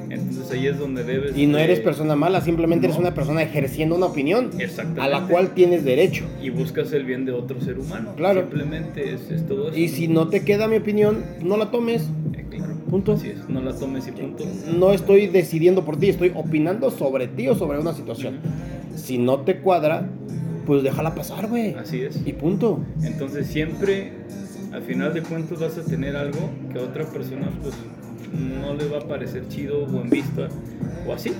Entonces 0.09 0.51
ahí 0.51 0.67
es 0.67 0.77
donde 0.77 1.03
debes... 1.03 1.35
Y 1.35 1.47
no 1.47 1.57
eres 1.57 1.79
persona 1.79 2.15
mala, 2.15 2.41
simplemente 2.41 2.85
eres 2.85 2.97
una 2.97 3.13
persona 3.13 3.41
ejerciendo 3.41 3.95
una 3.95 4.07
opinión 4.07 4.51
a 4.99 5.07
la 5.07 5.27
cual 5.27 5.53
tienes 5.53 5.83
derecho. 5.83 6.25
Y 6.41 6.49
buscas 6.51 6.93
el 6.93 7.05
bien 7.05 7.25
de 7.25 7.31
otro 7.31 7.59
ser 7.61 7.79
humano. 7.79 8.13
Claro. 8.15 8.41
Simplemente 8.41 9.13
es, 9.13 9.47
todo 9.47 9.69
eso. 9.69 9.77
Y 9.77 9.89
si 9.89 10.07
no 10.07 10.27
te 10.27 10.43
queda 10.43 10.67
mi 10.67 10.77
opinión, 10.77 11.23
no 11.41 11.57
la 11.57 11.71
tomes. 11.71 12.03
Eh, 12.33 12.45
claro. 12.49 12.75
Punto. 12.89 13.13
Así 13.13 13.29
es, 13.29 13.49
no 13.49 13.61
la 13.61 13.73
tomes 13.73 14.07
y 14.07 14.11
punto. 14.11 14.45
No 14.77 14.91
estoy 14.91 15.27
decidiendo 15.27 15.83
por 15.83 15.97
ti, 15.97 16.09
estoy 16.09 16.31
opinando 16.35 16.91
sobre 16.91 17.27
ti 17.27 17.47
o 17.47 17.55
sobre 17.55 17.79
una 17.79 17.93
situación. 17.93 18.37
Si 18.95 19.17
no 19.17 19.39
te 19.39 19.57
cuadra, 19.57 20.07
pues 20.67 20.83
déjala 20.83 21.15
pasar, 21.15 21.47
güey. 21.47 21.73
Así 21.73 22.01
es. 22.01 22.21
Y 22.25 22.33
punto. 22.33 22.79
Entonces 23.01 23.47
siempre 23.47 24.11
al 24.73 24.81
final 24.81 25.13
de 25.13 25.21
cuentas 25.21 25.59
vas 25.59 25.77
a 25.77 25.85
tener 25.85 26.15
algo 26.15 26.49
que 26.71 26.79
a 26.79 26.81
otra 26.81 27.05
persona 27.05 27.47
pues 27.61 27.75
no 28.33 28.73
le 28.73 28.87
va 28.87 28.97
a 28.97 29.07
parecer 29.07 29.47
chido 29.47 29.85
o 29.85 30.01
en 30.01 30.09
vista 30.09 30.49
o 31.07 31.13
así. 31.13 31.31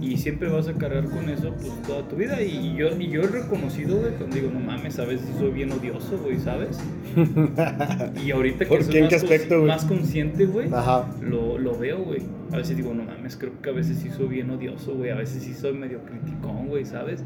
Y 0.00 0.16
siempre 0.16 0.48
vas 0.48 0.66
a 0.68 0.74
cargar 0.74 1.04
con 1.04 1.28
eso 1.28 1.52
pues 1.54 1.82
toda 1.82 2.06
tu 2.08 2.16
vida. 2.16 2.42
Y 2.42 2.74
yo, 2.76 2.88
y 2.98 3.08
yo 3.08 3.22
he 3.22 3.26
reconocido, 3.26 4.00
güey, 4.00 4.12
cuando 4.14 4.34
digo, 4.34 4.50
no 4.52 4.58
mames, 4.58 4.98
a 4.98 5.04
veces 5.04 5.28
soy 5.38 5.52
bien 5.52 5.70
odioso, 5.70 6.18
güey, 6.18 6.38
¿sabes? 6.40 6.78
y 8.24 8.30
ahorita 8.32 8.64
que 8.64 8.82
soy 8.82 9.02
más, 9.02 9.12
aspecto, 9.12 9.62
más, 9.62 9.84
consciente, 9.84 10.46
güey, 10.46 10.68
lo, 11.20 11.58
lo 11.58 11.78
veo, 11.78 11.98
güey. 11.98 12.22
A 12.52 12.56
veces 12.56 12.76
digo, 12.76 12.92
no 12.94 13.04
mames, 13.04 13.36
creo 13.36 13.52
que 13.62 13.70
a 13.70 13.72
veces 13.72 13.98
sí 13.98 14.10
soy 14.10 14.28
bien 14.28 14.50
odioso, 14.50 14.94
güey. 14.94 15.10
A 15.10 15.16
veces 15.16 15.42
sí 15.42 15.54
soy 15.54 15.72
medio 15.72 16.00
criticón, 16.04 16.68
güey, 16.68 16.84
¿sabes? 16.84 17.24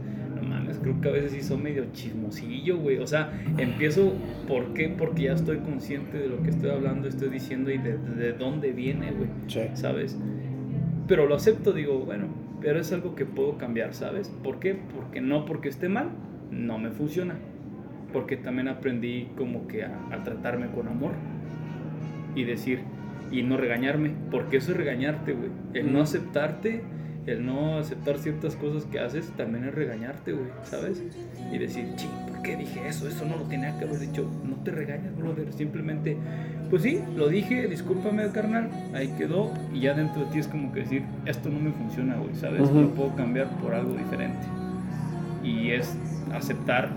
Creo 0.86 1.00
que 1.00 1.08
a 1.08 1.12
veces 1.12 1.32
sí 1.32 1.42
son 1.42 1.62
medio 1.62 1.86
chismosillo, 1.92 2.78
güey. 2.78 2.98
O 2.98 3.06
sea, 3.06 3.32
empiezo, 3.58 4.12
¿por 4.46 4.72
qué? 4.72 4.88
Porque 4.88 5.24
ya 5.24 5.32
estoy 5.32 5.58
consciente 5.58 6.18
de 6.18 6.28
lo 6.28 6.42
que 6.42 6.50
estoy 6.50 6.70
hablando, 6.70 7.08
estoy 7.08 7.28
diciendo 7.28 7.70
y 7.70 7.78
de, 7.78 7.98
de 7.98 8.32
dónde 8.32 8.72
viene, 8.72 9.12
güey. 9.12 9.28
¿Sabes? 9.74 10.16
Pero 11.08 11.26
lo 11.26 11.34
acepto, 11.34 11.72
digo, 11.72 12.00
bueno, 12.00 12.26
pero 12.60 12.80
es 12.80 12.92
algo 12.92 13.14
que 13.14 13.24
puedo 13.26 13.58
cambiar, 13.58 13.94
¿sabes? 13.94 14.28
¿Por 14.42 14.58
qué? 14.58 14.76
Porque 14.94 15.20
no 15.20 15.44
porque 15.44 15.68
esté 15.68 15.88
mal, 15.88 16.10
no 16.50 16.78
me 16.78 16.90
funciona. 16.90 17.34
Porque 18.12 18.36
también 18.36 18.68
aprendí 18.68 19.28
como 19.36 19.66
que 19.66 19.84
a, 19.84 19.98
a 20.10 20.22
tratarme 20.22 20.68
con 20.68 20.88
amor 20.88 21.12
y 22.34 22.44
decir, 22.44 22.80
y 23.30 23.42
no 23.42 23.56
regañarme, 23.56 24.12
porque 24.30 24.58
eso 24.58 24.72
es 24.72 24.76
regañarte, 24.76 25.32
güey. 25.32 25.50
El 25.74 25.92
no 25.92 26.00
aceptarte 26.00 26.82
el 27.26 27.44
no 27.44 27.78
aceptar 27.78 28.18
ciertas 28.18 28.54
cosas 28.56 28.84
que 28.84 29.00
haces 29.00 29.30
también 29.36 29.64
es 29.64 29.74
regañarte, 29.74 30.32
güey, 30.32 30.46
¿sabes? 30.62 31.02
Y 31.52 31.58
decir, 31.58 31.86
ching, 31.96 32.10
¿por 32.28 32.42
qué 32.42 32.56
dije 32.56 32.86
eso? 32.86 33.08
Eso 33.08 33.24
no 33.24 33.36
lo 33.36 33.42
tenía 33.44 33.76
que 33.78 33.84
haber 33.84 33.98
dicho. 33.98 34.30
No 34.44 34.56
te 34.62 34.70
regañas, 34.70 35.16
brother. 35.16 35.52
Simplemente, 35.52 36.16
pues 36.70 36.82
sí, 36.82 37.00
lo 37.16 37.28
dije, 37.28 37.66
discúlpame, 37.66 38.30
carnal, 38.30 38.70
ahí 38.94 39.08
quedó. 39.18 39.52
Y 39.74 39.80
ya 39.80 39.94
dentro 39.94 40.24
de 40.24 40.30
ti 40.30 40.38
es 40.38 40.46
como 40.46 40.72
que 40.72 40.80
decir, 40.80 41.02
esto 41.24 41.48
no 41.48 41.58
me 41.58 41.72
funciona, 41.72 42.16
güey, 42.16 42.34
¿sabes? 42.36 42.70
Lo 42.70 42.90
puedo 42.90 43.14
cambiar 43.16 43.48
por 43.60 43.74
algo 43.74 43.94
diferente. 43.94 44.46
Y 45.42 45.72
es 45.72 45.96
aceptar 46.32 46.90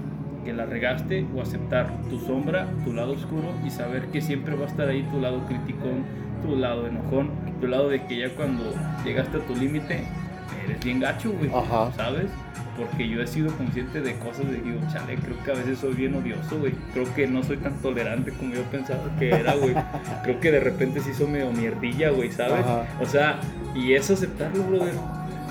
que 0.45 0.53
la 0.53 0.65
regaste 0.65 1.26
o 1.35 1.41
aceptar 1.41 1.91
tu 2.10 2.19
sombra, 2.19 2.68
tu 2.85 2.93
lado 2.93 3.14
oscuro 3.14 3.51
y 3.65 3.69
saber 3.69 4.06
que 4.07 4.22
siempre 4.22 4.56
va 4.56 4.65
a 4.65 4.68
estar 4.68 4.88
ahí 4.88 5.03
tu 5.11 5.19
lado 5.19 5.45
criticón, 5.47 6.03
tu 6.41 6.56
lado 6.56 6.88
enojón, 6.88 7.30
tu 7.60 7.68
lado 7.68 7.90
de 7.90 8.06
que 8.06 8.18
ya 8.18 8.30
cuando 8.36 8.74
llegaste 9.03 9.38
a 9.38 9.41
tu 9.41 9.56
límite 9.56 10.03
eres 10.66 10.84
bien 10.84 10.99
gacho, 10.99 11.32
güey. 11.32 11.49
¿Sabes? 11.95 12.28
Porque 12.78 13.10
yo 13.10 13.22
he 13.22 13.28
sido 13.28 13.52
consciente 13.57 13.99
de 13.99 14.18
cosas 14.20 14.49
de 14.49 14.61
digo, 14.61 14.80
chale, 14.91 15.16
creo 15.16 15.44
que 15.44 15.52
a 15.52 15.56
veces 15.56 15.80
soy 15.80 15.94
bien 15.95 16.16
odioso, 16.16 16.60
güey. 16.60 16.74
Creo 16.94 17.14
que 17.14 17.28
no 17.28 17.44
soy 17.44 17.57
tan 17.57 17.74
tolerante 17.82 18.32
como 18.32 18.53
yo 18.53 18.64
pensaba 18.64 19.03
que 19.18 19.32
era, 19.32 19.56
güey. 19.56 19.76
creo 20.24 20.40
que 20.40 20.52
de 20.52 20.60
repente 20.61 21.02
sí 21.02 21.14
soy 21.14 21.28
medio 21.28 21.52
mierdilla, 21.52 22.11
güey, 22.11 22.32
¿sabes? 22.32 22.66
O 23.02 23.06
sea, 23.06 23.41
y 23.76 23.94
es 23.94 24.10
aceptarlo, 24.10 24.64
brother. 24.64 24.94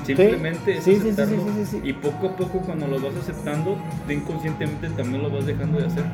Simplemente 0.05 0.78
es 0.78 0.89
aceptarlo. 0.89 1.36
y 1.85 1.93
poco 1.93 2.28
a 2.28 2.36
poco 2.36 2.60
cuando 2.60 2.86
lo 2.86 2.98
vas 2.98 3.15
aceptando, 3.16 3.77
inconscientemente 4.09 4.89
también 4.90 5.23
lo 5.23 5.31
vas 5.31 5.44
dejando 5.44 5.78
de 5.78 5.86
hacer. 5.86 6.05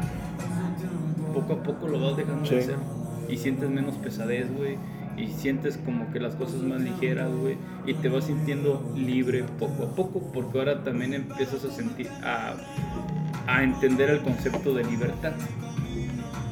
Poco 1.33 1.53
a 1.53 1.63
poco 1.63 1.87
lo 1.87 2.01
vas 2.01 2.17
dejando 2.17 2.49
de 2.49 2.59
hacer. 2.59 2.77
Y 3.29 3.37
sientes 3.37 3.71
menos 3.71 3.97
pesadez, 3.97 4.53
güey 4.55 4.77
y 5.17 5.29
sientes 5.29 5.79
como 5.85 6.11
que 6.13 6.21
las 6.21 6.35
cosas 6.35 6.63
más 6.63 6.81
ligeras, 6.81 7.31
güey, 7.31 7.57
y 7.87 7.95
te 7.95 8.09
vas 8.09 8.25
sintiendo 8.25 8.93
libre 8.97 9.45
poco 9.59 9.85
a 9.85 9.95
poco, 9.95 10.21
porque 10.33 10.59
ahora 10.59 10.83
también 10.83 11.15
empiezas 11.15 11.65
a 11.65 11.71
sentir, 11.71 12.09
a, 12.23 12.55
a 13.47 13.63
entender 13.63 14.11
el 14.11 14.21
concepto 14.23 14.75
de 14.75 14.85
libertad. 14.85 15.33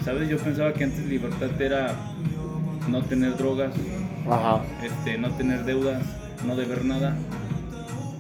¿Sabes? 0.04 0.28
Yo 0.28 0.36
pensaba 0.38 0.72
que 0.72 0.84
antes 0.84 1.04
libertad 1.06 1.60
era 1.60 1.94
no 2.88 3.02
tener 3.02 3.36
drogas, 3.36 3.72
Este, 4.82 5.18
no 5.18 5.30
tener 5.30 5.64
deudas, 5.64 6.02
no 6.46 6.56
deber 6.56 6.84
nada. 6.84 7.16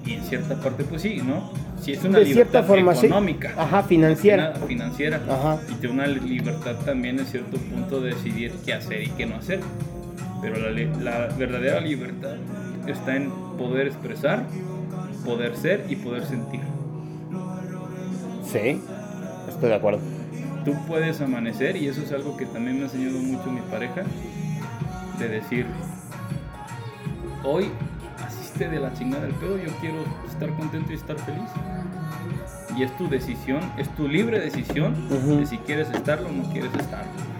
Y 0.04 0.14
en 0.14 0.24
cierta 0.24 0.60
parte, 0.60 0.84
pues 0.84 1.02
sí, 1.02 1.20
¿no? 1.24 1.52
Si 1.82 1.92
es 1.94 2.04
una 2.04 2.20
de 2.20 2.26
libertad 2.26 2.50
cierta 2.52 2.62
forma, 2.62 2.92
económica, 2.92 3.54
Ajá, 3.56 3.82
financiera. 3.82 4.54
financiera. 4.68 5.20
Ajá. 5.28 5.60
Y 5.68 5.74
tiene 5.74 5.94
una 5.96 6.06
libertad 6.06 6.76
también 6.84 7.18
en 7.18 7.26
cierto 7.26 7.56
punto 7.56 8.00
de 8.00 8.14
decidir 8.14 8.52
qué 8.64 8.74
hacer 8.74 9.02
y 9.02 9.08
qué 9.08 9.26
no 9.26 9.34
hacer. 9.34 9.58
Pero 10.40 10.58
la, 11.00 11.26
verdadera 11.36 11.80
libertad 11.80 12.36
está 12.86 13.16
en 13.16 13.30
poder 13.58 13.88
expresar, 13.88 14.44
poder 15.24 15.56
ser 15.56 15.84
y 15.88 15.96
poder 15.96 16.24
sentir. 16.24 16.60
Sí, 18.44 18.80
estoy 19.48 19.68
de 19.68 19.74
acuerdo. 19.74 20.00
Tú 20.64 20.74
puedes 20.86 21.20
amanecer, 21.20 21.76
y 21.76 21.88
eso 21.88 22.02
es 22.02 22.12
algo 22.12 22.36
que 22.36 22.46
también 22.46 22.76
me 22.76 22.82
ha 22.82 22.84
enseñado 22.84 23.18
mucho 23.18 23.50
mi 23.50 23.60
pareja, 23.62 24.02
de 25.18 25.28
decir, 25.28 25.66
hoy 27.42 27.72
asiste 28.62 28.68
de 28.68 28.80
la 28.80 28.92
chingada 28.92 29.24
del 29.24 29.34
pedo, 29.34 29.56
yo 29.56 29.70
quiero 29.80 30.04
estar 30.28 30.54
contento 30.56 30.92
y 30.92 30.94
estar 30.94 31.18
feliz. 31.18 31.48
Y 32.76 32.82
es 32.82 32.96
tu 32.96 33.08
decisión, 33.08 33.60
es 33.76 33.88
tu 33.96 34.08
libre 34.08 34.40
decisión 34.40 34.94
de 35.08 35.46
si 35.46 35.58
quieres 35.58 35.90
estarlo 35.90 36.28
o 36.28 36.32
no 36.32 36.44
quieres 36.52 36.72
estarlo 36.74 37.31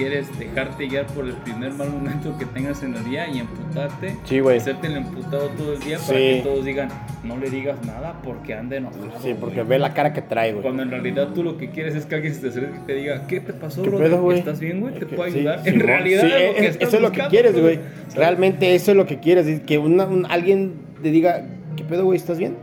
quieres 0.00 0.38
dejarte 0.38 0.86
guiar 0.86 1.06
por 1.08 1.26
el 1.26 1.34
primer 1.34 1.72
mal 1.72 1.90
momento 1.90 2.36
que 2.38 2.46
tengas 2.46 2.82
en 2.82 2.94
el 2.94 3.04
día 3.04 3.28
y 3.28 3.40
emputarte, 3.40 4.16
sí, 4.24 4.40
güey. 4.40 4.56
hacerte 4.56 4.86
el 4.86 4.96
emputado 4.96 5.48
todo 5.50 5.74
el 5.74 5.80
día 5.80 5.98
para 5.98 6.18
que 6.18 6.40
todos 6.42 6.64
digan, 6.64 6.88
no 7.22 7.36
le 7.36 7.50
digas 7.50 7.84
nada 7.84 8.14
porque 8.24 8.54
ande 8.54 8.78
enojado. 8.78 9.10
Sí, 9.20 9.34
porque 9.38 9.62
ve 9.62 9.78
la 9.78 9.92
cara 9.92 10.14
que 10.14 10.22
trae, 10.22 10.52
güey. 10.52 10.62
Cuando 10.62 10.82
en 10.82 10.90
realidad 10.90 11.28
tú 11.34 11.42
lo 11.42 11.58
que 11.58 11.68
quieres 11.68 11.94
es 11.94 12.06
que 12.06 12.14
alguien 12.14 12.34
se 12.34 12.40
te 12.40 12.48
acerque 12.48 12.78
y 12.82 12.86
te 12.86 12.94
diga, 12.94 13.26
¿qué 13.26 13.40
te 13.40 13.52
pasó, 13.52 13.82
bro? 13.82 14.32
¿Estás 14.32 14.58
bien, 14.58 14.80
güey? 14.80 14.94
¿Te 14.94 15.04
puedo 15.04 15.24
ayudar? 15.24 15.60
en 15.66 15.80
realidad, 15.80 16.24
eso 16.24 16.96
es 16.96 17.02
lo 17.02 17.12
que 17.12 17.20
quieres, 17.28 17.60
güey. 17.60 17.78
Realmente 18.14 18.74
eso 18.74 18.92
es 18.92 18.96
lo 18.96 19.04
que 19.04 19.18
quieres, 19.18 19.60
que 19.60 19.82
alguien 20.30 20.72
te 21.02 21.10
diga, 21.10 21.44
¿qué 21.76 21.84
pedo, 21.84 22.04
güey? 22.04 22.16
¿Estás 22.16 22.38
bien? 22.38 22.56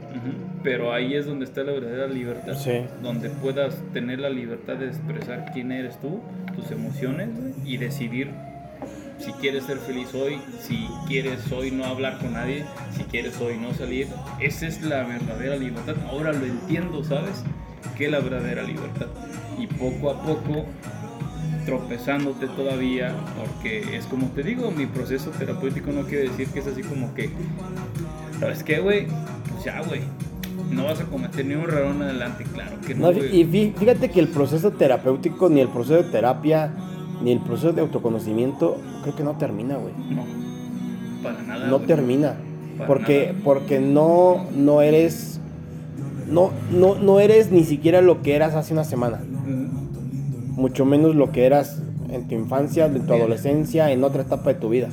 Pero 0.68 0.92
ahí 0.92 1.16
es 1.16 1.26
donde 1.26 1.46
está 1.46 1.64
la 1.64 1.72
verdadera 1.72 2.08
libertad. 2.08 2.58
Donde 3.02 3.30
puedas 3.30 3.74
tener 3.94 4.20
la 4.20 4.30
libertad 4.30 4.76
de 4.76 4.88
expresar 4.88 5.50
quién 5.54 5.72
eres 5.72 5.98
tú, 6.02 6.20
tus 6.58 6.72
emociones 6.72 7.30
y 7.64 7.78
decidir 7.78 8.32
si 9.18 9.32
quieres 9.32 9.64
ser 9.64 9.78
feliz 9.78 10.14
hoy, 10.14 10.42
si 10.60 10.90
quieres 11.08 11.50
hoy 11.54 11.72
no 11.72 11.86
hablar 11.86 12.18
con 12.20 12.34
nadie, 12.34 12.66
si 12.98 13.04
quieres 13.04 13.40
hoy 13.40 13.56
no 13.56 13.74
salir. 13.76 14.08
Esa 14.42 14.68
es 14.68 14.82
la 14.82 15.04
verdadera 15.04 15.56
libertad. 15.56 15.96
Ahora 16.10 16.34
lo 16.34 16.46
entiendo, 16.46 17.02
¿sabes? 17.02 17.46
¿Qué 17.98 18.08
es 18.08 18.12
la 18.12 18.20
verdadera 18.20 18.64
libertad? 18.64 19.08
Y 19.58 19.68
poco 19.68 20.10
a 20.10 20.22
poco 20.22 20.66
tropezándote 21.66 22.48
todavía, 22.48 23.16
porque 23.38 23.96
es 23.96 24.06
como 24.08 24.28
te 24.32 24.44
digo, 24.44 24.70
mi 24.72 24.86
proceso 24.86 25.30
terapéutico 25.30 25.94
no 25.94 26.02
quiere 26.02 26.28
decir 26.28 26.50
que 26.50 26.60
es 26.60 26.68
así 26.68 26.82
como 26.82 27.14
que, 27.14 27.30
¿sabes 28.42 28.64
qué, 28.64 28.80
güey? 28.80 29.08
Pues 29.50 29.64
ya, 29.64 29.82
güey, 29.82 30.02
no 30.72 30.86
vas 30.86 31.00
a 31.00 31.06
cometer 31.06 31.46
ni 31.46 31.56
un 31.56 31.62
error 31.62 31.96
en 31.96 32.02
adelante, 32.02 32.44
claro 32.54 32.78
que 32.86 32.96
no. 32.96 33.12
y 33.12 33.46
fíjate 33.78 34.10
que 34.10 34.20
el 34.20 34.28
proceso 34.28 34.72
terapéutico, 34.72 35.50
ni 35.50 35.62
el 35.62 35.70
proceso 35.70 36.04
de 36.04 36.10
terapia, 36.10 36.72
ni 37.24 37.32
el 37.32 37.40
proceso 37.40 37.74
de 37.74 37.82
autoconocimiento, 37.82 38.78
creo 39.02 39.16
que 39.16 39.24
no 39.24 39.38
termina, 39.38 39.78
güey. 39.78 39.94
No, 40.10 40.26
para 41.24 41.42
nada. 41.44 41.68
No 41.68 41.80
termina. 41.80 42.36
porque, 42.86 43.34
porque 43.44 43.80
no, 43.80 44.46
no 44.56 44.82
eres. 44.82 45.40
No, 46.30 46.52
no, 46.72 46.96
no 46.96 47.20
eres 47.20 47.52
ni 47.52 47.64
siquiera 47.64 48.02
lo 48.02 48.22
que 48.22 48.36
eras 48.36 48.54
hace 48.54 48.74
una 48.74 48.84
semana. 48.84 49.22
Mucho 50.56 50.86
menos 50.86 51.16
lo 51.16 51.32
que 51.32 51.46
eras 51.46 51.82
en 52.10 52.28
tu 52.28 52.36
infancia, 52.36 52.86
en 52.88 53.06
tu 53.06 53.14
adolescencia, 53.14 53.92
en 53.92 54.04
otra 54.04 54.24
etapa 54.24 54.54
de 54.54 54.60
tu 54.60 54.70
vida. 54.70 54.90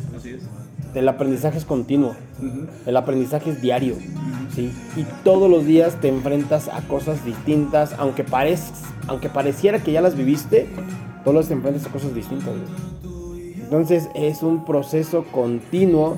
El 0.95 1.09
aprendizaje 1.09 1.59
es 1.59 1.65
continuo. 1.65 2.15
El 2.87 2.97
aprendizaje 2.97 3.51
es 3.51 3.61
diario. 3.61 3.97
Sí, 4.55 4.73
y 4.97 5.05
todos 5.25 5.51
los 5.51 5.67
días 5.67 6.01
te 6.01 6.09
enfrentas 6.09 6.69
a 6.69 6.81
cosas 6.83 7.25
distintas, 7.25 7.95
aunque, 7.99 8.23
parez, 8.23 8.71
aunque 9.09 9.29
pareciera 9.29 9.81
que 9.81 9.91
ya 9.91 10.01
las 10.01 10.17
viviste, 10.17 10.69
todos 11.25 11.35
los 11.35 11.49
días 11.49 11.49
te 11.49 11.55
enfrentas 11.55 11.87
a 11.87 11.91
cosas 11.91 12.15
distintas. 12.15 12.55
Entonces 13.65 14.09
es 14.15 14.43
un 14.43 14.65
proceso 14.65 15.25
continuo 15.33 16.17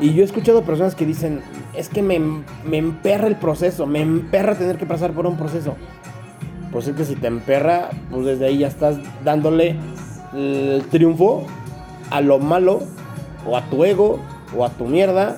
y 0.00 0.14
yo 0.14 0.22
he 0.22 0.24
escuchado 0.24 0.62
personas 0.62 0.94
que 0.94 1.04
dicen, 1.04 1.42
es 1.74 1.88
que 1.88 2.02
me, 2.02 2.18
me 2.18 2.78
emperra 2.78 3.26
el 3.26 3.36
proceso, 3.36 3.84
me 3.86 4.00
emperra 4.00 4.54
tener 4.54 4.78
que 4.78 4.86
pasar 4.86 5.12
por 5.12 5.26
un 5.26 5.36
proceso. 5.36 5.74
Pues 6.72 6.88
es 6.88 6.96
que 6.96 7.04
si 7.04 7.16
te 7.16 7.26
emperra, 7.26 7.90
pues 8.10 8.24
desde 8.24 8.46
ahí 8.46 8.58
ya 8.58 8.68
estás 8.68 8.96
dándole 9.24 9.76
el 10.34 10.82
triunfo 10.90 11.46
a 12.10 12.20
lo 12.20 12.38
malo, 12.38 12.82
o 13.48 13.56
a 13.56 13.62
tu 13.70 13.84
ego, 13.84 14.18
o 14.56 14.64
a 14.64 14.68
tu 14.70 14.84
mierda, 14.84 15.36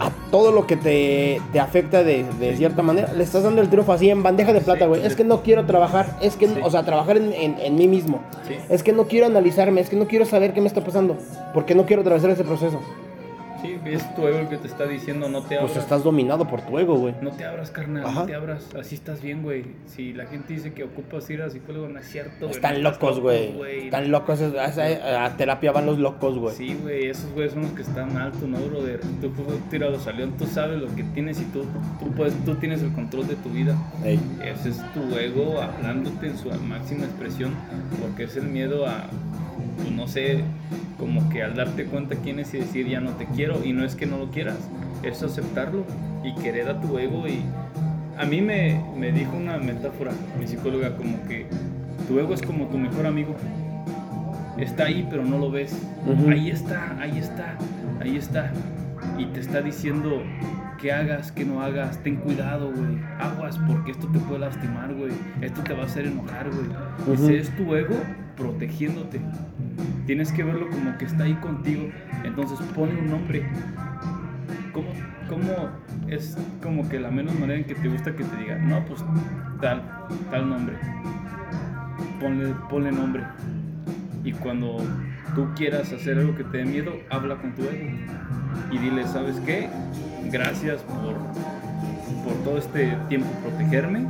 a 0.00 0.10
todo 0.30 0.52
lo 0.52 0.66
que 0.66 0.76
te, 0.76 1.40
te 1.52 1.58
afecta 1.60 2.04
de, 2.04 2.24
de 2.38 2.56
cierta 2.56 2.82
manera. 2.82 3.12
Le 3.14 3.24
estás 3.24 3.42
dando 3.42 3.60
el 3.60 3.68
triunfo 3.68 3.92
así 3.92 4.08
en 4.10 4.22
bandeja 4.22 4.52
de 4.52 4.60
plata, 4.60 4.86
güey. 4.86 5.00
sí. 5.00 5.06
Es 5.08 5.16
que 5.16 5.24
no 5.24 5.42
quiero 5.42 5.64
trabajar, 5.66 6.16
es 6.20 6.36
que, 6.36 6.46
o 6.62 6.70
sea, 6.70 6.84
trabajar 6.84 7.16
en, 7.16 7.32
en- 7.32 7.58
en 7.58 7.74
mí 7.74 7.88
mismo. 7.88 8.20
Es 8.68 8.82
que 8.82 8.92
no 8.92 9.04
quiero 9.08 9.26
analizarme, 9.26 9.80
es 9.80 9.88
que 9.90 9.96
no 9.96 10.06
quiero 10.06 10.24
saber 10.24 10.52
qué 10.52 10.60
me 10.60 10.68
está 10.68 10.82
pasando, 10.84 11.16
porque 11.54 11.74
no 11.74 11.84
quiero 11.84 12.02
atravesar 12.02 12.30
ese 12.30 12.44
proceso. 12.44 12.80
Sí, 13.62 13.76
es 13.86 14.14
tu 14.14 14.26
ego 14.26 14.38
el 14.38 14.48
que 14.48 14.56
te 14.56 14.68
está 14.68 14.86
diciendo 14.86 15.28
no 15.28 15.42
te 15.42 15.56
abras. 15.56 15.72
Pues 15.72 15.82
estás 15.82 16.04
dominado 16.04 16.46
por 16.46 16.62
tu 16.62 16.78
ego, 16.78 16.96
güey. 16.96 17.14
No 17.20 17.30
te 17.30 17.44
abras, 17.44 17.70
carnal, 17.70 18.04
Ajá. 18.04 18.20
no 18.20 18.26
te 18.26 18.34
abras. 18.34 18.66
Así 18.78 18.94
estás 18.94 19.20
bien, 19.20 19.42
güey. 19.42 19.64
Si 19.86 20.12
la 20.12 20.26
gente 20.26 20.54
dice 20.54 20.72
que 20.72 20.84
ocupas 20.84 21.28
ir 21.30 21.42
a 21.42 21.50
psicólogo, 21.50 21.88
no 21.88 21.98
es 21.98 22.06
cierto, 22.06 22.46
güey. 22.46 22.50
Están 22.52 22.82
no 22.82 22.90
locos, 22.90 23.20
güey. 23.20 23.84
Están 23.84 24.10
locos. 24.10 24.40
A, 24.40 25.24
a 25.24 25.36
terapia 25.36 25.72
van 25.72 25.86
los 25.86 25.98
locos, 25.98 26.38
güey. 26.38 26.54
Sí, 26.54 26.76
güey, 26.80 27.06
esos 27.06 27.32
güeyes 27.32 27.52
son 27.52 27.62
los 27.62 27.72
que 27.72 27.82
están 27.82 28.16
alto, 28.16 28.46
¿no, 28.46 28.58
brother? 28.58 29.00
Tú, 29.20 29.32
a 30.06 30.12
león, 30.12 30.34
tú 30.38 30.46
sabes 30.46 30.80
lo 30.80 30.94
que 30.94 31.02
tienes 31.04 31.40
y 31.40 31.44
tú, 31.46 31.64
tú, 31.98 32.10
puedes, 32.12 32.34
tú 32.44 32.54
tienes 32.56 32.82
el 32.82 32.92
control 32.92 33.26
de 33.26 33.36
tu 33.36 33.50
vida. 33.50 33.76
Ey. 34.04 34.20
Ese 34.44 34.70
es 34.70 34.78
tu 34.92 35.16
ego 35.16 35.60
hablándote 35.60 36.28
en 36.28 36.38
su 36.38 36.50
máxima 36.50 37.04
expresión, 37.04 37.54
porque 38.00 38.24
es 38.24 38.36
el 38.36 38.44
miedo 38.44 38.86
a, 38.86 39.06
pues, 39.76 39.90
no 39.90 40.06
sé, 40.06 40.44
como 40.98 41.28
que 41.30 41.42
al 41.42 41.54
darte 41.54 41.84
cuenta 41.84 42.16
quién 42.16 42.40
es 42.40 42.52
y 42.54 42.58
decir 42.58 42.88
ya 42.88 43.00
no 43.00 43.12
te 43.12 43.26
quiero, 43.26 43.64
y 43.64 43.72
no 43.72 43.84
es 43.84 43.94
que 43.94 44.06
no 44.06 44.18
lo 44.18 44.30
quieras, 44.30 44.58
es 45.02 45.22
aceptarlo 45.22 45.84
y 46.24 46.34
querer 46.42 46.68
a 46.68 46.80
tu 46.80 46.98
ego. 46.98 47.26
Y 47.28 47.40
a 48.18 48.24
mí 48.24 48.42
me, 48.42 48.82
me 48.96 49.12
dijo 49.12 49.36
una 49.36 49.58
metáfora, 49.58 50.10
mi 50.38 50.46
psicóloga, 50.46 50.96
como 50.96 51.22
que 51.28 51.46
tu 52.08 52.18
ego 52.18 52.34
es 52.34 52.42
como 52.42 52.66
tu 52.66 52.78
mejor 52.78 53.06
amigo. 53.06 53.34
Está 54.58 54.84
ahí, 54.84 55.06
pero 55.08 55.24
no 55.24 55.38
lo 55.38 55.50
ves. 55.52 55.72
Ujú. 56.04 56.30
Ahí 56.30 56.50
está, 56.50 56.98
ahí 57.00 57.16
está, 57.16 57.56
ahí 58.00 58.16
está. 58.16 58.52
Y 59.16 59.26
te 59.26 59.38
está 59.38 59.62
diciendo 59.62 60.20
que 60.80 60.92
hagas, 60.92 61.30
que 61.30 61.44
no 61.44 61.62
hagas. 61.62 62.02
Ten 62.02 62.16
cuidado, 62.16 62.72
güey. 62.72 62.98
Aguas, 63.20 63.56
porque 63.68 63.92
esto 63.92 64.08
te 64.08 64.18
puede 64.18 64.40
lastimar, 64.40 64.92
güey. 64.94 65.12
Esto 65.40 65.62
te 65.62 65.74
va 65.74 65.84
a 65.84 65.86
hacer 65.86 66.06
enojar, 66.06 66.50
güey. 66.50 66.66
Ujú. 67.02 67.24
Ese 67.24 67.38
es 67.38 67.56
tu 67.56 67.72
ego 67.76 67.94
protegiéndote. 68.38 69.20
Tienes 70.06 70.32
que 70.32 70.42
verlo 70.42 70.70
como 70.70 70.96
que 70.96 71.04
está 71.04 71.24
ahí 71.24 71.34
contigo. 71.34 71.90
Entonces 72.24 72.58
pone 72.74 72.98
un 72.98 73.10
nombre. 73.10 73.46
¿Cómo, 74.72 74.88
es 76.08 76.38
como 76.62 76.88
que 76.88 76.98
la 76.98 77.10
menos 77.10 77.38
manera 77.38 77.58
en 77.58 77.64
que 77.64 77.74
te 77.74 77.88
gusta 77.88 78.14
que 78.16 78.24
te 78.24 78.36
diga? 78.36 78.56
No, 78.56 78.82
pues 78.86 79.04
tal, 79.60 79.82
tal 80.30 80.48
nombre. 80.48 80.76
Ponle, 82.20 82.54
ponle 82.70 82.92
nombre. 82.92 83.24
Y 84.24 84.32
cuando 84.32 84.78
tú 85.34 85.48
quieras 85.54 85.92
hacer 85.92 86.18
algo 86.18 86.34
que 86.34 86.44
te 86.44 86.58
dé 86.58 86.64
miedo, 86.64 86.94
habla 87.10 87.36
con 87.36 87.52
tu 87.52 87.62
ego. 87.64 87.90
Y 88.70 88.78
dile, 88.78 89.06
¿sabes 89.06 89.36
qué? 89.40 89.68
Gracias 90.30 90.82
por, 90.82 91.14
por 92.24 92.44
todo 92.44 92.58
este 92.58 92.96
tiempo 93.08 93.28
protegerme. 93.42 94.06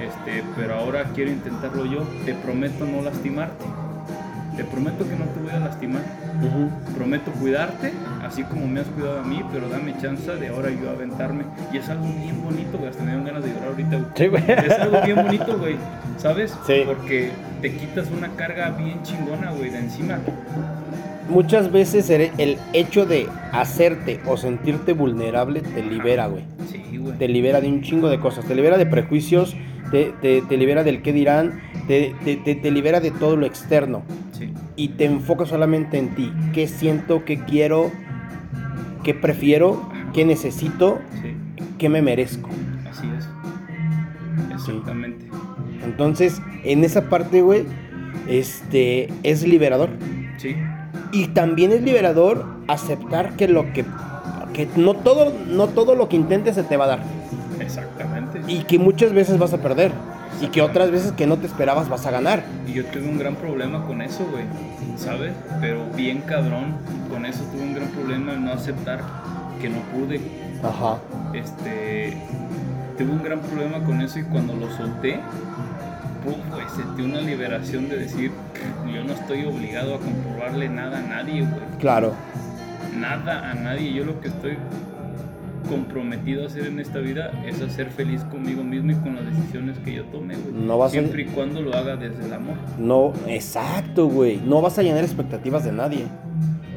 Este, 0.00 0.42
pero 0.56 0.74
ahora 0.74 1.04
quiero 1.14 1.30
intentarlo 1.30 1.86
yo. 1.86 2.02
Te 2.24 2.34
prometo 2.34 2.86
no 2.86 3.02
lastimarte. 3.02 3.64
Te 4.56 4.64
prometo 4.64 5.08
que 5.08 5.16
no 5.16 5.24
te 5.26 5.40
voy 5.40 5.50
a 5.50 5.60
lastimar. 5.60 6.02
Prometo 6.94 7.30
cuidarte, 7.32 7.92
así 8.22 8.42
como 8.44 8.66
me 8.66 8.80
has 8.80 8.86
cuidado 8.88 9.20
a 9.20 9.22
mí, 9.22 9.42
pero 9.52 9.68
dame 9.68 9.94
chance 10.02 10.34
de 10.34 10.48
ahora 10.48 10.70
yo 10.70 10.90
aventarme. 10.90 11.44
Y 11.72 11.78
es 11.78 11.88
algo 11.88 12.04
bien 12.04 12.42
bonito, 12.42 12.76
güey. 12.76 12.90
Hasta 12.90 13.02
me 13.02 13.12
ganas 13.24 13.42
de 13.44 13.50
llorar 13.50 13.68
ahorita, 13.68 13.96
güey. 13.96 14.06
Sí, 14.14 14.26
güey. 14.26 14.42
Es 14.66 14.78
algo 14.78 15.00
bien 15.02 15.16
bonito, 15.16 15.58
güey. 15.58 15.76
¿Sabes? 16.18 16.54
Sí. 16.66 16.82
Porque 16.84 17.30
te 17.62 17.72
quitas 17.72 18.08
una 18.10 18.28
carga 18.30 18.70
bien 18.70 19.02
chingona, 19.02 19.52
güey, 19.52 19.70
de 19.70 19.78
encima. 19.78 20.18
Muchas 21.30 21.70
veces 21.70 22.10
el 22.10 22.58
hecho 22.72 23.06
de 23.06 23.28
hacerte 23.52 24.20
o 24.26 24.36
sentirte 24.36 24.92
vulnerable 24.92 25.60
te 25.60 25.82
libera, 25.82 26.26
güey. 26.26 26.44
Sí, 26.70 26.98
güey. 26.98 27.16
Te 27.16 27.28
libera 27.28 27.60
de 27.60 27.68
un 27.68 27.82
chingo 27.82 28.08
de 28.10 28.18
cosas. 28.18 28.44
Te 28.44 28.54
libera 28.54 28.76
de 28.76 28.86
prejuicios, 28.86 29.56
te, 29.90 30.12
te- 30.20 30.42
te 30.42 30.56
libera 30.56 30.82
del 30.84 31.02
qué 31.02 31.12
dirán, 31.12 31.60
te, 31.86 32.14
te- 32.24 32.36
te- 32.36 32.54
te 32.54 32.70
libera 32.70 33.00
de 33.00 33.10
todo 33.10 33.36
lo 33.36 33.46
externo. 33.46 34.02
Sí. 34.32 34.52
Y 34.76 34.88
te 34.90 35.04
enfocas 35.04 35.48
solamente 35.48 35.98
en 35.98 36.14
ti. 36.14 36.32
¿Qué 36.52 36.66
siento? 36.68 37.24
¿Qué 37.24 37.40
quiero? 37.44 37.90
¿Qué 39.02 39.14
prefiero? 39.14 39.88
¿Qué 40.12 40.24
necesito? 40.24 40.98
Sí, 41.22 41.34
¿Qué 41.78 41.88
me 41.88 42.02
merezco? 42.02 42.48
así 42.90 43.06
es. 43.16 43.28
Exactamente. 44.52 45.26
Entonces, 45.84 46.40
en 46.64 46.84
esa 46.84 47.08
parte, 47.08 47.40
güey, 47.42 47.64
este, 48.28 49.08
es 49.22 49.46
liberador. 49.46 49.90
Sí, 50.36 50.54
Y 51.12 51.28
también 51.28 51.72
es 51.72 51.82
liberador 51.82 52.44
aceptar 52.68 53.36
que 53.36 53.48
lo 53.48 53.72
que, 53.72 53.84
que 54.52 54.68
no 54.76 54.94
todo, 54.94 55.32
no 55.48 55.68
todo 55.68 55.94
lo 55.94 56.08
que 56.08 56.16
intentes 56.16 56.54
se 56.54 56.62
te 56.62 56.76
va 56.76 56.84
a 56.84 56.88
dar. 56.88 57.02
exactamente. 57.60 58.09
Y 58.50 58.64
que 58.64 58.80
muchas 58.80 59.12
veces 59.12 59.38
vas 59.38 59.54
a 59.54 59.58
perder. 59.58 59.92
Y 60.40 60.48
que 60.48 60.60
otras 60.60 60.90
veces 60.90 61.12
que 61.12 61.26
no 61.26 61.36
te 61.36 61.46
esperabas 61.46 61.88
vas 61.88 62.04
a 62.06 62.10
ganar. 62.10 62.42
Y 62.66 62.72
yo 62.72 62.84
tuve 62.86 63.08
un 63.08 63.16
gran 63.16 63.36
problema 63.36 63.84
con 63.86 64.02
eso, 64.02 64.26
güey. 64.30 64.44
¿Sabes? 64.96 65.32
Pero 65.60 65.86
bien 65.96 66.22
cabrón. 66.22 66.74
Con 67.08 67.26
eso 67.26 67.44
tuve 67.52 67.62
un 67.62 67.74
gran 67.74 67.88
problema 67.88 68.32
en 68.32 68.44
no 68.44 68.52
aceptar 68.52 69.00
que 69.60 69.68
no 69.68 69.78
pude. 69.92 70.20
Ajá. 70.64 70.98
Este. 71.32 72.16
Tuve 72.98 73.12
un 73.12 73.22
gran 73.22 73.40
problema 73.40 73.84
con 73.84 74.00
eso 74.00 74.18
y 74.18 74.24
cuando 74.24 74.54
lo 74.54 74.70
solté, 74.76 75.20
pum, 76.22 76.34
güey, 76.50 76.66
sentí 76.76 77.02
una 77.02 77.20
liberación 77.20 77.88
de 77.88 77.96
decir, 77.96 78.30
yo 78.92 79.04
no 79.04 79.14
estoy 79.14 79.46
obligado 79.46 79.94
a 79.94 79.98
comprobarle 79.98 80.68
nada 80.68 80.98
a 80.98 81.02
nadie, 81.02 81.42
güey. 81.42 81.78
Claro. 81.78 82.12
Nada 82.98 83.50
a 83.50 83.54
nadie. 83.54 83.92
Yo 83.92 84.04
lo 84.04 84.20
que 84.20 84.28
estoy 84.28 84.58
comprometido 85.70 86.42
a 86.42 86.46
hacer 86.46 86.66
en 86.66 86.80
esta 86.80 86.98
vida 86.98 87.30
es 87.46 87.62
a 87.62 87.70
ser 87.70 87.90
feliz 87.90 88.22
conmigo 88.24 88.62
mismo 88.64 88.90
y 88.92 88.94
con 88.96 89.14
las 89.16 89.24
decisiones 89.24 89.78
que 89.78 89.94
yo 89.94 90.04
tome, 90.06 90.34
güey. 90.36 90.52
No 90.66 90.76
vas 90.76 90.88
a- 90.90 90.92
Siempre 90.92 91.22
y 91.22 91.24
cuando 91.26 91.62
lo 91.62 91.72
haga 91.74 91.96
desde 91.96 92.26
el 92.26 92.32
amor. 92.32 92.56
No, 92.78 93.12
exacto, 93.26 94.06
güey. 94.08 94.38
No 94.44 94.60
vas 94.60 94.78
a 94.78 94.82
llenar 94.82 95.04
expectativas 95.04 95.64
de 95.64 95.72
nadie. 95.72 96.04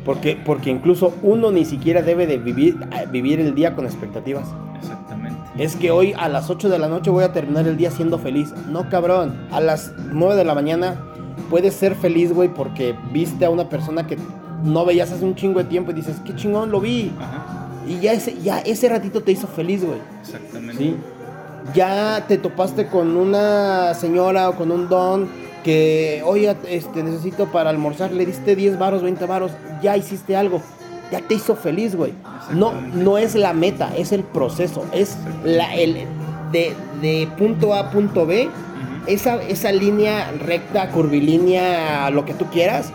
Porque, 0.06 0.38
porque 0.46 0.70
incluso 0.70 1.14
uno 1.24 1.52
ni 1.52 1.66
siquiera 1.66 2.02
debe 2.02 2.28
de 2.28 2.38
vivir, 2.38 2.78
eh, 2.92 3.06
vivir 3.12 3.40
el 3.40 3.56
día 3.56 3.74
con 3.74 3.86
expectativas. 3.86 4.54
Exactamente. 4.78 5.38
Es 5.58 5.76
que 5.78 5.92
hoy 5.92 6.14
a 6.18 6.28
las 6.30 6.50
8 6.50 6.70
de 6.70 6.78
la 6.78 6.88
noche 6.90 7.10
voy 7.10 7.24
a 7.24 7.32
terminar 7.32 7.68
el 7.68 7.78
día 7.78 7.90
siendo 7.90 8.20
feliz. 8.20 8.54
No, 8.70 8.90
cabrón. 8.90 9.34
A 9.52 9.60
las 9.62 9.94
9 10.12 10.36
de 10.36 10.44
la 10.44 10.56
mañana 10.56 10.96
puedes 11.50 11.74
ser 11.74 11.96
feliz, 11.96 12.34
güey, 12.34 12.50
porque 12.50 12.96
viste 13.14 13.46
a 13.46 13.50
una 13.50 13.70
persona 13.70 14.06
que 14.06 14.18
no 14.64 14.86
veías 14.86 15.12
hace 15.12 15.24
un 15.26 15.36
chingo 15.36 15.60
de 15.60 15.66
tiempo 15.66 15.92
y 15.92 15.94
dices, 15.94 16.22
qué 16.26 16.36
chingón, 16.36 16.70
lo 16.72 16.80
vi. 16.82 17.12
Ajá. 17.20 17.53
Y 17.88 18.00
ya 18.00 18.14
ese, 18.14 18.36
ya 18.42 18.60
ese 18.60 18.90
ratito 18.90 19.22
te 19.24 19.32
hizo 19.32 19.48
feliz, 19.48 19.84
güey. 19.84 20.00
Exactamente. 20.22 20.78
Sí. 20.78 20.96
Ya 21.74 22.26
te 22.28 22.38
topaste 22.38 22.88
con 22.88 23.16
una 23.16 23.94
señora 23.94 24.50
o 24.50 24.56
con 24.56 24.72
un 24.72 24.90
don 24.90 25.30
que, 25.64 26.22
oye, 26.26 26.56
este, 26.68 27.04
necesito 27.04 27.52
para 27.52 27.70
almorzar, 27.70 28.12
le 28.12 28.26
diste 28.26 28.56
10 28.56 28.78
varos, 28.78 29.02
20 29.02 29.26
varos, 29.26 29.52
ya 29.82 29.96
hiciste 29.96 30.36
algo. 30.36 30.62
Ya 31.12 31.22
te 31.22 31.36
hizo 31.36 31.56
feliz, 31.56 31.96
güey. 31.96 32.14
No, 32.52 32.74
no 32.74 33.18
es 33.18 33.36
la 33.36 33.54
meta, 33.54 33.96
es 33.96 34.12
el 34.12 34.24
proceso. 34.24 34.84
Es 34.94 35.16
la, 35.44 35.74
el, 35.76 36.06
de, 36.52 36.74
de 37.02 37.28
punto 37.38 37.74
A 37.74 37.80
a 37.80 37.92
punto 37.92 38.26
B, 38.26 38.50
esa, 39.08 39.42
esa 39.44 39.72
línea 39.72 40.32
recta, 40.32 40.90
curvilínea, 40.90 42.10
lo 42.10 42.26
que 42.26 42.34
tú 42.34 42.46
quieras, 42.46 42.92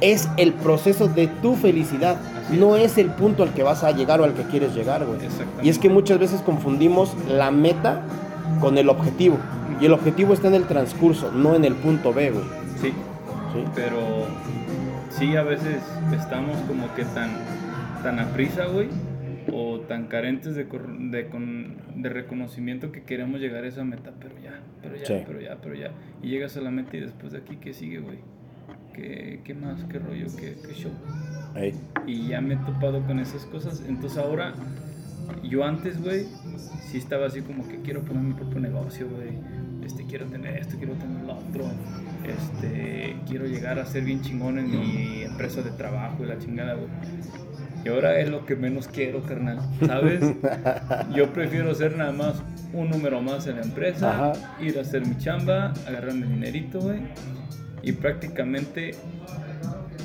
es 0.00 0.28
el 0.36 0.52
proceso 0.52 1.08
de 1.08 1.26
tu 1.28 1.54
felicidad. 1.56 2.16
No 2.50 2.76
es 2.76 2.96
el 2.98 3.08
punto 3.10 3.42
al 3.42 3.52
que 3.54 3.62
vas 3.62 3.82
a 3.82 3.90
llegar 3.92 4.20
o 4.20 4.24
al 4.24 4.34
que 4.34 4.42
quieres 4.44 4.74
llegar, 4.74 5.04
güey. 5.04 5.18
Y 5.62 5.68
es 5.68 5.78
que 5.78 5.88
muchas 5.88 6.18
veces 6.18 6.40
confundimos 6.42 7.14
la 7.28 7.50
meta 7.50 8.02
con 8.60 8.78
el 8.78 8.88
objetivo. 8.88 9.38
Y 9.80 9.86
el 9.86 9.92
objetivo 9.92 10.32
está 10.32 10.48
en 10.48 10.54
el 10.54 10.64
transcurso, 10.64 11.32
no 11.32 11.54
en 11.54 11.64
el 11.64 11.74
punto 11.74 12.12
B, 12.14 12.30
güey. 12.30 12.44
Sí, 12.80 12.88
¿Sí? 12.88 13.64
pero 13.74 13.98
sí 15.10 15.34
a 15.36 15.42
veces 15.42 15.82
estamos 16.16 16.56
como 16.68 16.94
que 16.94 17.04
tan, 17.04 17.30
tan 18.02 18.18
a 18.20 18.26
prisa, 18.32 18.66
güey, 18.66 18.88
o 19.52 19.80
tan 19.80 20.06
carentes 20.06 20.54
de, 20.54 20.64
de, 20.64 21.28
de 21.96 22.08
reconocimiento 22.08 22.92
que 22.92 23.02
queremos 23.02 23.40
llegar 23.40 23.64
a 23.64 23.68
esa 23.68 23.84
meta, 23.84 24.12
pero 24.20 24.34
ya, 24.42 24.60
pero 24.82 24.96
ya, 24.96 25.04
Sí. 25.06 25.14
pero 25.26 25.40
ya, 25.40 25.56
pero 25.62 25.74
ya. 25.74 25.90
Y 26.22 26.28
llegas 26.28 26.56
a 26.56 26.60
la 26.60 26.70
meta 26.70 26.96
y 26.96 27.00
después 27.00 27.32
de 27.32 27.38
aquí, 27.38 27.56
¿qué 27.56 27.72
sigue, 27.74 27.98
güey? 27.98 28.18
¿Qué, 28.96 29.40
¿Qué 29.44 29.54
más? 29.54 29.84
¿Qué 29.84 29.98
rollo? 29.98 30.26
¿Qué, 30.36 30.56
qué 30.66 30.74
show? 30.74 30.92
Ey. 31.54 31.74
y 32.06 32.28
ya 32.28 32.40
me 32.40 32.54
he 32.54 32.56
topado 32.58 33.06
con 33.06 33.18
esas 33.20 33.44
cosas. 33.46 33.82
Entonces 33.86 34.18
ahora 34.18 34.54
yo 35.42 35.64
antes, 35.64 36.00
güey, 36.02 36.26
sí 36.90 36.98
estaba 36.98 37.26
así 37.26 37.42
como 37.42 37.66
que 37.68 37.80
quiero 37.82 38.02
poner 38.02 38.22
mi 38.22 38.34
propio 38.34 38.60
negocio, 38.60 39.08
güey. 39.08 39.30
Este, 39.84 40.04
quiero 40.04 40.26
tener 40.26 40.58
esto, 40.58 40.76
quiero 40.78 40.94
tener 40.94 41.24
lo 41.24 41.34
otro. 41.34 41.64
Este, 42.24 43.16
quiero 43.28 43.46
llegar 43.46 43.78
a 43.78 43.86
ser 43.86 44.04
bien 44.04 44.20
chingón 44.22 44.58
en 44.58 44.70
mi 44.70 45.22
empresa 45.22 45.62
de 45.62 45.70
trabajo 45.70 46.24
y 46.24 46.26
la 46.26 46.38
chingada, 46.38 46.74
güey. 46.74 46.88
Y 47.84 47.88
ahora 47.88 48.18
es 48.18 48.28
lo 48.28 48.44
que 48.44 48.56
menos 48.56 48.88
quiero, 48.88 49.22
carnal. 49.22 49.60
¿Sabes? 49.86 50.20
Yo 51.14 51.32
prefiero 51.32 51.72
ser 51.74 51.96
nada 51.96 52.12
más 52.12 52.42
un 52.72 52.90
número 52.90 53.20
más 53.22 53.46
en 53.46 53.56
la 53.56 53.62
empresa, 53.62 54.30
Ajá. 54.30 54.56
ir 54.60 54.76
a 54.76 54.80
hacer 54.80 55.06
mi 55.06 55.16
chamba, 55.18 55.72
agarrarme 55.86 56.26
dinerito, 56.26 56.80
güey. 56.80 56.98
Y 57.82 57.92
prácticamente 57.92 58.92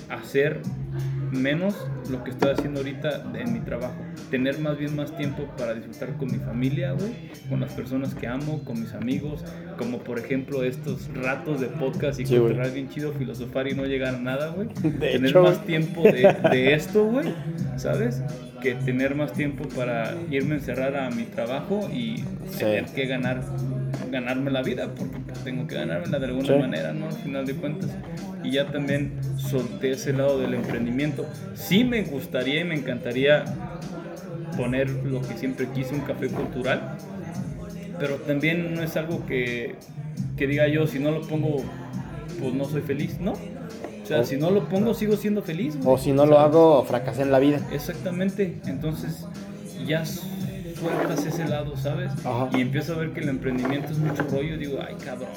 hacer 0.10 0.60
menos 1.31 1.76
lo 2.10 2.23
que 2.26 2.31
estoy 2.31 2.52
haciendo 2.52 2.81
ahorita 2.81 3.23
en 3.35 3.53
mi 3.53 3.60
trabajo. 3.61 3.95
Tener 4.30 4.60
más 4.60 4.77
bien 4.77 4.95
más 4.95 5.15
tiempo 5.15 5.43
para 5.57 5.73
disfrutar 5.73 6.18
con 6.18 6.30
mi 6.31 6.38
familia, 6.39 6.91
güey, 6.91 7.11
con 7.49 7.61
las 7.61 7.72
personas 7.72 8.14
que 8.14 8.27
amo, 8.27 8.64
con 8.65 8.81
mis 8.81 8.93
amigos, 8.93 9.43
como 9.77 9.99
por 9.99 10.19
ejemplo 10.19 10.64
estos 10.64 11.10
ratos 11.15 11.61
de 11.61 11.68
podcast 11.68 12.19
y 12.19 12.26
Sí, 12.26 12.35
cotorrear 12.38 12.72
bien 12.73 12.89
chido, 12.89 13.14
filosofar 13.14 13.68
y 13.69 13.76
no 13.76 13.85
llegar 13.85 14.15
a 14.15 14.19
nada, 14.19 14.49
güey. 14.49 14.68
Tener 14.99 15.26
hecho, 15.27 15.41
más 15.43 15.65
tiempo 15.65 16.03
de, 16.03 16.35
de 16.52 16.73
esto, 16.73 17.06
güey, 17.06 17.34
¿sabes? 17.77 18.22
Que 18.61 18.76
tener 18.76 19.15
más 19.15 19.31
tiempo 19.31 19.68
para 19.69 20.14
irme 20.30 20.56
a 20.56 20.57
encerrar 20.57 20.95
a 20.98 21.10
mi 21.10 21.23
trabajo 21.23 21.89
y 21.91 22.18
Sí. 22.49 22.60
tener 22.60 22.85
que 22.88 23.06
ganar 23.06 23.41
ganarme 24.11 24.51
la 24.51 24.61
vida 24.61 24.89
porque 24.95 25.17
pues, 25.19 25.39
tengo 25.43 25.65
que 25.67 25.75
ganármela 25.75 26.19
de 26.19 26.25
alguna 26.27 26.47
Sí. 26.47 26.53
manera, 26.59 26.93
¿no? 26.93 27.07
Al 27.07 27.13
final 27.13 27.45
de 27.45 27.55
cuentas. 27.55 27.89
Y 28.43 28.51
ya 28.51 28.67
también 28.71 29.13
solté 29.38 29.91
ese 29.91 30.13
lado 30.13 30.39
del 30.39 30.53
emprendimiento. 30.53 31.27
Sí 31.55 31.83
me 31.83 32.01
gustaría 32.03 32.61
y 32.61 32.63
me 32.63 32.75
encantaría 32.75 33.45
poner 34.57 34.89
lo 34.89 35.21
que 35.21 35.35
siempre 35.38 35.67
quise, 35.73 35.93
un 35.95 36.01
café 36.01 36.27
cultural, 36.27 36.97
pero 37.99 38.15
también 38.15 38.73
no 38.75 38.83
es 38.83 38.97
algo 38.97 39.25
que, 39.25 39.75
que 40.38 40.47
diga 40.47 40.67
yo, 40.67 40.88
si 40.88 40.99
no 40.99 41.11
lo 41.11 41.21
pongo, 41.21 41.63
pues 42.39 42.53
no 42.53 42.65
soy 42.65 42.81
feliz, 42.81 43.19
¿no? 43.19 43.31
O 43.33 44.05
sea, 44.05 44.21
O- 44.21 44.23
si 44.25 44.35
no 44.38 44.49
lo 44.51 44.67
pongo, 44.67 44.93
sigo 44.93 45.15
siendo 45.15 45.41
feliz. 45.41 45.77
güey. 45.77 45.95
O 45.95 45.97
si 45.97 46.11
no 46.11 46.25
lo 46.25 46.35
¿Sabes? 46.35 46.49
hago, 46.49 46.83
fracasé 46.83 47.21
en 47.21 47.31
la 47.31 47.39
vida. 47.39 47.59
Exactamente, 47.71 48.59
entonces 48.65 49.25
ya 49.88 50.03
sueltas 50.81 51.25
ese 51.25 51.47
lado, 51.47 51.77
¿sabes? 51.77 52.11
Ajá. 52.25 52.49
Y 52.53 52.61
empiezo 52.61 52.93
a 52.93 52.97
ver 52.97 53.11
que 53.11 53.19
el 53.21 53.29
emprendimiento 53.29 53.91
es 53.91 53.99
mucho 53.99 54.23
rollo, 54.23 54.57
digo, 54.57 54.79
ay 54.85 54.95
cabrón, 55.03 55.29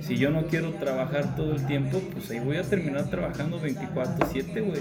si 0.00 0.16
yo 0.16 0.30
no 0.30 0.42
quiero 0.46 0.70
trabajar 0.74 1.34
todo 1.34 1.54
el 1.54 1.66
tiempo, 1.66 2.00
pues 2.12 2.30
ahí 2.30 2.40
voy 2.40 2.58
a 2.58 2.62
terminar 2.62 3.08
trabajando 3.08 3.58
24/7, 3.60 4.60
güey, 4.60 4.80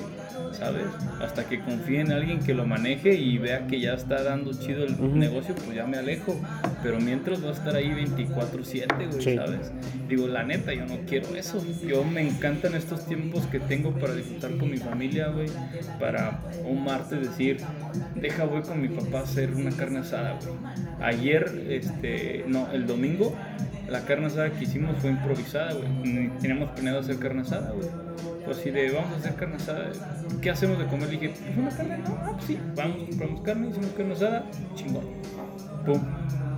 ¿sabes? 0.52 0.86
Hasta 1.22 1.46
que 1.48 1.60
confíe 1.62 2.02
en 2.02 2.12
alguien 2.12 2.40
que 2.40 2.54
lo 2.54 2.66
maneje 2.66 3.16
y 3.16 3.38
vea 3.38 3.68
que 3.68 3.80
ya 3.80 3.94
está 3.94 4.22
dando 4.24 4.52
chido 4.54 4.84
el 4.86 5.18
negocio, 5.18 5.56
pues 5.56 5.76
ya 5.76 5.86
me 5.86 5.98
alejo, 5.98 6.36
pero 6.84 7.00
mientras 7.00 7.44
va 7.44 7.50
a 7.50 7.54
estar 7.54 7.76
ahí 7.76 7.90
24/7, 7.92 9.08
güey, 9.08 9.22
Sí. 9.22 9.36
¿sabes? 9.36 9.72
Digo, 10.10 10.28
la 10.28 10.44
neta, 10.44 10.74
yo 10.74 10.86
no 10.86 10.98
quiero 11.08 11.34
eso. 11.36 11.64
Yo 11.88 12.04
me 12.04 12.28
encantan 12.28 12.76
estos 12.76 13.06
tiempos 13.06 13.46
que 13.46 13.60
tengo 13.62 13.92
para 13.94 14.14
disfrutar 14.14 14.52
con 14.58 14.70
mi 14.70 14.78
familia, 14.78 15.28
güey. 15.30 15.48
Para 16.00 16.42
un 16.66 16.84
martes 16.84 17.22
decir, 17.22 17.58
deja, 18.16 18.44
voy 18.44 18.62
con 18.62 18.82
mi 18.82 18.90
papá 18.90 19.20
a 19.20 19.24
hacer 19.24 19.52
una 19.56 19.72
carne 19.72 20.00
asada, 20.02 20.38
güey. 20.42 20.56
Ayer, 21.02 21.66
este, 21.70 22.44
no, 22.48 22.70
el 22.72 22.86
domingo, 22.88 23.36
la 23.90 24.02
carne 24.06 24.28
asada 24.28 24.52
que 24.52 24.64
hicimos 24.66 24.96
fue 25.00 25.10
improvisada, 25.12 25.74
güey. 25.74 26.30
Teníamos 26.40 26.70
planeado 26.72 27.00
hacer 27.00 27.18
carne 27.18 27.42
asada, 27.42 27.72
güey. 27.72 27.88
Pues 28.46 28.58
así 28.58 28.72
de, 28.72 28.92
vamos 28.92 29.12
a 29.14 29.18
hacer 29.18 29.36
carne 29.36 29.56
asada. 29.56 29.92
¿Qué 30.42 30.50
hacemos 30.50 30.80
de 30.80 30.86
comer? 30.86 31.06
Le 31.12 31.18
dije, 31.20 31.30
pues 31.30 31.58
una 31.58 31.70
carne, 31.70 31.98
no, 32.00 32.18
ah, 32.22 32.32
pues 32.34 32.46
sí, 32.46 32.58
vamos, 32.76 32.98
compramos 33.10 33.42
carne, 33.42 33.70
hicimos 33.70 33.90
carne 33.96 34.14
asada, 34.14 34.46
chingón. 34.76 35.04
Pum, 35.86 36.02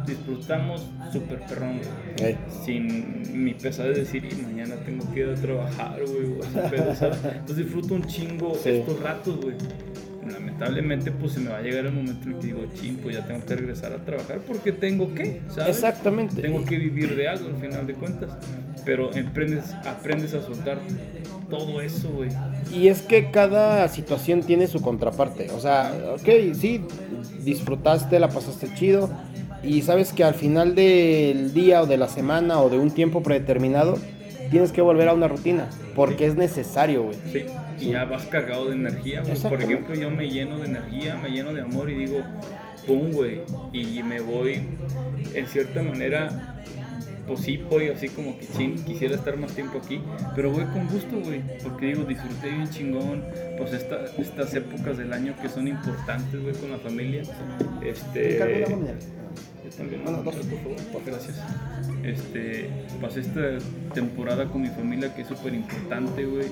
disfrutamos 0.06 0.90
súper 1.12 1.40
perrón, 1.42 1.80
güey 2.18 2.32
Ey. 2.32 2.38
sin 2.66 3.44
mi 3.44 3.54
pesadez 3.54 3.96
de 3.96 4.02
decir, 4.02 4.26
"Y 4.26 4.36
mañana 4.42 4.76
tengo 4.86 5.10
que 5.14 5.22
ir 5.22 5.30
a 5.30 5.36
trabajar, 5.36 6.00
güey, 6.06 6.26
o. 6.40 6.44
Entonces 7.36 7.58
disfruto 7.58 7.94
un 7.96 8.04
chingo 8.06 8.54
Sí. 8.56 8.70
estos 8.70 9.00
ratos, 9.02 9.40
güey. 9.42 9.56
Lamentablemente, 10.32 11.12
pues 11.12 11.34
se 11.34 11.40
me 11.40 11.50
va 11.50 11.58
a 11.58 11.62
llegar 11.62 11.86
el 11.86 11.94
momento 11.94 12.30
en 12.30 12.40
que 12.40 12.48
digo, 12.48 12.62
ching, 12.76 12.98
pues 12.98 13.16
ya 13.16 13.26
tengo 13.26 13.46
que 13.46 13.56
regresar 13.56 13.94
a 13.94 13.98
trabajar 14.04 14.40
porque 14.48 14.72
tengo 14.72 15.14
que, 15.14 15.42
¿sabes? 15.50 15.76
Exactamente. 15.76 16.42
Tengo 16.42 16.64
que 16.64 16.78
vivir 16.78 17.16
de 17.16 17.28
algo 17.28 17.48
al 17.48 17.58
final 17.58 17.88
de 17.88 17.94
cuentas. 17.94 18.32
Pero 18.86 19.10
aprendes, 19.10 19.74
aprendes 19.86 20.34
a 20.34 20.42
soltar 20.42 20.80
todo 21.50 21.82
eso, 21.82 22.10
güey. 22.10 22.30
Y 22.74 22.88
es 22.88 23.02
que 23.02 23.32
cada 23.32 23.88
situación 23.88 24.42
tiene 24.42 24.68
su 24.68 24.82
contraparte. 24.82 25.50
O 25.52 25.60
sea, 25.60 25.94
ok, 26.16 26.54
sí, 26.54 26.82
disfrutaste, 27.44 28.20
la 28.20 28.30
pasaste 28.30 28.74
chido. 28.74 29.10
Y 29.64 29.82
sabes 29.84 30.12
que 30.12 30.24
al 30.24 30.34
final 30.34 30.76
del 30.76 31.54
día 31.54 31.82
o 31.82 31.86
de 31.86 31.98
la 31.98 32.10
semana 32.10 32.60
o 32.60 32.70
de 32.70 32.78
un 32.78 32.92
tiempo 32.92 33.24
predeterminado, 33.24 33.98
tienes 34.54 34.72
que 34.72 34.82
volver 34.82 35.10
a 35.10 35.14
una 35.14 35.28
rutina. 35.28 35.68
Porque 35.96 36.28
es 36.28 36.36
necesario, 36.36 37.04
güey. 37.04 37.18
Sí, 37.32 37.46
y 37.80 37.92
ya 37.92 38.06
vas 38.06 38.26
cargado 38.28 38.70
de 38.70 38.76
energía, 38.76 39.22
güey. 39.22 39.36
Por 39.42 39.62
ejemplo, 39.62 39.96
yo 39.96 40.12
me 40.12 40.30
lleno 40.30 40.60
de 40.60 40.68
energía, 40.68 41.18
me 41.18 41.30
lleno 41.30 41.54
de 41.54 41.62
amor 41.62 41.90
y 41.90 41.96
digo, 41.96 42.20
pum, 42.86 43.12
güey. 43.12 43.42
Y 43.74 44.04
me 44.04 44.22
voy, 44.22 44.62
en 45.34 45.48
cierta 45.48 45.82
manera, 45.82 46.62
pues 47.26 47.40
sí, 47.40 47.58
voy 47.70 47.90
así 47.90 48.10
como 48.10 48.38
que 48.38 48.46
chin, 48.46 48.76
quisiera 48.76 49.16
estar 49.16 49.38
más 49.38 49.54
tiempo 49.54 49.80
aquí, 49.84 50.00
pero 50.36 50.52
voy 50.52 50.66
con 50.66 50.88
gusto, 50.88 51.20
güey. 51.20 51.42
Porque 51.64 51.88
digo, 51.88 52.04
disfruté 52.04 52.50
bien 52.50 52.70
chingón, 52.70 53.24
pues 53.58 53.74
esta, 53.74 54.06
estas 54.20 54.54
épocas 54.54 55.00
del 55.00 55.14
año 55.14 55.34
que 55.42 55.50
son 55.50 55.68
importantes, 55.68 56.40
güey, 56.40 56.54
con 56.54 56.70
la 56.70 56.78
familia. 56.78 57.24
Este. 57.82 58.40
También, 59.78 60.04
Bueno, 60.04 60.24
dos. 60.24 60.36
por 60.36 60.60
favor, 60.60 60.76
pues, 60.92 61.06
gracias. 61.06 61.42
Este, 62.04 62.70
pasé 63.02 63.22
esta 63.22 63.58
temporada 63.94 64.46
con 64.46 64.62
mi 64.62 64.68
familia 64.68 65.14
que 65.16 65.22
es 65.24 65.28
súper 65.28 65.54
importante, 65.54 66.26
güey. 66.26 66.48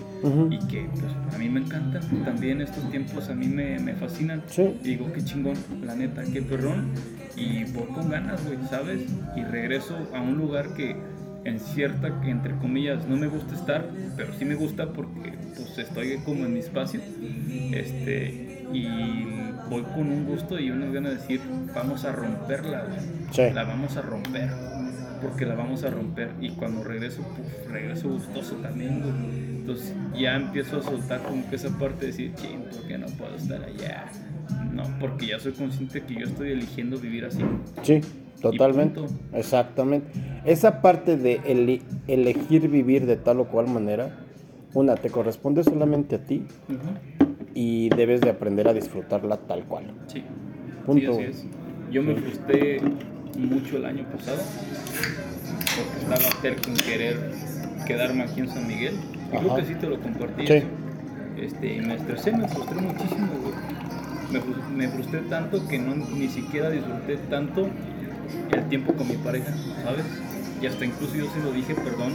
Y 0.50 0.60
que 0.68 0.88
pues, 0.92 1.36
a 1.36 1.38
mí 1.38 1.50
me 1.50 1.60
encantan. 1.62 2.02
También 2.24 2.62
estos 2.62 2.90
tiempos 2.90 3.30
a 3.30 3.34
mí 3.36 3.48
me, 3.48 3.80
me 3.80 3.94
fascinan. 3.96 4.42
Sí. 4.48 4.64
Y 4.84 4.88
digo, 4.90 5.12
qué 5.14 5.24
chingón, 5.24 5.56
la 5.84 5.96
neta, 5.96 6.24
qué 6.32 6.42
perrón. 6.42 6.92
Y 7.36 7.64
voy 7.72 7.88
con 7.94 8.10
ganas, 8.10 8.46
güey, 8.46 8.58
¿sabes? 8.70 9.02
Y 9.36 9.44
regreso 9.44 9.98
a 10.14 10.22
un 10.22 10.38
lugar 10.38 10.74
que 10.74 10.96
en 11.44 11.60
cierta, 11.60 12.08
entre 12.26 12.56
comillas, 12.58 13.08
no 13.08 13.18
me 13.18 13.28
gusta 13.28 13.56
estar, 13.56 13.90
pero 14.16 14.32
sí 14.38 14.46
me 14.46 14.56
gusta 14.56 14.94
porque 14.94 15.34
pues 15.56 15.78
estoy 15.78 16.18
como 16.20 16.46
en 16.46 16.54
mi 16.54 16.60
espacio. 16.60 17.02
Este, 17.72 18.51
y 18.74 19.52
voy 19.70 19.84
con 19.84 20.10
un 20.12 20.26
gusto 20.26 20.60
y 20.60 20.72
unas 20.72 20.92
ganas 20.94 21.12
de 21.14 21.18
decir, 21.18 21.42
vamos 21.76 22.06
a 22.06 22.12
romperla. 22.12 22.86
Sí. 23.32 23.44
La 23.54 23.64
vamos 23.64 23.96
a 23.98 24.02
romper. 24.02 24.50
Porque 25.22 25.46
la 25.46 25.54
vamos 25.56 25.84
a 25.84 25.90
romper. 25.92 26.32
Y 26.42 26.50
cuando 26.52 26.84
regreso, 26.84 27.22
pues 27.36 27.72
regreso 27.72 28.10
gustoso 28.10 28.56
también, 28.56 29.02
güey. 29.02 29.14
Entonces 29.62 29.94
ya 30.20 30.36
empiezo 30.36 30.78
a 30.80 30.82
soltar 30.82 31.22
como 31.22 31.48
que 31.50 31.56
esa 31.56 31.70
parte 31.78 32.02
de 32.02 32.08
decir, 32.08 32.34
ching, 32.36 32.62
¿por 32.72 32.88
qué 32.88 32.98
no 32.98 33.06
puedo 33.18 33.36
estar 33.36 33.64
allá? 33.64 34.06
No, 34.74 34.84
porque 35.00 35.28
ya 35.28 35.40
soy 35.40 35.52
consciente 35.52 36.02
que 36.02 36.16
yo 36.16 36.26
estoy 36.26 36.52
eligiendo 36.52 36.98
vivir 36.98 37.26
así. 37.26 37.40
Sí, 37.84 38.02
totalmente. 38.42 39.00
Exactamente. 39.34 40.08
Esa 40.46 40.82
parte 40.82 41.16
de 41.18 41.40
ele- 41.46 41.82
elegir 42.08 42.68
vivir 42.70 43.06
de 43.06 43.18
tal 43.18 43.40
o 43.42 43.46
cual 43.46 43.68
manera, 43.68 44.18
una, 44.74 44.96
te 44.96 45.10
corresponde 45.12 45.64
solamente 45.64 46.16
a 46.16 46.24
ti 46.24 46.44
y 47.54 47.90
debes 47.90 48.22
de 48.22 48.30
aprender 48.30 48.68
a 48.68 48.74
disfrutarla 48.74 49.38
tal 49.38 49.64
cual. 49.66 49.86
Sí. 50.08 50.24
Punto. 50.86 51.14
Sí, 51.14 51.24
así 51.24 51.32
es. 51.32 51.46
Yo 51.92 52.04
me 52.04 52.16
frustré 52.16 52.82
mucho 53.38 53.78
el 53.78 53.86
año 53.86 54.06
pasado 54.06 54.42
porque 55.76 56.00
estaba 56.00 56.42
terco 56.42 56.70
en 56.70 56.76
querer 56.76 57.32
quedarme 57.86 58.24
aquí 58.24 58.42
en 58.42 58.50
San 58.50 58.68
Miguel. 58.68 58.96
Y 59.34 59.38
creo 59.38 59.56
que 59.56 59.66
sí 59.66 59.76
te 59.76 59.88
lo 59.88 60.00
compartí. 60.00 60.48
Sí. 60.48 60.64
Este, 61.40 61.82
me 61.82 61.96
estresé, 61.96 62.32
me 62.32 62.48
frustré 62.48 62.82
muchísimo, 62.82 63.28
güey. 63.42 63.54
Me, 64.32 64.76
me 64.76 64.88
frustré 64.90 65.22
tanto 65.22 65.68
que 65.68 65.80
no, 65.80 65.96
ni 65.96 66.28
siquiera 66.30 66.70
disfruté 66.70 67.18
tanto 67.30 67.68
el 68.52 68.70
tiempo 68.70 68.94
con 68.94 69.08
mi 69.08 69.16
pareja, 69.16 69.54
¿sabes? 69.84 70.06
Y 70.62 70.66
hasta 70.68 70.86
incluso 70.86 71.16
yo 71.16 71.26
se 71.32 71.40
lo 71.40 71.52
dije, 71.52 71.74
perdón, 71.76 72.14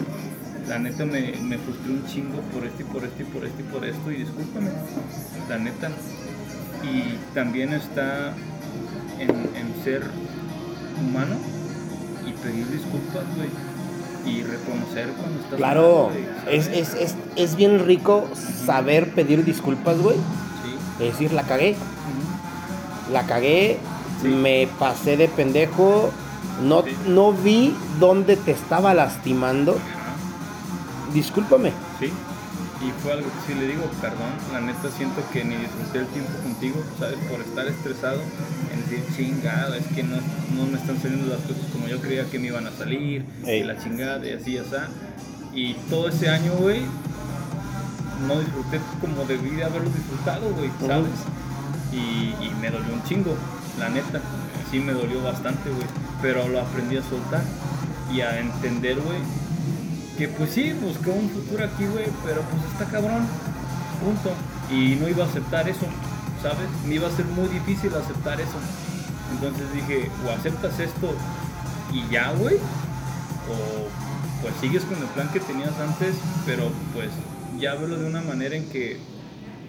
la 0.69 0.79
neta 0.79 1.05
me, 1.05 1.33
me 1.43 1.59
frustré 1.59 1.91
un 1.93 2.05
chingo 2.07 2.41
por 2.53 2.65
esto 2.65 2.83
y 2.83 2.85
por 2.85 3.05
esto 3.05 3.23
y 3.23 3.25
por 3.25 3.45
esto 3.45 3.61
y 3.61 3.65
por 3.65 3.85
esto 3.85 4.11
y 4.11 4.17
discúlpame, 4.17 4.71
la 5.49 5.59
neta. 5.59 5.91
Y 6.83 7.17
también 7.35 7.73
está 7.73 8.35
en, 9.19 9.31
en 9.31 9.85
ser 9.85 10.03
humano 11.01 11.37
y 12.27 12.33
pedir 12.33 12.67
disculpas, 12.69 13.25
güey. 13.37 13.49
Y 14.27 14.43
reconocer 14.43 15.09
cuando 15.17 15.41
estás 15.41 15.57
Claro, 15.57 16.11
mal, 16.11 16.49
es, 16.53 16.67
es, 16.67 16.95
es, 16.95 17.15
es 17.37 17.55
bien 17.55 17.87
rico 17.87 18.25
saber 18.67 19.11
pedir 19.15 19.45
disculpas, 19.45 19.99
güey. 19.99 20.17
Sí. 20.17 21.05
Es 21.05 21.13
decir, 21.13 21.33
la 21.33 21.43
cagué, 21.45 21.77
la 23.13 23.25
cagué, 23.27 23.79
Sí. 24.23 24.29
me 24.29 24.67
pasé 24.79 25.17
de 25.19 25.29
pendejo, 25.29 26.11
no, 26.65 26.83
Sí. 26.83 26.91
no 27.07 27.33
vi 27.35 27.75
dónde 28.01 28.37
te 28.37 28.51
estaba 28.51 28.95
lastimando. 28.95 29.77
Discúlpame. 31.17 31.73
Sí. 31.99 32.13
Y 32.85 32.91
fue 33.03 33.13
algo 33.15 33.25
que 33.25 33.53
sí 33.53 33.59
le 33.59 33.69
digo, 33.69 33.85
perdón, 34.03 34.29
la 34.53 34.61
neta 34.61 34.91
siento 34.95 35.23
que 35.33 35.43
ni 35.47 35.57
disfruté 35.57 36.01
el 36.01 36.07
tiempo 36.09 36.31
contigo, 36.43 36.85
¿sabes? 36.99 37.17
Por 37.31 37.41
estar 37.41 37.67
estresado 37.67 38.21
en 38.71 38.81
decir, 38.83 39.03
chingada, 39.17 39.79
es 39.79 39.87
que 39.87 40.03
no, 40.03 40.17
no 40.55 40.67
me 40.71 40.77
están 40.77 41.01
saliendo 41.01 41.27
las 41.27 41.41
cosas 41.41 41.65
como 41.73 41.89
yo 41.89 41.99
creía 42.03 42.27
que 42.27 42.39
me 42.39 42.49
iban 42.49 42.67
a 42.67 42.73
salir, 42.73 43.25
Ey. 43.47 43.63
y 43.63 43.65
la 43.65 43.79
chingada, 43.83 44.27
y 44.27 44.33
así, 44.33 44.53
y 44.53 44.59
así. 44.59 44.77
Y 45.55 45.73
todo 45.89 46.11
ese 46.11 46.29
año, 46.29 46.53
güey, 46.53 46.83
no 48.29 48.39
disfruté 48.41 48.79
como 49.01 49.25
debí 49.25 49.57
de 49.57 49.65
haberlo 49.65 49.89
disfrutado, 49.89 50.51
güey. 50.51 50.71
¿sabes? 50.87 51.13
Y, 51.93 52.35
y 52.45 52.53
me 52.61 52.71
dolió 52.71 52.93
un 52.93 53.03
chingo, 53.05 53.35
la 53.79 53.89
neta. 53.89 54.21
Sí 54.71 54.81
me 54.81 54.93
dolió 54.93 55.23
bastante, 55.23 55.71
güey. 55.71 55.87
Pero 56.21 56.47
lo 56.47 56.61
aprendí 56.61 56.99
a 56.99 57.03
soltar 57.03 57.43
y 58.13 58.21
a 58.21 58.39
entender, 58.39 59.01
güey, 59.01 59.19
que 60.17 60.29
pues 60.29 60.51
sí, 60.51 60.73
buscó 60.73 61.13
un 61.13 61.29
futuro 61.29 61.65
aquí, 61.65 61.87
güey, 61.87 62.07
pero 62.25 62.41
pues 62.43 62.63
está 62.73 62.85
cabrón, 62.87 63.27
punto. 64.03 64.31
Y 64.71 64.97
no 64.97 65.09
iba 65.09 65.25
a 65.25 65.29
aceptar 65.29 65.69
eso, 65.69 65.87
¿sabes? 66.43 66.69
Me 66.87 66.97
iba 66.97 67.09
a 67.09 67.11
ser 67.11 67.27
muy 67.27 67.49
difícil 67.49 67.95
aceptar 67.95 68.41
eso. 68.41 68.59
Entonces 69.33 69.73
dije, 69.75 70.09
o 70.27 70.31
aceptas 70.31 70.79
esto 70.81 71.13
y 71.93 72.13
ya, 72.13 72.33
güey, 72.33 72.57
o 72.57 73.89
pues 74.43 74.55
sigues 74.61 74.85
con 74.85 74.99
el 74.99 75.09
plan 75.09 75.29
que 75.33 75.41
tenías 75.41 75.79
antes, 75.81 76.15
pero 76.45 76.65
pues 76.95 77.11
ya 77.59 77.75
verlo 77.75 77.99
de 77.99 78.07
una 78.07 78.23
manera 78.23 78.57
en 78.57 78.69
que, 78.69 78.97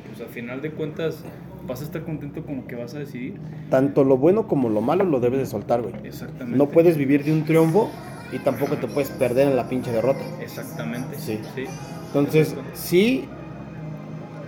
pues 0.07 0.21
al 0.21 0.33
final 0.33 0.61
de 0.61 0.71
cuentas, 0.71 1.17
vas 1.67 1.81
a 1.81 1.83
estar 1.83 2.03
contento 2.03 2.45
con 2.45 2.57
lo 2.57 2.67
que 2.67 2.75
vas 2.75 2.93
a 2.95 2.99
decidir. 2.99 3.35
Tanto 3.69 4.03
lo 4.03 4.17
bueno 4.17 4.47
como 4.47 4.69
lo 4.69 4.81
malo 4.81 5.03
lo 5.03 5.19
debes 5.19 5.39
de 5.39 5.45
soltar, 5.45 5.81
güey. 5.81 5.93
Exactamente. 6.03 6.57
No 6.57 6.69
puedes 6.69 6.97
vivir 6.97 7.23
de 7.23 7.33
un 7.33 7.45
triunfo 7.45 7.89
y 8.31 8.39
tampoco 8.39 8.75
te 8.77 8.87
puedes 8.87 9.09
perder 9.11 9.47
en 9.49 9.55
la 9.55 9.67
pinche 9.69 9.91
derrota. 9.91 10.19
Exactamente. 10.41 11.17
Sí. 11.17 11.39
sí. 11.55 11.65
Entonces, 12.07 12.49
Exacto. 12.49 12.71
sí, 12.75 13.25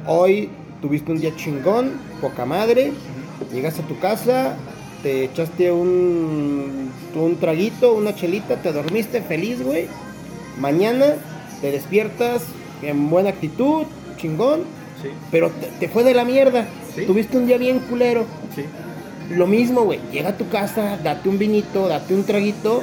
hoy 0.07 0.49
tuviste 0.81 1.11
un 1.11 1.19
día 1.19 1.35
chingón, 1.35 1.91
poca 2.21 2.45
madre, 2.45 2.89
Ujú. 2.91 3.53
llegaste 3.55 3.81
a 3.81 3.85
tu 3.85 3.99
casa, 3.99 4.55
te 5.03 5.25
echaste 5.25 5.71
un, 5.71 6.91
un 7.15 7.35
traguito, 7.37 7.93
una 7.93 8.15
chelita, 8.15 8.55
te 8.57 8.71
dormiste 8.71 9.21
feliz, 9.21 9.61
güey. 9.63 9.87
Mañana 10.59 11.05
te 11.61 11.71
despiertas 11.71 12.43
en 12.81 13.09
buena 13.09 13.29
actitud, 13.29 13.83
chingón, 14.17 14.61
Sí, 15.01 15.07
pero 15.31 15.49
te, 15.49 15.67
te 15.79 15.87
fue 15.87 16.03
de 16.03 16.13
la 16.13 16.25
mierda. 16.25 16.65
Sí. 16.93 17.05
Tuviste 17.05 17.37
un 17.37 17.47
día 17.47 17.57
bien 17.57 17.79
culero. 17.79 18.25
sí. 18.53 18.65
Lo 19.33 19.45
mismo, 19.47 19.83
güey. 19.83 19.99
Llega 20.11 20.29
a 20.29 20.37
tu 20.37 20.49
casa, 20.49 20.97
date 21.03 21.29
un 21.29 21.37
vinito, 21.37 21.87
date 21.87 22.15
un 22.15 22.23
traguito. 22.23 22.81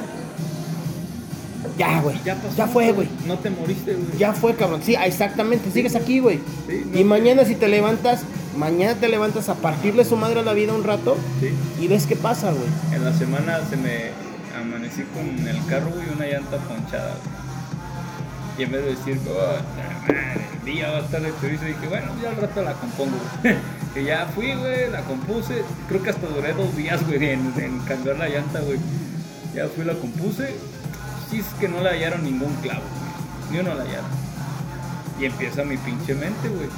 Ya, 1.77 2.01
güey. 2.01 2.17
Ya 2.25 2.35
pasó. 2.35 2.55
Ya 2.57 2.67
fue, 2.67 2.91
güey. 2.91 3.07
No 3.25 3.37
te 3.37 3.49
moriste, 3.49 3.93
güey. 3.93 4.17
Ya 4.17 4.33
fue, 4.33 4.55
cabrón. 4.55 4.81
Sí, 4.83 4.95
exactamente. 4.95 5.69
Sigues 5.71 5.95
aquí, 5.95 6.19
güey. 6.19 6.39
Sí, 6.67 6.83
no, 6.91 6.99
Y 6.99 7.03
mañana 7.03 7.45
si 7.45 7.55
te 7.55 7.67
levantas, 7.67 8.21
mañana 8.57 8.95
te 8.99 9.07
levantas 9.07 9.47
a 9.49 9.55
partirle 9.55 10.03
su 10.03 10.15
madre 10.17 10.39
a 10.39 10.43
la 10.43 10.53
vida 10.53 10.73
un 10.73 10.83
rato 10.83 11.17
Sí. 11.39 11.49
y 11.83 11.87
ves 11.87 12.07
qué 12.07 12.15
pasa, 12.15 12.51
güey. 12.51 12.67
En 12.93 13.03
la 13.05 13.13
semana 13.13 13.59
se 13.69 13.77
me 13.77 14.09
amanecí 14.59 15.03
con 15.13 15.47
el 15.47 15.65
carro, 15.67 15.91
güey, 15.91 16.07
una 16.15 16.25
llanta 16.25 16.57
ponchada. 16.57 17.11
güey. 17.23 17.47
Y 18.59 18.63
en 18.63 18.71
vez 18.71 18.83
de 18.85 18.89
decir, 18.89 19.19
"Oh, 19.29 20.09
el 20.09 20.65
día 20.65 20.89
va 20.89 20.97
a 20.97 21.01
estar 21.01 21.21
de 21.21 21.31
chorizo, 21.39 21.63
dije, 21.65 21.87
bueno, 21.87 22.07
ya 22.23 22.29
al 22.29 22.37
rato 22.37 22.63
la 22.63 22.73
compongo. 22.73 23.17
güey". 23.43 23.55
y 23.95 24.03
ya 24.07 24.25
fui, 24.33 24.51
güey, 24.55 24.89
la 24.91 25.01
compuse. 25.01 25.61
Creo 25.87 26.01
que 26.01 26.09
hasta 26.09 26.25
duré 26.27 26.53
dos 26.53 26.75
días, 26.75 27.05
güey, 27.05 27.23
en, 27.33 27.53
en 27.57 27.77
cambiar 27.81 28.17
la 28.17 28.27
llanta, 28.29 28.61
güey. 28.61 28.79
Ya 29.53 29.67
fui, 29.67 29.85
la 29.85 29.93
compuse. 29.93 30.55
Sí, 31.29 31.39
es 31.39 31.45
que 31.59 31.67
no 31.67 31.81
le 31.81 31.89
hallaron 31.89 32.23
ningún 32.23 32.53
clavo, 32.55 32.81
güey. 32.81 33.51
Ni 33.51 33.59
uno 33.59 33.75
la 33.75 33.83
hallaron. 33.83 34.09
Y 35.19 35.25
empieza 35.25 35.63
mi 35.63 35.77
pinche 35.77 36.13
mente, 36.15 36.47
güey. 36.49 36.69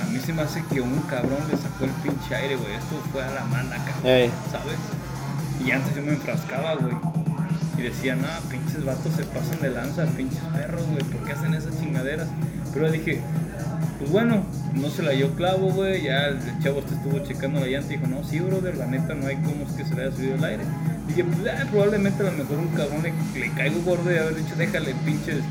A 0.00 0.04
mí 0.10 0.18
se 0.18 0.32
me 0.32 0.42
hace 0.42 0.62
que 0.64 0.80
un 0.80 1.00
cabrón 1.02 1.38
le 1.50 1.56
sacó 1.56 1.84
el 1.84 1.90
pinche 1.90 2.34
aire, 2.34 2.56
güey. 2.56 2.74
Esto 2.74 3.00
fue 3.12 3.24
a 3.24 3.30
la 3.30 3.44
mala, 3.44 3.76
cabrón. 3.76 4.30
¿sabes? 4.50 4.78
Y 5.64 5.70
antes 5.70 5.94
yo 5.94 6.02
me 6.02 6.12
enfrascaba, 6.12 6.74
güey. 6.74 6.94
Y 7.78 7.82
decía, 7.82 8.16
no, 8.16 8.26
pinches 8.50 8.84
vatos 8.84 9.12
se 9.14 9.24
pasan 9.24 9.60
de 9.60 9.70
lanza, 9.70 10.04
pinches 10.16 10.40
perros, 10.54 10.86
güey, 10.86 11.04
¿por 11.04 11.24
qué 11.24 11.32
hacen 11.32 11.54
esas 11.54 11.78
chingaderas? 11.78 12.26
Pero 12.72 12.90
dije, 12.90 13.20
pues 13.98 14.10
bueno, 14.10 14.44
no 14.74 14.90
se 14.90 15.02
la 15.02 15.12
dio 15.12 15.30
clavo, 15.32 15.70
güey, 15.72 16.04
ya 16.04 16.26
el 16.26 16.38
chavo 16.62 16.80
este 16.80 16.94
estuvo 16.94 17.18
checando 17.20 17.60
la 17.60 17.66
llanta 17.66 17.92
y 17.92 17.96
dijo, 17.96 18.08
no, 18.08 18.24
sí, 18.24 18.40
brother, 18.40 18.76
la 18.76 18.86
neta 18.86 19.14
no 19.14 19.26
hay 19.26 19.36
cómo 19.36 19.64
es 19.66 19.72
que 19.72 19.84
se 19.84 19.94
le 19.94 20.02
haya 20.02 20.16
subido 20.16 20.34
el 20.34 20.44
aire. 20.44 20.64
Dije, 21.08 21.24
pues 21.24 21.54
ah, 21.54 21.66
probablemente 21.70 22.22
a 22.22 22.30
lo 22.30 22.32
mejor 22.32 22.58
un 22.58 22.68
cabrón 22.68 23.02
le, 23.02 23.40
le 23.40 23.52
caigo 23.52 23.80
gordo 23.82 24.12
y 24.12 24.18
haber 24.18 24.36
dicho, 24.36 24.54
déjale, 24.56 24.94
pinches, 25.04 25.42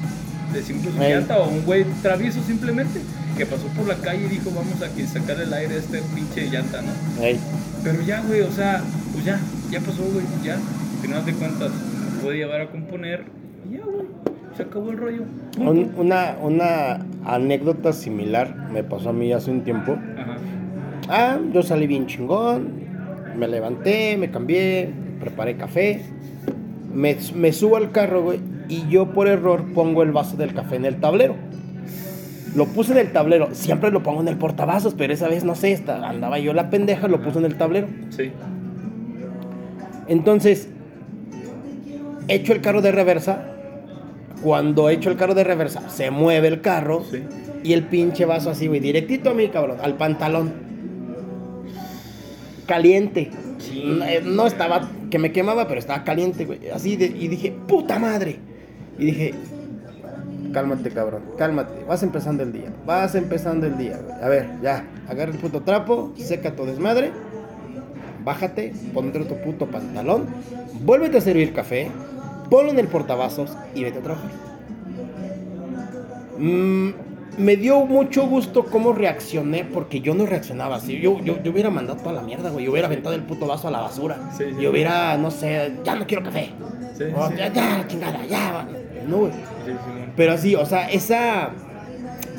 de 0.54 0.64
simple 0.64 0.92
su 0.92 0.98
llanta, 0.98 1.38
o 1.38 1.50
un 1.50 1.66
güey 1.66 1.86
travieso 2.02 2.42
simplemente, 2.44 3.02
que 3.38 3.46
pasó 3.46 3.68
por 3.70 3.88
la 3.88 3.96
calle 3.96 4.26
y 4.26 4.30
dijo, 4.30 4.52
vamos 4.52 4.82
a 4.82 5.08
sacar 5.08 5.42
el 5.42 5.54
aire 5.54 5.76
a 5.76 5.78
este 5.78 6.02
pinche 6.14 6.50
llanta, 6.50 6.82
¿no? 6.82 7.24
Ey. 7.24 7.40
Pero 7.84 8.02
ya, 8.02 8.22
güey, 8.22 8.42
o 8.42 8.52
sea, 8.52 8.82
pues 9.12 9.26
ya, 9.26 9.40
ya 9.72 9.80
pasó, 9.80 10.04
güey, 10.04 10.26
ya. 10.44 10.56
Al 10.56 11.02
final 11.02 11.26
de 11.26 11.34
cuentas, 11.34 11.72
me 11.72 12.22
puede 12.22 12.38
llevar 12.38 12.62
a 12.62 12.70
componer 12.72 13.26
y 13.70 13.78
ya, 13.78 13.84
güey, 13.84 14.08
se 14.56 14.64
acabó 14.64 14.92
el 14.92 14.98
rollo. 14.98 15.22
Un- 15.60 15.92
una, 15.98 16.36
una 16.42 17.06
anécdota 17.26 17.94
similar 17.94 18.70
me 18.72 18.84
pasó 18.84 19.10
a 19.10 19.14
mí 19.14 19.32
hace 19.34 19.52
un 19.52 19.62
tiempo. 19.62 19.94
Ajá, 20.18 20.38
Ah, 21.08 21.38
yo 21.54 21.62
salí 21.62 21.86
bien 21.86 22.08
chingón, 22.08 22.70
me 23.38 23.48
levanté, 23.48 24.18
me 24.18 24.32
cambié, 24.32 24.90
preparé 25.20 25.56
café, 25.56 26.02
me, 26.94 27.16
me 27.36 27.52
subo 27.54 27.78
al 27.78 27.92
carro, 27.92 28.24
güey, 28.24 28.40
y 28.70 28.88
yo 28.90 29.12
por 29.14 29.28
error 29.28 29.66
pongo 29.76 30.02
el 30.02 30.12
vaso 30.12 30.36
del 30.36 30.54
café 30.56 30.78
en 30.78 30.86
el 30.86 30.96
tablero. 31.00 31.36
Lo 32.56 32.66
puse 32.68 32.94
en 32.94 33.00
el 33.00 33.12
tablero, 33.12 33.50
siempre 33.52 33.92
lo 33.92 34.02
pongo 34.02 34.22
en 34.22 34.30
el 34.30 34.38
portavasos, 34.38 34.96
pero 34.96 35.14
esa 35.14 35.28
vez 35.28 35.44
no 35.44 35.54
sé, 35.56 35.74
esta- 35.74 36.10
andaba 36.10 36.40
yo 36.40 36.54
la 36.54 36.70
pendeja, 36.72 37.08
lo 37.08 37.22
puse 37.22 37.38
en 37.38 37.46
el 37.46 37.56
tablero. 37.56 37.88
sí, 38.10 38.32
Entonces, 40.08 40.70
echo 42.28 42.54
el 42.54 42.62
carro 42.62 42.82
de 42.82 42.92
reversa. 42.92 43.52
Cuando 44.42 44.90
echo 44.90 45.10
el 45.10 45.18
carro 45.18 45.34
de 45.34 45.44
reversa, 45.44 45.90
se 45.90 46.12
mueve 46.12 46.48
el 46.48 46.62
carro. 46.62 47.04
sí. 47.10 47.24
Y 47.64 47.74
el 47.74 47.84
pinche 47.86 48.26
vaso 48.26 48.52
así, 48.52 48.68
güey, 48.68 48.80
directito 48.80 49.32
a 49.32 49.34
mí, 49.34 49.48
cabrón, 49.50 49.78
al 49.82 49.96
pantalón. 49.96 50.54
Caliente. 52.68 53.32
Sí. 53.58 53.84
No, 53.84 54.06
eh, 54.06 54.22
no 54.24 54.46
estaba, 54.46 54.88
que 55.10 55.18
me 55.18 55.32
quemaba, 55.32 55.68
pero 55.68 55.80
estaba 55.80 56.04
caliente, 56.04 56.46
güey. 56.46 56.70
Así, 56.70 56.96
de, 56.96 57.08
y 57.08 57.28
dije, 57.28 57.56
puta 57.68 57.98
madre. 57.98 58.38
Y 59.00 59.06
dije, 59.06 59.34
cálmate, 60.54 60.90
cabrón, 60.92 61.24
cálmate. 61.38 61.84
Vas 61.86 62.04
empezando 62.04 62.44
el 62.44 62.54
día, 62.54 62.72
vas 62.86 63.16
empezando 63.16 63.68
el 63.68 63.78
día, 63.78 63.98
güey. 63.98 64.24
A 64.24 64.30
ver, 64.30 64.48
ya, 64.62 64.86
agarra 65.10 65.32
el 65.32 65.38
puto 65.38 65.62
trapo, 65.62 66.14
seca 66.18 66.56
tu 66.56 66.66
desmadre, 66.66 67.12
bájate, 68.24 68.74
ponte 68.94 69.20
tu 69.20 69.36
puto 69.42 69.66
pantalón, 69.66 70.28
vuélvete 70.86 71.18
a 71.18 71.22
servir 71.22 71.52
café, 71.52 71.90
ponlo 72.50 72.72
en 72.72 72.80
el 72.80 72.88
portavasos 72.88 73.52
y 73.74 73.84
vete 73.84 74.00
a 74.00 74.02
trabajar. 74.02 74.30
Mm, 76.38 76.90
me 77.38 77.58
dio 77.58 77.86
mucho 77.86 78.28
gusto 78.28 78.66
cómo 78.66 78.94
reaccioné, 78.94 79.66
porque 79.66 80.02
yo 80.02 80.14
no 80.14 80.26
reaccionaba 80.26 80.78
así. 80.78 81.00
Yo, 81.00 81.20
yo, 81.22 81.42
yo 81.44 81.52
hubiera 81.52 81.70
mandado 81.70 82.00
toda 82.00 82.14
la 82.14 82.22
mierda, 82.22 82.50
güey. 82.50 82.66
Yo 82.66 82.72
hubiera 82.72 82.88
aventado 82.88 83.16
el 83.16 83.24
puto 83.24 83.48
vaso 83.48 83.68
a 83.68 83.72
la 83.72 83.82
basura. 83.82 84.32
Sí, 84.38 84.46
sí, 84.56 84.62
yo 84.62 84.72
hubiera, 84.72 85.18
no 85.18 85.32
sé, 85.32 85.74
ya 85.84 85.96
no 85.96 86.08
quiero 86.08 86.24
café. 86.24 86.52
Sí, 86.98 87.04
O, 87.16 87.30
ya, 87.32 87.52
ya, 87.52 87.86
chingada, 87.88 88.26
ya. 88.26 88.68
No, 89.08 89.18
güey. 89.18 89.32
Pero 90.16 90.34
así, 90.34 90.56
o 90.56 90.66
sea, 90.66 90.90
esa. 90.90 91.52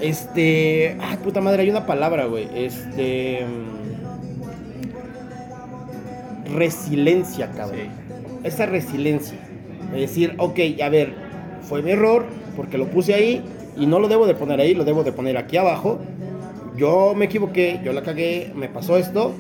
Este. 0.01 0.97
Ay, 1.01 1.17
puta 1.19 1.41
madre, 1.41 1.63
hay 1.63 1.71
una 1.71 1.87
palabra, 1.87 2.27
güey. 2.27 2.49
Este. 2.55 3.45
mm, 3.45 3.77
Resiliencia, 6.55 7.51
cabrón. 7.51 7.89
Esa 8.45 8.67
resiliencia. 8.67 9.39
Es 9.95 10.01
decir, 10.01 10.35
ok, 10.39 10.59
a 10.83 10.89
ver, 10.89 11.15
fue 11.63 11.83
mi 11.83 11.93
error 11.93 12.27
porque 12.57 12.79
lo 12.79 12.87
puse 12.87 13.15
ahí 13.15 13.43
y 13.77 13.87
no 13.87 13.99
lo 13.99 14.09
debo 14.09 14.27
de 14.27 14.35
poner 14.35 14.61
ahí, 14.61 14.75
lo 14.75 14.85
debo 14.85 15.05
de 15.05 15.13
poner 15.13 15.37
aquí 15.37 15.57
abajo. 15.57 15.99
Yo 16.77 17.15
me 17.15 17.27
equivoqué, 17.27 17.81
yo 17.85 17.93
la 17.93 18.03
cagué, 18.03 18.53
me 18.55 18.69
pasó 18.69 18.97
esto. 18.97 19.35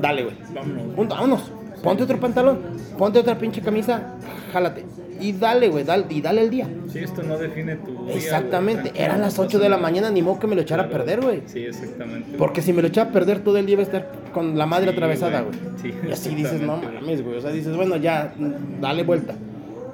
Dale, 0.00 0.24
güey. 0.24 0.36
Vámonos. 0.54 1.08
Vámonos. 1.08 1.52
Ponte 1.82 2.02
otro 2.02 2.18
pantalón, 2.18 2.58
ponte 2.98 3.18
otra 3.18 3.38
pinche 3.38 3.60
camisa, 3.60 4.16
jálate. 4.52 4.84
Y 5.20 5.32
dale, 5.32 5.68
güey, 5.68 5.84
dale, 5.84 6.04
y 6.10 6.20
dale 6.20 6.42
el 6.42 6.50
día. 6.50 6.68
Sí, 6.92 6.98
esto 7.00 7.22
no 7.22 7.36
define 7.38 7.76
tu 7.76 8.04
día, 8.06 8.14
Exactamente. 8.14 8.92
Eran 8.94 9.20
las 9.20 9.34
Tranquilo, 9.34 9.58
8 9.58 9.64
de 9.64 9.68
la 9.68 9.76
mañana, 9.78 10.10
ni 10.10 10.22
modo 10.22 10.38
que 10.38 10.46
me 10.46 10.54
lo 10.54 10.62
echara 10.62 10.84
a 10.84 10.88
perder, 10.88 11.20
güey. 11.20 11.42
Sí, 11.46 11.60
exactamente. 11.64 12.36
Porque 12.38 12.62
si 12.62 12.72
me 12.72 12.82
lo 12.82 12.88
echaba 12.88 13.10
a 13.10 13.12
perder 13.12 13.40
todo 13.40 13.56
el 13.58 13.66
día 13.66 13.74
iba 13.74 13.82
a 13.82 13.86
estar 13.86 14.12
con 14.32 14.56
la 14.58 14.66
madre 14.66 14.90
Sí, 14.90 14.96
atravesada, 14.96 15.40
güey. 15.42 15.54
Sí, 15.82 15.94
y 16.08 16.12
así 16.12 16.34
dices, 16.34 16.60
no 16.60 16.76
mames, 16.78 17.24
güey. 17.24 17.36
O 17.38 17.40
sea, 17.40 17.50
dices, 17.50 17.74
bueno, 17.76 17.96
ya, 17.96 18.32
dale 18.80 19.02
vuelta. 19.04 19.34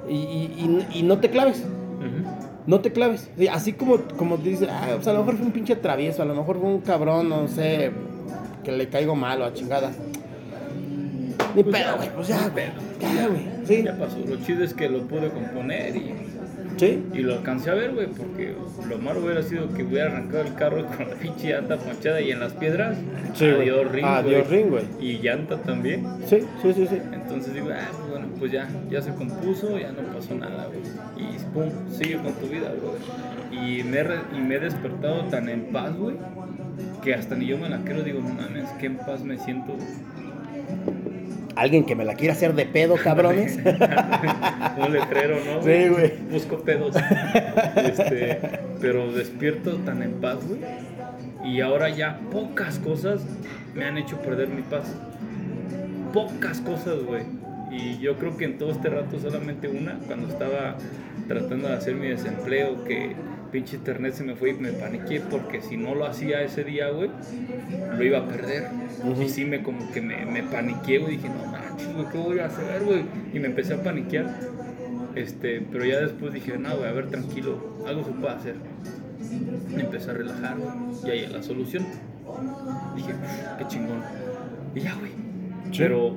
Y, 0.09 0.13
y- 0.13 0.85
y- 0.93 0.99
y 0.99 1.03
no 1.03 1.17
te 1.19 1.29
claves. 1.29 1.63
No 2.65 2.79
te 2.79 2.93
claves. 2.93 3.29
Sí, 3.37 3.47
así 3.49 3.73
como, 3.73 3.97
como 4.17 4.37
dices, 4.37 4.69
ah, 4.71 4.87
pues 4.95 5.07
a 5.07 5.13
lo 5.13 5.19
mejor 5.19 5.35
fue 5.35 5.45
un 5.47 5.51
pinche 5.51 5.75
travieso, 5.75 6.21
a 6.21 6.25
lo 6.25 6.33
mejor 6.33 6.59
fue 6.59 6.69
un 6.69 6.79
cabrón, 6.79 7.27
no 7.27 7.47
sé, 7.49 7.91
que 8.63 8.71
le 8.71 8.87
caigo 8.87 9.15
mal 9.15 9.41
o 9.41 9.45
a 9.45 9.53
chingada. 9.53 9.91
Ni 11.55 11.63
Pues 11.63 11.75
pedo, 11.81 11.95
güey. 11.97 12.09
Pues 12.15 12.27
ya, 12.27 12.39
güey. 12.49 12.53
pedo. 12.53 12.73
Ya, 13.01 13.27
güey. 13.27 13.41
Sí. 13.65 13.83
Ya 13.83 13.97
pasó. 13.97 14.17
Lo 14.27 14.35
chido 14.37 14.63
es 14.63 14.73
que 14.73 14.89
lo 14.89 15.01
pude 15.03 15.29
componer 15.29 15.95
y 15.95 16.13
Sí. 16.77 17.03
Y 17.13 17.19
lo 17.19 17.33
alcancé 17.35 17.69
a 17.69 17.75
ver, 17.75 17.93
güey, 17.93 18.07
porque 18.07 18.55
lo 18.89 18.97
malo 18.97 19.23
hubiera 19.23 19.43
sido 19.43 19.71
que 19.73 19.83
hubiera 19.83 20.07
arrancado 20.07 20.41
el 20.43 20.55
carro 20.55 20.83
con 20.87 21.07
la 21.07 21.15
pinche 21.21 21.49
llanta 21.51 21.77
ponchada 21.77 22.19
y 22.19 22.31
en 22.31 22.39
las 22.39 22.53
piedras. 22.53 22.97
Sí, 23.35 23.45
adiós 23.45 23.91
ring, 23.91 24.03
Adiós 24.03 24.47
güey. 24.47 24.63
ring, 24.63 24.69
güey. 24.71 24.83
Y 24.99 25.19
llanta 25.19 25.57
también. 25.57 26.03
Sí, 26.25 26.39
sí, 26.63 26.73
sí, 26.73 26.87
sí. 26.87 26.97
Entonces 27.13 27.53
digo, 27.53 27.67
ah, 27.71 27.87
pues 27.95 28.09
bueno, 28.09 28.27
pues 28.39 28.51
ya, 28.51 28.67
ya 28.89 29.03
se 29.03 29.13
compuso, 29.13 29.77
ya 29.77 29.91
no 29.91 30.01
pasó 30.15 30.33
nada, 30.33 30.65
güey. 30.65 30.79
Y 31.15 31.37
pum, 31.53 31.69
sigue 31.91 32.15
con 32.17 32.33
tu 32.33 32.47
vida, 32.47 32.71
güey. 32.81 33.77
Y 33.77 33.83
me, 33.83 33.99
y 34.35 34.41
me 34.41 34.55
he 34.55 34.59
despertado 34.59 35.25
tan 35.25 35.49
en 35.49 35.65
paz, 35.71 35.95
güey, 35.95 36.15
que 37.03 37.13
hasta 37.13 37.35
ni 37.35 37.45
yo 37.45 37.59
me 37.59 37.69
la 37.69 37.77
quiero, 37.83 38.01
digo, 38.01 38.19
no 38.19 38.29
mames, 38.29 38.67
qué 38.79 38.87
en 38.87 38.97
paz 38.97 39.23
me 39.23 39.37
siento. 39.37 39.75
Alguien 41.55 41.85
que 41.85 41.95
me 41.95 42.03
la 42.03 42.15
quiera 42.15 42.33
hacer 42.33 42.53
de 42.55 42.65
pedo, 42.65 42.95
cabrones. 42.95 43.57
Un 44.77 44.93
letrero, 44.93 45.37
¿no? 45.45 45.61
Sí, 45.61 45.87
güey. 45.89 46.13
Busco 46.31 46.57
pedos. 46.59 46.95
Este, 47.75 48.39
pero 48.81 49.11
despierto 49.11 49.75
tan 49.77 50.01
en 50.01 50.13
paz, 50.13 50.37
güey. 50.47 50.59
Y 51.43 51.61
ahora 51.61 51.89
ya 51.89 52.19
pocas 52.31 52.79
cosas 52.79 53.21
me 53.75 53.85
han 53.85 53.97
hecho 53.97 54.17
perder 54.21 54.47
mi 54.47 54.61
paz. 54.61 54.93
Pocas 56.13 56.61
cosas, 56.61 57.03
güey. 57.03 57.23
Y 57.71 57.99
yo 57.99 58.17
creo 58.17 58.37
que 58.37 58.45
en 58.45 58.57
todo 58.57 58.71
este 58.71 58.89
rato 58.89 59.19
solamente 59.19 59.67
una, 59.67 59.99
cuando 60.07 60.27
estaba 60.27 60.77
tratando 61.27 61.67
de 61.67 61.75
hacer 61.75 61.95
mi 61.95 62.07
desempleo, 62.07 62.83
que 62.83 63.15
pinche 63.53 63.75
internet 63.77 64.15
se 64.15 64.23
me 64.23 64.35
fue 64.35 64.49
y 64.49 64.53
me 64.55 64.73
paniqué 64.73 65.21
porque 65.21 65.61
si 65.61 65.77
no 65.77 65.93
lo 65.93 66.05
hacía 66.07 66.41
ese 66.41 66.63
día, 66.63 66.89
güey, 66.89 67.11
lo 67.95 68.03
iba 68.03 68.17
a 68.17 68.27
perder. 68.27 68.67
Y 69.21 69.29
sí 69.29 69.45
me 69.45 69.61
como 69.61 69.91
que 69.91 70.01
me, 70.01 70.25
me 70.25 70.41
paniqué, 70.41 70.97
güey, 70.97 71.17
dije, 71.17 71.29
no 71.29 71.45
manches, 71.51 71.93
güey, 71.93 72.07
¿qué 72.11 72.17
voy 72.17 72.39
a 72.39 72.47
hacer, 72.47 72.83
güey? 72.83 73.05
Y 73.31 73.39
me 73.39 73.47
empecé 73.47 73.75
a 73.75 73.83
paniquear. 73.83 74.25
Este, 75.15 75.61
pero 75.71 75.85
ya 75.85 75.99
después 75.99 76.33
dije, 76.33 76.57
no, 76.57 76.75
güey, 76.75 76.89
a 76.89 76.93
ver, 76.93 77.09
tranquilo, 77.09 77.77
algo 77.87 78.03
se 78.03 78.11
puede 78.11 78.33
hacer. 78.33 78.55
Me 79.75 79.83
empecé 79.83 80.09
a 80.09 80.13
relajar, 80.15 80.57
güey, 80.57 80.73
y 81.05 81.11
ahí 81.11 81.27
la 81.31 81.43
solución. 81.43 81.85
Dije, 82.95 83.11
"Uf, 83.11 83.57
qué 83.59 83.67
chingón. 83.67 84.01
Y 84.73 84.79
ya, 84.79 84.95
güey. 84.95 85.11
Sí. 85.71 85.77
Pero 85.77 86.15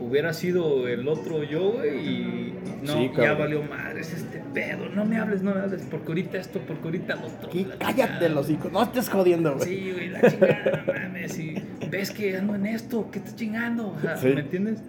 hubiera 0.00 0.32
sido 0.32 0.86
el 0.88 1.06
otro 1.08 1.42
yo, 1.44 1.72
güey, 1.72 1.98
y 2.06 2.54
no, 2.84 2.92
Sí, 2.92 3.10
ya 3.16 3.34
valió 3.34 3.62
madres 3.62 4.12
este 4.14 4.42
pedo. 4.54 4.88
No 4.94 5.04
me 5.04 5.16
hables, 5.18 5.42
no 5.42 5.54
me 5.54 5.60
hables, 5.60 5.82
porque 5.90 6.08
ahorita 6.08 6.38
esto, 6.38 6.60
porque 6.66 6.82
ahorita 6.84 7.16
lo 7.16 7.26
otro. 7.26 7.50
La 7.68 7.76
cállate 7.78 8.28
los 8.28 8.48
hijos. 8.50 8.70
No 8.72 8.82
estés 8.82 9.08
jodiendo, 9.08 9.54
güey. 9.56 9.68
Sí, 9.68 9.92
güey, 9.92 10.08
la 10.10 10.20
chingada, 10.30 10.82
no 10.86 10.92
mames. 10.92 11.38
Y 11.38 11.54
ves 11.90 12.10
que 12.10 12.36
ando 12.36 12.54
en 12.54 12.66
esto, 12.66 13.08
¿qué 13.10 13.18
estás 13.18 13.36
chingando? 13.36 13.88
O 13.88 14.00
sea, 14.00 14.16
Sí. 14.16 14.28
¿Me 14.28 14.40
entiendes? 14.40 14.82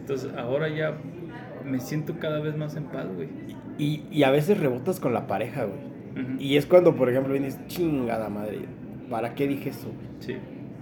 Entonces 0.00 0.30
ahora 0.36 0.68
ya 0.68 0.96
me 1.64 1.80
siento 1.80 2.18
cada 2.18 2.40
vez 2.40 2.56
más 2.56 2.76
en 2.76 2.84
paz, 2.84 3.06
güey. 3.14 3.28
Y, 3.78 4.02
y 4.10 4.22
a 4.22 4.30
veces 4.30 4.58
rebotas 4.58 5.00
con 5.00 5.12
la 5.14 5.26
pareja, 5.26 5.64
güey. 5.64 5.96
Y 6.38 6.56
es 6.56 6.64
cuando, 6.64 6.96
por 6.96 7.10
ejemplo, 7.10 7.32
vienes, 7.34 7.58
chingada 7.66 8.28
madre, 8.30 8.60
¿para 9.10 9.34
qué 9.34 9.46
dije 9.46 9.68
eso? 9.70 9.88
güey?" 9.88 10.06
Sí, 10.20 10.36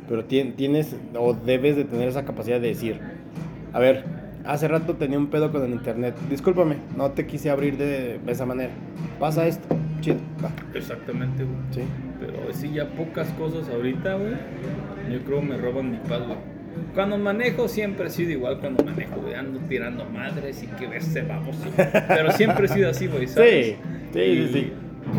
Pero 0.09 0.25
tien- 0.29 0.55
tienes 0.55 0.95
o 1.19 1.35
debes 1.35 1.75
de 1.77 1.85
tener 1.85 2.07
esa 2.09 2.25
capacidad 2.25 2.61
de 2.61 2.69
decir, 2.69 3.01
a 3.75 3.79
ver, 3.79 4.05
hace 4.47 4.67
rato 4.69 4.95
tenía 4.95 5.19
un 5.19 5.27
pedo 5.27 5.53
con 5.53 5.63
el 5.65 5.73
internet, 5.73 6.15
discúlpame, 6.31 6.77
no 6.97 7.11
te 7.11 7.27
quise 7.27 7.51
abrir 7.51 7.77
de, 7.77 8.19
de 8.25 8.33
esa 8.33 8.47
manera. 8.47 8.71
Pasa 9.21 9.47
esto, 9.47 9.77
chido, 10.01 10.17
va. 10.43 10.51
exactamente, 10.75 11.45
güey. 11.45 11.57
Sí. 11.73 11.81
Pero 12.21 12.53
sí, 12.53 12.71
ya 12.73 12.87
pocas 12.89 13.29
cosas 13.39 13.69
ahorita, 13.69 14.15
güey. 14.15 14.33
Yo 15.13 15.21
creo 15.25 15.43
me 15.43 15.57
roban 15.59 15.91
mi 15.91 15.99
paz, 15.99 16.21
güey. 16.27 16.39
Cuando 16.95 17.17
manejo 17.19 17.69
siempre 17.69 18.07
he 18.07 18.11
sido 18.11 18.31
igual 18.33 18.59
cuando 18.59 18.83
manejo, 18.85 19.17
güey. 19.21 19.35
Ando 19.35 19.61
tirando 19.69 20.05
madres 20.07 20.63
y 20.63 20.67
que 20.67 20.87
verse 20.87 21.23
vamos. 21.23 21.57
Pero 22.09 22.33
siempre 22.33 22.67
he 22.67 22.69
sido 22.69 22.91
así, 22.91 23.07
güey, 23.07 23.27
¿sabes? 23.29 23.67
Sí, 23.67 23.77
sí, 24.13 24.21
y, 24.21 24.49
sí. 24.53 24.73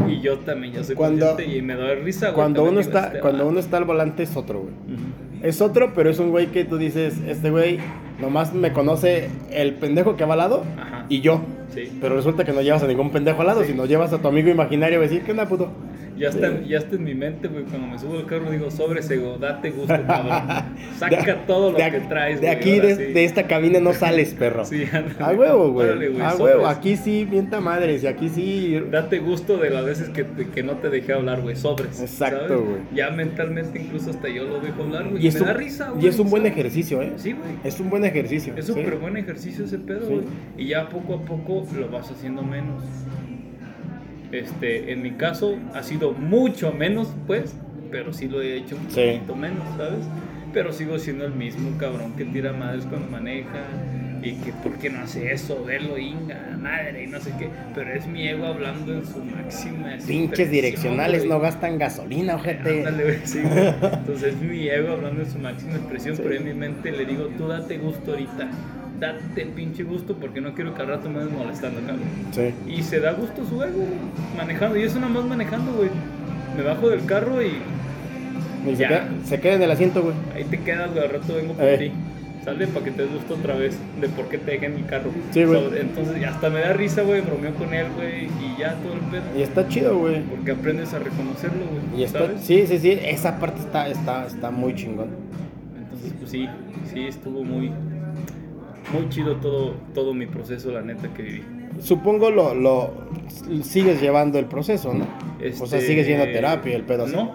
Y 0.09 0.21
yo 0.21 0.39
también, 0.39 0.73
yo 0.73 0.83
soy 0.83 0.95
Cuando- 0.95 1.27
consciente 1.27 1.57
y 1.57 1.61
me 1.61 1.75
doy 1.75 1.95
risa, 1.95 2.27
güey. 2.27 2.35
Cuando 2.35 2.63
uno 2.63 2.79
está, 2.79 3.07
este 3.07 3.19
cuando 3.19 3.39
vato. 3.39 3.49
uno 3.51 3.59
está 3.59 3.77
al 3.77 3.85
volante 3.85 4.23
es 4.23 4.35
otro, 4.35 4.61
güey. 4.61 4.73
Ujú. 4.73 5.03
Es 5.45 5.61
otro, 5.61 5.93
pero 5.93 6.09
es 6.09 6.17
un 6.17 6.31
güey 6.31 6.47
que 6.47 6.65
tú 6.65 6.77
dices, 6.77 7.19
este 7.27 7.51
güey 7.51 7.77
nomás 8.19 8.53
me 8.53 8.71
conoce 8.73 9.29
el 9.51 9.75
pendejo 9.75 10.15
que 10.15 10.25
va 10.25 10.33
al 10.33 10.39
lado 10.39 10.63
Ajá. 10.75 11.05
y 11.07 11.21
yo. 11.21 11.41
Sí. 11.73 11.95
Pero 12.01 12.15
resulta 12.15 12.43
que 12.45 12.51
no 12.51 12.61
llevas 12.61 12.81
a 12.81 12.87
ningún 12.87 13.11
pendejo 13.11 13.41
al 13.41 13.47
lado, 13.47 13.61
Sí. 13.61 13.71
sino 13.71 13.85
llevas 13.85 14.11
a 14.11 14.17
tu 14.17 14.27
amigo 14.27 14.49
imaginario 14.49 14.97
a 14.97 15.01
decir, 15.03 15.21
¿qué 15.23 15.31
onda, 15.31 15.47
puto? 15.47 15.69
Ya 16.17 16.29
está, 16.29 16.61
ya 16.61 16.77
está 16.77 16.95
en 16.95 17.03
mi 17.03 17.13
mente, 17.13 17.47
güey. 17.47 17.65
Cuando 17.65 17.87
me 17.87 17.99
subo 17.99 18.17
al 18.17 18.25
carro 18.25 18.49
digo, 18.51 18.71
sobre 18.71 19.01
sego, 19.01 19.37
date 19.37 19.71
gusto, 19.71 19.93
cabrón. 20.07 20.63
Saca 20.97 21.45
todo 21.45 21.71
lo 21.71 21.77
de, 21.77 21.91
que 21.91 21.99
traes, 22.01 22.39
De 22.39 22.47
güey, 22.47 22.57
aquí, 22.57 22.79
de, 22.79 22.95
sí. 22.95 23.19
esta 23.19 23.47
cabina 23.47 23.79
no 23.79 23.93
sales, 23.93 24.33
perro. 24.33 24.65
Sí, 24.65 24.85
ándale. 24.91 25.15
A 25.19 25.31
huevo, 25.31 25.71
güey. 25.71 26.21
A 26.21 26.35
huevo, 26.35 26.67
aquí 26.67 26.95
sí, 26.95 27.27
mienta 27.29 27.59
madres, 27.59 28.03
y 28.03 28.07
aquí 28.07 28.29
sí. 28.29 28.79
Date 28.91 29.19
gusto 29.19 29.57
de 29.57 29.69
las 29.69 29.85
veces 29.85 30.09
que, 30.09 30.25
que 30.53 30.63
no 30.63 30.73
te 30.77 30.89
dejé 30.89 31.13
hablar, 31.13 31.41
güey. 31.41 31.55
Sobres. 31.55 31.99
Exacto, 31.99 32.61
güey. 32.63 32.77
Ya 32.93 33.09
mentalmente 33.09 33.79
incluso 33.81 34.09
hasta 34.11 34.29
yo 34.29 34.45
lo 34.45 34.59
dejo 34.59 34.83
hablar, 34.83 35.09
güey. 35.09 35.23
Y 35.23 35.27
es, 35.27 35.35
me 35.35 35.41
un, 35.41 35.47
da 35.47 35.53
risa, 35.53 35.89
güey. 35.91 36.05
y 36.05 36.07
es 36.07 36.19
un 36.19 36.29
buen 36.29 36.45
ejercicio, 36.45 37.01
¿eh? 37.01 37.13
Sí, 37.17 37.33
güey. 37.33 37.49
Es 37.63 37.79
un 37.79 37.89
buen 37.89 38.05
ejercicio. 38.05 38.53
Es 38.55 38.65
sí. 38.65 38.71
súper 38.73 38.95
buen 38.97 39.17
ejercicio 39.17 39.65
ese 39.65 39.79
pedo, 39.79 40.07
Sí. 40.07 40.13
güey. 40.13 40.25
Y 40.57 40.67
ya 40.69 40.87
poco 40.89 41.15
a 41.15 41.21
poco 41.25 41.65
lo 41.77 41.89
vas 41.89 42.09
haciendo 42.09 42.41
menos. 42.41 42.83
Este, 44.31 44.91
en 44.91 45.01
mi 45.01 45.11
caso 45.11 45.57
ha 45.73 45.83
sido 45.83 46.11
mucho 46.13 46.71
menos, 46.71 47.13
pues, 47.27 47.55
pero 47.91 48.11
sí 48.13 48.27
lo 48.27 48.41
he 48.41 48.57
hecho 48.57 48.75
un 48.75 48.89
Sí. 48.91 49.01
poquito 49.13 49.35
menos, 49.35 49.63
¿sabes? 49.77 50.05
Pero 50.53 50.71
sigo 50.73 50.97
siendo 50.99 51.25
el 51.25 51.33
mismo 51.33 51.77
cabrón 51.77 52.13
que 52.15 52.25
tira 52.25 52.53
madres 52.53 52.85
cuando 52.85 53.09
maneja 53.09 53.63
y 54.23 54.33
que 54.37 54.51
por 54.63 54.73
qué 54.79 54.89
no 54.89 55.01
hace 55.01 55.31
eso, 55.33 55.63
verlo 55.63 55.97
inga, 55.99 56.57
madre 56.59 57.03
y 57.03 57.07
no 57.07 57.19
sé 57.19 57.31
qué. 57.37 57.49
Pero 57.75 57.93
es 57.93 58.07
mi 58.07 58.27
ego 58.27 58.45
hablando 58.47 58.93
en 58.93 59.05
su 59.05 59.23
máxima 59.23 59.97
Pinches 60.07 60.49
direccionales 60.49 61.19
güey. 61.21 61.29
no 61.29 61.39
gastan 61.39 61.77
gasolina, 61.77 62.35
ojete. 62.35 62.79
Ándale, 62.79 63.03
güey, 63.03 63.19
sí, 63.25 63.41
güey. 63.41 63.67
Entonces 63.93 64.33
es 64.33 64.41
mi 64.41 64.67
ego 64.67 64.93
hablando 64.93 65.21
en 65.21 65.29
su 65.29 65.37
máxima 65.39 65.73
expresión, 65.75 66.15
Sí. 66.15 66.21
pero 66.23 66.35
en 66.35 66.45
mi 66.45 66.53
mente 66.53 66.91
le 66.91 67.05
digo, 67.05 67.25
tú 67.37 67.47
date 67.49 67.77
gusto 67.77 68.11
ahorita. 68.11 68.49
Date 68.99 69.45
pinche 69.55 69.83
gusto 69.83 70.15
porque 70.15 70.39
no 70.41 70.53
quiero 70.53 70.73
que 70.73 70.81
al 70.81 70.87
rato 70.87 71.09
me 71.09 71.19
andes 71.21 71.33
molestando, 71.37 71.79
cabrón. 71.81 71.99
Sí. 72.31 72.53
Y 72.67 72.81
se 72.83 72.99
da 72.99 73.11
gusto 73.13 73.43
su 73.45 73.61
ego, 73.61 73.83
manejando. 74.37 74.77
Y 74.77 74.83
eso 74.83 74.99
nada 74.99 75.11
más 75.13 75.25
manejando, 75.25 75.73
güey. 75.73 75.89
Me 76.55 76.63
bajo 76.63 76.89
del 76.89 77.05
carro 77.05 77.41
y 77.41 77.51
Y 78.67 78.75
se 78.75 78.81
Ya. 78.81 78.87
queda, 78.87 79.09
se 79.25 79.39
queda 79.39 79.53
en 79.55 79.61
el 79.61 79.71
asiento, 79.71 80.01
güey. 80.01 80.15
ahí 80.33 80.43
te 80.45 80.59
quedas, 80.59 80.91
güey. 80.91 81.03
Al 81.05 81.11
rato 81.11 81.35
vengo 81.35 81.53
por 81.53 81.65
Eh. 81.65 81.77
ti. 81.77 81.91
Sale 82.43 82.67
para 82.67 82.85
que 82.85 82.91
te 82.91 83.01
des 83.03 83.11
gusto 83.11 83.33
otra 83.35 83.55
vez 83.55 83.75
de 83.99 84.07
por 84.09 84.27
qué 84.29 84.37
te 84.37 84.51
dejé 84.51 84.67
en 84.67 84.75
mi 84.75 84.81
carro. 84.83 85.09
Sí, 85.31 85.43
güey. 85.43 85.59
So, 85.69 85.75
entonces 85.75 86.23
hasta 86.25 86.49
me 86.49 86.59
da 86.61 86.73
risa, 86.73 87.01
güey. 87.01 87.21
Bromeo 87.21 87.53
con 87.55 87.73
él, 87.73 87.87
güey. 87.95 88.25
Y 88.25 88.59
ya 88.59 88.73
todo 88.75 88.93
el 88.93 88.99
pedo. 89.01 89.23
Y 89.37 89.41
está 89.41 89.67
chido, 89.67 89.97
güey. 89.97 90.21
Porque 90.23 90.51
aprendes 90.51 90.93
a 90.93 90.99
reconocerlo, 90.99 91.65
güey. 91.65 92.01
Y 92.01 92.03
está, 92.05 92.19
¿sabes? 92.19 92.41
sí, 92.41 92.65
sí, 92.67 92.77
sí, 92.79 92.91
esa 93.03 93.39
parte 93.39 93.59
está, 93.61 93.87
está, 93.89 94.25
está 94.27 94.51
muy 94.51 94.73
chingón. 94.75 95.07
Entonces, 95.79 96.13
pues 96.19 96.31
sí, 96.31 96.47
sí, 96.93 97.05
estuvo 97.07 97.43
muy, 97.43 97.71
muy 98.93 99.09
chido 99.09 99.35
todo, 99.37 99.73
todo 99.93 100.13
mi 100.13 100.25
proceso, 100.25 100.71
la 100.71 100.81
neta 100.81 101.13
que 101.13 101.23
viví. 101.23 101.43
Supongo 101.79 102.29
lo, 102.31 102.53
lo 102.55 102.93
sigues 103.63 104.01
llevando 104.01 104.39
el 104.39 104.45
proceso, 104.45 104.93
¿no? 104.93 105.05
O 105.05 105.65
sea, 105.67 105.79
Este, 105.79 105.81
sigues 105.81 106.07
yendo 106.07 106.23
a 106.23 106.27
terapia, 106.27 106.75
el 106.75 106.83
pedo. 106.83 107.07
No, 107.07 107.31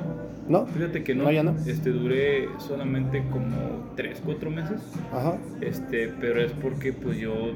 ¿No? 0.48 0.66
fíjate 0.66 1.04
que 1.04 1.14
no. 1.14 1.24
No, 1.24 1.30
ya 1.32 1.42
no. 1.42 1.54
Este, 1.66 1.90
duré 1.90 2.48
solamente 2.58 3.22
como 3.30 3.92
3, 3.96 4.22
4 4.24 4.50
meses. 4.50 4.80
Ajá. 5.12 5.36
Este, 5.60 6.08
pero 6.20 6.42
es 6.42 6.52
porque 6.52 6.92
pues 6.92 7.18
yo 7.18 7.52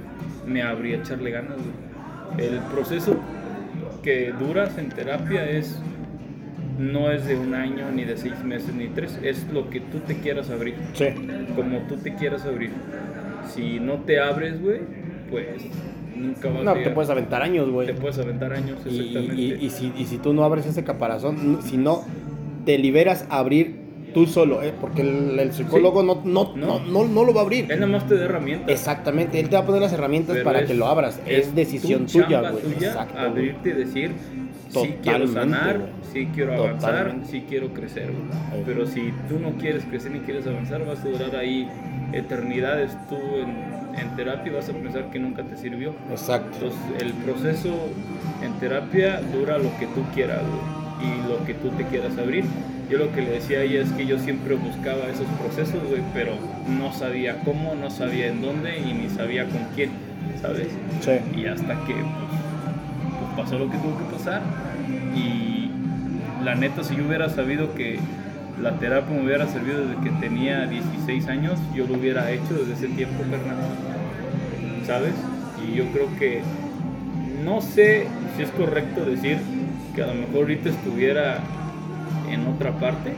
me 0.46 0.62
abrí 0.62 0.92
a 0.92 0.98
echarle 0.98 1.30
ganas. 1.30 1.56
El 2.38 2.58
proceso 2.72 3.16
que 4.02 4.32
duras 4.38 4.76
en 4.76 4.90
terapia 4.90 5.48
es 5.48 5.80
no 6.78 7.10
es 7.10 7.24
de 7.26 7.36
un 7.36 7.54
año, 7.54 7.90
ni 7.92 8.04
de 8.04 8.16
seis 8.16 8.42
meses, 8.44 8.74
ni 8.74 8.88
tres, 8.88 9.18
es 9.22 9.46
lo 9.52 9.70
que 9.70 9.80
tú 9.80 9.98
te 10.00 10.16
quieras 10.16 10.50
abrir. 10.50 10.74
Sí. 10.94 11.06
como 11.54 11.78
tú 11.88 11.96
te 11.96 12.14
quieras 12.14 12.44
abrir. 12.44 12.70
Si 13.46 13.78
no 13.80 13.94
te 14.00 14.20
abres, 14.20 14.60
güey, 14.62 14.80
pues 15.30 15.46
nunca 16.16 16.48
vas 16.50 16.64
No, 16.64 16.70
a 16.70 16.74
te 16.74 16.78
llegar. 16.80 16.94
puedes 16.94 17.10
aventar 17.10 17.42
años, 17.42 17.70
güey. 17.70 17.86
Te 17.86 17.94
puedes 17.94 18.18
aventar 18.18 18.52
años, 18.52 18.78
Y, 18.84 18.98
exactamente. 18.98 19.34
y- 19.42 19.52
y 19.66 19.70
si, 19.70 19.92
y 19.96 20.04
si 20.06 20.18
tú 20.18 20.32
no 20.32 20.44
abres 20.44 20.66
ese 20.66 20.84
caparazón, 20.84 21.58
si 21.62 21.76
no 21.76 22.02
te 22.64 22.78
liberas 22.78 23.26
a 23.30 23.38
abrir 23.38 23.82
tú 24.14 24.26
solo, 24.26 24.62
¿eh? 24.62 24.72
porque 24.80 25.02
el, 25.02 25.38
el 25.40 25.52
psicólogo 25.52 26.02
no, 26.04 26.22
no, 26.24 26.52
no. 26.54 26.78
No. 26.78 26.80
No, 26.80 27.04
no 27.08 27.24
lo 27.24 27.34
va 27.34 27.40
a 27.40 27.44
abrir. 27.44 27.66
Él 27.70 27.80
nada 27.80 27.90
más 27.90 28.06
te 28.06 28.16
da 28.16 28.26
herramientas. 28.26 28.70
Exactamente, 28.70 29.40
él 29.40 29.48
te 29.48 29.56
va 29.56 29.62
a 29.62 29.66
poner 29.66 29.82
las 29.82 29.92
herramientas 29.92 30.34
pero 30.34 30.44
para 30.44 30.60
es- 30.60 30.66
que 30.68 30.74
lo 30.74 30.86
abras. 30.86 31.20
Es, 31.26 31.52
decisión 31.54 32.06
tu 32.06 32.20
tuya, 32.22 32.50
güey. 32.50 32.62
Exacto. 32.74 33.18
abrirte 33.18 33.70
y 33.70 33.72
decir, 33.72 34.12
sí 34.82 34.94
quiero 35.02 35.24
Totalmente, 35.26 35.34
sanar, 35.56 35.78
güey. 35.78 35.90
sí 36.12 36.28
quiero 36.34 36.54
avanzar, 36.54 36.90
Totalmente. 36.92 37.30
sí 37.30 37.44
quiero 37.48 37.68
crecer. 37.74 38.10
güey. 38.12 38.62
Pero 38.64 38.86
si 38.86 39.12
tú 39.28 39.38
no 39.38 39.52
quieres 39.52 39.84
crecer 39.84 40.12
ni 40.12 40.20
quieres 40.20 40.46
avanzar, 40.46 40.84
vas 40.86 41.00
a 41.00 41.08
durar 41.08 41.36
ahí 41.36 41.68
eternidades 42.12 42.96
tú 43.08 43.16
en, 43.16 44.00
en 44.00 44.16
terapia 44.16 44.52
y 44.52 44.54
vas 44.54 44.68
a 44.68 44.72
pensar 44.72 45.10
que 45.10 45.18
nunca 45.18 45.42
te 45.42 45.56
sirvió. 45.56 45.94
Exacto. 46.10 46.50
Entonces, 46.54 47.02
el 47.02 47.12
proceso 47.12 47.74
en 48.42 48.52
terapia 48.54 49.20
dura 49.32 49.58
lo 49.58 49.70
que 49.78 49.86
tú 49.86 50.02
quieras 50.14 50.40
güey, 50.42 51.10
y 51.10 51.28
lo 51.28 51.44
que 51.44 51.54
tú 51.54 51.68
te 51.70 51.84
quieras 51.84 52.16
abrir. 52.18 52.44
Yo 52.90 52.98
lo 52.98 53.10
que 53.12 53.22
le 53.22 53.30
decía 53.30 53.60
a 53.60 53.62
ella 53.62 53.80
es 53.80 53.90
que 53.92 54.04
yo 54.06 54.18
siempre 54.18 54.54
buscaba 54.56 55.06
esos 55.08 55.26
procesos, 55.40 55.82
güey, 55.88 56.02
pero 56.12 56.32
no 56.68 56.92
sabía 56.92 57.40
cómo, 57.44 57.74
no 57.74 57.90
sabía 57.90 58.26
en 58.28 58.42
dónde 58.42 58.78
y 58.78 58.92
ni 58.92 59.08
sabía 59.08 59.44
con 59.46 59.62
quién, 59.74 59.90
¿sabes? 60.40 60.68
Sí. 61.00 61.12
Y 61.40 61.46
hasta 61.46 61.74
que 61.86 61.94
pues, 61.94 62.43
pasó 63.36 63.58
lo 63.58 63.70
que 63.70 63.76
tuvo 63.78 63.98
que 63.98 64.04
pasar 64.16 64.42
y 65.14 65.70
la 66.44 66.54
neta 66.54 66.84
si 66.84 66.96
yo 66.96 67.06
hubiera 67.06 67.28
sabido 67.28 67.74
que 67.74 67.98
la 68.60 68.78
terapia 68.78 69.16
me 69.16 69.24
hubiera 69.24 69.46
servido 69.48 69.86
desde 69.86 70.02
que 70.02 70.10
tenía 70.10 70.66
16 70.66 71.26
años, 71.28 71.58
yo 71.74 71.86
lo 71.86 71.94
hubiera 71.94 72.30
hecho 72.30 72.54
desde 72.54 72.74
ese 72.74 72.88
tiempo, 72.88 73.24
Fernando. 73.24 73.66
¿Sabes? 74.86 75.14
Y 75.66 75.74
yo 75.74 75.86
creo 75.92 76.08
que 76.18 76.42
no 77.44 77.60
sé 77.60 78.06
si 78.36 78.42
es 78.42 78.50
correcto 78.50 79.04
decir 79.04 79.38
que 79.94 80.02
a 80.02 80.06
lo 80.06 80.14
mejor 80.14 80.42
ahorita 80.42 80.68
estuviera 80.68 81.38
en 82.30 82.46
otra 82.46 82.72
parte. 82.72 83.14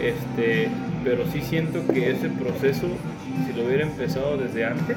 Este, 0.00 0.68
pero 1.04 1.24
sí 1.32 1.40
siento 1.40 1.86
que 1.86 2.10
ese 2.10 2.28
proceso, 2.28 2.86
si 3.46 3.52
lo 3.52 3.66
hubiera 3.66 3.84
empezado 3.84 4.36
desde 4.36 4.64
antes, 4.64 4.96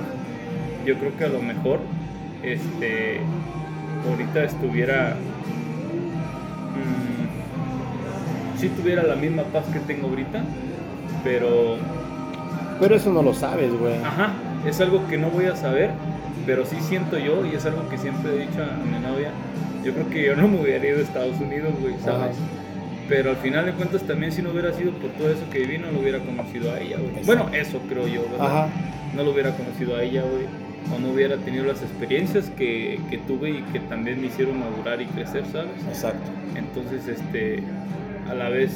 yo 0.86 0.98
creo 0.98 1.16
que 1.18 1.24
a 1.26 1.30
lo 1.30 1.42
mejor 1.42 1.80
este 2.44 3.20
ahorita 4.08 4.44
estuviera 4.44 5.16
si 8.60 8.68
tuviera 8.70 9.04
la 9.04 9.16
misma 9.16 9.44
paz 9.44 9.66
que 9.72 9.80
tengo 9.80 10.10
ahorita, 10.10 10.44
pero... 11.24 11.78
Pero 12.80 12.96
eso 12.96 13.12
no 13.12 13.22
lo 13.22 13.34
sabes, 13.34 13.74
güey. 13.74 13.96
Ajá, 14.04 14.34
es 14.66 14.82
algo 14.82 15.08
que 15.08 15.18
no 15.18 15.30
voy 15.30 15.46
a 15.46 15.56
saber, 15.56 15.92
pero 16.46 16.66
sí 16.66 16.76
siento 16.82 17.18
yo, 17.18 17.46
y 17.46 17.56
es 17.56 17.66
algo 17.66 17.88
que 17.90 17.98
siempre 17.98 18.36
he 18.36 18.40
dicho 18.48 18.62
a 18.62 18.86
mi 18.86 19.00
novia, 19.00 19.32
yo 19.84 19.94
creo 19.94 20.10
que 20.10 20.26
yo 20.26 20.36
no 20.36 20.48
me 20.50 20.62
hubiera 20.62 20.86
ido 20.86 21.00
a 21.00 21.02
Estados 21.02 21.40
Unidos, 21.40 21.74
güey, 21.80 21.96
¿sabes? 22.04 22.36
Pero 23.08 23.32
al 23.32 23.38
final 23.38 23.66
de 23.66 23.72
cuentas 23.72 24.04
también 24.04 24.32
si 24.32 24.42
no 24.42 24.52
hubiera 24.52 24.72
sido 24.74 24.92
por 24.92 25.10
todo 25.12 25.32
eso 25.32 25.50
que 25.50 25.60
viví, 25.60 25.78
no 25.78 25.92
lo 25.92 26.00
hubiera 26.00 26.20
conocido 26.20 26.72
a 26.72 26.80
ella, 26.80 26.98
güey. 26.98 27.26
Bueno, 27.26 27.48
eso 27.54 27.80
creo 27.88 28.08
yo, 28.08 28.22
¿verdad? 28.30 28.46
Ajá. 28.46 28.68
No 29.16 29.24
lo 29.24 29.32
hubiera 29.32 29.52
conocido 29.56 29.96
a 29.96 30.04
ella, 30.04 30.22
güey. 30.22 30.46
O 30.96 31.00
no 31.00 31.12
hubiera 31.12 31.38
tenido 31.38 31.66
las 31.66 31.82
experiencias 31.82 32.50
que, 32.52 33.00
que 33.10 33.18
tuve 33.20 33.52
y 33.52 33.62
que 33.72 33.80
también 33.80 34.22
me 34.22 34.28
hicieron 34.28 34.60
madurar 34.60 35.02
y 35.02 35.06
crecer, 35.06 35.46
¿sabes? 35.52 35.72
Exacto. 35.88 36.30
Entonces, 36.56 37.08
este, 37.08 37.64
a 38.30 38.34
la 38.34 38.50
vez 38.50 38.72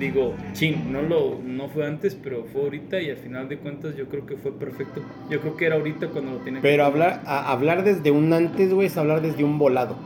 digo, 0.00 0.34
chin, 0.54 0.90
no 0.90 1.02
lo 1.02 1.38
no 1.44 1.68
fue 1.68 1.86
antes, 1.86 2.16
pero 2.16 2.44
fue 2.52 2.62
ahorita 2.62 3.00
y 3.00 3.10
al 3.10 3.18
final 3.18 3.48
de 3.48 3.58
cuentas 3.58 3.94
yo 3.96 4.06
creo 4.08 4.26
que 4.26 4.36
fue 4.36 4.50
perfecto. 4.58 5.02
Yo 5.30 5.40
creo 5.40 5.56
que 5.56 5.66
era 5.66 5.76
ahorita 5.76 6.08
cuando 6.08 6.32
lo 6.32 6.38
tiene 6.38 6.60
Pero 6.60 6.84
hablar 6.86 7.20
hablar 7.26 7.84
desde 7.84 8.10
un 8.10 8.32
antes, 8.32 8.72
güey, 8.72 8.86
es 8.86 8.96
hablar 8.96 9.20
desde 9.20 9.44
un 9.44 9.58
volado. 9.58 9.96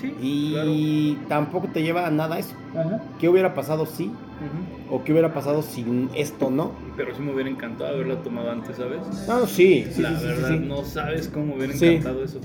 sí, 0.00 0.14
y 0.20 1.18
tampoco 1.28 1.68
te 1.68 1.82
lleva 1.82 2.06
a 2.06 2.10
nada 2.10 2.38
eso. 2.38 2.54
¿Qué 3.18 3.28
hubiera 3.28 3.54
pasado 3.54 3.86
si? 3.86 4.12
¿O 4.90 5.04
qué 5.04 5.12
hubiera 5.12 5.34
pasado 5.34 5.62
sin 5.62 6.08
esto, 6.14 6.50
no? 6.50 6.72
Pero 6.96 7.14
sí 7.14 7.20
me 7.20 7.32
hubiera 7.32 7.50
encantado 7.50 7.94
haberla 7.94 8.22
tomado 8.22 8.50
antes, 8.50 8.76
¿sabes? 8.76 9.00
No, 9.26 9.46
sí, 9.46 9.86
sí 9.90 10.00
La 10.00 10.12
verdad, 10.12 10.58
no 10.60 10.84
sabes 10.84 11.28
cómo 11.28 11.54
hubiera 11.54 11.74
encantado 11.74 12.24
eso. 12.24 12.40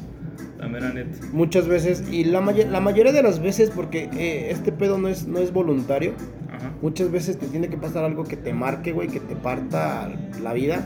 Muchas 1.31 1.67
veces, 1.67 2.03
y 2.11 2.23
la, 2.23 2.41
la 2.41 2.79
mayoría 2.79 3.11
de 3.11 3.23
las 3.23 3.41
veces, 3.41 3.69
porque 3.69 4.09
eh, 4.17 4.49
este 4.49 4.71
pedo 4.71 4.97
no 4.97 5.07
es, 5.07 5.27
no 5.27 5.39
es 5.39 5.51
voluntario, 5.51 6.13
muchas 6.81 7.11
veces 7.11 7.37
te 7.37 7.47
tiene 7.47 7.67
que 7.67 7.77
pasar 7.77 8.03
algo 8.03 8.23
que 8.23 8.37
te 8.37 8.53
marque, 8.53 8.91
güey, 8.91 9.07
que 9.07 9.19
te 9.19 9.35
parta 9.35 10.09
la 10.41 10.53
vida. 10.53 10.85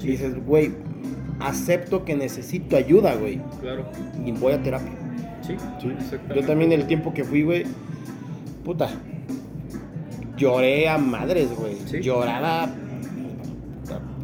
Y 0.00 0.08
dices, 0.08 0.34
güey, 0.44 0.72
acepto 1.40 2.04
que 2.04 2.16
necesito 2.16 2.76
ayuda, 2.76 3.14
güey. 3.14 3.40
Claro. 3.60 3.86
Y 4.24 4.32
voy 4.32 4.52
a 4.52 4.62
terapia. 4.62 4.92
Sí, 5.42 5.56
sí. 5.80 6.16
Yo 6.34 6.44
también 6.44 6.72
el 6.72 6.86
tiempo 6.86 7.12
que 7.12 7.24
fui, 7.24 7.42
güey, 7.42 7.64
puta, 8.64 8.88
lloré 10.38 10.88
a 10.88 10.98
madres, 10.98 11.48
güey. 11.54 12.02
Lloraba 12.02 12.70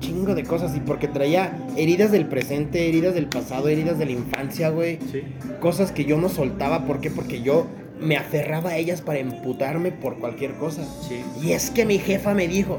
chingo 0.05 0.35
de 0.35 0.45
cosas 0.45 0.77
y 0.77 0.81
porque 0.81 1.09
traía 1.09 1.57
heridas 1.77 2.13
del 2.13 2.27
presente, 2.27 2.89
heridas 2.89 3.15
del 3.15 3.27
pasado, 3.27 3.69
heridas 3.69 3.99
de 3.99 4.07
la 4.07 4.13
infancia, 4.13 4.69
güey. 4.69 4.99
Sí. 5.11 5.23
Cosas 5.61 5.93
que 5.93 6.05
yo 6.05 6.19
no 6.19 6.29
soltaba, 6.29 6.85
¿por 6.87 7.01
qué? 7.01 7.11
Porque 7.11 7.43
yo 7.43 7.67
me 8.01 8.17
aferraba 8.17 8.71
a 8.71 8.77
ellas 8.77 9.01
para 9.01 9.21
emputarme 9.21 9.93
por 9.93 10.19
cualquier 10.19 10.53
cosa. 10.55 10.85
Sí. 11.09 11.23
Y 11.43 11.53
es 11.53 11.71
que 11.71 11.87
mi 11.87 11.99
jefa 11.99 12.35
me 12.35 12.49
dijo, 12.49 12.79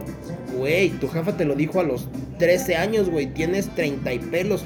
güey, 0.58 0.90
tu 0.90 1.08
jefa 1.08 1.36
te 1.36 1.46
lo 1.46 1.56
dijo 1.56 1.80
a 1.80 1.84
los 1.84 2.10
13 2.38 2.76
años, 2.76 3.10
güey, 3.10 3.28
tienes 3.28 3.70
30 3.74 4.14
y 4.14 4.20
pelos, 4.20 4.66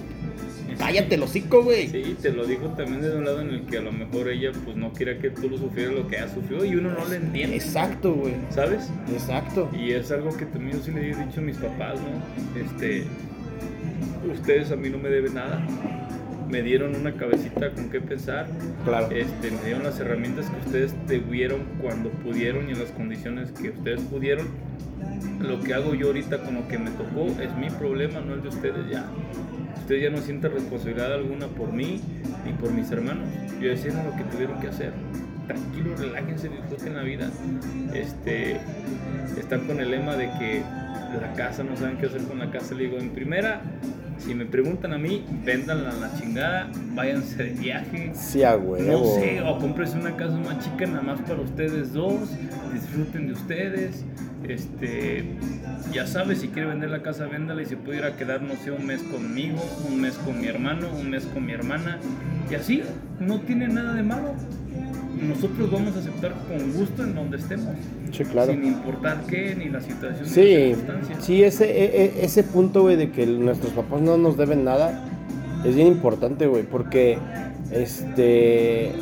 cállate 0.80 1.15
el 1.15 1.23
hocico, 1.23 1.64
güey. 1.64 1.89
Sí, 1.89 2.15
te 2.19 2.31
lo 2.31 2.45
dijo 2.45 2.69
también 2.69 3.01
de 3.01 3.15
un 3.15 3.26
lado 3.26 3.41
en 3.41 3.49
el 3.49 3.65
que 3.65 3.77
a 3.77 3.81
lo 3.81 3.91
mejor 3.91 4.30
ella 4.30 4.51
pues 4.64 4.76
no 4.77 4.91
quiera 4.93 5.19
que 5.19 5.30
tú 5.30 5.49
lo 5.49 5.57
sufrieras 5.57 5.93
lo 5.93 6.07
que 6.07 6.15
ella 6.15 6.34
sufrió 6.34 6.65
y 6.65 6.76
uno 6.76 6.91
no 6.93 7.07
le 7.07 7.18
entiende. 7.18 7.57
Exacto, 7.57 8.14
güey. 8.14 8.34
¿Sabes? 8.49 8.89
Exacto. 9.11 9.69
Y 9.77 9.91
es 9.91 10.10
algo 10.11 10.35
que 10.35 10.45
también 10.45 10.77
yo 10.77 10.84
sí 10.84 10.91
le 10.91 11.11
he 11.11 11.15
dicho 11.15 11.41
a 11.41 11.43
mis 11.43 11.57
papás, 11.57 11.99
¿no? 11.99 12.60
Este, 12.60 13.03
ustedes 14.34 14.72
a 14.72 14.76
mí 14.77 14.89
no 14.89 14.97
me 14.97 15.10
deben 15.10 15.35
nada. 15.35 15.61
Me 16.49 16.64
dieron 16.64 16.95
una 16.95 17.14
cabecita 17.14 17.72
con 17.72 17.89
qué 17.91 18.01
pensar. 18.01 18.47
Claro. 18.84 19.11
Este, 19.11 19.51
me 19.51 19.61
dieron 19.64 19.84
las 19.84 19.99
herramientas 19.99 20.49
que 20.49 20.65
ustedes 20.65 20.95
tuvieron 21.07 21.60
cuando 21.80 22.10
pudieron 22.10 22.69
y 22.69 22.72
en 22.72 22.80
las 22.80 22.89
condiciones 22.91 23.51
que 23.51 23.69
ustedes 23.69 24.01
pudieron. 24.01 24.47
Lo 25.39 25.61
que 25.61 25.73
hago 25.73 25.95
yo 25.95 26.07
ahorita 26.07 26.39
con 26.43 26.55
lo 26.55 26.67
que 26.67 26.77
me 26.77 26.91
tocó 26.91 27.27
es 27.41 27.55
mi 27.57 27.69
problema, 27.69 28.19
no 28.19 28.34
el 28.34 28.41
de 28.41 28.49
ustedes 28.49 28.89
ya 28.89 29.05
ustedes 29.89 30.03
ya 30.03 30.15
no 30.15 30.21
sienten 30.21 30.51
responsabilidad 30.51 31.11
alguna 31.15 31.47
por 31.47 31.73
mí 31.73 31.99
ni 32.45 32.53
por 32.53 32.71
mis 32.71 32.91
hermanos. 32.91 33.27
Yo 33.59 33.71
hicieron 33.71 34.05
lo 34.05 34.15
que 34.15 34.23
tuvieron 34.26 34.59
que 34.59 34.67
hacer. 34.67 34.93
Tranquilos, 35.47 35.99
relájense, 35.99 36.47
disfruten 36.47 36.95
la 36.95 37.01
vida. 37.01 37.31
Este, 37.91 38.57
están 39.35 39.65
con 39.65 39.80
el 39.80 39.89
lema 39.89 40.15
de 40.15 40.30
que 40.38 40.61
la 41.19 41.34
casa 41.34 41.63
no 41.63 41.76
saben 41.76 41.97
qué 41.97 42.05
hacer 42.05 42.21
con 42.21 42.38
la 42.38 42.51
casa. 42.51 42.76
Le 42.76 42.84
digo, 42.84 42.99
en 42.99 43.09
primera, 43.09 43.63
si 44.19 44.35
me 44.35 44.45
preguntan 44.45 44.93
a 44.93 44.99
mí, 44.99 45.26
véndanla 45.43 45.89
a 45.89 45.93
la 45.93 46.13
chingada, 46.19 46.69
váyanse 46.93 47.45
de 47.45 47.49
viaje. 47.49 48.11
Sí, 48.13 48.43
a 48.43 48.57
huevo. 48.57 48.91
No 48.91 49.05
sé, 49.19 49.41
o 49.41 49.57
cómprense 49.57 49.97
una 49.97 50.15
casa 50.15 50.38
más 50.38 50.63
chica 50.63 50.85
nada 50.85 51.01
más 51.01 51.19
para 51.21 51.41
ustedes 51.41 51.93
dos, 51.93 52.30
disfruten 52.71 53.26
de 53.26 53.34
ustedes. 53.34 54.05
Este, 54.47 55.25
ya 55.93 56.07
sabes, 56.07 56.39
si 56.39 56.47
quiere 56.47 56.69
vender 56.69 56.89
la 56.89 57.01
casa, 57.01 57.27
véndala 57.27 57.61
y 57.61 57.65
se 57.65 57.77
pudiera 57.77 58.15
quedar, 58.15 58.41
no 58.41 58.55
sé, 58.55 58.71
un 58.71 58.85
mes 58.85 59.01
conmigo, 59.03 59.59
un 59.87 60.01
mes 60.01 60.13
con 60.15 60.39
mi 60.39 60.47
hermano, 60.47 60.87
un 60.97 61.09
mes 61.09 61.25
con 61.25 61.45
mi 61.45 61.51
hermana. 61.51 61.99
Y 62.49 62.55
así, 62.55 62.81
no 63.19 63.41
tiene 63.41 63.67
nada 63.67 63.93
de 63.93 64.03
malo. 64.03 64.33
Nosotros 65.21 65.69
vamos 65.69 65.95
a 65.95 65.99
aceptar 65.99 66.33
con 66.47 66.71
gusto 66.73 67.03
en 67.03 67.15
donde 67.15 67.37
estemos. 67.37 67.75
Sí, 68.11 68.23
claro. 68.23 68.53
Sin 68.53 68.65
importar 68.65 69.21
qué, 69.27 69.55
ni 69.55 69.65
la 69.65 69.81
situación. 69.81 70.25
Sí, 70.25 70.75
sí 71.19 71.43
ese, 71.43 71.65
e, 71.65 72.05
e, 72.05 72.25
ese 72.25 72.43
punto, 72.43 72.83
güey, 72.83 72.95
de 72.95 73.11
que 73.11 73.25
nuestros 73.25 73.73
papás 73.73 74.01
no 74.01 74.17
nos 74.17 74.37
deben 74.37 74.63
nada, 74.63 75.03
es 75.65 75.75
bien 75.75 75.87
importante, 75.87 76.47
güey, 76.47 76.63
porque, 76.63 77.17
este, 77.71 78.93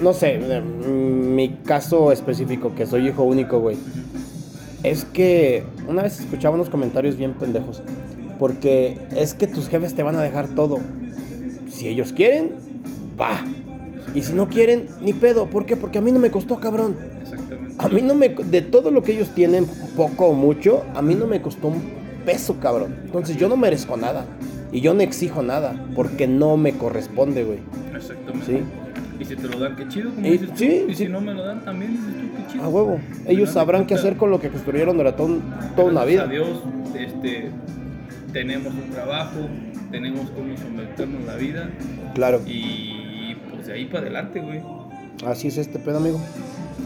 no 0.00 0.14
sé, 0.14 0.38
mi 0.38 1.58
caso 1.64 2.12
específico, 2.12 2.74
que 2.74 2.86
soy 2.86 3.08
hijo 3.08 3.24
único, 3.24 3.60
güey 3.60 3.76
es 4.90 5.04
que 5.04 5.64
una 5.88 6.02
vez 6.02 6.20
escuchaba 6.20 6.54
unos 6.54 6.70
comentarios 6.70 7.16
bien 7.16 7.34
pendejos. 7.34 7.82
Porque 8.38 8.98
es 9.16 9.34
que 9.34 9.46
tus 9.46 9.68
jefes 9.68 9.94
te 9.94 10.02
van 10.02 10.16
a 10.16 10.22
dejar 10.22 10.48
todo. 10.48 10.78
Si 11.68 11.88
ellos 11.88 12.12
quieren, 12.12 12.52
va. 13.20 13.44
Y 14.14 14.22
si 14.22 14.32
no 14.32 14.48
quieren, 14.48 14.86
ni 15.00 15.12
pedo. 15.12 15.46
¿Por 15.46 15.66
qué? 15.66 15.76
Porque 15.76 15.98
a 15.98 16.00
mí 16.00 16.12
no 16.12 16.18
me 16.18 16.30
costó, 16.30 16.60
cabrón. 16.60 16.96
Exactamente. 17.22 17.74
A 17.78 17.88
mí 17.88 18.02
no 18.02 18.14
me. 18.14 18.28
De 18.28 18.62
todo 18.62 18.90
lo 18.90 19.02
que 19.02 19.12
ellos 19.12 19.30
tienen, 19.34 19.66
poco 19.96 20.26
o 20.26 20.34
mucho, 20.34 20.84
a 20.94 21.02
mí 21.02 21.14
no 21.14 21.26
me 21.26 21.42
costó 21.42 21.68
un 21.68 21.82
peso, 22.24 22.60
cabrón. 22.60 22.96
Entonces 23.04 23.36
yo 23.36 23.48
no 23.48 23.56
merezco 23.56 23.96
nada. 23.96 24.26
Y 24.70 24.80
yo 24.82 24.94
no 24.94 25.00
exijo 25.00 25.42
nada. 25.42 25.86
Porque 25.94 26.26
no 26.28 26.56
me 26.56 26.74
corresponde, 26.74 27.44
güey. 27.44 27.58
Exactamente. 27.94 28.46
¿Sí? 28.46 28.85
Y 29.18 29.24
si 29.24 29.36
te 29.36 29.48
lo 29.48 29.58
dan, 29.58 29.76
qué 29.76 29.88
chido, 29.88 30.10
como 30.10 30.26
dices 30.26 30.50
sí, 30.54 30.84
Y 30.88 30.94
si 30.94 31.08
no 31.08 31.20
me 31.20 31.32
lo 31.32 31.44
dan, 31.44 31.64
también 31.64 31.92
dices 31.92 32.14
tú, 32.20 32.36
qué 32.36 32.52
chido. 32.52 32.64
A 32.64 32.68
huevo. 32.68 33.00
Ellos 33.26 33.50
sabrán 33.50 33.86
qué 33.86 33.94
hacer 33.94 34.16
con 34.16 34.30
lo 34.30 34.40
que 34.40 34.50
construyeron 34.50 34.96
durante 34.96 35.22
toda 35.74 35.90
una 35.90 36.04
vida. 36.04 36.26
Dios, 36.26 36.60
este, 36.98 37.50
tenemos 38.32 38.74
un 38.74 38.90
trabajo, 38.90 39.48
tenemos 39.90 40.30
cómo 40.30 40.56
someternos 40.56 41.24
la 41.24 41.36
vida. 41.36 41.70
Claro. 42.14 42.42
Y 42.46 43.36
pues 43.50 43.66
de 43.66 43.72
ahí 43.74 43.86
para 43.86 44.00
adelante, 44.00 44.40
güey. 44.40 44.60
Así 45.24 45.48
es 45.48 45.56
este 45.56 45.78
pedo, 45.78 45.96
amigo. 45.98 46.20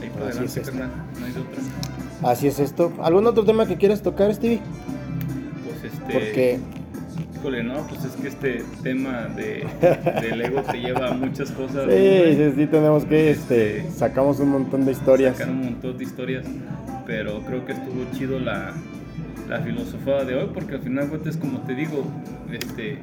Ahí 0.00 0.08
para 0.10 0.28
Así 0.28 0.38
adelante, 0.38 0.60
es 0.60 0.68
este. 0.68 0.78
no 0.78 1.26
hay 1.26 1.32
otra. 1.32 2.30
Así 2.30 2.46
es 2.46 2.60
esto. 2.60 2.92
¿Algún 3.02 3.26
otro 3.26 3.44
tema 3.44 3.66
que 3.66 3.76
quieras 3.76 4.02
tocar, 4.02 4.32
Stevie? 4.32 4.60
Pues 5.64 5.92
este. 5.92 6.12
Porque 6.12 6.60
Híjole, 7.40 7.62
no, 7.62 7.86
pues 7.88 8.04
es 8.04 8.12
que 8.16 8.28
este 8.28 8.64
tema 8.82 9.22
de, 9.34 9.66
del 10.20 10.42
ego 10.42 10.60
te 10.60 10.76
lleva 10.76 11.08
a 11.08 11.14
muchas 11.14 11.50
cosas. 11.52 11.90
Sí, 11.90 12.34
sí, 12.36 12.52
sí, 12.54 12.66
tenemos 12.66 13.06
que, 13.06 13.30
este, 13.30 13.78
este, 13.78 13.92
sacamos 13.92 14.40
un 14.40 14.50
montón 14.50 14.84
de 14.84 14.92
historias. 14.92 15.38
Sacar 15.38 15.54
un 15.54 15.64
montón 15.64 15.96
de 15.96 16.04
historias, 16.04 16.44
pero 17.06 17.40
creo 17.40 17.64
que 17.64 17.72
estuvo 17.72 18.04
chido 18.12 18.38
la, 18.38 18.74
la 19.48 19.60
filosofía 19.60 20.22
de 20.24 20.34
hoy, 20.34 20.50
porque 20.52 20.74
al 20.74 20.82
final, 20.82 21.08
es 21.24 21.38
como 21.38 21.60
te 21.60 21.74
digo, 21.74 22.04
este, 22.52 22.98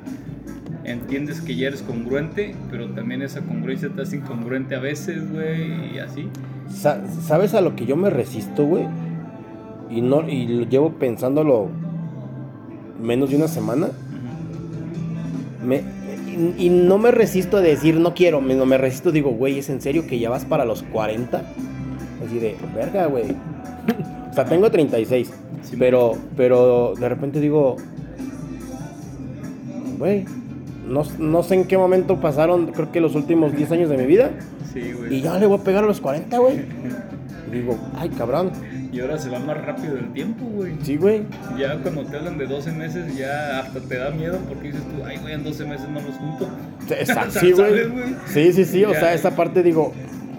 entiendes 0.84 1.42
que 1.42 1.56
ya 1.56 1.70
eres 1.70 1.82
congruente, 1.82 2.54
pero 2.70 2.92
también 2.92 3.24
esa 3.24 3.42
congruencia 3.42 3.90
te 3.90 4.04
hace 4.04 4.18
incongruente 4.18 4.76
a 4.76 4.80
veces, 4.80 5.32
güey, 5.32 5.96
y 5.96 5.98
así. 5.98 6.30
¿Sabes 6.70 7.56
a 7.56 7.62
lo 7.62 7.76
que 7.76 7.88
yo 7.88 7.96
me 7.96 8.12
resisto, 8.12 8.66
güey? 8.66 8.86
Y, 9.90 10.02
no, 10.02 10.30
y 10.30 10.46
lo 10.46 10.70
llevo 10.70 10.92
pensándolo 10.92 11.70
menos 13.02 13.32
de 13.32 13.38
una 13.38 13.48
semana 13.48 13.88
me, 15.68 15.82
y, 16.58 16.66
y 16.66 16.70
no 16.70 16.98
me 16.98 17.12
resisto 17.12 17.58
a 17.58 17.62
decir, 17.62 17.96
no 18.00 18.14
quiero, 18.14 18.42
me, 18.42 18.56
no 18.56 18.66
me 18.66 18.78
resisto, 18.78 19.12
digo, 19.12 19.32
güey, 19.32 19.60
¿es 19.60 19.70
en 19.70 19.82
serio 19.82 20.08
que 20.08 20.18
ya 20.20 20.30
vas 20.30 20.46
para 20.46 20.66
los 20.66 20.84
40? 20.84 21.44
Así 22.26 22.40
de, 22.40 22.56
verga, 22.76 23.06
güey. 23.08 23.26
o 24.32 24.34
sea, 24.34 24.46
tengo 24.46 24.70
36, 24.72 25.32
Sí, 25.64 25.76
pero, 25.78 26.14
pero 26.38 26.94
de 26.98 27.10
repente 27.10 27.40
digo, 27.42 27.76
güey, 29.98 30.26
no, 30.88 31.04
no 31.20 31.44
sé 31.44 31.56
en 31.56 31.66
qué 31.66 31.78
momento 31.78 32.18
pasaron, 32.22 32.68
creo 32.68 32.92
que 32.92 33.02
los 33.02 33.16
últimos 33.16 33.54
10 33.56 33.72
años 33.74 33.90
de 33.90 33.98
mi 33.98 34.06
vida, 34.06 34.32
Sí, 34.74 34.94
güey. 34.98 35.16
y 35.16 35.22
ya 35.22 35.38
le 35.38 35.46
voy 35.46 35.60
a 35.60 35.64
pegar 35.64 35.84
a 35.84 35.88
los 35.88 36.00
40, 36.00 36.38
güey. 36.38 36.56
Digo, 37.52 37.78
ay, 37.98 38.10
cabrón. 38.10 38.52
Y 38.92 39.00
ahora 39.00 39.18
se 39.18 39.30
va 39.30 39.40
más 39.40 39.58
rápido 39.66 39.98
el 39.98 40.12
tiempo, 40.14 40.46
güey. 40.46 40.74
Sí, 40.84 40.98
güey. 40.98 41.24
Ya 41.58 41.78
cuando 41.82 42.04
te 42.06 42.18
hablan 42.18 42.38
de 42.38 42.46
12 42.48 42.72
meses, 42.72 43.18
ya 43.18 43.60
hasta 43.60 43.80
te 43.80 43.98
da 43.98 44.10
miedo 44.12 44.38
porque 44.48 44.68
dices 44.68 44.82
tú, 44.84 45.04
ay, 45.06 45.18
güey, 45.22 45.34
en 45.34 45.44
12 45.44 45.66
meses 45.66 45.88
no 45.90 46.02
los 46.02 46.16
junto. 46.16 46.50
Exacto, 46.94 47.40
sí, 47.40 47.52
güey. 47.52 47.86
Sí, 48.28 48.54
sí, 48.54 48.66
sí. 48.66 48.84
O 48.86 48.94
sea, 48.94 49.14
esa 49.14 49.36
parte 49.36 49.64
digo, 49.64 49.94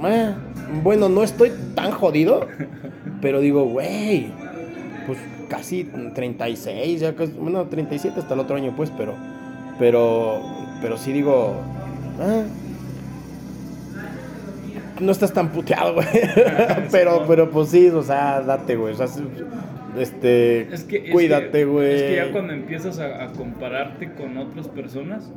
"Eh, 0.04 0.34
bueno, 0.82 1.08
no 1.08 1.22
estoy 1.22 1.52
tan 1.74 1.90
jodido, 1.92 2.46
pero 3.22 3.40
digo, 3.40 3.64
güey, 3.64 4.28
pues 5.06 5.18
casi 5.48 5.84
36, 6.14 7.00
ya 7.00 7.14
casi, 7.14 7.32
bueno, 7.32 7.64
37 7.66 8.20
hasta 8.20 8.34
el 8.34 8.40
otro 8.40 8.56
año, 8.56 8.74
pues, 8.76 8.90
pero, 8.96 9.14
pero, 9.78 10.42
pero 10.82 10.98
sí 10.98 11.12
digo, 11.12 11.54
"Ah, 12.20 12.42
no 15.00 15.12
estás 15.12 15.32
tan 15.32 15.48
puteado, 15.50 15.94
güey. 15.94 16.06
pero, 16.92 17.24
pero 17.26 17.50
pues 17.50 17.68
sí, 17.70 17.88
o 17.88 18.02
sea, 18.02 18.40
date, 18.40 18.76
güey. 18.76 18.94
O 18.94 18.96
sea, 18.96 19.06
este, 19.98 20.72
Es 20.72 20.84
que, 20.84 20.96
es 21.06 21.10
cuídate, 21.12 21.50
que- 21.50 21.64
güey. 21.64 21.94
Es 21.94 22.02
que 22.02 22.16
ya 22.16 22.32
cuando 22.32 22.52
empiezas 22.52 22.98
a, 22.98 23.24
a 23.24 23.28
compararte 23.32 24.12
con 24.12 24.36
otras 24.36 24.68
personas, 24.68 25.30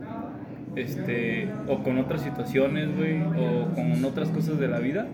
este, 0.76 1.50
o 1.68 1.80
con 1.84 1.98
otras 1.98 2.22
situaciones, 2.22 2.96
güey, 2.96 3.22
o 3.22 3.74
con 3.76 4.04
otras 4.06 4.30
cosas 4.30 4.60
de 4.60 4.68
la 4.68 4.80
vida, 4.80 5.08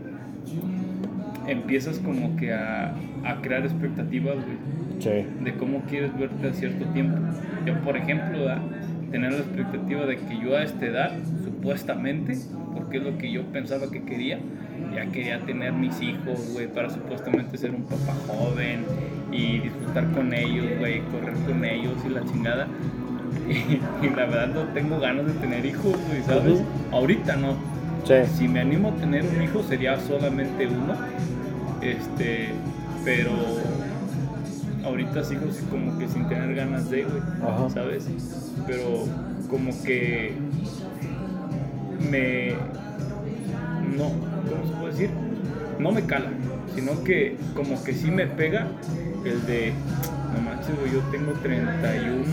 empiezas 1.47 1.99
como 1.99 2.35
que 2.35 2.53
a, 2.53 2.93
a 3.25 3.41
crear 3.41 3.63
expectativas, 3.63 4.35
güey 4.35 4.77
Sí. 4.99 5.25
de 5.43 5.53
cómo 5.53 5.83
quieres 5.87 6.17
verte 6.17 6.47
a 6.47 6.53
cierto 6.53 6.83
tiempo. 6.85 7.19
Yo, 7.67 7.75
por 7.81 7.95
ejemplo, 7.97 8.39
¿verdad? 8.45 8.61
tener 9.11 9.31
la 9.31 9.37
expectativa 9.37 10.05
de 10.07 10.17
que 10.17 10.39
yo 10.43 10.57
a 10.57 10.63
esta 10.63 10.85
edad, 10.87 11.11
supuestamente, 11.57 12.37
porque 12.73 12.97
es 12.97 13.03
lo 13.03 13.17
que 13.17 13.31
yo 13.31 13.43
pensaba 13.47 13.89
que 13.89 14.03
quería, 14.03 14.39
ya 14.93 15.05
quería 15.07 15.39
tener 15.45 15.73
mis 15.73 15.99
hijos, 16.01 16.51
güey, 16.53 16.67
para 16.67 16.89
supuestamente 16.89 17.57
ser 17.57 17.71
un 17.71 17.83
papá 17.83 18.13
joven 18.27 18.85
y 19.31 19.59
disfrutar 19.59 20.11
con 20.11 20.33
ellos, 20.33 20.65
güey, 20.79 21.01
correr 21.05 21.33
con 21.45 21.65
ellos 21.65 21.93
y 22.05 22.09
la 22.09 22.23
chingada. 22.25 22.67
Y, 23.47 23.79
y 24.05 24.09
la 24.09 24.25
verdad 24.25 24.47
no 24.47 24.63
tengo 24.73 24.99
ganas 24.99 25.25
de 25.25 25.31
tener 25.33 25.65
hijos, 25.65 25.95
güey, 26.09 26.21
¿sabes? 26.23 26.61
Ahorita 26.91 27.37
no. 27.37 27.55
Sí. 28.03 28.15
Si 28.35 28.47
me 28.47 28.59
animo 28.59 28.89
a 28.89 28.95
tener 28.95 29.23
un 29.23 29.41
hijo 29.41 29.63
sería 29.63 29.97
solamente 30.01 30.67
uno. 30.67 30.93
Este, 31.81 32.49
pero 33.05 33.31
ahorita 34.83 35.23
sigo 35.23 35.43
como 35.69 35.97
que 35.97 36.09
sin 36.09 36.27
tener 36.27 36.55
ganas 36.55 36.89
de, 36.89 37.03
güey. 37.03 37.69
¿sabes? 37.69 38.09
Pero 38.65 39.05
como 39.49 39.71
que 39.83 40.33
me 41.99 42.55
no, 43.97 44.11
¿cómo 44.49 44.67
se 44.67 44.73
puede 44.79 44.91
decir? 44.91 45.09
No 45.79 45.91
me 45.91 46.05
cala, 46.05 46.29
sino 46.75 47.03
que 47.03 47.37
como 47.55 47.83
que 47.83 47.93
sí 47.93 48.11
me 48.11 48.27
pega 48.27 48.67
el 49.25 49.45
de 49.45 49.73
no 50.33 50.41
manches, 50.41 50.77
güey, 50.79 50.91
yo 50.91 50.99
tengo 51.11 51.31
31 51.33 52.25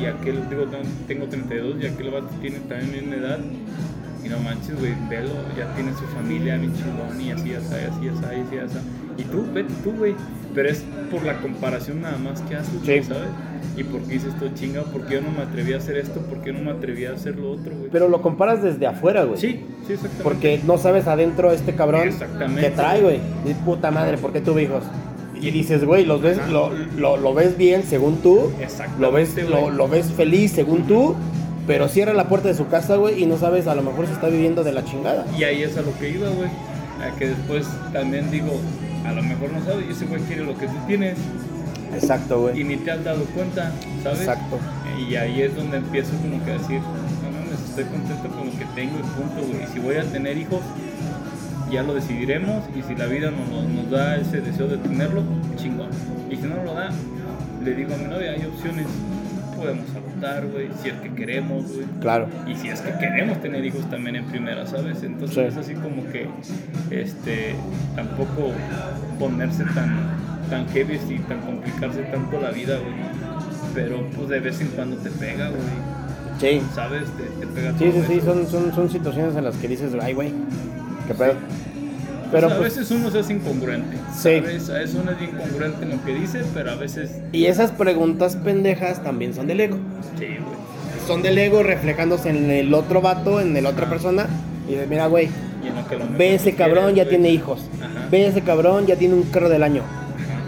y 0.00 0.06
aquel 0.06 0.48
digo, 0.48 0.66
tengo 1.06 1.26
32 1.26 1.82
y 1.82 1.86
aquel 1.86 2.10
vato 2.10 2.28
tiene 2.40 2.58
también 2.60 3.08
mi 3.08 3.16
edad 3.16 3.38
y 4.24 4.28
no 4.28 4.38
manches, 4.40 4.78
güey, 4.78 4.94
velo, 5.08 5.32
ya 5.56 5.72
tiene 5.74 5.92
su 5.94 6.04
familia 6.14 6.56
bien 6.56 6.74
chingón 6.74 7.20
y 7.20 7.30
así, 7.30 7.54
así, 7.54 7.74
así, 7.74 8.08
así, 8.08 8.26
así, 8.26 8.58
así. 8.58 8.78
Y 9.16 9.24
tú, 9.24 9.46
vete 9.52 9.72
tú, 9.82 9.92
güey. 9.92 10.14
Pero 10.54 10.68
es 10.68 10.82
por 11.10 11.24
la 11.24 11.38
comparación 11.40 12.02
nada 12.02 12.18
más 12.18 12.40
que 12.42 12.56
haces, 12.56 12.72
Sí. 12.84 13.02
¿sabes? 13.02 13.28
Y 13.76 13.84
porque 13.84 14.14
dices 14.14 14.36
tú, 14.38 14.48
chinga, 14.54 14.82
¿por 14.82 15.06
qué 15.06 15.14
yo 15.14 15.20
no 15.22 15.30
me 15.30 15.42
atreví 15.42 15.72
a 15.72 15.76
hacer 15.78 15.96
esto? 15.96 16.20
¿Por 16.20 16.42
qué 16.42 16.52
no 16.52 16.58
me 16.60 16.72
atreví 16.72 17.04
a 17.04 17.12
hacer 17.12 17.36
lo 17.36 17.52
otro, 17.52 17.72
güey? 17.76 17.88
Pero 17.90 18.08
lo 18.08 18.20
comparas 18.20 18.62
desde 18.62 18.86
afuera, 18.86 19.24
güey. 19.24 19.38
Sí, 19.40 19.64
sí, 19.86 19.92
exactamente. 19.94 20.24
Porque 20.24 20.60
no 20.66 20.76
sabes 20.76 21.06
adentro 21.06 21.52
este 21.52 21.74
cabrón 21.74 22.10
que 22.60 22.70
trae, 22.70 23.00
güey. 23.00 23.20
Di 23.44 23.54
puta 23.54 23.90
madre, 23.90 24.18
¿por 24.18 24.32
qué 24.32 24.40
tuve 24.40 24.64
hijos? 24.64 24.82
Y 25.40 25.50
dices, 25.52 25.84
güey, 25.84 26.04
los 26.04 26.20
ves, 26.20 26.38
Ajá. 26.38 26.48
lo, 26.50 26.70
lo, 26.98 27.16
lo 27.16 27.32
ves 27.32 27.56
bien 27.56 27.84
según 27.84 28.16
tú. 28.18 28.50
Exactamente, 28.60 29.00
Lo 29.00 29.12
ves, 29.12 29.36
lo, 29.48 29.70
lo 29.70 29.88
ves 29.88 30.06
feliz 30.12 30.50
según 30.52 30.86
tú. 30.86 31.14
Pero 31.66 31.88
cierra 31.88 32.12
la 32.12 32.28
puerta 32.28 32.48
de 32.48 32.54
su 32.54 32.66
casa, 32.66 32.96
güey, 32.96 33.22
y 33.22 33.26
no 33.26 33.38
sabes, 33.38 33.66
a 33.68 33.74
lo 33.76 33.82
mejor 33.82 34.06
se 34.06 34.12
está 34.12 34.28
viviendo 34.28 34.64
de 34.64 34.72
la 34.72 34.84
chingada. 34.84 35.24
Y 35.38 35.44
ahí 35.44 35.62
es 35.62 35.76
a 35.78 35.82
lo 35.82 35.96
que 35.98 36.10
iba, 36.10 36.28
güey. 36.28 36.48
A 37.00 37.16
que 37.16 37.28
después 37.28 37.66
también 37.92 38.30
digo, 38.30 38.48
a 39.06 39.12
lo 39.12 39.22
mejor 39.22 39.52
no 39.52 39.64
sabes, 39.64 39.86
y 39.88 39.92
ese 39.92 40.06
güey 40.06 40.20
quiere 40.22 40.44
lo 40.44 40.56
que 40.56 40.66
tú 40.66 40.76
tienes 40.86 41.16
Exacto, 41.94 42.50
y 42.50 42.62
güey. 42.62 42.64
ni 42.64 42.76
te 42.76 42.90
has 42.90 43.04
dado 43.04 43.24
cuenta, 43.34 43.72
¿sabes? 44.02 44.20
Exacto. 44.20 44.58
Y 45.08 45.16
ahí 45.16 45.42
es 45.42 45.56
donde 45.56 45.78
empiezo 45.78 46.12
como 46.22 46.42
que 46.44 46.52
a 46.52 46.58
decir, 46.58 46.80
no 46.80 47.30
mames, 47.32 47.60
estoy 47.68 47.84
contento 47.84 48.28
con 48.28 48.46
lo 48.46 48.52
que 48.52 48.64
tengo 48.74 48.98
y 48.98 49.02
punto, 49.02 49.46
güey. 49.46 49.64
Y 49.64 49.66
si 49.72 49.78
voy 49.80 49.96
a 49.96 50.04
tener 50.04 50.36
hijos, 50.36 50.60
ya 51.70 51.82
lo 51.82 51.94
decidiremos. 51.94 52.64
Y 52.76 52.82
si 52.82 52.94
la 52.94 53.06
vida 53.06 53.30
nos, 53.30 53.68
nos 53.68 53.90
da 53.90 54.16
ese 54.16 54.40
deseo 54.40 54.68
de 54.68 54.76
tenerlo, 54.78 55.22
chingón. 55.56 55.88
Y 56.30 56.36
si 56.36 56.42
no 56.42 56.62
lo 56.62 56.74
da, 56.74 56.90
le 57.64 57.74
digo 57.74 57.94
a 57.94 57.96
mi 57.96 58.04
novia, 58.04 58.32
hay 58.32 58.44
opciones. 58.44 58.86
Podemos 59.60 59.90
adoptar, 59.90 60.46
güey, 60.46 60.68
si 60.82 60.88
es 60.88 60.94
que 61.00 61.10
queremos, 61.14 61.64
güey. 61.72 61.86
Claro. 62.00 62.26
Y 62.46 62.54
si 62.56 62.68
es 62.68 62.80
que 62.80 62.92
queremos 62.98 63.40
tener 63.40 63.64
hijos 63.64 63.88
también 63.90 64.16
en 64.16 64.24
primera, 64.26 64.66
¿sabes? 64.66 65.02
Entonces 65.02 65.34
Sí. 65.36 65.40
es 65.42 65.56
así 65.56 65.74
como 65.74 66.04
que 66.10 66.26
este 66.90 67.54
tampoco 67.94 68.52
ponerse 69.18 69.64
tan 69.74 69.94
tan 70.48 70.66
heavy 70.70 70.98
y 71.08 71.18
tan 71.20 71.40
complicarse 71.42 72.02
tanto 72.04 72.40
la 72.40 72.50
vida, 72.50 72.76
güey. 72.78 72.94
Pero 73.74 74.04
pues 74.16 74.28
de 74.28 74.40
vez 74.40 74.60
en 74.60 74.68
cuando 74.68 74.96
te 74.96 75.10
pega, 75.10 75.48
güey. 75.50 75.60
Sí. 76.40 76.60
¿Sabes? 76.74 77.04
Te, 77.16 77.24
te 77.24 77.46
pega 77.46 77.72
Sí, 77.78 77.84
todo 77.84 77.92
sí, 77.92 78.02
sí, 78.08 78.14
eso. 78.18 78.26
son, 78.34 78.46
son, 78.48 78.74
son 78.74 78.90
situaciones 78.90 79.36
en 79.36 79.44
las 79.44 79.54
que 79.56 79.68
dices, 79.68 79.92
ay, 80.00 80.14
güey, 80.14 80.32
qué 81.06 81.14
pedo. 81.14 81.34
Pero 82.32 82.46
a 82.46 82.56
pues, 82.56 82.76
veces 82.76 82.90
uno 82.90 83.10
se 83.10 83.18
hace 83.20 83.32
incongruente. 83.32 83.96
Sí. 84.14 84.40
¿sabes? 84.40 84.70
A 84.70 84.74
veces 84.74 84.96
uno 85.00 85.10
es 85.12 85.22
incongruente 85.22 85.84
en 85.84 85.90
lo 85.90 86.04
que 86.04 86.14
dice, 86.14 86.42
pero 86.54 86.70
a 86.72 86.74
veces 86.76 87.10
y 87.32 87.46
esas 87.46 87.72
preguntas 87.72 88.36
pendejas 88.36 89.02
también 89.02 89.34
son 89.34 89.46
del 89.46 89.60
ego. 89.60 89.76
sí, 90.18 90.26
güey. 90.26 90.60
Son 91.06 91.22
del 91.22 91.38
ego 91.38 91.62
reflejándose 91.64 92.30
en 92.30 92.50
el 92.50 92.72
otro 92.72 93.00
vato, 93.00 93.40
en 93.40 93.60
la 93.60 93.68
otra 93.68 93.88
persona. 93.88 94.28
Y 94.68 94.72
dices, 94.72 94.88
mira, 94.88 95.08
güey, 95.08 95.28
ve 96.16 96.34
ese 96.34 96.54
cabrón, 96.54 96.92
quieres, 96.92 96.96
ya 96.96 97.04
güey. 97.04 97.16
tiene 97.16 97.30
hijos. 97.30 97.62
Ajá. 97.80 98.06
Ve 98.10 98.26
ese 98.26 98.42
cabrón, 98.42 98.86
ya 98.86 98.94
tiene 98.94 99.14
un 99.14 99.24
carro 99.24 99.48
del 99.48 99.64
año. 99.64 99.82
Ajá. 99.82 100.38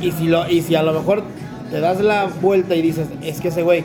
Y 0.00 0.12
si, 0.12 0.28
lo, 0.28 0.48
y 0.48 0.62
si 0.62 0.74
a 0.74 0.82
lo 0.82 0.94
mejor 0.94 1.22
te 1.70 1.80
das 1.80 2.00
la 2.00 2.30
vuelta 2.40 2.74
y 2.76 2.82
dices, 2.82 3.08
es 3.22 3.40
que 3.42 3.48
ese 3.48 3.62
güey, 3.62 3.84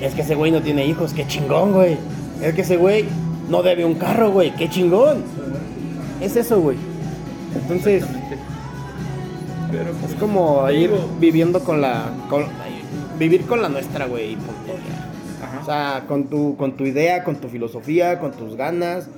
es 0.00 0.14
que 0.14 0.22
ese 0.22 0.34
güey 0.34 0.50
no 0.50 0.62
tiene 0.62 0.86
hijos, 0.86 1.12
qué 1.12 1.26
chingón, 1.26 1.72
güey. 1.72 1.98
Es 2.42 2.54
que 2.54 2.62
ese 2.62 2.76
güey 2.78 3.04
no 3.48 3.62
debe 3.62 3.84
un 3.84 3.94
carro, 3.94 4.30
güey, 4.30 4.54
qué 4.54 4.68
chingón. 4.68 5.22
Es 6.20 6.36
eso, 6.36 6.60
güey. 6.60 6.76
Entonces. 7.54 8.04
Pero 9.70 9.92
pues, 9.92 10.12
es 10.12 10.18
como 10.18 10.68
ir 10.70 10.90
digo, 10.90 11.08
viviendo 11.18 11.60
con 11.60 11.80
la. 11.80 12.10
con- 12.28 12.46
vivir 13.18 13.46
con 13.46 13.62
la 13.62 13.68
nuestra, 13.68 14.06
güey. 14.06 14.36
O 15.60 15.64
sea, 15.64 16.04
con 16.06 16.24
tu, 16.26 16.56
con 16.56 16.76
tu 16.76 16.84
idea, 16.84 17.24
con 17.24 17.36
tu 17.36 17.48
filosofía, 17.48 18.18
con 18.20 18.32
tus 18.32 18.56
ganas. 18.56 19.08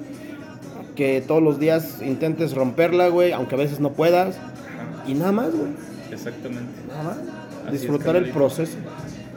Que 0.97 1.21
todos 1.21 1.43
los 1.43 1.61
días 1.61 2.03
intentes 2.03 2.55
romperla, 2.55 3.09
güey, 3.09 3.33
aunque 3.33 3.55
a 3.55 3.59
veces 3.59 3.79
no 3.79 3.93
puedas. 3.93 4.37
Ajá. 4.37 5.05
Y 5.07 5.15
nada 5.15 5.31
más, 5.33 5.51
güey. 5.51 5.71
Exactamente. 6.11 6.73
Nada 6.89 7.03
más. 7.05 7.17
Así 7.67 7.77
es, 7.77 7.83
Disfrutar 7.83 8.17
el 8.17 8.31
proceso. 8.31 8.79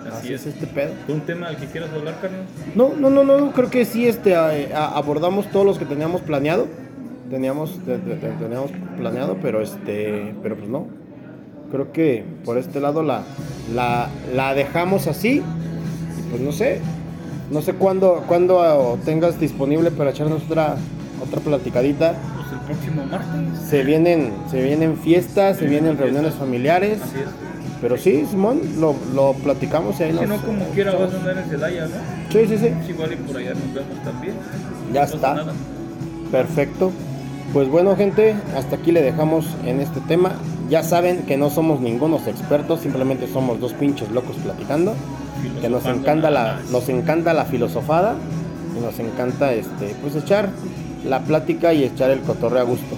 Así 0.07 0.17
Así, 0.17 0.33
es. 0.33 0.41
es 0.47 0.53
este 0.55 0.67
pedo. 0.67 0.91
¿Un 1.07 1.21
tema 1.21 1.47
al 1.47 1.57
que 1.57 1.65
quieras 1.67 1.89
hablar, 1.93 2.15
Carlos? 2.21 2.41
No, 2.75 2.93
no, 2.97 3.09
no, 3.09 3.23
no, 3.23 3.51
creo 3.51 3.69
que 3.69 3.85
sí 3.85 4.07
este, 4.07 4.35
a- 4.35 4.49
a- 4.75 4.97
abordamos 4.97 5.47
todos 5.51 5.65
los 5.65 5.77
que 5.77 5.85
teníamos 5.85 6.21
planeado. 6.21 6.67
Teníamos, 7.29 7.79
te- 7.85 7.97
te- 7.97 8.15
te- 8.15 8.29
teníamos 8.31 8.71
planeado, 8.97 9.37
pero 9.41 9.61
este, 9.61 10.33
pero 10.43 10.55
pues 10.57 10.69
no. 10.69 10.87
Creo 11.71 11.91
que 11.93 12.25
por 12.43 12.57
este 12.57 12.79
lado 12.81 13.03
la, 13.03 13.23
la, 13.73 14.09
la 14.35 14.53
dejamos 14.53 15.07
así. 15.07 15.41
Pues 16.29 16.41
no 16.41 16.51
sé, 16.51 16.79
no 17.51 17.61
sé 17.61 17.73
cuándo, 17.73 18.23
cuándo 18.27 18.61
ah, 18.61 18.97
tengas 19.05 19.39
disponible 19.39 19.91
para 19.91 20.09
echarnos 20.11 20.43
otra, 20.43 20.75
otra 21.25 21.39
platicadita. 21.41 22.15
Pues 22.35 22.51
el 22.51 22.59
próximo 22.65 23.05
martes. 23.05 23.69
Se 23.69 23.83
vienen, 23.83 24.33
se 24.49 24.61
vienen 24.61 24.97
fiestas, 24.97 25.57
se 25.57 25.63
Se 25.63 25.69
vienen 25.69 25.91
vienen 25.95 25.97
reuniones 25.99 26.31
fiestas. 26.31 26.39
familiares. 26.39 26.99
Así 27.01 27.17
es. 27.19 27.50
Pero 27.81 27.97
sí, 27.97 28.25
Simón, 28.29 28.61
lo, 28.79 28.95
lo 29.15 29.33
platicamos 29.33 29.99
y 29.99 30.03
ahí 30.03 30.11
Si 30.11 30.17
nos- 30.17 30.27
no, 30.29 30.37
como 30.37 30.65
quiera 30.67 30.93
vas 30.93 31.13
a 31.13 31.17
andar 31.17 31.37
en 31.39 31.49
Celaya, 31.49 31.85
¿no? 31.87 31.95
Sí, 32.31 32.45
sí, 32.47 32.57
sí. 32.57 32.69
Igual 32.91 33.13
y 33.13 33.15
por 33.15 33.37
allá 33.37 33.53
nos 33.55 33.73
vemos 33.73 34.03
también. 34.03 34.33
Ya 34.93 35.05
No 35.07 35.15
está. 35.15 35.33
nada. 35.35 35.53
Perfecto. 36.31 36.91
Pues 37.53 37.67
bueno, 37.69 37.95
gente, 37.95 38.35
hasta 38.55 38.75
aquí 38.77 38.91
le 38.91 39.01
dejamos 39.01 39.45
en 39.65 39.81
este 39.81 39.99
tema. 40.01 40.33
Ya 40.69 40.83
saben 40.83 41.23
que 41.23 41.35
no 41.37 41.49
somos 41.49 41.81
ningunos 41.81 42.27
expertos, 42.27 42.79
simplemente 42.81 43.27
somos 43.27 43.59
dos 43.59 43.73
pinches 43.73 44.09
locos 44.11 44.37
platicando. 44.37 44.93
que 45.59 45.69
nos 45.69 45.85
encanta 45.87 46.29
la, 46.29 46.59
nos 46.71 46.87
encanta 46.87 47.33
la 47.33 47.45
filosofada 47.45 48.13
y 48.77 48.79
nos 48.79 48.99
encanta 48.99 49.53
este, 49.53 49.95
pues 50.01 50.15
echar 50.15 50.49
la 51.03 51.19
plática 51.21 51.73
y 51.73 51.83
echar 51.83 52.11
el 52.11 52.19
cotorreo 52.21 52.59
a 52.61 52.63
gusto. 52.63 52.95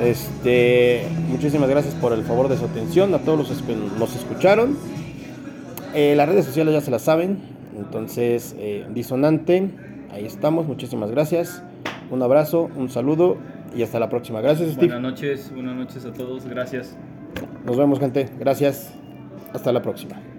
Este, 0.00 1.06
muchísimas 1.28 1.68
gracias 1.68 1.94
por 1.94 2.12
el 2.12 2.24
favor 2.24 2.48
de 2.48 2.56
su 2.56 2.64
atención 2.64 3.14
a 3.14 3.18
todos 3.18 3.50
los 3.50 3.62
que 3.62 3.76
nos 3.98 4.14
escucharon. 4.16 4.76
Eh, 5.94 6.14
las 6.16 6.28
redes 6.28 6.44
sociales 6.44 6.74
ya 6.74 6.80
se 6.80 6.90
las 6.90 7.02
saben, 7.02 7.38
entonces 7.76 8.56
eh, 8.58 8.86
disonante, 8.92 9.70
ahí 10.10 10.24
estamos, 10.24 10.66
muchísimas 10.66 11.10
gracias. 11.10 11.62
Un 12.10 12.22
abrazo, 12.22 12.70
un 12.76 12.90
saludo 12.90 13.38
y 13.74 13.82
hasta 13.82 13.98
la 13.98 14.08
próxima. 14.08 14.40
Gracias, 14.40 14.72
Steve. 14.72 14.88
Buenas 14.88 15.02
noches, 15.02 15.52
buenas 15.54 15.76
noches 15.76 16.04
a 16.04 16.12
todos, 16.12 16.44
gracias. 16.46 16.96
Nos 17.64 17.76
vemos, 17.76 17.98
gente. 17.98 18.28
Gracias. 18.38 18.92
Hasta 19.52 19.72
la 19.72 19.82
próxima. 19.82 20.33